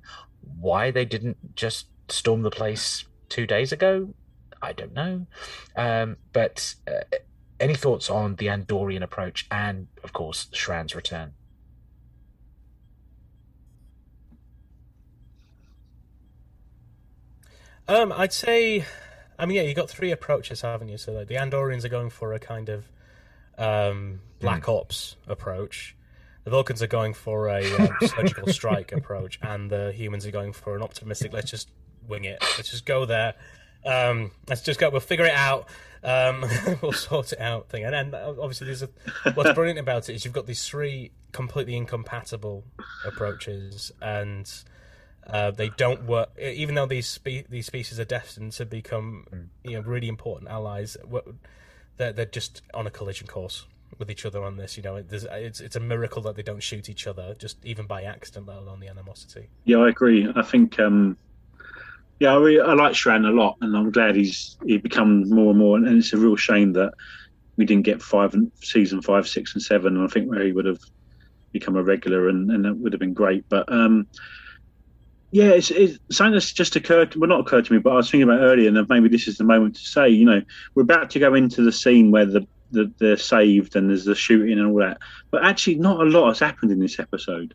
Why 0.59 0.91
they 0.91 1.05
didn't 1.05 1.55
just 1.55 1.87
storm 2.07 2.41
the 2.41 2.49
place 2.49 3.05
two 3.29 3.45
days 3.45 3.71
ago, 3.73 4.13
I 4.61 4.71
don't 4.71 4.93
know. 4.93 5.27
Um, 5.75 6.17
but 6.31 6.73
uh, 6.87 7.17
any 7.59 7.75
thoughts 7.75 8.09
on 8.09 8.35
the 8.35 8.47
Andorian 8.47 9.03
approach 9.03 9.45
and, 9.51 9.87
of 10.03 10.13
course, 10.13 10.47
Shran's 10.53 10.95
return? 10.95 11.33
Um, 17.87 18.11
I'd 18.11 18.33
say, 18.33 18.85
I 19.39 19.45
mean, 19.45 19.57
yeah, 19.57 19.63
you 19.63 19.73
got 19.73 19.89
three 19.89 20.11
approaches, 20.11 20.61
haven't 20.61 20.89
you? 20.89 20.97
So 20.97 21.13
like, 21.13 21.27
the 21.27 21.35
Andorians 21.35 21.83
are 21.85 21.89
going 21.89 22.09
for 22.09 22.33
a 22.33 22.39
kind 22.39 22.69
of 22.69 22.89
um, 23.57 24.19
Black 24.39 24.67
Ops 24.67 25.15
approach. 25.27 25.95
The 26.43 26.51
Vulcans 26.51 26.81
are 26.81 26.87
going 26.87 27.13
for 27.13 27.49
a 27.49 27.73
um, 27.75 27.89
surgical 28.07 28.47
strike 28.53 28.91
approach, 28.93 29.37
and 29.41 29.69
the 29.69 29.91
humans 29.91 30.25
are 30.25 30.31
going 30.31 30.53
for 30.53 30.75
an 30.75 30.81
optimistic. 30.81 31.33
Let's 31.33 31.51
just 31.51 31.69
wing 32.07 32.23
it. 32.23 32.41
Let's 32.57 32.71
just 32.71 32.85
go 32.85 33.05
there. 33.05 33.33
Um, 33.85 34.31
let's 34.47 34.61
just 34.61 34.79
go. 34.79 34.89
We'll 34.89 35.01
figure 35.01 35.25
it 35.25 35.33
out. 35.33 35.67
Um, 36.03 36.45
we'll 36.81 36.93
sort 36.93 37.33
it 37.33 37.39
out 37.41 37.69
thing. 37.69 37.83
And 37.83 37.93
then 37.93 38.15
obviously, 38.15 38.67
there's 38.67 38.83
a, 38.83 38.89
what's 39.33 39.53
brilliant 39.53 39.79
about 39.79 40.09
it 40.09 40.15
is 40.15 40.23
you've 40.23 40.33
got 40.33 40.45
these 40.45 40.65
three 40.65 41.11
completely 41.33 41.75
incompatible 41.75 42.63
approaches, 43.05 43.91
and 44.01 44.49
uh, 45.27 45.51
they 45.51 45.69
don't 45.69 46.05
work. 46.05 46.29
Even 46.39 46.75
though 46.75 46.85
these 46.85 47.07
spe- 47.07 47.47
these 47.49 47.65
species 47.65 47.99
are 47.99 48.05
destined 48.05 48.53
to 48.53 48.65
become, 48.65 49.49
you 49.63 49.73
know, 49.73 49.81
really 49.81 50.07
important 50.07 50.49
allies, 50.49 50.97
they're 51.97 52.13
they're 52.13 52.25
just 52.25 52.61
on 52.73 52.87
a 52.87 52.91
collision 52.91 53.27
course 53.27 53.65
with 53.97 54.11
each 54.11 54.25
other 54.25 54.43
on 54.43 54.57
this. 54.57 54.77
You 54.77 54.83
know, 54.83 55.01
there's, 55.01 55.25
it's 55.25 55.59
it's 55.59 55.75
a 55.75 55.79
miracle 55.79 56.21
that 56.23 56.35
they 56.35 56.43
don't 56.43 56.63
shoot 56.63 56.89
each 56.89 57.07
other, 57.07 57.35
just 57.37 57.63
even 57.65 57.85
by 57.85 58.03
accident, 58.03 58.47
let 58.47 58.57
alone 58.57 58.79
the 58.79 58.87
animosity. 58.87 59.49
Yeah, 59.65 59.77
I 59.77 59.89
agree. 59.89 60.31
I 60.35 60.41
think, 60.43 60.79
um, 60.79 61.17
yeah, 62.19 62.33
I, 62.33 62.37
really, 62.37 62.59
I 62.59 62.73
like 62.73 62.93
Shran 62.93 63.27
a 63.27 63.31
lot, 63.31 63.57
and 63.61 63.75
I'm 63.75 63.91
glad 63.91 64.15
he's 64.15 64.57
he 64.65 64.77
become 64.77 65.29
more 65.29 65.51
and 65.51 65.59
more. 65.59 65.77
And 65.77 65.87
it's 65.87 66.13
a 66.13 66.17
real 66.17 66.35
shame 66.35 66.73
that 66.73 66.93
we 67.57 67.65
didn't 67.65 67.85
get 67.85 68.01
five 68.01 68.33
and 68.33 68.51
season 68.61 69.01
five, 69.01 69.27
six, 69.27 69.53
and 69.53 69.61
seven. 69.61 69.97
And 69.97 70.05
I 70.05 70.07
think 70.07 70.29
where 70.29 70.43
he 70.43 70.51
would 70.51 70.65
have 70.65 70.79
become 71.51 71.75
a 71.75 71.83
regular, 71.83 72.29
and, 72.29 72.51
and 72.51 72.65
that 72.65 72.77
would 72.77 72.93
have 72.93 72.99
been 72.99 73.13
great. 73.13 73.47
But 73.49 73.71
um, 73.71 74.07
yeah, 75.31 75.49
it's, 75.49 75.71
it's 75.71 75.97
something 76.09 76.33
that's 76.33 76.53
just 76.53 76.75
occurred. 76.75 77.15
Well, 77.15 77.29
not 77.29 77.41
occurred 77.41 77.65
to 77.65 77.73
me, 77.73 77.79
but 77.79 77.91
I 77.91 77.95
was 77.95 78.09
thinking 78.09 78.29
about 78.29 78.41
earlier, 78.41 78.69
and 78.69 78.89
maybe 78.89 79.09
this 79.09 79.27
is 79.27 79.37
the 79.37 79.43
moment 79.43 79.75
to 79.75 79.81
say. 79.81 80.09
You 80.09 80.25
know, 80.25 80.41
we're 80.73 80.83
about 80.83 81.09
to 81.11 81.19
go 81.19 81.33
into 81.33 81.63
the 81.63 81.71
scene 81.71 82.11
where 82.11 82.25
the, 82.25 82.47
the 82.71 82.91
they're 82.97 83.17
saved 83.17 83.75
and 83.75 83.89
there's 83.89 84.05
the 84.05 84.15
shooting 84.15 84.57
and 84.57 84.67
all 84.67 84.77
that, 84.77 84.99
but 85.29 85.45
actually, 85.45 85.75
not 85.75 85.99
a 85.99 86.05
lot 86.05 86.29
has 86.29 86.39
happened 86.39 86.71
in 86.71 86.79
this 86.79 86.99
episode. 86.99 87.53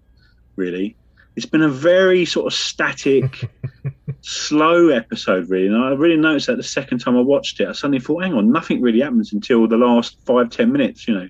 Really, 0.56 0.96
it's 1.34 1.46
been 1.46 1.62
a 1.62 1.68
very 1.68 2.26
sort 2.26 2.46
of 2.46 2.52
static, 2.52 3.50
slow 4.20 4.88
episode, 4.88 5.48
really. 5.48 5.66
And 5.66 5.76
I 5.76 5.92
really 5.92 6.16
noticed 6.16 6.48
that 6.48 6.56
the 6.56 6.62
second 6.62 6.98
time 6.98 7.16
I 7.16 7.22
watched 7.22 7.58
it, 7.60 7.68
I 7.68 7.72
suddenly 7.72 8.00
thought, 8.00 8.22
hang 8.22 8.34
on, 8.34 8.52
nothing 8.52 8.82
really 8.82 9.00
happens 9.00 9.32
until 9.32 9.66
the 9.66 9.78
last 9.78 10.18
five, 10.26 10.50
ten 10.50 10.72
minutes, 10.72 11.08
you 11.08 11.14
know. 11.14 11.28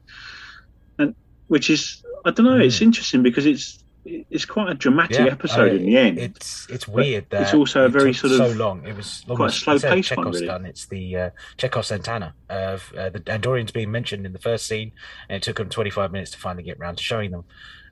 And 0.98 1.14
which 1.47 1.70
is, 1.70 2.02
I 2.24 2.32
don't 2.32 2.47
know, 2.47 2.59
it's 2.59 2.78
hmm. 2.78 2.86
interesting 2.86 3.23
because 3.23 3.47
it's 3.47 3.82
it's 4.05 4.45
quite 4.45 4.69
a 4.70 4.74
dramatic 4.74 5.20
episode 5.20 5.73
I- 5.73 5.74
in 5.77 5.87
the 5.87 5.97
end. 5.97 6.19
It's 6.19 6.66
it's 6.69 6.89
weird 6.89 7.31
that 7.31 7.43
it's 7.43 7.55
also 7.55 7.85
a 7.85 7.89
very 7.89 8.12
sort 8.12 8.33
of 8.33 8.39
so 8.39 8.49
long. 8.51 8.87
It 8.87 8.97
was 8.97 9.24
quite 9.29 9.51
a 9.51 9.53
slow 9.53 9.74
of 9.77 9.83
paced 9.83 10.16
one, 10.16 10.24
Chekhov's 10.27 10.37
really. 10.37 10.47
gun. 10.47 10.66
It's 10.66 10.87
the 10.87 11.16
uh, 11.16 11.31
Chekhov's 11.57 11.93
antenna 11.93 12.35
of 12.49 12.93
uh, 12.97 13.11
the 13.11 13.20
Andorians 13.20 13.73
being 13.73 13.91
mentioned 13.91 14.27
in 14.27 14.33
the 14.33 14.39
first 14.39 14.66
scene, 14.66 14.93
and 15.29 15.37
it 15.37 15.43
took 15.43 15.57
them 15.57 15.69
25 15.69 16.11
minutes 16.11 16.33
to 16.33 16.39
finally 16.39 16.65
get 16.65 16.79
around 16.79 16.97
to 16.97 17.03
showing 17.03 17.31
them. 17.31 17.45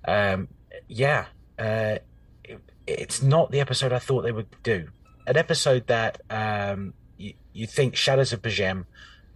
Um, 0.06 0.48
yeah, 0.88 1.26
uh, 1.58 1.98
it, 2.44 2.60
it's 2.86 3.22
not 3.22 3.50
the 3.52 3.60
episode 3.60 3.92
I 3.92 3.98
thought 3.98 4.22
they 4.22 4.32
would 4.32 4.48
do. 4.62 4.88
An 5.26 5.36
episode 5.36 5.86
that 5.86 6.20
um, 6.28 6.94
you, 7.18 7.34
you 7.52 7.66
think 7.66 7.94
Shadows 7.94 8.32
of 8.32 8.42
P'Jem 8.42 8.84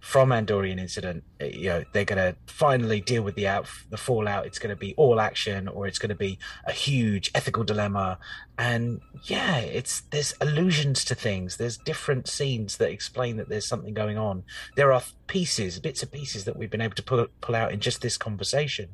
from 0.05 0.29
Andorian 0.29 0.79
incident, 0.79 1.23
uh, 1.41 1.45
you 1.45 1.67
know, 1.67 1.83
they're 1.91 2.05
going 2.05 2.19
to 2.19 2.37
finally 2.45 3.01
deal 3.01 3.23
with 3.23 3.33
the 3.33 3.47
out 3.47 3.65
the 3.89 3.97
fallout. 3.97 4.45
It's 4.45 4.59
going 4.59 4.69
to 4.69 4.75
be 4.75 4.93
all 4.97 5.19
action, 5.19 5.67
or 5.67 5.87
it's 5.87 5.97
going 5.97 6.09
to 6.09 6.15
be 6.15 6.37
a 6.65 6.71
huge 6.71 7.31
ethical 7.33 7.63
dilemma. 7.63 8.19
And 8.55 9.01
yeah, 9.23 9.57
it's 9.57 10.01
there's 10.11 10.35
allusions 10.39 11.05
to 11.05 11.15
things. 11.15 11.57
There's 11.57 11.75
different 11.75 12.27
scenes 12.27 12.77
that 12.77 12.91
explain 12.91 13.37
that 13.37 13.49
there's 13.49 13.67
something 13.67 13.95
going 13.95 14.15
on. 14.15 14.43
There 14.75 14.93
are 14.93 15.01
pieces, 15.25 15.79
bits 15.79 16.03
of 16.03 16.11
pieces 16.11 16.45
that 16.45 16.55
we've 16.55 16.69
been 16.69 16.81
able 16.81 16.95
to 16.95 17.03
pull 17.03 17.25
pull 17.41 17.55
out 17.55 17.71
in 17.71 17.79
just 17.79 18.01
this 18.01 18.15
conversation, 18.15 18.89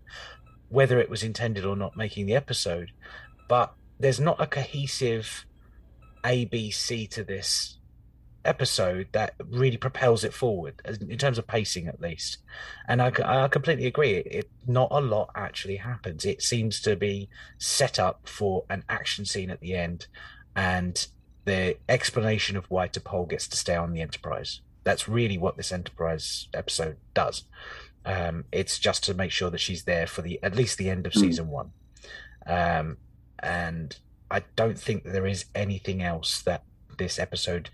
whether 0.70 0.98
it 0.98 1.10
was 1.10 1.24
intended 1.24 1.66
or 1.66 1.76
not, 1.76 1.98
making 1.98 2.26
the 2.26 2.36
episode. 2.36 2.94
But 3.50 3.74
there's 4.00 4.22
not 4.22 4.40
a 4.40 4.48
cohesive 4.48 5.46
ABC 6.24 7.10
to 7.10 7.26
this 7.26 7.80
episode 8.46 9.08
that 9.12 9.36
really 9.50 9.78
propels 9.78 10.24
it 10.24 10.34
forward 10.34 10.82
in 10.86 11.18
terms 11.18 11.38
of 11.38 11.48
pacing 11.48 11.88
at 11.88 12.02
least. 12.02 12.38
And 12.88 13.02
i, 13.02 13.12
I 13.24 13.48
completely 13.48 13.86
agree 13.88 14.14
it, 14.14 14.28
it, 14.28 14.52
not 14.68 14.90
a 14.92 15.02
lot 15.02 15.32
actually 15.36 15.78
happens. 15.78 16.26
It 16.26 16.42
seems 16.42 16.80
to 16.82 16.96
be 16.96 17.30
set 17.58 18.00
up 18.00 18.28
for 18.28 18.66
an 18.70 18.84
action 18.90 19.26
scene 19.26 19.50
at 19.50 19.60
the 19.60 19.76
end 19.76 20.08
and 20.56 21.08
the 21.46 21.78
explanation 21.90 22.56
of 22.58 22.66
why 22.70 22.88
T'Pol 22.88 23.30
gets 23.30 23.48
to 23.48 23.58
stay 23.58 23.76
on 23.76 23.94
the 23.94 24.02
enterprise. 24.02 24.62
That's 24.84 25.08
really 25.08 25.38
what 25.38 25.58
this 25.58 25.72
enterprise 25.72 26.48
episode 26.54 26.98
does. 27.14 27.44
Um, 28.06 28.46
it's 28.52 28.80
just 28.80 29.04
to 29.06 29.14
make 29.14 29.32
sure 29.32 29.50
that 29.52 29.60
she's 29.60 29.84
there 29.84 30.08
for 30.08 30.22
the 30.24 30.40
at 30.42 30.56
least 30.56 30.78
the 30.78 30.90
end 30.90 31.06
of 31.06 31.14
mm. 31.14 31.20
season 31.20 31.50
one. 31.50 31.72
Um, 32.48 32.98
and 33.42 33.98
i 34.30 34.44
don't 34.56 34.80
think 34.80 35.04
there 35.04 35.28
is 35.28 35.46
anything 35.56 36.02
else 36.02 36.42
that 36.42 36.64
this 36.98 37.18
episode 37.20 37.70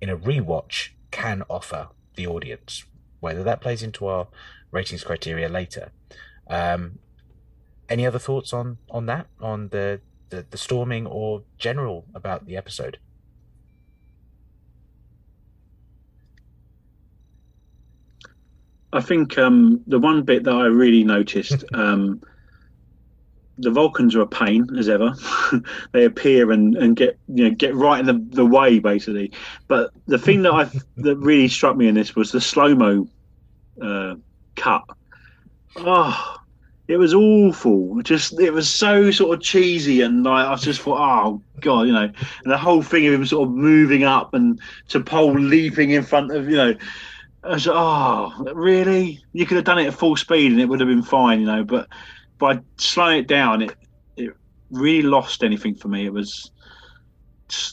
in 0.00 0.08
a 0.08 0.16
rewatch 0.16 0.90
can 1.10 1.42
offer 1.48 1.88
the 2.14 2.26
audience, 2.26 2.84
whether 3.20 3.42
that 3.42 3.60
plays 3.60 3.82
into 3.82 4.06
our 4.06 4.28
ratings 4.70 5.04
criteria 5.04 5.48
later. 5.48 5.92
Um, 6.48 6.98
any 7.88 8.06
other 8.06 8.18
thoughts 8.18 8.52
on 8.52 8.78
on 8.90 9.06
that, 9.06 9.26
on 9.40 9.68
the, 9.68 10.00
the 10.30 10.46
the 10.48 10.58
storming 10.58 11.06
or 11.06 11.42
general 11.58 12.06
about 12.14 12.46
the 12.46 12.56
episode? 12.56 12.98
I 18.92 19.00
think 19.00 19.38
um, 19.38 19.82
the 19.86 19.98
one 19.98 20.22
bit 20.22 20.44
that 20.44 20.54
I 20.54 20.66
really 20.66 21.04
noticed 21.04 21.64
um, 21.74 22.22
the 23.60 23.70
Vulcans 23.70 24.14
are 24.14 24.22
a 24.22 24.26
pain 24.26 24.66
as 24.78 24.88
ever. 24.88 25.14
they 25.92 26.04
appear 26.04 26.50
and, 26.50 26.76
and 26.76 26.96
get 26.96 27.18
you 27.28 27.48
know 27.48 27.54
get 27.54 27.74
right 27.74 28.00
in 28.00 28.06
the, 28.06 28.36
the 28.36 28.46
way 28.46 28.78
basically. 28.78 29.32
But 29.68 29.90
the 30.06 30.18
thing 30.18 30.42
that 30.42 30.52
I 30.52 30.64
that 30.98 31.16
really 31.16 31.48
struck 31.48 31.76
me 31.76 31.88
in 31.88 31.94
this 31.94 32.14
was 32.14 32.32
the 32.32 32.40
slow 32.40 32.74
mo 32.74 33.08
uh, 33.80 34.14
cut. 34.56 34.84
Oh, 35.76 36.36
it 36.88 36.96
was 36.96 37.14
awful. 37.14 38.02
Just 38.02 38.38
it 38.40 38.52
was 38.52 38.68
so 38.68 39.10
sort 39.10 39.38
of 39.38 39.42
cheesy, 39.42 40.00
and 40.00 40.24
like 40.24 40.46
I 40.46 40.54
just 40.56 40.80
thought, 40.80 40.98
oh 40.98 41.42
god, 41.60 41.82
you 41.82 41.92
know, 41.92 42.10
and 42.42 42.52
the 42.52 42.58
whole 42.58 42.82
thing 42.82 43.06
of 43.06 43.14
him 43.14 43.24
sort 43.26 43.48
of 43.48 43.54
moving 43.54 44.04
up 44.04 44.34
and 44.34 44.60
T'Pol 44.88 45.48
leaping 45.48 45.90
in 45.90 46.02
front 46.02 46.32
of 46.32 46.48
you 46.48 46.56
know. 46.56 46.74
I 47.42 47.54
was, 47.54 47.66
oh, 47.66 48.34
really? 48.52 49.24
You 49.32 49.46
could 49.46 49.56
have 49.56 49.64
done 49.64 49.78
it 49.78 49.86
at 49.86 49.94
full 49.94 50.14
speed 50.14 50.52
and 50.52 50.60
it 50.60 50.66
would 50.66 50.78
have 50.80 50.90
been 50.90 51.02
fine, 51.02 51.40
you 51.40 51.46
know. 51.46 51.64
But 51.64 51.88
by 52.40 52.60
slowing 52.78 53.18
it 53.18 53.28
down, 53.28 53.62
it 53.62 53.76
it 54.16 54.34
really 54.70 55.06
lost 55.06 55.44
anything 55.44 55.76
for 55.76 55.86
me. 55.86 56.06
It 56.06 56.12
was, 56.12 56.50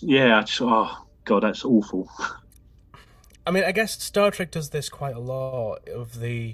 yeah, 0.02 0.42
just, 0.42 0.62
oh 0.62 1.08
god, 1.26 1.44
that's 1.44 1.66
awful. 1.66 2.08
I 3.48 3.52
mean, 3.52 3.64
I 3.64 3.72
guess 3.72 4.04
Star 4.04 4.30
Trek 4.30 4.52
does 4.52 4.70
this 4.70 4.90
quite 4.90 5.16
a 5.16 5.20
lot. 5.20 5.88
Of 5.88 6.20
the, 6.20 6.54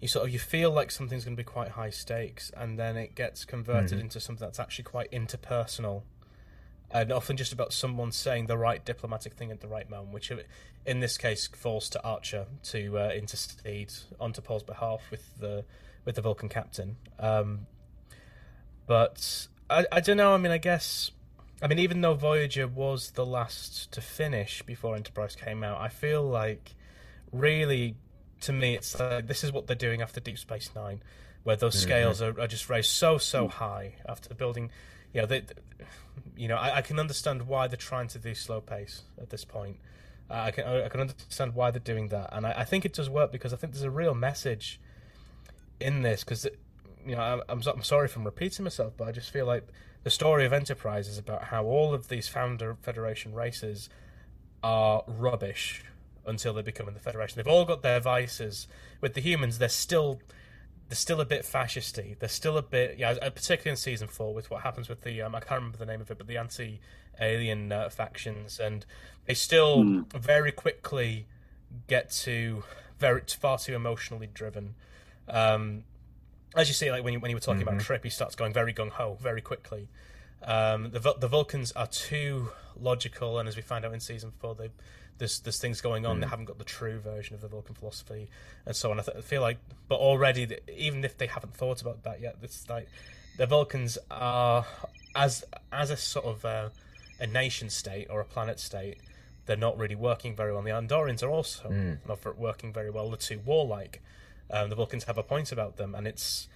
you 0.00 0.08
sort 0.08 0.26
of 0.26 0.32
you 0.32 0.38
feel 0.38 0.70
like 0.70 0.90
something's 0.90 1.24
going 1.24 1.36
to 1.36 1.40
be 1.40 1.44
quite 1.44 1.72
high 1.72 1.90
stakes, 1.90 2.50
and 2.56 2.78
then 2.78 2.96
it 2.96 3.14
gets 3.14 3.44
converted 3.44 3.90
mm-hmm. 3.90 4.00
into 4.00 4.18
something 4.18 4.44
that's 4.46 4.58
actually 4.58 4.84
quite 4.84 5.12
interpersonal, 5.12 6.02
and 6.90 7.12
often 7.12 7.36
just 7.36 7.52
about 7.52 7.72
someone 7.72 8.10
saying 8.10 8.46
the 8.46 8.56
right 8.56 8.84
diplomatic 8.84 9.34
thing 9.34 9.50
at 9.50 9.60
the 9.60 9.68
right 9.68 9.88
moment, 9.88 10.14
which 10.14 10.32
in 10.86 11.00
this 11.00 11.18
case 11.18 11.46
falls 11.46 11.90
to 11.90 12.02
Archer 12.02 12.46
to 12.62 12.98
uh, 12.98 13.10
intercede 13.14 13.92
on 14.18 14.32
Paul's 14.32 14.62
behalf 14.62 15.02
with 15.10 15.38
the 15.38 15.64
with 16.04 16.14
the 16.16 16.22
Vulcan 16.22 16.48
captain. 16.48 16.96
Um, 17.18 17.66
but 18.86 19.48
I, 19.68 19.86
I 19.92 20.00
don't 20.00 20.16
know. 20.16 20.34
I 20.34 20.38
mean, 20.38 20.52
I 20.52 20.58
guess. 20.58 21.10
I 21.62 21.68
mean, 21.68 21.78
even 21.78 22.00
though 22.00 22.14
Voyager 22.14 22.66
was 22.66 23.10
the 23.12 23.26
last 23.26 23.92
to 23.92 24.00
finish 24.00 24.62
before 24.62 24.96
Enterprise 24.96 25.36
came 25.36 25.62
out, 25.62 25.78
I 25.78 25.88
feel 25.88 26.22
like 26.22 26.74
really, 27.32 27.96
to 28.40 28.52
me, 28.52 28.74
it's 28.74 28.98
like 28.98 29.26
this 29.26 29.44
is 29.44 29.52
what 29.52 29.66
they're 29.66 29.76
doing 29.76 30.00
after 30.02 30.20
Deep 30.20 30.38
Space 30.38 30.70
Nine, 30.74 31.02
where 31.42 31.56
those 31.56 31.76
mm-hmm. 31.76 31.82
scales 31.82 32.22
are, 32.22 32.38
are, 32.40 32.46
just 32.46 32.68
raised 32.70 32.90
so 32.90 33.18
so 33.18 33.46
high 33.46 33.94
after 34.08 34.34
building. 34.34 34.70
You 35.12 35.20
know, 35.20 35.26
they, 35.26 35.42
you 36.36 36.48
know, 36.48 36.56
I, 36.56 36.78
I, 36.78 36.82
can 36.82 36.98
understand 36.98 37.46
why 37.46 37.66
they're 37.66 37.76
trying 37.76 38.08
to 38.08 38.18
do 38.18 38.34
slow 38.34 38.60
pace 38.60 39.02
at 39.20 39.30
this 39.30 39.44
point. 39.44 39.76
Uh, 40.30 40.34
I 40.34 40.50
can 40.50 40.66
I 40.66 40.88
can 40.88 41.00
understand 41.00 41.54
why 41.54 41.70
they're 41.70 41.80
doing 41.80 42.08
that, 42.08 42.30
and 42.32 42.46
I, 42.46 42.54
I 42.58 42.64
think 42.64 42.84
it 42.84 42.92
does 42.92 43.10
work 43.10 43.32
because 43.32 43.52
I 43.52 43.56
think 43.56 43.72
there's 43.72 43.82
a 43.82 43.90
real 43.90 44.14
message 44.14 44.80
in 45.80 46.02
this 46.02 46.24
because 46.24 46.46
you 47.06 47.16
know 47.16 47.42
I'm, 47.48 47.62
I'm 47.66 47.82
sorry 47.82 48.06
if 48.06 48.16
I'm 48.16 48.24
repeating 48.24 48.64
myself, 48.64 48.94
but 48.96 49.08
I 49.08 49.12
just 49.12 49.30
feel 49.30 49.46
like 49.46 49.66
the 50.02 50.10
story 50.10 50.46
of 50.46 50.52
Enterprise 50.52 51.08
is 51.08 51.18
about 51.18 51.44
how 51.44 51.64
all 51.64 51.92
of 51.92 52.08
these 52.08 52.28
founder 52.28 52.76
Federation 52.82 53.34
races 53.34 53.88
are 54.62 55.02
rubbish 55.06 55.84
until 56.26 56.54
they 56.54 56.62
become 56.62 56.88
in 56.88 56.94
the 56.94 57.00
Federation. 57.00 57.36
They've 57.36 57.52
all 57.52 57.64
got 57.64 57.82
their 57.82 58.00
vices. 58.00 58.66
With 59.00 59.14
the 59.14 59.20
humans, 59.20 59.58
they're 59.58 59.68
still 59.68 60.20
they're 60.88 60.96
still 60.96 61.20
a 61.20 61.24
bit 61.24 61.44
fascisty. 61.44 62.16
They're 62.18 62.28
still 62.28 62.58
a 62.58 62.62
bit, 62.62 62.98
yeah, 62.98 63.10
uh, 63.22 63.30
particularly 63.30 63.70
in 63.70 63.76
season 63.76 64.08
four 64.08 64.34
with 64.34 64.50
what 64.50 64.62
happens 64.62 64.88
with 64.88 65.02
the 65.02 65.22
um, 65.22 65.34
I 65.34 65.40
can't 65.40 65.60
remember 65.60 65.78
the 65.78 65.86
name 65.86 66.00
of 66.00 66.10
it, 66.10 66.18
but 66.18 66.26
the 66.26 66.36
anti-alien 66.36 67.70
uh, 67.70 67.88
factions, 67.90 68.58
and 68.58 68.84
they 69.26 69.34
still 69.34 69.84
mm. 69.84 70.12
very 70.12 70.50
quickly 70.50 71.26
get 71.86 72.10
to 72.10 72.64
very 72.98 73.22
far 73.38 73.58
too 73.58 73.74
emotionally 73.74 74.28
driven. 74.32 74.74
Um, 75.28 75.84
as 76.56 76.68
you 76.68 76.74
see, 76.74 76.90
like 76.90 77.04
when 77.04 77.12
you, 77.12 77.20
when 77.20 77.30
you 77.30 77.36
were 77.36 77.40
talking 77.40 77.60
mm-hmm. 77.60 77.68
about 77.68 77.80
Trip, 77.80 78.02
he 78.02 78.10
starts 78.10 78.34
going 78.34 78.52
very 78.52 78.74
gung 78.74 78.90
ho 78.90 79.16
very 79.20 79.40
quickly. 79.40 79.88
Um, 80.42 80.90
the 80.90 81.14
the 81.18 81.28
Vulcans 81.28 81.72
are 81.72 81.86
too 81.86 82.50
logical, 82.78 83.38
and 83.38 83.48
as 83.48 83.56
we 83.56 83.62
find 83.62 83.84
out 83.84 83.92
in 83.92 84.00
season 84.00 84.32
four, 84.38 84.54
they 84.54 84.70
there's 85.18 85.40
there's 85.40 85.58
things 85.58 85.80
going 85.80 86.06
on. 86.06 86.16
Mm. 86.16 86.20
They 86.22 86.26
haven't 86.26 86.46
got 86.46 86.58
the 86.58 86.64
true 86.64 86.98
version 86.98 87.34
of 87.34 87.40
the 87.40 87.48
Vulcan 87.48 87.74
philosophy, 87.74 88.28
and 88.66 88.74
so 88.74 88.90
on. 88.90 88.98
I, 88.98 89.02
th- 89.02 89.18
I 89.18 89.20
feel 89.20 89.42
like, 89.42 89.58
but 89.86 90.00
already, 90.00 90.56
even 90.76 91.04
if 91.04 91.18
they 91.18 91.26
haven't 91.26 91.54
thought 91.54 91.82
about 91.82 92.02
that 92.04 92.20
yet, 92.20 92.36
it's 92.42 92.68
like 92.68 92.88
the 93.36 93.46
Vulcans 93.46 93.98
are 94.10 94.64
as 95.14 95.44
as 95.70 95.90
a 95.90 95.96
sort 95.96 96.24
of 96.24 96.44
uh, 96.44 96.68
a 97.20 97.26
nation 97.26 97.70
state 97.70 98.08
or 98.10 98.20
a 98.20 98.24
planet 98.24 98.58
state. 98.58 98.98
They're 99.46 99.56
not 99.56 99.78
really 99.78 99.94
working 99.94 100.36
very 100.36 100.52
well. 100.52 100.62
The 100.62 100.70
Andorians 100.70 101.22
are 101.22 101.30
also 101.30 101.68
mm. 101.68 101.98
not 102.06 102.38
working 102.38 102.72
very 102.72 102.90
well. 102.90 103.08
They're 103.08 103.16
too 103.16 103.40
warlike. 103.44 104.00
Um, 104.52 104.70
the 104.70 104.76
Vulcans 104.76 105.04
have 105.04 105.18
a 105.18 105.22
point 105.22 105.52
about 105.52 105.76
them, 105.76 105.94
and 105.94 106.06
it's 106.06 106.48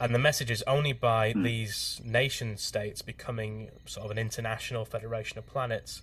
and 0.00 0.14
the 0.14 0.18
message 0.18 0.50
is 0.50 0.62
only 0.66 0.92
by 0.92 1.32
mm. 1.32 1.44
these 1.44 2.00
nation 2.04 2.56
states 2.56 3.02
becoming 3.02 3.70
sort 3.86 4.04
of 4.04 4.10
an 4.10 4.18
international 4.18 4.84
federation 4.84 5.38
of 5.38 5.46
planets, 5.46 6.02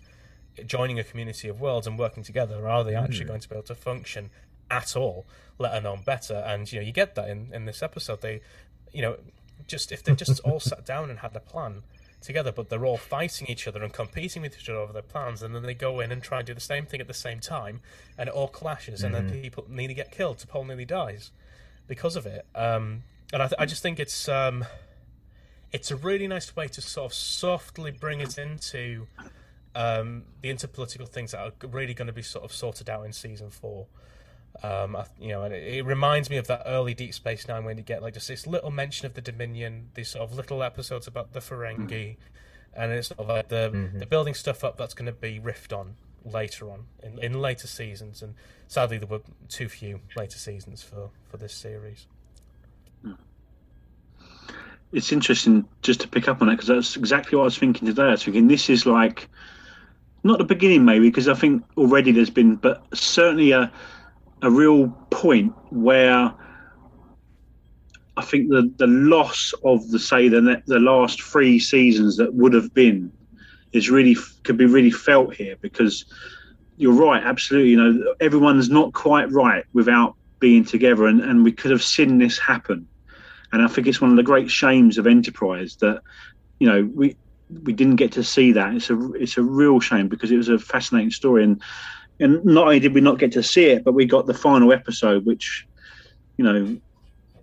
joining 0.66 1.00
a 1.00 1.04
community 1.04 1.48
of 1.48 1.60
worlds 1.60 1.88
and 1.88 1.98
working 1.98 2.24
together, 2.24 2.68
are 2.68 2.84
they 2.84 2.96
actually 2.96 3.26
mm. 3.26 3.30
going 3.30 3.40
to 3.42 3.50
be 3.50 3.56
able 3.56 3.64
to 3.64 3.76
function 3.76 4.30
at 4.70 4.96
all, 4.96 5.26
let 5.58 5.76
alone 5.76 6.02
better? 6.06 6.36
And 6.36 6.72
you 6.72 6.80
know, 6.80 6.86
you 6.86 6.94
get 6.94 7.16
that 7.16 7.30
in 7.30 7.52
in 7.54 7.66
this 7.66 7.82
episode. 7.82 8.22
They, 8.22 8.42
you 8.94 9.02
know, 9.02 9.18
just 9.68 9.92
if 9.92 10.04
they 10.04 10.16
just 10.16 10.40
all 10.42 10.60
sat 10.72 10.86
down 10.86 11.10
and 11.10 11.20
had 11.20 11.36
a 11.36 11.40
plan 11.40 11.84
together, 12.22 12.52
but 12.52 12.70
they're 12.70 12.86
all 12.86 12.98
fighting 12.98 13.48
each 13.48 13.68
other 13.68 13.82
and 13.82 13.92
competing 13.92 14.42
with 14.42 14.58
each 14.60 14.70
other 14.70 14.80
over 14.80 14.94
their 14.94 15.02
plans, 15.02 15.42
and 15.42 15.56
then 15.56 15.64
they 15.64 15.74
go 15.74 16.00
in 16.00 16.12
and 16.12 16.22
try 16.22 16.40
and 16.40 16.48
do 16.48 16.54
the 16.54 16.62
same 16.62 16.86
thing 16.86 17.02
at 17.02 17.08
the 17.08 17.14
same 17.14 17.40
time, 17.40 17.82
and 18.18 18.30
it 18.30 18.36
all 18.36 18.48
clashes, 18.48 19.00
mm-hmm. 19.00 19.16
and 19.16 19.16
then 19.16 19.34
mm-hmm. 19.34 19.42
people 19.42 19.66
nearly 19.68 19.94
get 19.94 20.12
killed. 20.12 20.38
T'Pol 20.38 20.68
nearly 20.68 20.86
dies 20.86 21.32
because 21.90 22.16
of 22.16 22.26
it. 22.26 22.46
Um, 22.56 23.04
and 23.34 23.44
I, 23.44 23.48
th- 23.48 23.60
I, 23.60 23.66
just 23.66 23.84
think 23.84 24.00
it's 24.00 24.30
um, 24.30 24.64
it's 25.74 25.92
a 25.92 25.98
really 25.98 26.28
nice 26.28 26.56
way 26.56 26.70
to 26.70 26.82
sort 26.82 27.12
of 27.12 27.14
softly 27.14 27.92
bring 27.92 28.22
it 28.22 28.38
into 28.38 29.08
um, 29.76 30.24
the 30.42 30.50
interpolitical 30.50 31.08
things 31.08 31.32
that 31.32 31.40
are 31.40 31.68
really 31.68 31.94
going 31.94 32.08
to 32.08 32.14
be 32.14 32.22
sort 32.22 32.46
of 32.46 32.54
sorted 32.54 32.90
out 32.90 33.06
in 33.06 33.12
season 33.12 33.50
four. 33.50 33.88
Um, 34.64 34.96
I, 34.96 35.06
you 35.20 35.30
know, 35.30 35.44
and 35.44 35.54
it, 35.54 35.76
it, 35.76 35.86
reminds 35.86 36.30
me 36.30 36.38
of 36.38 36.48
that 36.48 36.64
early 36.66 36.94
Deep 36.94 37.14
Space 37.14 37.48
Nine 37.48 37.66
when 37.66 37.78
you 37.78 37.84
get 37.84 38.02
like 38.02 38.14
just 38.14 38.28
this 38.28 38.48
little 38.48 38.72
mention 38.72 39.06
of 39.06 39.14
the 39.14 39.22
Dominion, 39.22 39.90
these 39.96 40.10
sort 40.10 40.30
of 40.30 40.36
little 40.36 40.64
episodes 40.64 41.08
about 41.08 41.34
the 41.34 41.40
Ferengi, 41.40 41.88
mm-hmm. 41.88 42.82
and 42.82 42.92
it's 42.92 43.10
sort 43.10 43.20
of 43.20 43.28
like 43.28 43.50
the 43.50 43.72
mm-hmm. 43.74 44.00
the 44.00 44.06
building 44.06 44.34
stuff 44.34 44.64
up 44.64 44.78
that's 44.78 44.94
going 44.94 45.06
to 45.06 45.12
be 45.12 45.40
riffed 45.40 45.78
on 45.78 45.96
later 46.26 46.70
on 46.72 46.86
in, 47.04 47.20
in 47.20 47.42
later 47.42 47.68
seasons. 47.68 48.22
And 48.22 48.36
sadly, 48.68 48.98
there 48.98 49.08
were 49.08 49.22
too 49.48 49.70
few 49.70 50.00
later 50.16 50.38
seasons 50.38 50.82
for 50.82 51.10
for 51.30 51.38
this 51.38 51.54
series. 51.54 52.08
It's 54.92 55.12
interesting 55.12 55.68
just 55.84 56.02
to 56.02 56.08
pick 56.08 56.28
up 56.28 56.42
on 56.42 56.50
it 56.50 56.54
because 56.54 56.68
that's 56.68 56.96
exactly 56.96 57.36
what 57.36 57.44
I 57.44 57.46
was 57.46 57.58
thinking 57.58 57.88
today. 57.88 58.04
I 58.04 58.12
was 58.12 58.24
thinking 58.24 58.48
this 58.48 58.70
is 58.70 58.86
like 58.86 59.30
not 60.24 60.40
the 60.40 60.44
beginning, 60.44 60.84
maybe, 60.84 61.10
because 61.10 61.28
I 61.28 61.34
think 61.34 61.64
already 61.78 62.12
there's 62.12 62.30
been, 62.30 62.56
but 62.56 62.84
certainly 62.94 63.52
a 63.52 63.72
a 64.42 64.50
real 64.50 64.88
point 65.12 65.54
where 65.70 66.34
I 68.18 68.22
think 68.22 68.50
the 68.50 68.72
the 68.78 68.88
loss 68.88 69.54
of 69.64 69.90
the 69.92 70.00
say 70.00 70.28
the 70.28 70.62
the 70.66 70.80
last 70.80 71.22
three 71.22 71.60
seasons 71.60 72.18
that 72.18 72.34
would 72.34 72.54
have 72.54 72.74
been 72.74 73.12
is 73.74 73.90
really 73.90 74.16
could 74.44 74.58
be 74.58 74.66
really 74.66 74.92
felt 74.92 75.36
here 75.36 75.56
because 75.62 76.06
you're 76.78 76.94
right, 76.94 77.22
absolutely. 77.22 77.72
You 77.72 77.78
know, 77.78 78.16
everyone's 78.20 78.70
not 78.70 78.94
quite 78.94 79.30
right 79.32 79.66
without 79.74 80.16
being 80.40 80.64
together, 80.64 81.06
and, 81.06 81.22
and 81.22 81.44
we 81.44 81.52
could 81.52 81.72
have 81.72 81.84
seen 81.84 82.18
this 82.18 82.40
happen. 82.40 82.88
And 83.52 83.62
I 83.62 83.68
think 83.68 83.88
it's 83.88 84.00
one 84.00 84.12
of 84.12 84.18
the 84.18 84.24
great 84.24 84.50
shames 84.50 84.98
of 84.98 85.06
Enterprise 85.06 85.76
that 85.78 86.02
you 86.60 86.68
know 86.68 86.90
we 86.94 87.16
we 87.64 87.74
didn't 87.74 87.98
get 87.98 88.12
to 88.14 88.24
see 88.24 88.52
that. 88.54 88.76
It's 88.76 88.90
a 88.90 89.12
it's 89.14 89.38
a 89.38 89.44
real 89.44 89.80
shame 89.80 90.08
because 90.08 90.32
it 90.32 90.38
was 90.38 90.50
a 90.50 90.60
fascinating 90.60 91.12
story, 91.12 91.44
and 91.44 91.62
and 92.20 92.44
not 92.46 92.66
only 92.66 92.80
did 92.80 92.94
we 92.94 93.02
not 93.02 93.20
get 93.20 93.32
to 93.34 93.44
see 93.44 93.66
it, 93.66 93.84
but 93.84 93.94
we 93.94 94.06
got 94.06 94.26
the 94.26 94.34
final 94.34 94.72
episode, 94.72 95.26
which 95.26 95.68
you 96.38 96.46
know 96.46 96.80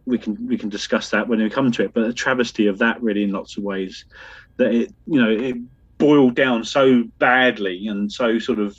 we 0.07 0.19
can 0.19 0.47
we 0.47 0.57
can 0.57 0.69
discuss 0.69 1.11
that 1.11 1.29
when 1.29 1.43
we 1.43 1.51
come 1.51 1.71
to 1.73 1.85
it. 1.85 1.93
But 1.93 2.05
a 2.05 2.13
travesty 2.13 2.69
of 2.69 2.79
that, 2.79 3.03
really, 3.03 3.25
in 3.25 3.33
lots 3.33 3.57
of 3.57 3.65
ways, 3.65 4.05
that 4.57 4.73
it 4.73 4.95
you 5.07 5.21
know 5.21 5.31
it 5.31 5.57
boiled 5.99 6.35
down 6.35 6.65
so 6.65 7.05
badly 7.19 7.87
and 7.89 8.11
so 8.13 8.39
sort 8.39 8.59
of 8.59 8.77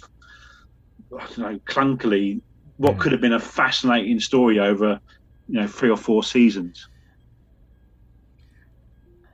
I 1.18 1.26
don't 1.26 1.38
know 1.39 1.60
clunkily 1.65 2.41
what 2.77 2.95
Mm. 2.95 2.99
could 2.99 3.11
have 3.11 3.22
been 3.22 3.34
a 3.34 3.39
fascinating 3.39 4.19
story 4.19 4.60
over 4.60 4.99
you 5.48 5.60
know 5.60 5.68
three 5.68 5.89
or 5.89 5.98
four 5.98 6.23
seasons. 6.23 6.88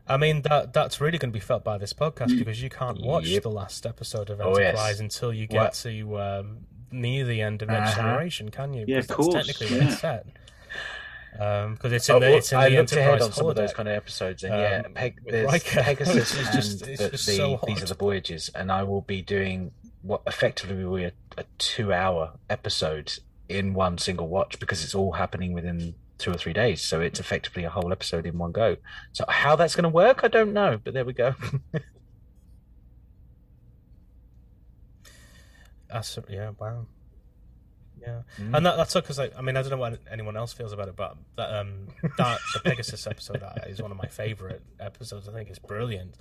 I 0.08 0.18
mean 0.18 0.42
that 0.44 0.74
that's 0.74 1.00
really 1.00 1.18
going 1.18 1.32
to 1.32 1.34
be 1.34 1.40
felt 1.40 1.64
by 1.64 1.78
this 1.78 1.94
podcast 1.94 2.38
because 2.38 2.62
you 2.62 2.70
can't 2.70 3.02
watch 3.02 3.28
Yep. 3.28 3.44
the 3.44 3.50
last 3.52 3.86
episode 3.86 4.30
of 4.30 4.42
Oh, 4.42 4.58
yes. 4.60 4.70
Enterprise 4.76 5.00
until 5.00 5.34
you 5.34 5.48
get 5.48 5.58
What? 5.62 5.74
to 5.76 6.20
um, 6.22 6.58
near 6.92 7.26
the 7.26 7.42
end 7.42 7.62
of 7.62 7.70
Next 7.70 7.92
Uh-huh. 7.98 8.02
Generation, 8.02 8.50
can 8.50 8.74
you? 8.74 8.86
Yeah, 8.88 9.00
Because 9.02 9.10
of 9.10 9.16
course, 9.16 9.34
That's 9.34 9.48
technically 9.60 9.78
yeah. 9.78 9.84
it's 9.92 10.00
set. 10.02 10.28
Because 11.34 11.92
it's 11.92 12.08
in 12.10 12.16
Oh, 12.16 12.20
the 12.20 12.36
it's 12.38 12.52
in 12.52 12.58
I 12.60 12.70
the 12.70 12.78
looked 12.78 12.92
ahead 12.92 13.04
Enterprise 13.10 13.28
on 13.28 13.34
some 13.34 13.50
of 13.50 13.56
those 13.56 13.74
kind 13.74 13.90
of 13.90 13.96
episodes, 13.96 14.44
and 14.44 14.54
Um, 14.54 14.60
yeah, 14.60 14.82
Peg, 14.94 15.20
there's 15.26 15.46
Riker. 15.52 15.82
Pegasus 15.84 16.38
and 16.38 16.54
just- 16.54 16.82
it's 16.88 17.00
the, 17.02 17.10
the- 17.10 17.18
so 17.18 17.60
these 17.66 17.82
are 17.82 17.88
the 17.88 17.96
voyages, 17.96 18.50
and 18.54 18.72
I 18.72 18.84
will 18.84 19.02
be 19.02 19.22
doing 19.22 19.72
what 20.04 20.22
effectively 20.28 20.84
will 20.86 20.98
be 20.98 21.06
a, 21.06 21.12
a 21.38 21.46
two-hour 21.58 22.34
episode 22.50 23.14
in 23.50 23.74
one 23.74 23.98
single 23.98 24.28
watch 24.28 24.60
because 24.60 24.84
it's 24.84 24.94
all 24.94 25.14
happening 25.14 25.54
within 25.54 25.96
two 26.18 26.30
or 26.32 26.36
three 26.38 26.54
days. 26.54 26.82
So 26.82 27.02
it's 27.02 27.20
effectively 27.20 27.64
a 27.64 27.70
whole 27.70 27.92
episode 27.92 28.26
in 28.26 28.38
one 28.38 28.52
go. 28.52 28.78
So 29.14 29.26
how 29.28 29.56
that's 29.56 29.76
going 29.76 29.84
to 29.84 29.90
work, 29.90 30.24
I 30.24 30.28
don't 30.28 30.54
know, 30.54 30.80
but 30.84 30.94
there 30.94 31.04
we 31.06 31.14
go. 31.14 31.34
That's, 35.90 36.18
yeah, 36.30 36.52
wow. 36.60 36.86
Yeah, 38.06 38.22
Mm. 38.40 38.58
and 38.58 38.66
that, 38.66 38.76
that's 38.78 38.94
because 38.94 39.18
I, 39.18 39.30
I 39.38 39.42
mean 39.42 39.56
I 39.56 39.62
don't 39.62 39.72
know 39.72 39.78
what 39.78 39.98
anyone 40.12 40.36
else 40.36 40.52
feels 40.54 40.74
about 40.74 40.90
it, 40.90 40.96
but 40.96 41.16
that 41.38 41.54
um 41.58 41.88
that 42.18 42.40
the 42.54 42.60
Pegasus 42.60 43.08
episode 43.08 43.42
is 43.68 43.82
one 43.82 43.92
of 43.92 43.98
my 43.98 44.08
favorite 44.08 44.62
episodes. 44.80 45.30
I 45.30 45.32
think 45.34 45.50
it's 45.50 45.60
brilliant, 45.60 46.16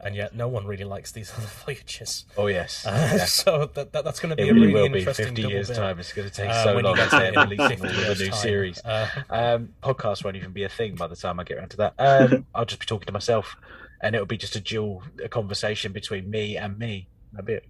and 0.00 0.14
yet 0.14 0.34
no 0.36 0.46
one 0.48 0.64
really 0.66 0.84
likes 0.84 1.10
these 1.12 1.32
other 1.36 1.48
voyages. 1.64 2.24
oh 2.36 2.46
yes, 2.46 2.86
Uh, 2.86 3.14
Yeah. 3.16 3.24
so 3.42 3.70
that, 3.74 3.92
that 3.92 4.04
that's 4.04 4.20
going 4.20 4.36
to 4.36 4.40
it 4.42 4.46
be 4.46 4.50
a 4.50 4.54
really 4.54 4.66
really 4.68 4.80
will 4.82 4.88
be. 4.90 4.98
interesting 5.00 5.26
Fifty 5.34 5.42
years 5.42 5.68
bill, 5.68 5.76
time, 5.76 5.98
it's 5.98 6.12
going 6.12 6.28
to 6.28 6.34
take 6.34 6.50
uh, 6.50 6.64
so 6.64 6.78
long 6.78 6.94
to 6.96 7.02
it 7.02 7.36
release 7.36 7.60
all 7.60 8.14
the 8.14 8.14
new 8.24 8.30
time. 8.30 8.38
series. 8.38 8.84
Uh, 8.84 9.08
Um, 9.30 9.70
podcast 9.82 10.22
won't 10.24 10.36
even 10.36 10.52
be 10.52 10.62
a 10.62 10.68
thing 10.68 10.94
by 10.94 11.08
the 11.08 11.16
time 11.16 11.40
I 11.40 11.44
get 11.44 11.58
around 11.58 11.70
to 11.70 11.76
that. 11.78 11.94
Um, 11.98 12.46
I'll 12.54 12.64
just 12.64 12.78
be 12.80 12.86
talking 12.86 13.06
to 13.06 13.12
myself, 13.12 13.56
and 14.00 14.14
it'll 14.14 14.26
be 14.26 14.36
just 14.36 14.54
a 14.56 14.60
dual 14.60 15.02
a 15.22 15.28
conversation 15.28 15.92
between 15.92 16.30
me 16.30 16.56
and 16.56 16.78
me. 16.78 17.08
That'll 17.32 17.46
be 17.46 17.54
it. 17.54 17.64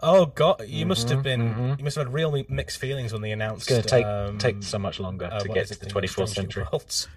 Oh 0.00 0.26
god, 0.26 0.64
you 0.66 0.86
must 0.86 1.08
have 1.08 1.22
been 1.22 1.54
mhm. 1.54 1.78
you 1.78 1.84
must 1.84 1.96
have 1.96 2.06
had 2.06 2.14
real 2.14 2.44
mixed 2.48 2.78
feelings 2.78 3.12
when 3.12 3.22
they 3.22 3.32
announced. 3.32 3.70
It's 3.70 3.70
going 3.70 3.82
to 3.82 3.88
take 3.88 4.04
um, 4.04 4.38
take 4.38 4.62
so 4.62 4.78
much 4.78 5.00
longer 5.00 5.28
uh, 5.30 5.40
to 5.40 5.48
get 5.48 5.68
to 5.68 5.78
the 5.78 5.84
the 5.84 5.90
twenty 5.90 6.08
fourth 6.08 6.30
century. 6.30 6.64
Worlds? 6.70 7.08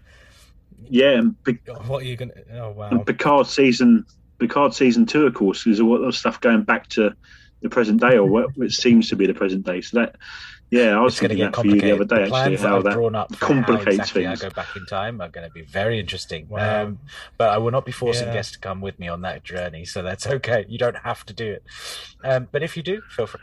Yeah, 0.90 1.12
and, 1.12 1.44
Pic- 1.44 1.68
What 1.86 2.04
are 2.04 2.06
you 2.06 2.18
going 2.18 2.32
to? 2.32 2.60
Oh 2.60 2.72
wow. 2.72 2.90
and 2.90 3.06
Picard 3.06 3.48
season 3.48 4.06
Picard 4.40 4.74
season 4.74 5.06
two, 5.06 5.28
of 5.28 5.34
course, 5.34 5.68
is 5.68 5.80
a 5.80 5.86
lot 5.86 5.98
of 5.98 6.16
stuff 6.16 6.42
going 6.42 6.64
back 6.64 6.88
to 6.90 7.14
the 7.62 7.70
present 7.70 8.02
day 8.02 8.18
or 8.18 8.26
what 8.26 8.50
it 8.58 8.72
seems 8.72 9.08
to 9.10 9.16
be 9.16 9.28
the 9.28 9.34
present 9.36 9.66
day. 9.66 9.82
So 9.82 10.00
that, 10.00 10.16
yeah, 10.72 10.98
I 10.98 11.02
was 11.02 11.14
It's 11.14 11.20
going 11.22 11.30
to 11.30 11.36
get 11.36 11.52
that 11.52 11.62
for 11.62 11.68
you 11.68 11.74
the 11.82 11.90
complicated. 11.90 12.02
other 12.02 12.06
day 12.06 12.16
the 12.30 12.36
actually, 12.38 12.58
plans 12.58 12.62
that 12.62 12.68
how 12.70 12.78
I've 12.78 12.84
that 12.86 12.94
drawn 12.94 13.16
up 13.16 13.36
for 13.36 13.54
how 13.54 13.74
exactly 13.76 14.24
things. 14.24 14.42
I 14.44 14.50
go 14.50 14.56
back 14.56 14.76
in 14.76 14.86
time 14.86 15.22
are 15.22 15.30
going 15.30 15.46
to 15.48 15.54
be 15.54 15.62
very 15.62 16.00
interesting. 16.00 16.48
Wow. 16.48 16.84
Um, 16.86 17.00
but 17.38 17.50
I 17.50 17.58
will 17.58 17.72
not 17.72 17.86
be 17.86 17.92
forcing 17.92 18.28
Yeah. 18.28 18.34
guests 18.34 18.54
to 18.54 18.60
come 18.60 18.82
with 18.82 18.98
me 18.98 19.08
on 19.10 19.22
that 19.22 19.44
journey, 19.44 19.86
so 19.86 20.02
that's 20.02 20.26
okay. 20.26 20.66
You 20.70 20.78
don't 20.78 20.98
have 20.98 21.26
to 21.26 21.34
do 21.34 21.52
it. 21.52 21.64
Um, 22.24 22.48
but 22.52 22.64
if 22.64 22.78
you 22.78 22.84
do, 22.84 23.02
feel 23.10 23.28
free. 23.28 23.42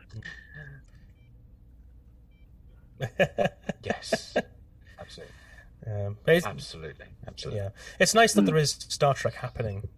Yes, 3.85 4.35
absolutely, 5.01 5.35
um, 5.87 6.17
absolutely, 6.27 7.07
absolutely. 7.27 7.61
yeah, 7.61 7.69
it's 8.01 8.13
nice 8.15 8.33
Hmm. 8.35 8.41
that 8.41 8.47
there 8.47 8.57
is 8.57 8.73
Star 8.89 9.15
Trek 9.15 9.35
happening, 9.35 9.89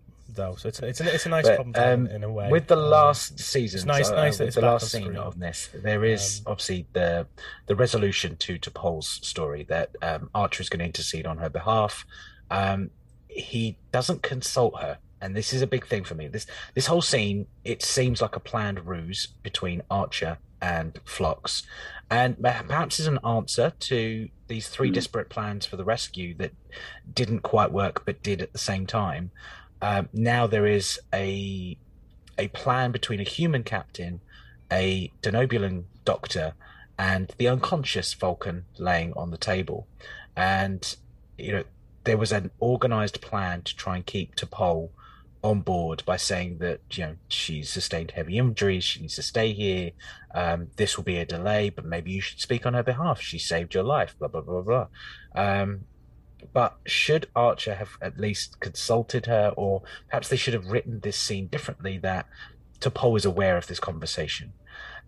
though. 0.40 0.54
So 0.56 0.68
it's 0.70 0.80
a, 0.82 0.86
it's 0.90 1.00
a, 1.00 1.14
it's 1.14 1.26
a 1.26 1.28
nice 1.28 1.46
But, 1.48 1.56
problem 1.56 1.72
to 1.74 1.92
um, 1.94 2.06
in 2.16 2.22
a 2.24 2.32
way. 2.38 2.48
With 2.50 2.66
the 2.66 2.76
Um, 2.76 2.90
last 2.98 3.38
season, 3.38 3.86
nice- 3.86 4.10
nice 4.10 4.38
that 4.38 4.46
it's 4.48 4.56
the 4.56 4.62
last 4.72 4.88
scene 4.90 5.16
of 5.16 5.38
this, 5.38 5.68
there 5.88 6.04
is 6.14 6.22
Um, 6.46 6.52
obviously 6.52 6.80
the 6.98 7.26
the 7.68 7.76
resolution 7.84 8.36
to 8.44 8.58
T'Pol's 8.58 9.08
story 9.32 9.62
that 9.74 9.88
um, 10.02 10.22
Archer 10.34 10.62
is 10.64 10.68
going 10.70 10.80
to 10.80 10.88
intercede 10.92 11.26
on 11.26 11.36
her 11.38 11.50
behalf. 11.50 12.04
Um, 12.50 12.90
he 13.28 13.76
doesn't 13.92 14.22
consult 14.22 14.74
her, 14.84 14.98
and 15.20 15.36
this 15.36 15.52
is 15.52 15.62
a 15.62 15.66
big 15.74 15.84
thing 15.86 16.04
for 16.04 16.14
me. 16.20 16.26
This 16.28 16.46
this 16.74 16.86
whole 16.86 17.02
scene 17.12 17.46
it 17.64 17.80
seems 17.82 18.20
like 18.24 18.34
a 18.36 18.40
planned 18.40 18.80
ruse 18.86 19.28
between 19.48 19.82
Archer 19.90 20.38
and 20.62 20.98
Phlox, 21.04 21.62
and 22.10 22.30
perhaps 22.42 23.00
is 23.00 23.06
an 23.06 23.18
answer 23.24 23.72
to 23.90 24.28
these 24.48 24.68
three 24.68 24.90
Mm. 24.90 24.94
disparate 24.94 25.28
plans 25.30 25.64
for 25.64 25.76
the 25.76 25.84
rescue 25.84 26.34
that 26.40 26.52
didn't 27.20 27.40
quite 27.54 27.70
work 27.72 28.04
but 28.04 28.22
did 28.22 28.42
at 28.42 28.52
the 28.52 28.58
same 28.70 28.84
time. 28.84 29.30
Um, 29.82 30.08
now 30.12 30.46
there 30.46 30.66
is 30.66 31.00
a 31.12 31.76
a 32.38 32.48
plan 32.48 32.90
between 32.90 33.20
a 33.20 33.24
human 33.24 33.62
captain, 33.62 34.20
a 34.72 35.12
Denobulan 35.22 35.84
doctor, 36.04 36.54
and 36.98 37.32
the 37.38 37.48
unconscious 37.48 38.14
Vulcan 38.14 38.64
laying 38.78 39.12
on 39.14 39.30
the 39.30 39.36
table. 39.36 39.86
And 40.36 40.96
you 41.38 41.52
know, 41.52 41.64
there 42.04 42.16
was 42.16 42.32
an 42.32 42.50
organized 42.60 43.20
plan 43.20 43.62
to 43.62 43.76
try 43.76 43.96
and 43.96 44.06
keep 44.06 44.36
T'Pol 44.36 44.90
on 45.42 45.60
board 45.60 46.02
by 46.04 46.16
saying 46.16 46.58
that 46.58 46.80
you 46.90 47.04
know 47.04 47.16
she's 47.28 47.70
sustained 47.70 48.10
heavy 48.10 48.38
injuries, 48.38 48.84
she 48.84 49.00
needs 49.00 49.16
to 49.16 49.22
stay 49.22 49.52
here. 49.52 49.92
Um, 50.34 50.68
this 50.76 50.96
will 50.96 51.04
be 51.04 51.16
a 51.16 51.24
delay, 51.24 51.70
but 51.70 51.84
maybe 51.84 52.12
you 52.12 52.20
should 52.20 52.40
speak 52.40 52.66
on 52.66 52.74
her 52.74 52.82
behalf. 52.82 53.20
She 53.20 53.38
saved 53.38 53.74
your 53.74 53.84
life. 53.84 54.14
Blah 54.18 54.28
blah 54.28 54.42
blah 54.42 54.62
blah. 54.62 54.86
Um, 55.34 55.84
but 56.52 56.76
should 56.86 57.28
Archer 57.34 57.74
have 57.74 57.90
at 58.00 58.18
least 58.18 58.60
consulted 58.60 59.26
her, 59.26 59.52
or 59.56 59.82
perhaps 60.08 60.28
they 60.28 60.36
should 60.36 60.54
have 60.54 60.66
written 60.66 61.00
this 61.00 61.16
scene 61.16 61.46
differently 61.46 61.98
that 61.98 62.26
T'Pol 62.80 63.16
is 63.16 63.24
aware 63.24 63.56
of 63.56 63.66
this 63.66 63.80
conversation? 63.80 64.52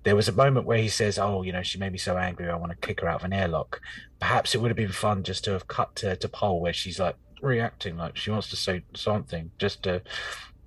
There 0.04 0.16
was 0.16 0.28
a 0.28 0.32
moment 0.32 0.66
where 0.66 0.78
he 0.78 0.88
says, 0.88 1.18
"Oh, 1.18 1.42
you 1.42 1.52
know, 1.52 1.62
she 1.62 1.78
made 1.78 1.92
me 1.92 1.98
so 1.98 2.16
angry, 2.16 2.48
I 2.48 2.56
want 2.56 2.72
to 2.72 2.86
kick 2.86 3.00
her 3.00 3.09
out 3.09 3.20
of 3.20 3.24
an 3.24 3.32
airlock." 3.32 3.80
Perhaps 4.18 4.54
it 4.54 4.59
would 4.60 4.70
have 4.70 4.76
been 4.76 4.92
fun 4.92 5.22
just 5.22 5.44
to 5.44 5.52
have 5.52 5.68
cut 5.68 5.94
to 5.96 6.16
T'Pol 6.16 6.60
where 6.60 6.72
she's 6.72 6.98
like 6.98 7.16
reacting 7.40 7.96
like 7.96 8.16
she 8.16 8.30
wants 8.30 8.48
to 8.50 8.56
say 8.56 8.84
something, 8.94 9.50
just 9.59 9.82
to 9.82 10.02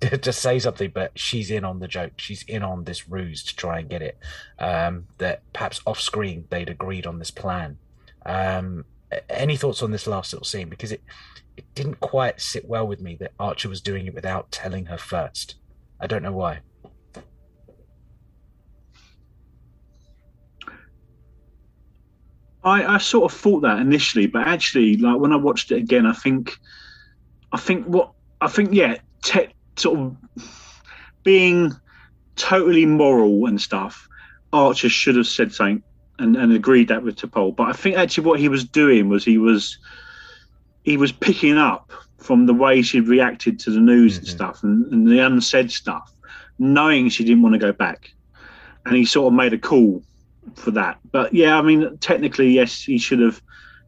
to 0.00 0.32
say 0.32 0.58
something, 0.58 0.90
but 0.92 1.12
she's 1.18 1.50
in 1.50 1.64
on 1.64 1.80
the 1.80 1.88
joke. 1.88 2.12
She's 2.16 2.42
in 2.44 2.62
on 2.62 2.84
this 2.84 3.08
ruse 3.08 3.42
to 3.44 3.56
try 3.56 3.78
and 3.78 3.88
get 3.88 4.02
it. 4.02 4.18
Um, 4.58 5.06
that 5.18 5.42
perhaps 5.52 5.80
off 5.86 6.00
screen 6.00 6.44
they'd 6.50 6.68
agreed 6.68 7.06
on 7.06 7.18
this 7.18 7.30
plan. 7.30 7.78
Um, 8.24 8.84
any 9.28 9.56
thoughts 9.56 9.82
on 9.82 9.90
this 9.90 10.06
last 10.06 10.32
little 10.32 10.44
scene? 10.44 10.68
Because 10.68 10.92
it 10.92 11.02
it 11.56 11.64
didn't 11.74 12.00
quite 12.00 12.40
sit 12.40 12.68
well 12.68 12.86
with 12.86 13.00
me 13.00 13.16
that 13.16 13.32
Archer 13.38 13.68
was 13.68 13.80
doing 13.80 14.06
it 14.06 14.14
without 14.14 14.50
telling 14.50 14.86
her 14.86 14.98
first. 14.98 15.56
I 15.98 16.06
don't 16.06 16.22
know 16.22 16.32
why. 16.32 16.60
I, 22.62 22.96
I 22.96 22.98
sort 22.98 23.32
of 23.32 23.38
thought 23.38 23.60
that 23.60 23.78
initially, 23.78 24.26
but 24.26 24.46
actually, 24.46 24.96
like 24.96 25.18
when 25.20 25.32
I 25.32 25.36
watched 25.36 25.70
it 25.70 25.78
again, 25.78 26.04
I 26.04 26.12
think, 26.12 26.58
I 27.52 27.58
think 27.58 27.86
what 27.86 28.12
I 28.40 28.48
think, 28.48 28.70
yeah, 28.72 28.96
te- 29.22 29.54
sort 29.76 29.98
of 30.00 30.16
being 31.22 31.72
totally 32.34 32.84
moral 32.84 33.46
and 33.46 33.60
stuff. 33.60 34.08
Archer 34.52 34.88
should 34.88 35.16
have 35.16 35.26
said 35.26 35.52
something 35.52 35.82
and, 36.18 36.36
and 36.36 36.52
agreed 36.52 36.88
that 36.88 37.02
with 37.02 37.16
T'Pol. 37.16 37.54
But 37.54 37.68
I 37.68 37.72
think 37.72 37.96
actually 37.96 38.26
what 38.26 38.40
he 38.40 38.48
was 38.48 38.64
doing 38.64 39.08
was 39.08 39.24
he 39.24 39.38
was 39.38 39.78
he 40.82 40.96
was 40.96 41.12
picking 41.12 41.58
up 41.58 41.90
from 42.18 42.46
the 42.46 42.54
way 42.54 42.80
she 42.82 43.00
reacted 43.00 43.58
to 43.60 43.70
the 43.70 43.80
news 43.80 44.16
and 44.18 44.26
Mhm. 44.26 44.30
stuff 44.30 44.62
and, 44.62 44.86
and 44.92 45.08
the 45.08 45.18
unsaid 45.18 45.70
stuff, 45.70 46.10
knowing 46.58 47.08
she 47.08 47.24
didn't 47.24 47.42
want 47.42 47.54
to 47.54 47.58
go 47.58 47.72
back, 47.72 48.10
and 48.84 48.96
he 48.96 49.04
sort 49.04 49.32
of 49.32 49.36
made 49.36 49.52
a 49.52 49.58
call 49.58 50.02
for 50.54 50.70
that. 50.72 50.98
But 51.12 51.34
yeah, 51.34 51.58
I 51.58 51.62
mean, 51.62 51.98
technically, 51.98 52.50
yes, 52.50 52.82
he 52.82 52.98
should 52.98 53.20
have. 53.20 53.40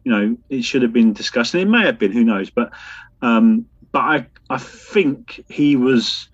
You 0.05 0.13
know, 0.13 0.37
it 0.49 0.63
should 0.65 0.83
have 0.83 0.93
been 0.93 1.13
discussed, 1.13 1.53
and 1.55 1.63
it 1.63 1.69
may 1.69 1.85
have 1.85 1.99
been. 1.99 2.13
Who 2.13 2.25
knows? 2.25 2.49
But 2.51 2.73
um, 3.21 3.67
but 3.93 4.01
I 4.01 4.27
I 4.49 4.59
think 4.59 5.45
he 5.49 5.77
was 5.77 6.29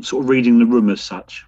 sort 0.00 0.24
of 0.24 0.30
reading 0.30 0.58
the 0.58 0.66
room 0.66 0.90
as 0.90 1.00
such. 1.00 1.44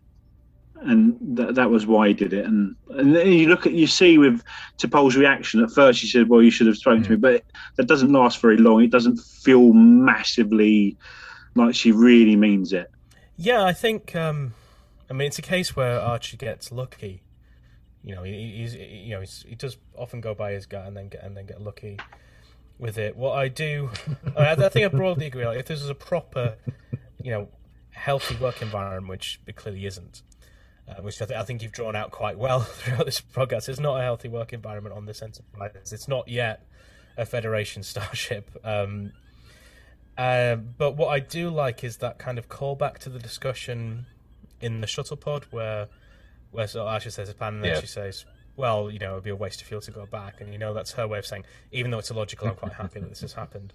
And 0.82 1.16
that 1.36 1.54
that 1.54 1.70
was 1.70 1.86
why 1.86 2.08
he 2.08 2.14
did 2.14 2.32
it. 2.32 2.44
And 2.44 2.74
and 2.90 3.14
then 3.14 3.28
you 3.28 3.48
look 3.48 3.66
at 3.66 3.72
you 3.72 3.86
see 3.86 4.18
with 4.18 4.42
T'Pol's 4.78 5.16
reaction 5.16 5.62
at 5.62 5.70
first, 5.70 6.00
he 6.00 6.06
said, 6.06 6.28
"Well, 6.28 6.42
you 6.42 6.50
should 6.50 6.66
have 6.66 6.76
spoken 6.76 7.02
to 7.04 7.10
me," 7.10 7.16
but 7.16 7.44
that 7.76 7.86
doesn't 7.86 8.12
last 8.12 8.40
very 8.40 8.56
long. 8.56 8.82
It 8.82 8.90
doesn't 8.90 9.18
feel 9.18 9.72
massively 9.72 10.96
like 11.54 11.74
she 11.74 11.92
really 11.92 12.36
means 12.36 12.72
it. 12.72 12.90
Yeah, 13.36 13.62
I 13.64 13.72
think. 13.72 14.14
Um, 14.14 14.54
I 15.08 15.12
mean, 15.12 15.26
it's 15.26 15.38
a 15.38 15.42
case 15.42 15.74
where 15.74 16.00
Archer 16.00 16.36
gets 16.36 16.70
lucky. 16.70 17.22
You 18.04 18.14
know, 18.14 18.22
he, 18.22 18.56
he's 18.56 18.74
you 18.74 19.10
know 19.10 19.20
he's, 19.20 19.44
he 19.48 19.54
does 19.54 19.76
often 19.96 20.20
go 20.20 20.34
by 20.34 20.52
his 20.52 20.66
gut 20.66 20.86
and 20.86 20.96
then 20.96 21.08
get 21.08 21.22
and 21.22 21.36
then 21.36 21.46
get 21.46 21.60
lucky 21.60 21.98
with 22.78 22.96
it. 22.96 23.16
What 23.16 23.36
I 23.36 23.48
do, 23.48 23.90
I, 24.36 24.52
I 24.52 24.68
think 24.70 24.86
I 24.86 24.88
broadly 24.88 25.26
agree. 25.26 25.46
Like, 25.46 25.58
if 25.58 25.66
this 25.66 25.82
is 25.82 25.90
a 25.90 25.94
proper, 25.94 26.56
you 27.22 27.30
know, 27.30 27.48
healthy 27.90 28.36
work 28.36 28.62
environment, 28.62 29.08
which 29.08 29.40
it 29.46 29.56
clearly 29.56 29.84
isn't, 29.84 30.22
uh, 30.90 31.00
which 31.02 31.22
I, 31.22 31.26
th- 31.26 31.38
I 31.38 31.42
think 31.44 31.62
you've 31.62 31.72
drawn 31.72 31.94
out 31.96 32.10
quite 32.10 32.36
well 32.38 32.60
throughout 32.60 33.06
this 33.06 33.20
podcast. 33.20 33.68
It's 33.68 33.80
not 33.80 33.98
a 34.00 34.02
healthy 34.02 34.28
work 34.28 34.52
environment 34.52 34.94
on 34.96 35.06
this 35.06 35.22
Enterprise. 35.22 35.92
It's 35.92 36.08
not 36.08 36.28
yet 36.28 36.66
a 37.16 37.24
Federation 37.24 37.82
starship. 37.92 38.50
Um, 38.64 39.12
uh, 40.18 40.56
but 40.56 40.96
what 40.96 41.08
I 41.08 41.20
do 41.20 41.48
like 41.50 41.82
is 41.84 41.98
that 41.98 42.18
kind 42.18 42.38
of 42.38 42.48
callback 42.48 42.98
to 42.98 43.08
the 43.10 43.18
discussion 43.18 44.06
in 44.60 44.80
the 44.80 44.86
shuttle 44.86 45.16
pod 45.16 45.46
where 45.50 45.88
where 46.50 46.66
so 46.66 46.84
Asha 46.84 47.10
says 47.12 47.28
a 47.28 47.34
plan 47.34 47.54
and 47.54 47.64
then 47.64 47.74
Yeah. 47.74 47.80
she 47.80 47.86
says, 47.86 48.24
Well, 48.56 48.90
you 48.90 48.98
know, 48.98 49.12
it'd 49.12 49.24
be 49.24 49.30
a 49.30 49.36
waste 49.36 49.62
of 49.62 49.68
fuel 49.68 49.80
to 49.82 49.90
go 49.92 50.04
back 50.06 50.40
and 50.40 50.52
you 50.52 50.58
know 50.58 50.74
that's 50.74 50.92
her 50.92 51.06
way 51.06 51.18
of 51.18 51.24
saying, 51.26 51.44
even 51.72 51.90
though 51.90 51.98
it's 52.00 52.10
illogical, 52.10 52.48
I'm 52.48 52.56
quite 52.56 52.72
happy 52.72 53.00
that 53.00 53.08
this 53.08 53.20
has 53.20 53.32
happened. 53.32 53.72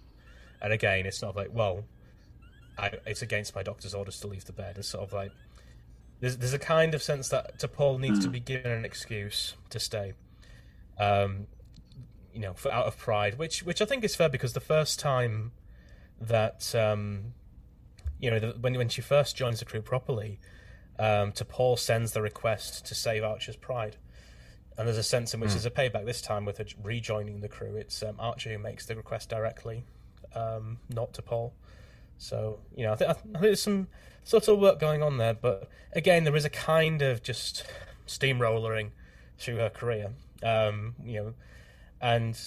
And 0.61 0.73
again, 0.73 1.05
it's 1.05 1.21
not 1.21 1.35
like, 1.35 1.49
well, 1.53 1.85
I, 2.77 2.91
it's 3.05 3.21
against 3.21 3.55
my 3.55 3.63
doctor's 3.63 3.93
orders 3.93 4.19
to 4.19 4.27
leave 4.27 4.45
the 4.45 4.51
bed. 4.53 4.77
It's 4.77 4.89
sort 4.89 5.03
of 5.05 5.13
like 5.13 5.31
there's 6.19 6.37
there's 6.37 6.53
a 6.53 6.59
kind 6.59 6.93
of 6.93 7.03
sense 7.03 7.29
that 7.29 7.59
T'Pol 7.59 7.99
needs 7.99 8.19
to 8.19 8.29
be 8.29 8.39
given 8.39 8.71
an 8.71 8.85
excuse 8.85 9.55
to 9.69 9.79
stay. 9.79 10.13
Um, 10.97 11.47
you 12.33 12.39
know, 12.41 12.53
for 12.53 12.71
out 12.71 12.85
of 12.85 12.97
pride, 12.97 13.37
which 13.37 13.63
which 13.63 13.81
I 13.81 13.85
think 13.85 14.03
is 14.03 14.15
fair 14.15 14.29
because 14.29 14.53
the 14.53 14.59
first 14.59 14.99
time 14.99 15.51
that 16.19 16.73
um, 16.75 17.33
you 18.19 18.29
know 18.31 18.39
the, 18.39 18.47
when 18.59 18.75
when 18.77 18.89
she 18.89 19.01
first 19.01 19.35
joins 19.35 19.59
the 19.59 19.65
crew 19.65 19.81
properly, 19.81 20.39
um, 20.99 21.31
T'Pol 21.31 21.77
sends 21.77 22.11
the 22.11 22.21
request 22.21 22.85
to 22.87 22.95
save 22.95 23.23
Archer's 23.23 23.55
pride, 23.55 23.97
and 24.77 24.87
there's 24.87 24.97
a 24.97 25.03
sense 25.03 25.33
in 25.33 25.39
which 25.39 25.51
there's 25.51 25.65
a 25.65 25.71
payback 25.71 26.05
this 26.05 26.21
time 26.21 26.45
with 26.45 26.57
her 26.57 26.65
rejoining 26.81 27.41
the 27.41 27.49
crew. 27.49 27.75
It's 27.75 28.03
um, 28.03 28.15
Archer 28.19 28.51
who 28.51 28.59
makes 28.59 28.85
the 28.85 28.95
request 28.95 29.29
directly, 29.29 29.85
um, 30.33 30.79
not 30.89 31.13
to 31.13 31.21
Paul. 31.21 31.53
So 32.17 32.59
you 32.75 32.85
know, 32.85 32.93
I, 32.93 32.95
th- 32.95 33.09
I 33.09 33.13
think 33.13 33.39
there's 33.39 33.61
some 33.61 33.87
subtle 34.23 34.59
work 34.59 34.79
going 34.79 35.03
on 35.03 35.17
there, 35.17 35.33
but 35.33 35.69
again, 35.93 36.23
there 36.23 36.35
is 36.35 36.45
a 36.45 36.49
kind 36.49 37.01
of 37.01 37.23
just 37.23 37.65
steamrollering 38.07 38.89
through 39.37 39.57
her 39.57 39.69
career. 39.69 40.13
Um, 40.43 40.95
you 41.03 41.13
know, 41.15 41.33
and 42.01 42.37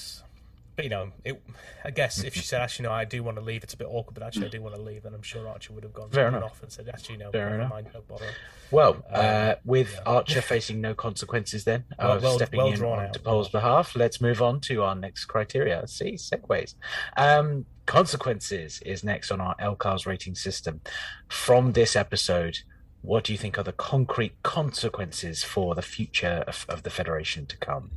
but 0.78 0.84
you 0.84 0.90
know, 0.90 1.10
it. 1.24 1.42
I 1.84 1.90
guess 1.90 2.22
if 2.22 2.34
she 2.34 2.42
said, 2.42 2.62
"Actually, 2.62 2.84
no, 2.84 2.92
I 2.92 3.04
do 3.04 3.24
want 3.24 3.36
to 3.36 3.42
leave," 3.42 3.64
it's 3.64 3.74
a 3.74 3.76
bit 3.76 3.88
awkward. 3.90 4.14
But 4.14 4.22
actually, 4.22 4.46
I 4.46 4.50
do 4.50 4.62
want 4.62 4.76
to 4.76 4.80
leave, 4.80 5.02
then 5.02 5.12
I'm 5.12 5.22
sure 5.22 5.48
Archer 5.48 5.72
would 5.72 5.82
have 5.82 5.92
gone 5.92 6.08
Fair 6.10 6.28
enough. 6.28 6.44
off 6.44 6.62
and 6.62 6.70
said, 6.70 6.88
"Actually, 6.88 7.16
no, 7.16 7.32
Fair 7.32 7.50
never 7.50 7.68
mind, 7.68 7.88
no 7.92 8.00
bother." 8.02 8.28
Well, 8.70 9.04
uh, 9.10 9.56
with 9.64 9.92
yeah. 9.92 10.02
Archer 10.06 10.40
facing 10.54 10.80
no 10.80 10.94
consequences 10.94 11.64
then 11.64 11.84
Well- 11.98 12.12
of 12.12 12.22
well- 12.22 12.36
stepping 12.36 12.58
well 12.58 12.68
in 12.72 12.84
on 12.84 13.06
out. 13.06 13.24
Paul's 13.24 13.48
behalf, 13.48 13.96
let's 13.96 14.20
move 14.20 14.40
on 14.40 14.60
to 14.60 14.84
our 14.84 14.94
next 14.94 15.24
criteria. 15.24 15.84
See, 15.88 16.12
segues. 16.12 16.76
Um, 17.16 17.66
consequences 17.86 18.80
is 18.86 19.02
next 19.02 19.32
on 19.32 19.40
our 19.40 19.56
LCARS 19.56 20.06
rating 20.06 20.36
system. 20.36 20.80
From 21.28 21.72
this 21.72 21.96
episode, 21.96 22.58
what 23.02 23.24
do 23.24 23.32
you 23.32 23.38
think 23.38 23.58
are 23.58 23.62
the 23.62 23.72
concrete 23.72 24.42
consequences 24.42 25.44
for 25.44 25.74
the 25.74 25.82
future 25.82 26.44
of, 26.46 26.66
of 26.68 26.82
the 26.82 26.90
Federation 26.90 27.46
to 27.46 27.56
come? 27.56 27.90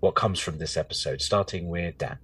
What 0.00 0.14
comes 0.14 0.38
from 0.38 0.58
this 0.58 0.76
episode? 0.76 1.20
Starting 1.20 1.68
with 1.68 1.98
Dan. 1.98 2.18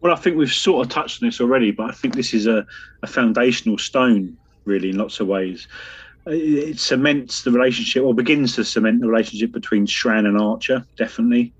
Well, 0.00 0.12
I 0.12 0.16
think 0.16 0.36
we've 0.36 0.52
sort 0.52 0.86
of 0.86 0.92
touched 0.92 1.22
on 1.22 1.28
this 1.28 1.40
already, 1.40 1.70
but 1.70 1.90
I 1.90 1.92
think 1.92 2.14
this 2.14 2.34
is 2.34 2.46
a, 2.46 2.66
a 3.02 3.06
foundational 3.06 3.78
stone, 3.78 4.36
really, 4.64 4.90
in 4.90 4.98
lots 4.98 5.20
of 5.20 5.26
ways. 5.26 5.66
It, 6.26 6.78
cements 6.78 7.42
the 7.42 7.50
relationship, 7.52 8.02
or 8.02 8.14
begins 8.14 8.56
to 8.56 8.64
cement 8.64 9.00
the 9.00 9.08
relationship 9.08 9.52
between 9.52 9.86
Shran 9.86 10.26
and 10.26 10.38
Archer, 10.38 10.84
definitely. 10.96 11.52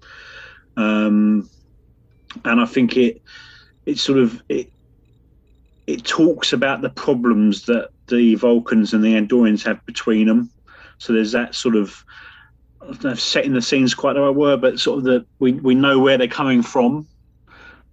Um, 0.76 1.48
and 2.44 2.60
I 2.60 2.66
think 2.66 2.96
it 2.96 3.22
it 3.86 3.98
sort 3.98 4.18
of 4.18 4.42
it 4.48 4.70
it 5.86 6.04
talks 6.04 6.52
about 6.52 6.82
the 6.82 6.90
problems 6.90 7.66
that 7.66 7.90
the 8.08 8.34
Vulcans 8.34 8.92
and 8.92 9.02
the 9.02 9.14
Andorians 9.14 9.64
have 9.64 9.84
between 9.86 10.26
them. 10.26 10.50
So 10.98 11.12
there's 11.12 11.32
that 11.32 11.54
sort 11.54 11.76
of 11.76 12.04
I 12.82 12.86
don't 12.86 13.04
know 13.04 13.14
setting 13.14 13.54
the 13.54 13.62
scenes 13.62 13.94
quite 13.94 14.14
the 14.14 14.20
right 14.20 14.30
word, 14.34 14.60
but 14.60 14.78
sort 14.78 14.98
of 14.98 15.04
the 15.04 15.26
we, 15.38 15.52
we 15.52 15.74
know 15.74 15.98
where 15.98 16.18
they're 16.18 16.28
coming 16.28 16.62
from. 16.62 17.06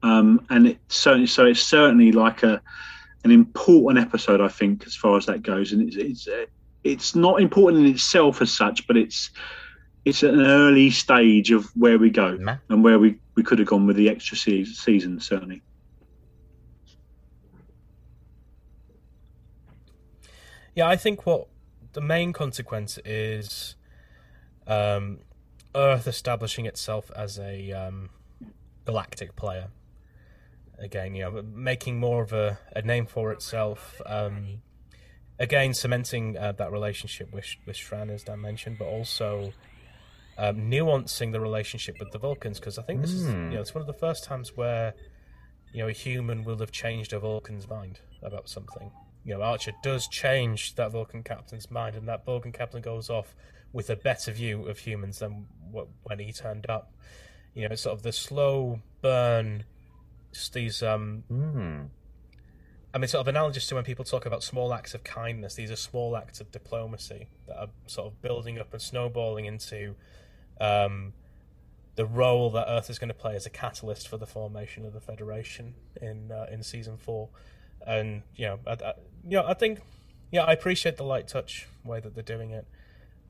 Um, 0.01 0.45
and 0.49 0.67
it 0.67 0.79
certainly 0.89 1.27
so 1.27 1.45
it's 1.45 1.61
certainly 1.61 2.11
like 2.11 2.43
a 2.43 2.61
an 3.23 3.31
important 3.31 4.05
episode 4.05 4.41
I 4.41 4.49
think 4.49 4.85
as 4.85 4.95
far 4.95 5.15
as 5.15 5.27
that 5.27 5.43
goes. 5.43 5.71
And 5.71 5.87
it's 5.87 5.95
it's 5.95 6.27
uh, 6.27 6.45
it's 6.83 7.15
not 7.15 7.41
important 7.41 7.85
in 7.85 7.93
itself 7.93 8.41
as 8.41 8.51
such 8.51 8.85
but 8.87 8.97
it's 8.97 9.29
it's 10.05 10.23
an 10.23 10.41
early 10.41 10.89
stage 10.89 11.51
of 11.51 11.65
where 11.77 11.97
we 11.97 12.09
go 12.09 12.37
and 12.67 12.83
where 12.83 12.99
we, 12.99 13.17
we 13.35 13.43
could 13.43 13.57
have 13.57 13.69
gone 13.69 13.87
with 13.87 13.95
the 13.95 14.09
extra 14.09 14.35
se- 14.35 14.65
season 14.65 15.17
certainly 15.19 15.61
Yeah, 20.75 20.87
I 20.87 20.95
think 20.95 21.25
what 21.25 21.47
the 21.93 22.01
main 22.01 22.33
consequence 22.33 22.97
is 23.05 23.75
um, 24.67 25.19
Earth 25.75 26.07
establishing 26.07 26.65
itself 26.65 27.11
as 27.15 27.37
a 27.37 27.71
um, 27.71 28.09
galactic 28.85 29.35
player. 29.35 29.67
Again, 30.79 31.15
you 31.15 31.23
know, 31.23 31.41
making 31.43 31.99
more 31.99 32.23
of 32.23 32.33
a, 32.33 32.57
a 32.75 32.81
name 32.81 33.05
for 33.05 33.31
itself. 33.31 34.01
Um, 34.05 34.61
again, 35.39 35.73
cementing 35.73 36.37
uh, 36.37 36.53
that 36.53 36.71
relationship 36.71 37.31
with 37.31 37.45
with 37.65 37.75
Shran, 37.75 38.09
as 38.09 38.23
Dan 38.23 38.41
mentioned, 38.41 38.77
but 38.79 38.85
also 38.85 39.53
um, 40.37 40.69
nuancing 40.71 41.31
the 41.31 41.39
relationship 41.39 41.99
with 41.99 42.11
the 42.11 42.17
Vulcans 42.17 42.59
because 42.59 42.79
I 42.79 42.81
think 42.83 43.01
this 43.01 43.11
is 43.11 43.25
Hmm. 43.27 43.51
you 43.51 43.55
know 43.55 43.61
it's 43.61 43.75
one 43.75 43.81
of 43.81 43.87
the 43.87 43.93
first 43.93 44.23
times 44.23 44.57
where 44.57 44.95
you 45.71 45.83
know 45.83 45.87
a 45.87 45.91
human 45.93 46.43
will 46.43 46.57
have 46.57 46.71
changed 46.71 47.13
a 47.13 47.19
Vulcan's 47.19 47.67
mind 47.69 47.99
about 48.23 48.49
something. 48.49 48.91
You 49.23 49.35
know, 49.35 49.41
Archer 49.41 49.71
does 49.81 50.07
change 50.07 50.75
that 50.75 50.91
Vulcan 50.91 51.23
captain's 51.23 51.71
mind, 51.71 51.95
and 51.95 52.07
that 52.07 52.25
Vulcan 52.25 52.51
captain 52.51 52.81
goes 52.81 53.09
off 53.09 53.35
with 53.71 53.89
a 53.89 53.95
better 53.95 54.31
view 54.31 54.67
of 54.67 54.79
humans 54.79 55.19
than 55.19 55.47
what, 55.71 55.87
when 56.03 56.19
he 56.19 56.31
turned 56.31 56.69
up. 56.69 56.93
You 57.53 57.63
know, 57.67 57.73
it's 57.73 57.83
sort 57.83 57.95
of 57.95 58.03
the 58.03 58.11
slow 58.11 58.79
burn, 59.01 59.63
just 60.33 60.53
these 60.53 60.83
um, 60.83 61.23
Hmm. 61.27 61.83
I 62.93 62.99
mean, 62.99 63.07
sort 63.07 63.21
of 63.21 63.27
analogous 63.27 63.65
to 63.67 63.75
when 63.75 63.83
people 63.83 64.05
talk 64.05 64.27
about 64.27 64.43
small 64.43 64.71
acts 64.71 64.93
of 64.93 65.03
kindness. 65.03 65.55
These 65.55 65.71
are 65.71 65.75
small 65.75 66.15
acts 66.15 66.39
of 66.39 66.51
diplomacy 66.51 67.27
that 67.47 67.57
are 67.57 67.69
sort 67.87 68.07
of 68.07 68.21
building 68.21 68.59
up 68.59 68.71
and 68.71 68.81
snowballing 68.81 69.45
into 69.45 69.95
um, 70.61 71.13
the 71.95 72.05
role 72.05 72.51
that 72.51 72.67
Earth 72.69 72.91
is 72.91 72.99
going 72.99 73.07
to 73.07 73.15
play 73.15 73.35
as 73.35 73.47
a 73.47 73.49
catalyst 73.49 74.07
for 74.07 74.17
the 74.17 74.27
formation 74.27 74.85
of 74.85 74.93
the 74.93 74.99
Federation 74.99 75.73
in 76.01 76.31
uh, 76.31 76.45
in 76.51 76.61
season 76.61 76.97
four. 76.97 77.29
And 77.85 78.23
you 78.35 78.45
know, 78.47 78.59
I, 78.67 78.71
I, 78.71 78.93
you 79.27 79.37
know, 79.37 79.45
I 79.45 79.53
think, 79.53 79.79
yeah, 80.31 80.43
I 80.43 80.53
appreciate 80.53 80.97
the 80.97 81.03
light 81.03 81.27
touch 81.27 81.67
way 81.83 81.99
that 81.99 82.13
they're 82.15 82.23
doing 82.23 82.51
it. 82.51 82.65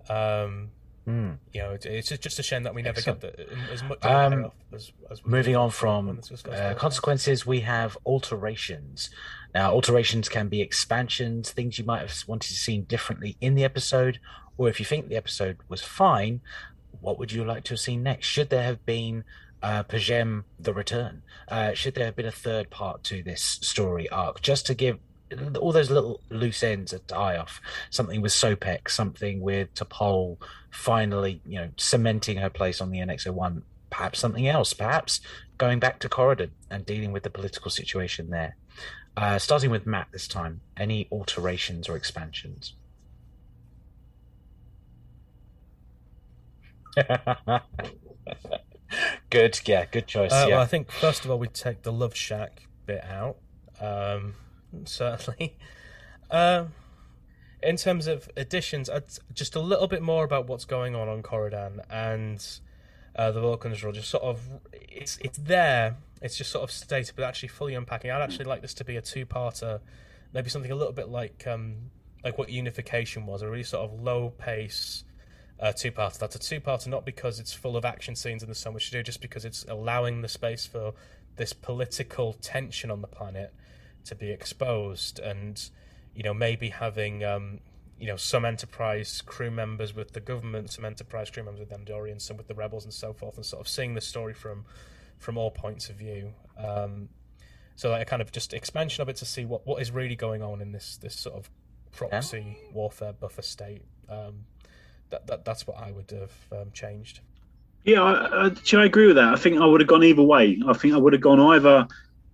Um, 0.09 0.71
Hmm. 1.05 1.31
you 1.51 1.61
know, 1.61 1.71
it, 1.71 1.85
it's 1.85 2.07
just 2.17 2.39
a 2.39 2.43
shame 2.43 2.63
that 2.63 2.73
we 2.73 2.81
never 2.81 2.97
Excellent. 2.97 3.19
get 3.19 3.35
the, 3.35 3.71
as 3.73 3.83
much 3.83 4.05
Um, 4.05 4.51
as, 4.73 4.93
as 5.11 5.25
Moving 5.25 5.53
on 5.57 5.69
from 5.69 6.15
this 6.15 6.31
was 6.31 6.41
discussed 6.41 6.61
uh, 6.63 6.73
consequences, 6.75 7.45
we 7.45 7.59
have 7.59 7.97
alterations. 8.05 9.09
Now, 9.53 9.73
alterations 9.73 10.29
can 10.29 10.47
be 10.47 10.61
expansions, 10.61 11.51
things 11.51 11.77
you 11.77 11.83
might 11.83 11.99
have 11.99 12.13
wanted 12.25 12.47
to 12.47 12.53
see 12.55 12.77
differently 12.77 13.35
in 13.41 13.55
the 13.55 13.65
episode, 13.65 14.19
or 14.57 14.69
if 14.69 14.79
you 14.79 14.85
think 14.85 15.09
the 15.09 15.17
episode 15.17 15.57
was 15.67 15.81
fine, 15.81 16.39
what 17.01 17.19
would 17.19 17.33
you 17.33 17.43
like 17.43 17.65
to 17.65 17.73
have 17.73 17.81
seen 17.81 18.01
next? 18.01 18.27
Should 18.27 18.49
there 18.49 18.63
have 18.63 18.85
been 18.85 19.25
uh, 19.63 19.83
P'Jem 19.83 20.43
the 20.59 20.73
Return? 20.73 21.23
Uh, 21.47 21.73
should 21.73 21.95
there 21.95 22.05
have 22.05 22.15
been 22.15 22.27
a 22.27 22.31
third 22.31 22.69
part 22.69 23.03
to 23.05 23.23
this 23.23 23.41
story 23.41 24.07
arc, 24.09 24.41
just 24.41 24.67
to 24.67 24.75
give 24.75 24.99
all 25.59 25.71
those 25.71 25.89
little 25.89 26.21
loose 26.29 26.61
ends 26.61 26.93
a 26.93 26.99
tie 26.99 27.37
off? 27.37 27.59
Something 27.89 28.21
with 28.21 28.33
Sopek, 28.33 28.89
something 28.89 29.41
with 29.41 29.73
T'Pol, 29.73 30.37
finally, 30.69 31.41
you 31.45 31.59
know, 31.59 31.69
cementing 31.77 32.37
her 32.37 32.49
place 32.51 32.81
on 32.81 32.91
the 32.91 32.99
NX-01 32.99 33.63
perhaps 33.93 34.19
something 34.19 34.47
else, 34.47 34.73
perhaps 34.73 35.21
going 35.59 35.79
back 35.79 35.99
to 35.99 36.09
Coridan 36.09 36.49
and 36.71 36.85
dealing 36.85 37.11
with 37.11 37.21
the 37.23 37.29
political 37.29 37.69
situation 37.69 38.31
there. 38.31 38.57
Uh, 39.15 39.37
starting 39.37 39.69
with 39.69 39.85
Matt 39.85 40.07
this 40.11 40.27
time, 40.27 40.61
any 40.75 41.07
alterations 41.11 41.87
or 41.87 41.95
expansions? 41.95 42.73
good, 49.33 49.59
yeah, 49.65 49.85
good 49.85 50.07
choice. 50.07 50.31
Uh, 50.31 50.45
yeah. 50.47 50.55
Well, 50.55 50.63
I 50.63 50.67
think 50.67 50.91
first 50.91 51.25
of 51.25 51.31
all 51.31 51.39
we 51.39 51.47
take 51.47 51.81
the 51.81 51.91
Love 51.91 52.15
Shack 52.15 52.67
bit 52.85 53.03
out. 53.03 53.37
Um, 53.81 54.35
certainly. 54.85 55.57
Uh, 56.29 56.65
in 57.61 57.77
terms 57.77 58.07
of 58.07 58.29
additions, 58.37 58.89
I'd, 58.89 59.05
just 59.33 59.55
a 59.55 59.59
little 59.59 59.87
bit 59.87 60.01
more 60.01 60.23
about 60.23 60.47
what's 60.47 60.65
going 60.65 60.95
on 60.95 61.07
on 61.09 61.23
Coridan 61.23 61.79
and 61.89 62.45
uh, 63.15 63.31
the 63.31 63.41
Vulcans 63.41 63.83
rule. 63.83 63.93
Just 63.93 64.09
sort 64.09 64.23
of, 64.23 64.41
it's 64.73 65.17
it's 65.21 65.37
there. 65.37 65.97
It's 66.21 66.37
just 66.37 66.51
sort 66.51 66.63
of 66.63 66.71
stated, 66.71 67.15
but 67.15 67.25
actually 67.25 67.49
fully 67.49 67.73
unpacking. 67.73 68.11
I'd 68.11 68.21
actually 68.21 68.45
like 68.45 68.61
this 68.61 68.73
to 68.75 68.85
be 68.85 68.95
a 68.97 69.01
two-parter, 69.01 69.79
maybe 70.33 70.49
something 70.49 70.71
a 70.71 70.75
little 70.75 70.93
bit 70.93 71.09
like 71.09 71.45
um, 71.47 71.91
like 72.23 72.37
what 72.37 72.49
Unification 72.49 73.25
was, 73.25 73.41
a 73.41 73.49
really 73.49 73.63
sort 73.63 73.89
of 73.89 73.99
low 73.99 74.29
pace 74.29 75.03
uh, 75.63 75.71
two 75.71 75.91
parter. 75.91 76.19
That's 76.19 76.35
a 76.35 76.39
two 76.39 76.59
parter 76.59 76.87
not 76.87 77.05
because 77.05 77.39
it's 77.39 77.53
full 77.53 77.77
of 77.77 77.85
action 77.85 78.15
scenes 78.15 78.43
and 78.43 78.49
there's 78.49 78.57
so 78.57 78.71
much 78.71 78.87
to 78.87 78.91
do, 78.91 79.01
just 79.01 79.21
because 79.21 79.45
it's 79.45 79.63
allowing 79.69 80.21
the 80.21 80.27
space 80.27 80.65
for 80.65 80.93
this 81.37 81.53
political 81.53 82.33
tension 82.33 82.91
on 82.91 83.01
the 83.01 83.07
planet 83.07 83.53
to 84.05 84.13
be 84.13 84.29
exposed, 84.29 85.19
and 85.19 85.69
you 86.13 86.21
know 86.21 86.33
maybe 86.33 86.67
having 86.67 87.23
um, 87.23 87.61
you 87.97 88.07
know 88.07 88.17
some 88.17 88.43
Enterprise 88.43 89.21
crew 89.21 89.49
members 89.49 89.95
with 89.95 90.11
the 90.11 90.19
government, 90.19 90.69
some 90.69 90.83
Enterprise 90.83 91.29
crew 91.29 91.43
members 91.43 91.61
with 91.61 91.69
the 91.69 91.77
Andorians, 91.77 92.23
some 92.23 92.35
with 92.35 92.49
the 92.49 92.55
rebels, 92.55 92.83
and 92.83 92.93
so 92.93 93.13
forth, 93.13 93.37
and 93.37 93.45
sort 93.45 93.61
of 93.61 93.67
seeing 93.69 93.93
the 93.93 94.01
story 94.01 94.33
from 94.33 94.65
from 95.17 95.37
all 95.37 95.49
points 95.49 95.89
of 95.89 95.95
view. 95.95 96.33
Um, 96.57 97.07
so 97.77 97.89
like 97.89 98.01
a 98.01 98.05
kind 98.05 98.21
of 98.21 98.33
just 98.33 98.53
expansion 98.53 99.01
of 99.01 99.07
it 99.07 99.15
to 99.17 99.25
see 99.25 99.45
what, 99.45 99.65
what 99.65 99.81
is 99.81 99.91
really 99.91 100.17
going 100.17 100.41
on 100.41 100.59
in 100.59 100.73
this 100.73 100.97
this 100.97 101.15
sort 101.15 101.35
of 101.35 101.49
proxy 101.93 102.57
yeah. 102.61 102.73
warfare 102.73 103.13
buffer 103.13 103.41
state. 103.41 103.83
Um, 104.09 104.45
that, 105.13 105.27
that 105.27 105.45
that's 105.45 105.67
what 105.67 105.77
I 105.77 105.91
would 105.91 106.11
have 106.11 106.61
um, 106.61 106.71
changed. 106.73 107.19
Yeah, 107.83 108.01
I, 108.01 108.47
I, 108.47 108.51
I 108.73 108.85
agree 108.85 109.07
with 109.07 109.17
that. 109.17 109.33
I 109.33 109.35
think 109.35 109.59
I 109.59 109.65
would 109.65 109.79
have 109.79 109.87
gone 109.87 110.03
either 110.03 110.23
way. 110.23 110.59
I 110.67 110.73
think 110.73 110.93
I 110.93 110.97
would 110.97 111.13
have 111.13 111.21
gone 111.21 111.39
either 111.39 111.87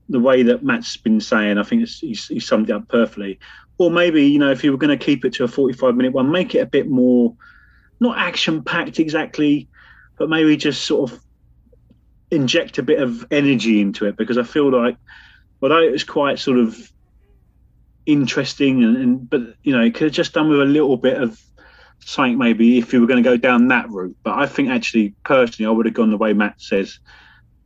the 0.08 0.20
way 0.20 0.44
that 0.44 0.64
Matt's 0.64 0.96
been 0.96 1.20
saying. 1.20 1.58
I 1.58 1.64
think 1.64 1.88
he's 1.88 2.48
summed 2.48 2.70
it 2.70 2.74
up 2.74 2.88
perfectly. 2.88 3.40
Or 3.78 3.92
maybe 3.92 4.26
you 4.26 4.40
know, 4.40 4.52
if 4.52 4.64
you 4.64 4.72
were 4.72 4.78
going 4.78 4.98
to 4.98 5.06
keep 5.06 5.26
it 5.26 5.34
to 5.34 5.44
a 5.44 5.48
forty-five 5.48 5.96
minute 5.96 6.14
one, 6.14 6.32
make 6.32 6.56
it 6.56 6.60
a 6.60 6.66
bit 6.66 6.88
more, 6.88 7.36
not 8.00 8.18
action 8.18 8.64
packed 8.64 9.00
exactly, 9.00 9.68
but 10.18 10.30
maybe 10.30 10.56
just 10.56 10.84
sort 10.84 11.12
of 11.12 11.20
inject 12.32 12.78
a 12.78 12.84
bit 12.84 13.02
of 13.02 13.26
energy 13.32 13.82
into 13.82 14.06
it 14.06 14.16
because 14.16 14.38
I 14.38 14.44
feel 14.44 14.72
like 14.72 14.98
although 15.62 15.82
it 15.82 15.92
was 15.92 16.04
quite 16.04 16.38
sort 16.38 16.60
of 16.60 16.78
interesting 18.06 18.84
and, 18.84 18.98
and 18.98 19.30
but 19.30 19.42
you 19.64 19.76
know 19.76 19.82
it 19.82 19.96
could 19.96 20.06
have 20.06 20.14
just 20.14 20.34
done 20.34 20.48
with 20.48 20.62
a 20.62 20.66
little 20.66 20.96
bit 20.96 21.20
of 21.20 21.42
something 22.00 22.38
maybe 22.38 22.78
if 22.78 22.94
you 22.94 23.02
were 23.02 23.08
going 23.08 23.22
to 23.22 23.30
go 23.30 23.38
down 23.38 23.68
that 23.70 23.90
route. 23.90 24.16
But 24.24 24.38
I 24.38 24.48
think 24.48 24.70
actually, 24.70 25.14
personally, 25.24 25.68
I 25.68 25.72
would 25.72 25.86
have 25.86 25.96
gone 25.96 26.12
the 26.12 26.18
way 26.18 26.34
Matt 26.34 26.62
says, 26.62 27.00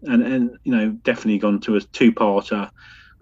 and 0.03 0.23
and 0.23 0.57
you 0.63 0.75
know 0.75 0.89
definitely 1.03 1.39
gone 1.39 1.59
to 1.61 1.75
a 1.75 1.81
two-parter, 1.81 2.69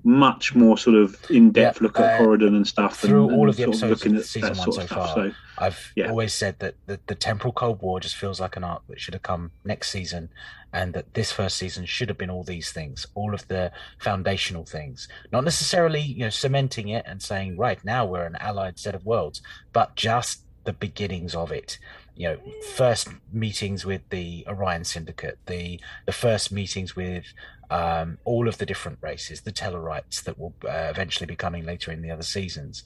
much 0.04 0.56
more 0.56 0.78
sort 0.78 0.96
of 0.96 1.16
in-depth 1.30 1.82
look 1.82 2.00
at 2.00 2.20
uh, 2.20 2.24
Coridan 2.24 2.56
and 2.56 2.68
stuff. 2.68 2.98
Through 2.98 3.28
and, 3.28 3.36
all 3.36 3.42
and 3.42 3.50
of 3.50 3.58
the 3.58 3.64
episodes 3.64 4.06
of 4.06 4.26
season 4.26 4.58
one 4.58 4.72
so 4.72 4.82
far, 4.88 5.14
so, 5.14 5.32
I've 5.58 5.92
yeah. 5.96 6.10
always 6.10 6.34
said 6.34 6.58
that 6.60 6.76
the, 6.88 7.00
the 7.06 7.16
temporal 7.16 7.54
Cold 7.54 7.82
War 7.82 8.00
just 8.00 8.16
feels 8.16 8.40
like 8.40 8.56
an 8.56 8.64
arc 8.64 8.86
that 8.88 9.00
should 9.00 9.14
have 9.14 9.24
come 9.24 9.52
next 9.64 9.92
season, 9.92 10.30
and 10.74 10.94
that 10.94 11.14
this 11.14 11.32
first 11.32 11.58
season 11.58 11.86
should 11.86 12.10
have 12.10 12.18
been 12.18 12.32
all 12.32 12.44
these 12.44 12.72
things, 12.72 13.06
all 13.14 13.34
of 13.34 13.48
the 13.48 13.72
foundational 14.00 14.66
things, 14.66 15.08
not 15.32 15.44
necessarily 15.44 16.02
you 16.02 16.22
know 16.22 16.30
cementing 16.30 16.88
it 16.90 17.06
and 17.08 17.22
saying 17.22 17.58
right 17.58 17.84
now 17.86 18.06
we're 18.06 18.26
an 18.26 18.38
allied 18.40 18.80
set 18.80 18.96
of 18.96 19.06
worlds, 19.06 19.42
but 19.72 19.96
just 19.96 20.46
the 20.64 20.74
beginnings 20.74 21.36
of 21.36 21.52
it 21.52 21.78
you 22.16 22.28
know 22.28 22.38
first 22.76 23.10
meetings 23.32 23.86
with 23.86 24.02
the 24.10 24.44
orion 24.48 24.84
syndicate 24.84 25.40
the 25.46 25.80
the 26.06 26.12
first 26.12 26.52
meetings 26.52 26.96
with 26.96 27.26
um, 27.70 28.18
all 28.26 28.50
of 28.50 28.58
the 28.58 28.66
different 28.66 28.98
races 29.02 29.42
the 29.42 29.52
tellarites 29.52 30.24
that 30.24 30.38
will 30.38 30.54
uh, 30.66 30.88
eventually 30.90 31.26
be 31.26 31.36
coming 31.36 31.66
later 31.66 31.92
in 31.92 32.02
the 32.02 32.12
other 32.12 32.24
seasons 32.24 32.84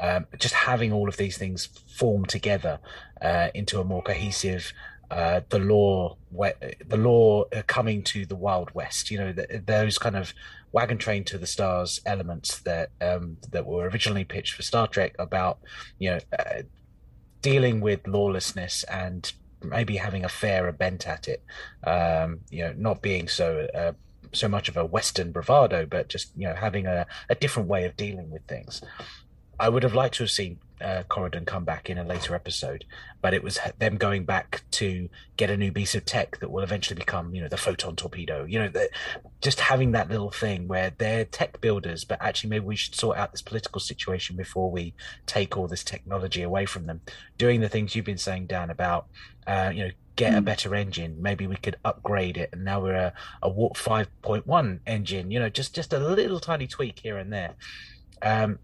um, 0.00 0.26
just 0.38 0.54
having 0.54 0.92
all 0.92 1.08
of 1.08 1.16
these 1.16 1.36
things 1.36 1.68
form 1.96 2.24
together 2.24 2.78
uh, 3.20 3.48
into 3.54 3.80
a 3.80 3.84
more 3.84 4.02
cohesive 4.02 4.72
uh, 5.10 5.40
the 5.48 5.58
law, 5.58 6.16
the 6.30 6.96
law 6.96 7.44
coming 7.66 8.02
to 8.02 8.26
the 8.26 8.36
Wild 8.36 8.70
West. 8.74 9.10
You 9.10 9.18
know, 9.18 9.32
the, 9.32 9.62
those 9.64 9.96
kind 9.96 10.16
of 10.16 10.34
wagon 10.72 10.98
train 10.98 11.24
to 11.24 11.38
the 11.38 11.46
stars 11.46 12.00
elements 12.04 12.58
that 12.60 12.90
um, 13.00 13.38
that 13.50 13.64
were 13.64 13.88
originally 13.88 14.24
pitched 14.24 14.52
for 14.54 14.62
Star 14.62 14.86
Trek 14.86 15.14
about, 15.18 15.60
you 15.98 16.10
know, 16.10 16.18
uh, 16.38 16.62
dealing 17.42 17.80
with 17.80 18.06
lawlessness 18.06 18.84
and 18.84 19.32
maybe 19.62 19.96
having 19.96 20.24
a 20.24 20.28
fairer 20.28 20.72
bent 20.72 21.06
at 21.06 21.28
it. 21.28 21.42
Um, 21.84 22.40
you 22.50 22.64
know, 22.64 22.74
not 22.76 23.02
being 23.02 23.28
so 23.28 23.66
uh, 23.74 23.92
so 24.32 24.48
much 24.48 24.68
of 24.68 24.76
a 24.76 24.84
Western 24.84 25.32
bravado, 25.32 25.86
but 25.86 26.08
just 26.08 26.30
you 26.36 26.46
know 26.48 26.54
having 26.54 26.86
a, 26.86 27.06
a 27.28 27.34
different 27.34 27.68
way 27.68 27.84
of 27.84 27.96
dealing 27.96 28.30
with 28.30 28.42
things. 28.46 28.82
I 29.60 29.68
would 29.68 29.82
have 29.82 29.94
liked 29.94 30.16
to 30.16 30.24
have 30.24 30.30
seen 30.30 30.58
uh, 30.80 31.02
Coridan 31.08 31.46
come 31.46 31.64
back 31.64 31.90
in 31.90 31.98
a 31.98 32.04
later 32.04 32.34
episode, 32.34 32.84
but 33.20 33.34
it 33.34 33.42
was 33.42 33.58
them 33.78 33.96
going 33.96 34.24
back 34.24 34.62
to 34.72 35.08
get 35.36 35.50
a 35.50 35.56
new 35.56 35.72
piece 35.72 35.94
of 35.94 36.04
tech 36.04 36.38
that 36.40 36.50
will 36.50 36.62
eventually 36.62 36.98
become, 36.98 37.34
you 37.34 37.42
know, 37.42 37.48
the 37.48 37.56
photon 37.56 37.96
torpedo. 37.96 38.44
You 38.44 38.60
know, 38.60 38.68
the, 38.68 38.88
just 39.40 39.60
having 39.60 39.92
that 39.92 40.10
little 40.10 40.30
thing 40.30 40.68
where 40.68 40.92
they're 40.96 41.24
tech 41.24 41.60
builders, 41.60 42.04
but 42.04 42.20
actually 42.20 42.50
maybe 42.50 42.66
we 42.66 42.76
should 42.76 42.94
sort 42.94 43.18
out 43.18 43.32
this 43.32 43.42
political 43.42 43.80
situation 43.80 44.36
before 44.36 44.70
we 44.70 44.94
take 45.26 45.56
all 45.56 45.68
this 45.68 45.84
technology 45.84 46.42
away 46.42 46.66
from 46.66 46.86
them. 46.86 47.00
Doing 47.36 47.60
the 47.60 47.68
things 47.68 47.94
you've 47.94 48.04
been 48.04 48.18
saying, 48.18 48.46
Dan, 48.46 48.70
about, 48.70 49.06
uh, 49.46 49.70
you 49.74 49.84
know, 49.84 49.90
get 50.18 50.34
a 50.34 50.38
hmm. 50.38 50.44
better 50.44 50.74
engine. 50.74 51.16
Maybe 51.22 51.46
we 51.46 51.56
could 51.56 51.76
upgrade 51.84 52.36
it, 52.36 52.50
and 52.52 52.64
now 52.64 52.82
we're 52.82 52.94
a, 52.94 53.12
a 53.42 53.48
Warp 53.48 53.74
5.1 53.74 54.80
engine. 54.86 55.30
You 55.30 55.38
know, 55.40 55.48
just 55.48 55.74
just 55.74 55.92
a 55.92 55.98
little 55.98 56.40
tiny 56.40 56.66
tweak 56.66 56.98
here 56.98 57.16
and 57.16 57.32
there. 57.32 57.54
Um, 58.20 58.58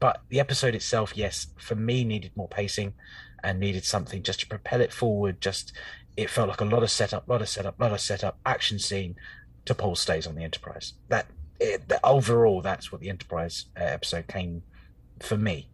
but 0.00 0.22
the 0.28 0.40
episode 0.40 0.74
itself, 0.74 1.16
yes, 1.16 1.48
for 1.56 1.74
me 1.74 2.04
needed 2.04 2.32
more 2.36 2.48
pacing 2.48 2.94
and 3.42 3.60
needed 3.60 3.84
something 3.84 4.22
just 4.22 4.40
to 4.40 4.46
propel 4.46 4.80
it 4.80 4.92
forward. 4.92 5.40
Just 5.40 5.72
it 6.16 6.30
felt 6.30 6.48
like 6.48 6.60
a 6.60 6.64
lot 6.64 6.82
of 6.82 6.90
setup, 6.90 7.28
lot 7.28 7.42
of 7.42 7.48
setup, 7.48 7.78
lot 7.80 7.92
of 7.92 8.00
setup, 8.00 8.38
action 8.44 8.78
scene. 8.78 9.16
T'Pol 9.66 9.96
stays 9.96 10.26
on 10.26 10.34
the 10.34 10.44
Enterprise. 10.44 10.94
That, 11.08 11.26
it, 11.60 11.92
overall, 12.02 12.62
that's 12.62 12.90
what 12.90 13.00
the 13.00 13.08
Enterprise 13.08 13.66
uh, 13.78 13.84
episode 13.84 14.26
came 14.28 14.62
for 15.20 15.36
me. 15.36 15.68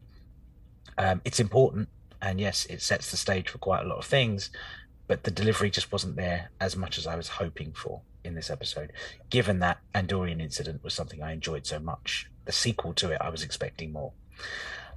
Um, 0.99 1.21
it's 1.25 1.41
important, 1.41 1.89
and 2.21 2.41
yes, 2.41 2.67
it 2.67 2.83
sets 2.83 3.11
the 3.11 3.17
stage 3.17 3.49
for 3.49 3.59
quite 3.59 3.85
a 3.85 3.89
lot 3.89 3.99
of 3.99 4.05
things, 4.05 4.51
but 5.07 5.25
the 5.25 5.31
delivery 5.31 5.71
just 5.71 5.93
wasn't 5.93 6.17
there 6.17 6.51
as 6.61 6.77
much 6.77 6.99
as 6.99 7.07
I 7.07 7.17
was 7.17 7.29
hoping 7.29 7.73
for 7.73 8.03
in 8.25 8.35
this 8.35 8.51
episode. 8.51 8.93
Given 9.31 9.59
that 9.61 9.79
Andorian 9.95 10.41
incident 10.41 10.83
was 10.83 10.95
something 10.95 11.23
I 11.23 11.33
enjoyed 11.33 11.67
so 11.67 11.79
much, 11.79 12.31
the 12.45 12.53
sequel 12.53 12.93
to 12.95 13.11
it, 13.11 13.19
I 13.21 13.31
was 13.31 13.43
expecting 13.43 13.93
more. 13.93 14.13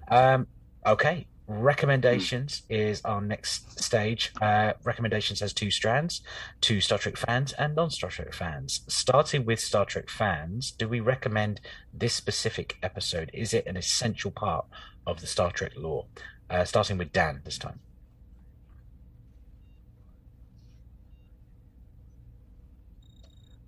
Um, 0.09 0.47
okay, 0.85 1.27
recommendations 1.47 2.63
is 2.69 3.01
our 3.05 3.21
next 3.21 3.79
stage. 3.79 4.33
Uh, 4.41 4.73
recommendations 4.83 5.39
has 5.39 5.53
two 5.53 5.71
strands: 5.71 6.21
to 6.61 6.81
Star 6.81 6.97
Trek 6.97 7.17
fans 7.17 7.53
and 7.53 7.75
non-Star 7.75 8.09
Trek 8.09 8.33
fans. 8.33 8.81
Starting 8.87 9.45
with 9.45 9.59
Star 9.59 9.85
Trek 9.85 10.09
fans, 10.09 10.71
do 10.71 10.87
we 10.87 10.99
recommend 10.99 11.61
this 11.93 12.13
specific 12.13 12.77
episode? 12.83 13.31
Is 13.33 13.53
it 13.53 13.65
an 13.65 13.77
essential 13.77 14.31
part 14.31 14.65
of 15.05 15.21
the 15.21 15.27
Star 15.27 15.51
Trek 15.51 15.73
lore? 15.75 16.05
Uh, 16.49 16.63
starting 16.63 16.97
with 16.97 17.11
Dan 17.11 17.41
this 17.43 17.57
time. 17.57 17.79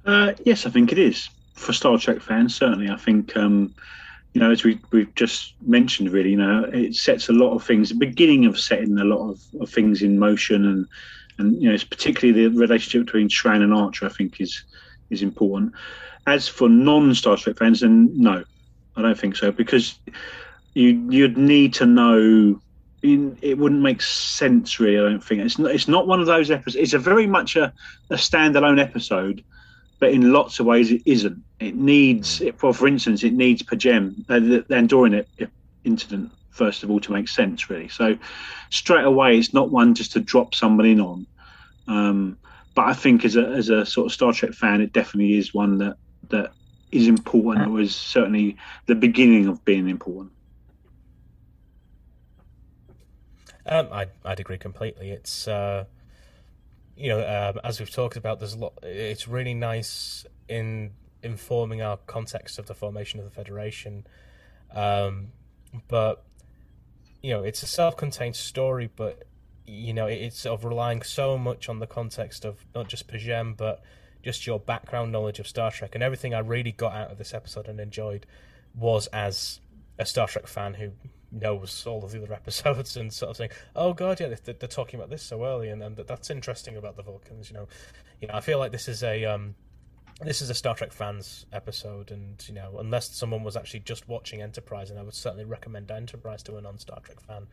Uh, 0.05 0.33
yes, 0.43 0.65
I 0.65 0.69
think 0.69 0.91
it 0.91 0.97
is 0.97 1.29
for 1.59 1.73
Star 1.73 1.97
Trek 1.97 2.21
fans. 2.21 2.55
Certainly, 2.55 2.89
I 2.89 2.95
think 2.95 3.35
um, 3.35 3.73
you 4.33 4.41
know, 4.41 4.51
as 4.51 4.63
we 4.63 4.79
we've 4.91 5.13
just 5.15 5.53
mentioned, 5.61 6.11
really, 6.11 6.31
you 6.31 6.37
know, 6.37 6.63
it 6.71 6.95
sets 6.95 7.29
a 7.29 7.33
lot 7.33 7.53
of 7.53 7.63
things. 7.63 7.89
The 7.89 7.95
beginning 7.95 8.45
of 8.45 8.59
setting 8.59 8.97
a 8.97 9.03
lot 9.03 9.29
of, 9.29 9.41
of 9.61 9.69
things 9.69 10.01
in 10.01 10.17
motion, 10.17 10.65
and 10.65 10.87
and 11.37 11.61
you 11.61 11.69
know, 11.69 11.75
it's 11.75 11.83
particularly 11.83 12.47
the 12.47 12.57
relationship 12.57 13.05
between 13.05 13.29
Shran 13.29 13.61
and 13.61 13.73
Archer. 13.73 14.05
I 14.05 14.09
think 14.09 14.39
is 14.39 14.63
is 15.09 15.21
important. 15.21 15.73
As 16.27 16.47
for 16.47 16.69
non 16.69 17.13
Star 17.13 17.37
Trek 17.37 17.57
fans, 17.57 17.81
then 17.81 18.09
no, 18.19 18.43
I 18.95 19.01
don't 19.01 19.19
think 19.19 19.35
so 19.35 19.51
because 19.51 19.99
you 20.73 21.05
you'd 21.09 21.37
need 21.37 21.73
to 21.75 21.85
know. 21.85 22.61
In, 23.01 23.37
it 23.41 23.57
wouldn't 23.57 23.81
make 23.81 24.01
sense, 24.01 24.77
really. 24.77 24.97
I 24.97 25.09
don't 25.09 25.23
think 25.23 25.39
it's 25.39 25.57
not. 25.57 25.71
It's 25.71 25.87
not 25.87 26.05
one 26.05 26.19
of 26.19 26.25
those 26.25 26.51
episodes. 26.51 26.75
It's 26.75 26.93
a 26.93 26.99
very 26.99 27.27
much 27.27 27.55
a, 27.55 27.71
a 28.09 28.15
standalone 28.15 28.77
episode 28.77 29.41
but 29.99 30.11
in 30.11 30.31
lots 30.31 30.59
of 30.59 30.65
ways 30.65 30.91
it 30.91 31.01
isn't. 31.05 31.43
It 31.59 31.75
needs, 31.75 32.41
well, 32.61 32.73
for 32.73 32.87
instance, 32.87 33.23
it 33.23 33.33
needs 33.33 33.61
P'Jem, 33.63 34.23
uh, 34.29 34.39
the, 34.39 35.49
incident, 35.83 36.31
first 36.51 36.83
of 36.83 36.91
all, 36.91 36.99
to 37.01 37.11
make 37.11 37.27
sense, 37.27 37.69
really. 37.69 37.89
So 37.89 38.17
straight 38.69 39.05
away, 39.05 39.37
it's 39.37 39.53
not 39.53 39.69
one 39.69 39.93
just 39.93 40.13
to 40.13 40.19
drop 40.19 40.55
someone 40.55 40.85
in 40.85 41.01
on. 41.01 41.27
Um, 41.87 42.37
but 42.75 42.85
I 42.85 42.93
think 42.93 43.25
as 43.25 43.35
a, 43.35 43.45
as 43.47 43.69
a 43.69 43.85
sort 43.85 44.05
of 44.05 44.13
Star 44.13 44.31
Trek 44.31 44.53
fan, 44.53 44.79
it 44.81 44.93
definitely 44.93 45.37
is 45.37 45.53
one 45.53 45.79
that, 45.79 45.97
that 46.29 46.51
is 46.91 47.07
important. 47.07 47.67
It 47.67 47.71
was 47.71 47.95
certainly 47.95 48.55
the 48.85 48.95
beginning 48.95 49.47
of 49.47 49.63
being 49.65 49.89
important. 49.89 50.31
Um, 53.65 53.89
I'd, 53.91 54.09
I'd 54.25 54.39
agree 54.39 54.57
completely. 54.57 55.11
It's 55.11 55.47
uh, 55.47 55.85
you 56.99 57.09
know, 57.09 57.19
um, 57.19 57.61
as 57.63 57.79
we've 57.79 57.89
talked 57.89 58.17
about, 58.17 58.39
there's 58.39 58.53
a 58.53 58.57
lot. 58.57 58.73
It's 58.83 59.27
really 59.27 59.53
nice 59.53 60.25
in 60.49 60.91
informing 61.23 61.81
our 61.81 61.97
context 61.97 62.59
of 62.59 62.67
the 62.67 62.73
formation 62.73 63.19
of 63.19 63.25
the 63.25 63.31
federation, 63.31 64.05
Um, 64.71 65.31
but 65.87 66.23
you 67.21 67.31
know, 67.31 67.43
it's 67.43 67.63
a 67.63 67.67
self-contained 67.67 68.35
story, 68.35 68.89
but 68.95 69.23
you 69.65 69.93
know, 69.93 70.07
it's 70.07 70.39
sort 70.41 70.59
of 70.59 70.65
relying 70.65 71.01
so 71.01 71.37
much 71.37 71.69
on 71.69 71.79
the 71.79 71.87
context 71.87 72.45
of 72.45 72.65
not 72.73 72.87
just 72.87 73.07
P'Jem, 73.07 73.55
but 73.55 73.83
just 74.23 74.47
your 74.47 74.59
background 74.59 75.11
knowledge 75.11 75.39
of 75.39 75.47
Star 75.47 75.71
Trek 75.71 75.95
and 75.95 76.03
everything 76.03 76.33
I 76.33 76.39
really 76.39 76.71
got 76.71 76.93
out 76.93 77.11
of 77.11 77.17
this 77.17 77.33
episode 77.33 77.67
and 77.67 77.79
enjoyed 77.79 78.25
was 78.73 79.07
as 79.07 79.59
a 79.97 80.05
Star 80.05 80.27
Trek 80.27 80.47
fan 80.47 80.75
who 80.75 80.91
knows 81.31 81.85
all 81.85 82.03
of 82.03 82.11
the 82.11 82.23
other 82.23 82.33
episodes 82.41 82.97
and 82.97 83.13
sort 83.13 83.31
of 83.31 83.37
saying, 83.37 83.51
"Oh 83.75 83.93
God, 83.93 84.19
yeah, 84.19 84.27
they're, 84.27 84.53
they're 84.53 84.67
talking 84.67 84.99
about 84.99 85.09
this 85.09 85.23
so 85.23 85.45
early, 85.45 85.69
and, 85.69 85.83
and 85.83 85.95
that's 85.95 86.29
interesting 86.29 86.77
about 86.77 86.95
the 86.95 87.03
Vulcans." 87.03 87.49
You 87.49 87.57
know, 87.57 87.67
you 88.21 88.27
know, 88.27 88.33
I 88.33 88.41
feel 88.41 88.59
like 88.59 88.71
this 88.71 88.87
is 88.87 89.03
a 89.03 89.25
um, 89.25 89.55
this 90.27 90.41
is 90.41 90.49
a 90.49 90.53
Star 90.53 90.75
Trek 90.75 90.91
fans 90.91 91.45
episode, 91.53 92.11
and 92.11 92.43
you 92.47 92.53
know, 92.53 92.77
unless 92.79 93.09
someone 93.15 93.43
was 93.43 93.55
actually 93.55 93.81
just 93.81 94.07
watching 94.07 94.41
Enterprise, 94.41 94.89
and 94.89 94.99
I 94.99 95.03
would 95.03 95.13
certainly 95.13 95.45
recommend 95.45 95.89
Enterprise 95.91 96.43
to 96.43 96.57
a 96.57 96.61
non-Star 96.61 96.99
Trek 97.01 97.19
fan. 97.21 97.47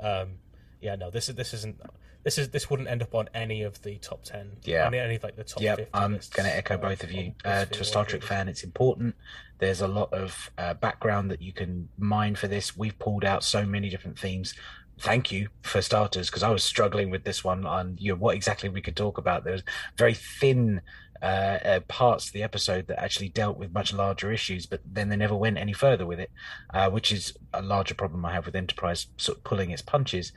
Um, 0.00 0.38
yeah, 0.80 0.94
no, 0.94 1.10
this 1.10 1.28
is 1.28 1.34
this 1.34 1.54
isn't 1.54 1.80
this 2.22 2.38
is 2.38 2.50
this 2.50 2.68
wouldn't 2.70 2.88
end 2.88 3.02
up 3.02 3.14
on 3.14 3.28
any 3.34 3.62
of 3.62 3.82
the 3.82 3.96
top 3.96 4.24
ten. 4.24 4.56
Yeah, 4.64 4.86
any, 4.86 4.98
any 4.98 5.18
like 5.22 5.36
the 5.36 5.44
top. 5.44 5.62
Yeah, 5.62 5.76
I'm 5.92 6.12
going 6.12 6.48
to 6.48 6.56
echo 6.56 6.76
both 6.76 7.02
of 7.02 7.12
you. 7.12 7.34
Uh, 7.44 7.64
to 7.66 7.80
a 7.80 7.84
Star 7.84 8.04
Trek 8.04 8.22
fan, 8.22 8.48
it's 8.48 8.64
important. 8.64 9.14
There's 9.58 9.80
a 9.80 9.88
lot 9.88 10.12
of 10.12 10.50
uh, 10.58 10.74
background 10.74 11.30
that 11.30 11.40
you 11.40 11.52
can 11.52 11.88
mine 11.98 12.34
for 12.34 12.48
this. 12.48 12.76
We've 12.76 12.98
pulled 12.98 13.24
out 13.24 13.44
so 13.44 13.64
many 13.64 13.88
different 13.88 14.18
themes. 14.18 14.54
Thank 14.98 15.30
you 15.30 15.48
for 15.60 15.82
starters, 15.82 16.30
because 16.30 16.42
I 16.42 16.50
was 16.50 16.64
struggling 16.64 17.10
with 17.10 17.24
this 17.24 17.44
one 17.44 17.66
on 17.66 17.96
you 18.00 18.12
know, 18.12 18.18
what 18.18 18.34
exactly 18.34 18.70
we 18.70 18.80
could 18.80 18.96
talk 18.96 19.18
about. 19.18 19.44
There 19.44 19.52
was 19.52 19.62
very 19.98 20.14
thin 20.14 20.80
uh, 21.22 21.58
uh, 21.64 21.80
parts 21.88 22.26
of 22.26 22.32
the 22.32 22.42
episode 22.42 22.86
that 22.88 23.02
actually 23.02 23.28
dealt 23.28 23.56
with 23.56 23.72
much 23.72 23.92
larger 23.92 24.32
issues, 24.32 24.66
but 24.66 24.80
then 24.84 25.08
they 25.08 25.16
never 25.16 25.34
went 25.36 25.58
any 25.58 25.72
further 25.72 26.06
with 26.06 26.20
it, 26.20 26.30
uh, 26.74 26.90
which 26.90 27.12
is 27.12 27.36
a 27.52 27.62
larger 27.62 27.94
problem 27.94 28.24
I 28.24 28.32
have 28.32 28.46
with 28.46 28.56
Enterprise 28.56 29.06
sort 29.16 29.38
of 29.38 29.44
pulling 29.44 29.70
its 29.70 29.82
punches. 29.82 30.32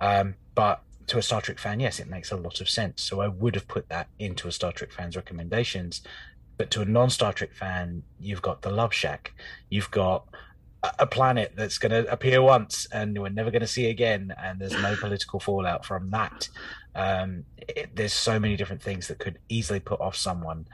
Um, 0.00 0.34
but 0.54 0.82
to 1.08 1.18
a 1.18 1.22
Star 1.22 1.40
Trek 1.40 1.58
fan, 1.58 1.80
yes, 1.80 1.98
it 1.98 2.08
makes 2.08 2.30
a 2.30 2.36
lot 2.36 2.60
of 2.60 2.68
sense. 2.68 3.02
So 3.02 3.20
I 3.20 3.28
would 3.28 3.54
have 3.54 3.66
put 3.68 3.88
that 3.88 4.08
into 4.18 4.48
a 4.48 4.52
Star 4.52 4.72
Trek 4.72 4.92
fan's 4.92 5.16
recommendations. 5.16 6.02
But 6.56 6.70
to 6.72 6.82
a 6.82 6.84
non 6.84 7.10
Star 7.10 7.32
Trek 7.32 7.52
fan, 7.54 8.02
you've 8.20 8.42
got 8.42 8.62
the 8.62 8.70
Love 8.70 8.92
Shack. 8.92 9.32
You've 9.70 9.90
got 9.90 10.26
a- 10.82 10.92
a 11.00 11.06
planet 11.06 11.52
that's 11.56 11.78
going 11.78 11.92
to 11.92 12.10
appear 12.10 12.40
once 12.42 12.86
and 12.92 13.18
we're 13.20 13.28
never 13.28 13.50
going 13.50 13.60
to 13.60 13.66
see 13.66 13.86
again, 13.86 14.34
and 14.42 14.60
there's 14.60 14.80
no 14.80 14.94
political 14.96 15.40
fallout 15.40 15.84
from 15.84 16.10
that. 16.10 16.48
Um, 16.94 17.44
it, 17.56 17.94
there's 17.94 18.12
so 18.12 18.38
many 18.40 18.56
different 18.56 18.82
things 18.82 19.08
that 19.08 19.18
could 19.18 19.38
easily 19.48 19.80
put 19.80 20.00
off 20.00 20.16
someone 20.16 20.66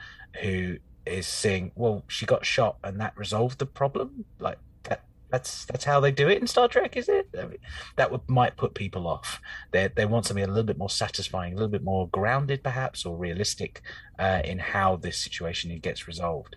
who 0.43 0.79
is 1.05 1.27
saying, 1.27 1.73
"Well, 1.75 2.05
she 2.09 2.27
got 2.27 2.45
shot, 2.45 2.79
and 2.83 3.01
that 3.01 3.17
resolved 3.17 3.59
the 3.59 3.67
problem." 3.67 4.25
Like 4.39 4.59
that. 4.85 5.05
That's 5.31 5.65
that's 5.67 5.85
how 5.85 6.01
they 6.01 6.13
do 6.13 6.29
it 6.29 6.41
in 6.41 6.47
Star 6.47 6.69
Trek, 6.69 6.97
is 6.97 7.09
it? 7.09 7.29
I 7.39 7.47
mean, 7.47 7.59
that 7.97 8.11
would 8.11 8.29
might 8.29 8.57
put 8.57 8.75
people 8.75 9.07
off. 9.07 9.41
They 9.73 9.89
they 9.89 10.07
want 10.07 10.27
something 10.27 10.45
a 10.45 10.49
little 10.49 10.63
bit 10.65 10.79
more 10.79 10.91
satisfying, 10.91 11.53
a 11.53 11.57
little 11.57 11.69
bit 11.69 11.85
more 11.85 12.09
grounded, 12.09 12.63
perhaps, 12.63 13.05
or 13.05 13.17
realistic 13.17 13.83
uh, 14.19 14.43
in 14.45 14.59
how 14.59 14.97
this 14.97 15.19
situation 15.19 15.77
gets 15.79 16.07
resolved, 16.09 16.57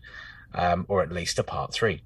um, 0.53 0.85
or 0.87 1.01
at 1.01 1.11
least 1.11 1.39
a 1.39 1.43
part 1.43 1.73
three. 1.73 2.01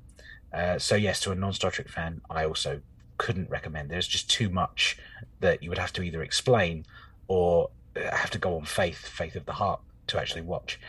Uh, 0.53 0.77
so 0.77 0.95
yes, 0.95 1.19
to 1.21 1.31
a 1.31 1.35
non-Star 1.35 1.71
Trek 1.71 1.89
fan, 1.89 2.21
I 2.29 2.45
also 2.45 2.81
couldn't 3.17 3.49
recommend. 3.49 3.89
There's 3.89 4.07
just 4.07 4.29
too 4.29 4.49
much 4.49 4.97
that 5.39 5.63
you 5.63 5.69
would 5.69 5.77
have 5.77 5.93
to 5.93 6.03
either 6.03 6.23
explain 6.23 6.85
or 7.27 7.69
uh, 7.95 8.15
have 8.15 8.31
to 8.31 8.37
go 8.37 8.55
on 8.55 8.65
faith, 8.65 9.07
faith 9.07 9.35
of 9.35 9.45
the 9.45 9.53
heart, 9.53 9.81
to 10.07 10.19
actually 10.19 10.41
watch. 10.41 10.79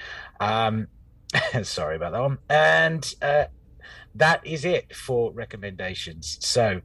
Um, 0.40 0.88
sorry 1.62 1.96
about 1.96 2.12
that 2.12 2.20
one. 2.22 2.38
And 2.48 3.14
uh, 3.22 3.44
that 4.14 4.46
is 4.46 4.64
it 4.64 4.94
for 4.94 5.32
recommendations. 5.32 6.38
So. 6.40 6.80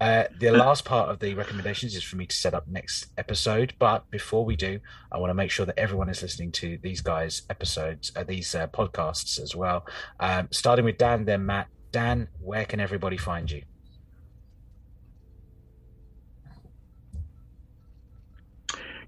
Uh, 0.00 0.24
the 0.40 0.50
last 0.64 0.84
part 0.84 1.08
of 1.08 1.20
the 1.20 1.34
recommendations 1.34 1.94
is 1.94 2.02
for 2.02 2.16
me 2.16 2.26
to 2.26 2.34
set 2.34 2.52
up 2.52 2.66
next 2.66 3.06
episode. 3.16 3.72
But 3.78 4.10
before 4.10 4.44
we 4.44 4.56
do, 4.56 4.80
I 5.12 5.18
want 5.18 5.30
to 5.30 5.34
make 5.34 5.52
sure 5.52 5.64
that 5.66 5.78
everyone 5.78 6.08
is 6.08 6.20
listening 6.20 6.50
to 6.52 6.78
these 6.82 7.00
guys' 7.00 7.42
episodes, 7.48 8.10
uh, 8.16 8.24
these 8.24 8.56
uh, 8.56 8.66
podcasts 8.66 9.40
as 9.40 9.54
well. 9.54 9.86
Um, 10.18 10.48
starting 10.50 10.84
with 10.84 10.98
Dan, 10.98 11.24
then 11.24 11.46
Matt. 11.46 11.68
Dan, 11.92 12.26
where 12.40 12.64
can 12.64 12.80
everybody 12.80 13.16
find 13.16 13.48
you? 13.48 13.62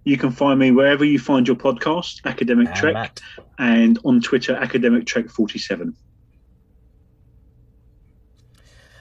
You 0.06 0.16
can 0.16 0.30
find 0.30 0.60
me 0.60 0.70
wherever 0.70 1.04
you 1.04 1.18
find 1.18 1.48
your 1.48 1.56
podcast, 1.56 2.24
Academic 2.24 2.68
And 2.68 2.76
Trek, 2.76 2.94
Matt. 2.94 3.20
and 3.58 3.98
on 4.04 4.20
Twitter, 4.20 4.54
Academic 4.54 5.04
Trek 5.04 5.28
47. 5.28 5.96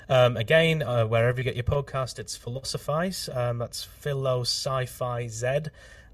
Um, 0.09 0.35
again, 0.35 0.81
uh, 0.81 1.05
wherever 1.05 1.37
you 1.37 1.43
get 1.43 1.53
your 1.55 1.63
podcast, 1.63 2.17
it's 2.17 2.35
Philosophize. 2.35 3.29
Um, 3.31 3.59
that's 3.59 3.83
Philo 3.83 4.41
Sci-Fi 4.41 5.27
Z, 5.27 5.47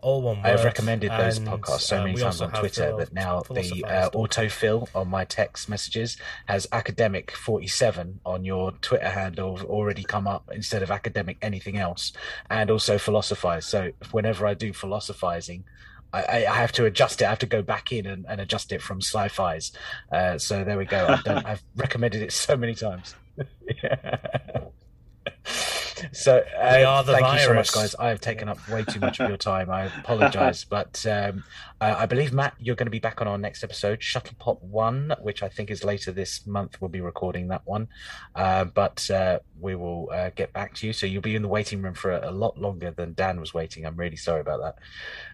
all 0.02 0.22
one 0.22 0.38
word. 0.38 0.46
I 0.46 0.50
have 0.50 0.64
recommended 0.64 1.12
those 1.12 1.38
And, 1.38 1.48
podcasts 1.48 1.82
so 1.82 1.98
um, 1.98 2.06
many 2.06 2.18
times 2.18 2.42
on 2.42 2.52
Twitter 2.52 2.96
that 2.98 3.14
now 3.14 3.42
the 3.42 3.84
uh, 3.86 4.10
autofill 4.12 4.88
on 4.94 5.08
my 5.08 5.26
text 5.26 5.70
messages 5.70 6.18
has 6.48 6.68
academic 6.72 7.32
47 7.32 8.20
on 8.26 8.44
your 8.44 8.72
Twitter 8.82 9.10
handle 9.10 9.60
already 9.64 10.04
come 10.04 10.28
up 10.28 10.50
instead 10.54 10.84
of 10.84 10.92
academic 10.92 11.38
anything 11.42 11.78
else, 11.78 12.14
and 12.50 12.70
also 12.70 12.98
philosophize. 12.98 13.66
So 13.66 13.92
whenever 14.12 14.46
I 14.46 14.54
do 14.54 14.74
philosophizing, 14.74 15.64
I, 16.14 16.46
I 16.46 16.56
have 16.56 16.72
to 16.74 16.86
adjust 16.86 17.22
it. 17.22 17.26
I 17.26 17.30
have 17.30 17.40
to 17.40 17.46
go 17.46 17.62
back 17.62 17.92
in 17.92 18.06
and, 18.06 18.26
and 18.28 18.42
adjust 18.42 18.72
it 18.72 18.82
from 18.82 19.02
sci-fi's. 19.02 19.72
Uh, 20.12 20.38
so 20.38 20.64
there 20.64 20.78
we 20.78 20.86
go. 20.86 21.06
I've, 21.08 21.24
done, 21.24 21.44
I've 21.46 21.64
recommended 21.76 22.22
it 22.22 22.34
so 22.34 22.58
many 22.58 22.76
times. 22.76 23.16
So 26.14 26.38
uh, 26.38 26.76
We 26.78 26.84
are 26.84 27.04
the 27.04 27.14
thank 27.14 27.34
you 27.34 27.40
so 27.46 27.54
much, 27.54 27.72
guys. 27.72 27.96
I 27.96 28.10
have 28.10 28.20
taken 28.20 28.50
up 28.50 28.58
way 28.70 28.84
too 28.84 29.00
much 29.00 29.20
of 29.20 29.30
your 29.30 29.38
time. 29.38 29.70
I 29.70 29.84
apologise, 29.86 30.64
but 30.70 31.06
um, 31.06 31.44
uh, 31.80 31.96
I 31.98 32.06
believe 32.06 32.34
Matt, 32.34 32.56
you're 32.60 32.76
going 32.76 32.88
to 32.88 32.92
be 32.92 33.00
back 33.00 33.22
on 33.22 33.28
our 33.28 33.38
next 33.38 33.64
episode, 33.64 34.00
Shuttlepod 34.00 34.62
One, 34.62 35.14
which 35.22 35.44
I 35.44 35.50
think 35.50 35.70
is 35.70 35.84
later 35.84 36.12
this 36.12 36.46
month. 36.48 36.82
We'll 36.82 36.90
be 36.90 37.02
recording 37.02 37.50
that 37.50 37.62
one, 37.66 37.88
uh, 38.36 38.66
but 38.66 39.10
uh, 39.12 39.40
we 39.60 39.76
will 39.76 40.10
uh, 40.12 40.32
get 40.36 40.54
back 40.54 40.74
to 40.76 40.88
you. 40.88 40.94
So 40.94 41.06
you'll 41.06 41.22
be 41.22 41.36
in 41.36 41.42
the 41.42 41.48
waiting 41.48 41.82
room 41.82 41.94
for 41.94 42.12
a, 42.12 42.30
a 42.30 42.32
lot 42.32 42.58
longer 42.58 42.92
than 42.92 43.14
Dan 43.14 43.40
was 43.40 43.54
waiting. 43.54 43.86
I'm 43.86 43.96
really 43.96 44.18
sorry 44.18 44.42
about 44.42 44.76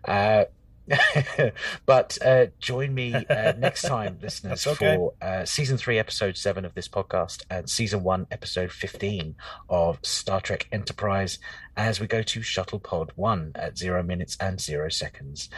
that. 0.05 0.51
But 1.85 2.18
uh, 2.23 2.47
join 2.59 2.93
me 2.93 3.14
uh, 3.14 3.53
next 3.57 3.84
time, 3.84 4.19
listeners, 4.22 4.65
okay. 4.68 4.95
for 4.95 5.14
uh, 5.22 5.45
season 5.45 5.77
three, 5.77 5.99
episode 5.99 6.38
seven 6.38 6.65
of 6.65 6.73
this 6.73 6.88
podcast, 6.88 7.43
and 7.49 7.69
season 7.69 8.03
one, 8.03 8.27
episode 8.31 8.72
15 8.72 9.35
of 9.69 9.99
Star 10.03 10.41
Trek 10.41 10.68
Enterprise, 10.72 11.39
as 11.76 11.99
we 11.99 12.07
go 12.07 12.22
to 12.23 12.41
Shuttle 12.41 12.80
Pod 12.80 13.11
1 13.15 13.51
at 13.55 13.77
zero 13.77 14.03
minutes 14.03 14.38
and 14.39 14.59
zero 14.59 14.89
seconds. 14.89 15.49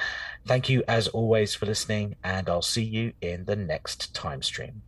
Thank 0.45 0.69
you, 0.69 0.83
as 0.87 1.07
always, 1.07 1.53
for 1.53 1.65
listening, 1.65 2.15
and 2.23 2.49
I'll 2.49 2.61
see 2.61 2.83
you 2.83 3.13
in 3.21 3.45
the 3.45 3.55
next 3.55 4.13
time 4.13 4.41
stream. 4.41 4.81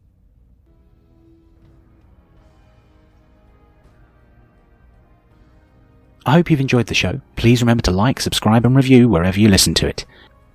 I 6.25 6.33
hope 6.33 6.51
you've 6.51 6.61
enjoyed 6.61 6.85
the 6.85 6.93
show. 6.93 7.19
Please 7.35 7.61
remember 7.61 7.81
to 7.83 7.91
like, 7.91 8.19
subscribe, 8.19 8.65
and 8.65 8.75
review 8.75 9.09
wherever 9.09 9.39
you 9.39 9.49
listen 9.49 9.73
to 9.75 9.87
it. 9.87 10.05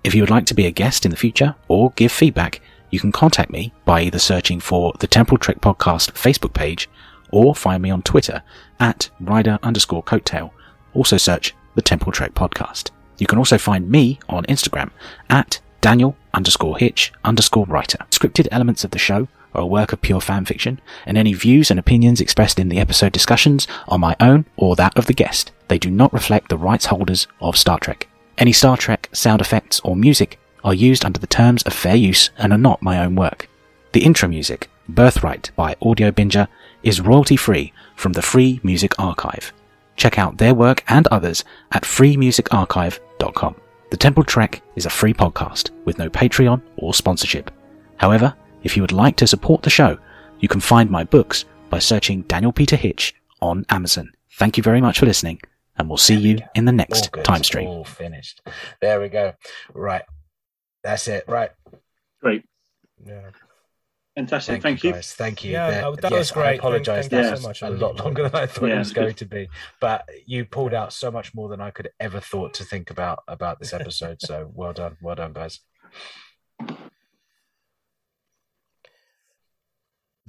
If 0.06 0.14
you 0.14 0.22
would 0.22 0.30
like 0.30 0.46
to 0.46 0.54
be 0.54 0.66
a 0.66 0.70
guest 0.70 1.04
in 1.04 1.10
the 1.10 1.16
future 1.16 1.56
or 1.66 1.90
give 1.96 2.12
feedback, 2.12 2.60
you 2.90 3.00
can 3.00 3.10
contact 3.10 3.50
me 3.50 3.72
by 3.84 4.02
either 4.02 4.20
searching 4.20 4.60
for 4.60 4.92
the 5.00 5.08
Temporal 5.08 5.36
Trek 5.36 5.60
Podcast 5.60 6.12
Facebook 6.12 6.54
page 6.54 6.88
or 7.32 7.56
find 7.56 7.82
me 7.82 7.90
on 7.90 8.02
Twitter 8.02 8.40
at 8.78 9.10
rider 9.18 9.58
underscore 9.64 10.04
coattail. 10.04 10.52
Also 10.94 11.16
search 11.16 11.56
the 11.74 11.82
Temporal 11.82 12.12
Trek 12.12 12.34
Podcast. 12.34 12.90
You 13.18 13.26
can 13.26 13.36
also 13.36 13.58
find 13.58 13.90
me 13.90 14.20
on 14.28 14.44
Instagram 14.44 14.90
at 15.28 15.58
Daniel 15.80 16.16
underscore 16.32 16.78
Hitch 16.78 17.12
underscore 17.24 17.66
writer. 17.66 17.98
Scripted 18.12 18.46
elements 18.52 18.84
of 18.84 18.92
the 18.92 19.00
show 19.00 19.26
are 19.56 19.62
a 19.62 19.66
work 19.66 19.92
of 19.92 20.02
pure 20.02 20.20
fan 20.20 20.44
fiction, 20.44 20.80
and 21.04 21.18
any 21.18 21.32
views 21.32 21.68
and 21.68 21.80
opinions 21.80 22.20
expressed 22.20 22.60
in 22.60 22.68
the 22.68 22.78
episode 22.78 23.10
discussions 23.10 23.66
are 23.88 23.98
my 23.98 24.14
own 24.20 24.44
or 24.56 24.76
that 24.76 24.96
of 24.96 25.06
the 25.06 25.12
guest. 25.12 25.50
They 25.66 25.80
do 25.80 25.90
not 25.90 26.12
reflect 26.12 26.48
the 26.48 26.56
rights 26.56 26.86
holders 26.86 27.26
of 27.40 27.56
Star 27.56 27.80
Trek. 27.80 28.06
Any 28.38 28.52
Star 28.52 28.76
Trek 28.76 29.08
sound 29.12 29.40
effects 29.40 29.80
or 29.80 29.96
music 29.96 30.38
are 30.62 30.74
used 30.74 31.04
under 31.04 31.18
the 31.18 31.26
terms 31.26 31.62
of 31.62 31.72
fair 31.72 31.96
use 31.96 32.30
and 32.36 32.52
are 32.52 32.58
not 32.58 32.82
my 32.82 33.02
own 33.02 33.14
work. 33.14 33.48
The 33.92 34.04
intro 34.04 34.28
music, 34.28 34.68
Birthright 34.88 35.50
by 35.56 35.74
Audio 35.80 36.10
Binger, 36.10 36.46
is 36.82 37.00
royalty 37.00 37.36
free 37.36 37.72
from 37.94 38.12
the 38.12 38.20
Free 38.20 38.60
Music 38.62 38.98
Archive. 38.98 39.52
Check 39.96 40.18
out 40.18 40.36
their 40.36 40.54
work 40.54 40.84
and 40.88 41.06
others 41.06 41.44
at 41.72 41.84
freemusicarchive.com. 41.84 43.56
The 43.90 43.96
Temporal 43.96 44.24
Trek 44.24 44.60
is 44.74 44.84
a 44.84 44.90
free 44.90 45.14
podcast 45.14 45.70
with 45.86 45.98
no 45.98 46.10
Patreon 46.10 46.60
or 46.76 46.92
sponsorship. 46.92 47.50
However, 47.96 48.34
if 48.62 48.76
you 48.76 48.82
would 48.82 48.92
like 48.92 49.16
to 49.16 49.26
support 49.26 49.62
the 49.62 49.70
show, 49.70 49.96
you 50.40 50.48
can 50.48 50.60
find 50.60 50.90
my 50.90 51.04
books 51.04 51.46
by 51.70 51.78
searching 51.78 52.22
Daniel 52.22 52.52
Peter 52.52 52.76
Hitch 52.76 53.14
on 53.40 53.64
Amazon. 53.70 54.12
Thank 54.32 54.58
you 54.58 54.62
very 54.62 54.82
much 54.82 54.98
for 54.98 55.06
listening, 55.06 55.40
and 55.78 55.88
we'll 55.88 55.96
see 55.98 56.16
we 56.16 56.22
you 56.22 56.38
go. 56.38 56.44
in 56.54 56.64
the 56.64 56.72
next 56.72 57.10
All 57.16 57.22
time 57.22 57.44
stream. 57.44 57.68
All 57.68 57.84
finished. 57.84 58.40
There 58.80 59.00
we 59.00 59.08
go. 59.08 59.34
Right. 59.74 60.02
That's 60.82 61.08
it. 61.08 61.24
Right. 61.28 61.50
Great. 62.20 62.44
Yeah. 63.04 63.30
Fantastic. 64.16 64.62
Thank, 64.62 64.82
you. 64.82 64.92
guys. 64.92 65.12
Thank 65.12 65.44
you. 65.44 65.52
Yeah, 65.52 65.70
That- 65.90 66.00
that 66.00 66.10
yes, 66.10 66.18
was 66.18 66.30
great. 66.32 66.46
I 66.46 66.52
apologize. 66.54 67.08
thank 67.08 67.12
you 67.12 67.18
that 67.18 67.24
so 67.26 67.30
was 67.32 67.42
much. 67.42 67.62
I 67.62 67.66
A 67.66 67.70
really 67.72 67.82
lot 67.82 67.96
longer 68.02 68.22
than 68.28 68.34
I 68.42 68.46
thought 68.46 68.68
Yeah, 68.68 68.76
it 68.76 68.78
was 68.78 68.92
going 68.94 69.14
to 69.14 69.26
be, 69.26 69.48
but 69.78 70.08
you 70.24 70.46
pulled 70.46 70.72
out 70.72 70.94
so 70.94 71.10
much 71.10 71.34
more 71.34 71.50
than 71.50 71.60
I 71.60 71.70
could 71.70 71.90
ever 72.00 72.18
thought 72.20 72.54
to 72.54 72.64
think 72.64 72.90
about 72.90 73.18
about 73.28 73.58
this 73.60 73.74
episode. 73.74 74.22
so 74.22 74.50
well 74.54 74.72
done, 74.72 74.96
well 75.02 75.16
done, 75.16 75.34
guys. 75.34 75.60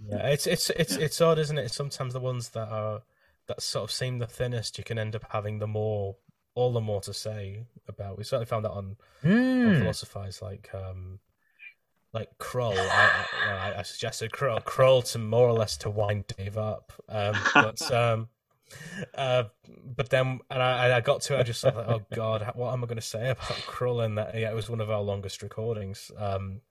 Yeah, 0.10 0.28
it's 0.28 0.48
it's 0.48 0.70
it's 0.72 0.96
it's 0.96 1.22
odd, 1.22 1.40
isn't 1.40 1.58
it? 1.58 1.72
Sometimes 1.72 2.14
the 2.14 2.20
ones 2.20 2.50
that 2.50 2.70
are 2.70 3.02
that 3.48 3.62
sort 3.62 3.84
of 3.86 3.92
seem 3.92 4.20
the 4.20 4.28
thinnest, 4.28 4.78
you 4.78 4.84
can 4.84 5.00
end 5.00 5.16
up 5.16 5.26
having 5.32 5.60
the 5.60 5.68
more, 5.68 6.16
all 6.56 6.72
the 6.72 6.82
more 6.82 7.02
to 7.02 7.14
say 7.14 7.66
about. 7.88 8.18
We 8.18 8.24
certainly 8.24 8.46
found 8.46 8.66
that 8.66 8.72
on, 8.72 8.98
on 9.24 9.32
Hmm. 9.32 9.80
philosophize 9.80 10.42
like 10.42 10.70
um, 10.74 11.20
like 12.14 12.30
Kroll. 12.40 12.74
I, 12.78 13.26
I, 13.48 13.80
I, 13.80 13.82
suggested 13.84 14.32
Kroll, 14.32 14.60
Kroll 14.62 15.02
to 15.04 15.20
more 15.20 15.48
or 15.48 15.54
less 15.54 15.78
to 15.78 15.90
wind 15.90 16.26
Dave 16.38 16.58
up, 16.58 16.92
um, 17.10 17.36
but 17.54 17.92
um, 17.92 18.28
uh, 19.16 19.44
but 19.96 20.10
then 20.10 20.40
and 20.50 20.62
I, 20.62 20.98
I 20.98 21.02
got 21.02 21.22
to 21.22 21.36
it, 21.36 21.40
I 21.40 21.44
just 21.44 21.62
thought, 21.62 21.76
like, 21.76 21.88
oh 21.88 22.02
god, 22.14 22.52
what 22.56 22.74
am 22.74 22.84
I 22.84 22.88
going 22.88 22.98
to 22.98 23.02
say 23.02 23.30
about 23.30 23.62
Kroll? 23.66 24.02
And 24.02 24.18
that 24.18 24.36
yeah, 24.36 24.50
it 24.52 24.56
was 24.56 24.70
one 24.70 24.82
of 24.82 24.90
our 24.92 25.02
longest 25.02 25.42
recordings. 25.42 26.12
Um, 26.18 26.62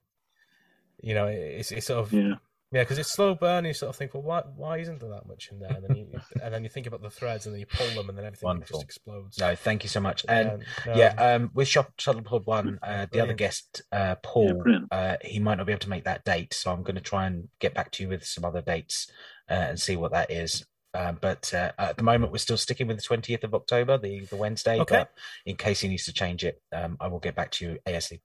you 1.02 1.14
know, 1.14 1.26
it, 1.26 1.38
it's 1.38 1.72
it's 1.72 1.86
sort 1.86 2.00
of 2.06 2.12
Yeah. 2.12 2.34
Yeah, 2.72 2.82
because 2.82 2.98
it's 2.98 3.12
slow 3.12 3.34
burn. 3.34 3.64
You 3.64 3.72
sort 3.72 3.90
of 3.90 3.96
think, 3.96 4.14
well, 4.14 4.22
why 4.22 4.42
why 4.56 4.78
isn't 4.78 5.00
there 5.00 5.10
that 5.10 5.26
much 5.26 5.50
in 5.52 5.60
there? 5.60 5.70
And 5.70 5.84
then 5.86 5.96
you 5.96 6.06
and 6.42 6.52
then 6.52 6.62
you 6.64 6.68
think 6.68 6.86
about 6.86 7.02
the 7.02 7.10
threads, 7.10 7.46
and 7.46 7.54
then 7.54 7.60
you 7.60 7.66
pull 7.66 7.88
them, 7.90 8.08
and 8.08 8.18
then 8.18 8.24
everything 8.24 8.46
Wonderful. 8.46 8.80
just 8.80 8.84
explodes. 8.84 9.38
No, 9.38 9.54
thank 9.54 9.84
you 9.84 9.88
so 9.88 10.00
much. 10.00 10.24
And 10.28 10.50
Um, 10.50 10.60
no, 10.86 10.96
yeah, 10.96 11.14
um, 11.14 11.50
with 11.54 11.68
Shop 11.68 11.92
Shuttlepod 11.96 12.46
One, 12.46 12.78
uh, 12.82 13.06
the 13.10 13.20
other 13.20 13.34
guest, 13.34 13.82
uh, 13.92 14.16
Paul, 14.22 14.54
brilliant. 14.54 14.88
uh, 14.90 15.16
he 15.22 15.38
might 15.38 15.56
not 15.56 15.66
be 15.66 15.72
able 15.72 15.80
to 15.80 15.90
make 15.90 16.04
that 16.04 16.24
date, 16.24 16.54
so 16.54 16.72
I'm 16.72 16.82
going 16.82 16.96
to 16.96 17.00
try 17.00 17.26
and 17.26 17.48
get 17.60 17.74
back 17.74 17.92
to 17.92 18.02
you 18.02 18.08
with 18.08 18.24
some 18.24 18.44
other 18.44 18.62
dates 18.62 19.10
uh, 19.50 19.54
and 19.54 19.80
see 19.80 19.96
what 19.96 20.12
that 20.12 20.30
is. 20.30 20.66
Uh, 20.92 21.12
but 21.12 21.52
uh, 21.52 21.72
at 21.78 21.98
the 21.98 22.02
moment, 22.02 22.32
we're 22.32 22.38
still 22.38 22.56
sticking 22.56 22.86
with 22.86 22.96
the 22.96 23.02
20th 23.02 23.44
of 23.44 23.54
October, 23.54 23.98
the, 23.98 24.20
the 24.26 24.36
Wednesday. 24.36 24.80
Okay. 24.80 25.00
But 25.00 25.12
in 25.44 25.56
case 25.56 25.80
he 25.80 25.88
needs 25.88 26.06
to 26.06 26.12
change 26.12 26.42
it, 26.42 26.62
um, 26.72 26.96
I 26.98 27.08
will 27.08 27.18
get 27.18 27.34
back 27.34 27.50
to 27.52 27.66
you 27.66 27.78
ASAP. 27.86 28.20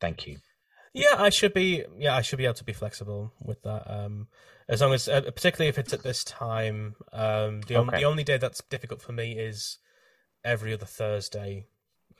Thank 0.00 0.26
you. 0.26 0.38
Yeah, 0.92 1.14
I 1.18 1.30
should 1.30 1.54
be. 1.54 1.84
Yeah, 1.98 2.16
I 2.16 2.22
should 2.22 2.38
be 2.38 2.44
able 2.44 2.54
to 2.54 2.64
be 2.64 2.72
flexible 2.72 3.32
with 3.42 3.62
that. 3.62 3.90
Um, 3.90 4.28
as 4.68 4.80
long 4.80 4.92
as, 4.94 5.08
uh, 5.08 5.20
particularly 5.22 5.68
if 5.68 5.78
it's 5.78 5.92
at 5.92 6.02
this 6.02 6.22
time, 6.22 6.94
um, 7.12 7.60
the, 7.62 7.76
on, 7.76 7.88
Okay. 7.88 7.98
the 7.98 8.04
only 8.04 8.22
day 8.22 8.38
that's 8.38 8.62
difficult 8.70 9.02
for 9.02 9.12
me 9.12 9.32
is 9.32 9.78
every 10.44 10.72
other 10.72 10.86
Thursday, 10.86 11.66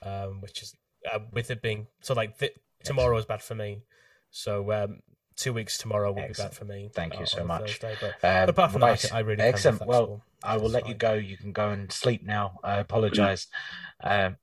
um, 0.02 0.40
which 0.40 0.62
is 0.62 0.74
uh, 1.12 1.20
with 1.32 1.50
it 1.50 1.62
being 1.62 1.86
so 2.00 2.12
like 2.12 2.38
th- 2.38 2.56
tomorrow 2.84 3.16
is 3.16 3.24
bad 3.24 3.42
for 3.42 3.54
me. 3.54 3.82
So 4.30 4.72
um, 4.72 5.00
two 5.36 5.52
weeks 5.52 5.78
tomorrow 5.78 6.12
will 6.12 6.26
be 6.26 6.34
bad 6.36 6.52
for 6.54 6.64
me. 6.64 6.90
Thank 6.92 7.14
you 7.14 7.22
uh, 7.22 7.26
so 7.26 7.44
much. 7.44 7.78
Thursday, 7.78 7.96
but 8.20 8.42
Um, 8.42 8.48
apart 8.48 8.72
from 8.72 8.82
right. 8.82 8.98
that, 9.00 9.14
I, 9.14 9.20
really 9.20 9.42
excellent. 9.42 9.86
Well. 9.86 10.22
I 10.42 10.56
will 10.56 10.70
let 10.70 10.88
you 10.88 10.94
go. 10.94 11.14
You 11.14 11.36
can 11.36 11.52
go 11.52 11.68
and 11.70 11.92
sleep 11.92 12.24
now. 12.24 12.58
I 12.64 12.78
apologize. 12.78 13.46
Um, 14.02 14.38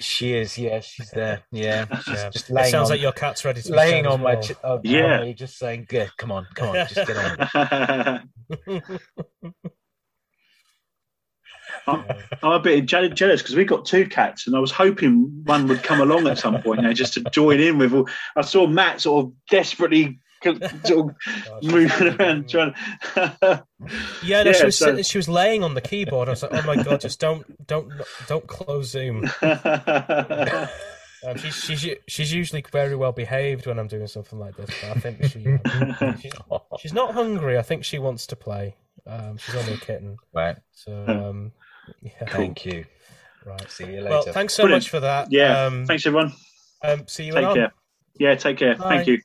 she 0.00 0.34
is, 0.34 0.56
yeah, 0.58 0.80
she's 0.80 1.10
there. 1.10 1.42
Yeah, 1.50 1.86
she's 2.04 2.14
Yeah. 2.14 2.30
just 2.30 2.50
It 2.50 2.66
sounds 2.70 2.74
on, 2.90 2.94
like 2.96 3.00
your 3.00 3.12
cat's 3.12 3.44
ready 3.44 3.62
to 3.62 3.68
be 3.70 3.76
laying 3.76 4.04
fed 4.04 4.06
as 4.06 4.12
on 4.14 4.20
my, 4.22 4.34
well. 4.34 4.42
ch- 4.42 4.52
on, 4.64 4.80
Yeah. 4.84 5.20
on 5.20 5.26
me, 5.26 5.34
just 5.34 5.58
saying, 5.58 5.86
"Good, 5.88 6.10
come 6.16 6.32
on, 6.32 6.46
come 6.54 6.68
on, 6.70 6.86
just 6.88 7.06
get 7.06 7.16
on." 7.16 8.28
I'm, 11.86 12.04
I'm 12.42 12.52
a 12.52 12.60
bit 12.60 12.86
jealous 12.86 13.10
because 13.42 13.54
we've 13.54 13.66
got 13.68 13.84
two 13.84 14.06
cats, 14.06 14.46
and 14.46 14.56
I 14.56 14.58
was 14.58 14.70
hoping 14.70 15.42
one 15.44 15.68
would 15.68 15.82
come 15.82 16.00
along 16.00 16.26
at 16.26 16.38
some 16.38 16.60
point, 16.62 16.80
you 16.80 16.86
know, 16.86 16.92
just 16.92 17.14
to 17.14 17.20
join 17.30 17.60
in 17.60 17.78
with. 17.78 17.92
All, 17.94 18.08
I 18.36 18.42
saw 18.42 18.66
Matt 18.66 19.00
sort 19.02 19.26
of 19.26 19.32
desperately 19.50 20.20
sort 20.42 20.62
of 21.50 21.62
moving 21.62 22.08
around 22.20 22.48
trying. 22.48 22.74
Yeah, 23.16 23.32
no, 23.42 23.60
Yeah, 24.22 24.52
she 24.52 24.64
was 24.66 24.78
so- 24.78 24.86
sitting, 24.86 25.04
she 25.04 25.18
was 25.18 25.28
laying 25.28 25.62
on 25.64 25.74
the 25.74 25.80
keyboard. 25.80 26.28
I 26.28 26.32
was 26.32 26.42
like, 26.42 26.52
oh 26.54 26.62
my 26.66 26.82
god, 26.82 27.00
just 27.00 27.20
don't 27.20 27.66
don't 27.66 27.90
don't 28.26 28.46
close 28.46 28.90
Zoom. 28.90 29.28
Um, 31.26 31.36
she's 31.36 31.56
she's 31.56 31.84
she's 32.06 32.32
usually 32.32 32.64
very 32.70 32.94
well 32.94 33.10
behaved 33.10 33.66
when 33.66 33.80
I'm 33.80 33.88
doing 33.88 34.06
something 34.06 34.38
like 34.38 34.56
this, 34.56 34.70
but 34.80 34.96
I 34.96 35.00
think 35.00 35.24
she 35.24 35.44
um, 35.48 36.16
she's, 36.20 36.32
she's 36.78 36.92
not 36.92 37.12
hungry. 37.12 37.58
I 37.58 37.62
think 37.62 37.84
she 37.84 37.98
wants 37.98 38.24
to 38.28 38.36
play. 38.36 38.76
Um, 39.04 39.36
she's 39.36 39.56
only 39.56 39.72
a 39.72 39.76
kitten, 39.78 40.18
right. 40.32 40.58
so 40.70 41.04
um, 41.08 41.50
yeah. 42.02 42.24
Thank 42.28 42.64
you. 42.64 42.84
Right. 43.44 43.68
See 43.68 43.86
you 43.86 44.00
later. 44.02 44.10
Well, 44.10 44.22
thanks 44.22 44.54
so 44.54 44.62
Brilliant. 44.62 44.84
much 44.84 44.90
for 44.90 45.00
that. 45.00 45.32
yeah, 45.32 45.64
Um, 45.64 45.86
thanks 45.86 46.06
everyone. 46.06 46.34
um, 46.84 47.08
see 47.08 47.24
you 47.24 47.32
Take 47.32 47.44
on. 47.46 47.68
Yeah, 48.20 48.36
take 48.36 48.58
care. 48.58 48.76
Bye. 48.76 48.88
Thank 48.98 49.08
you. 49.08 49.18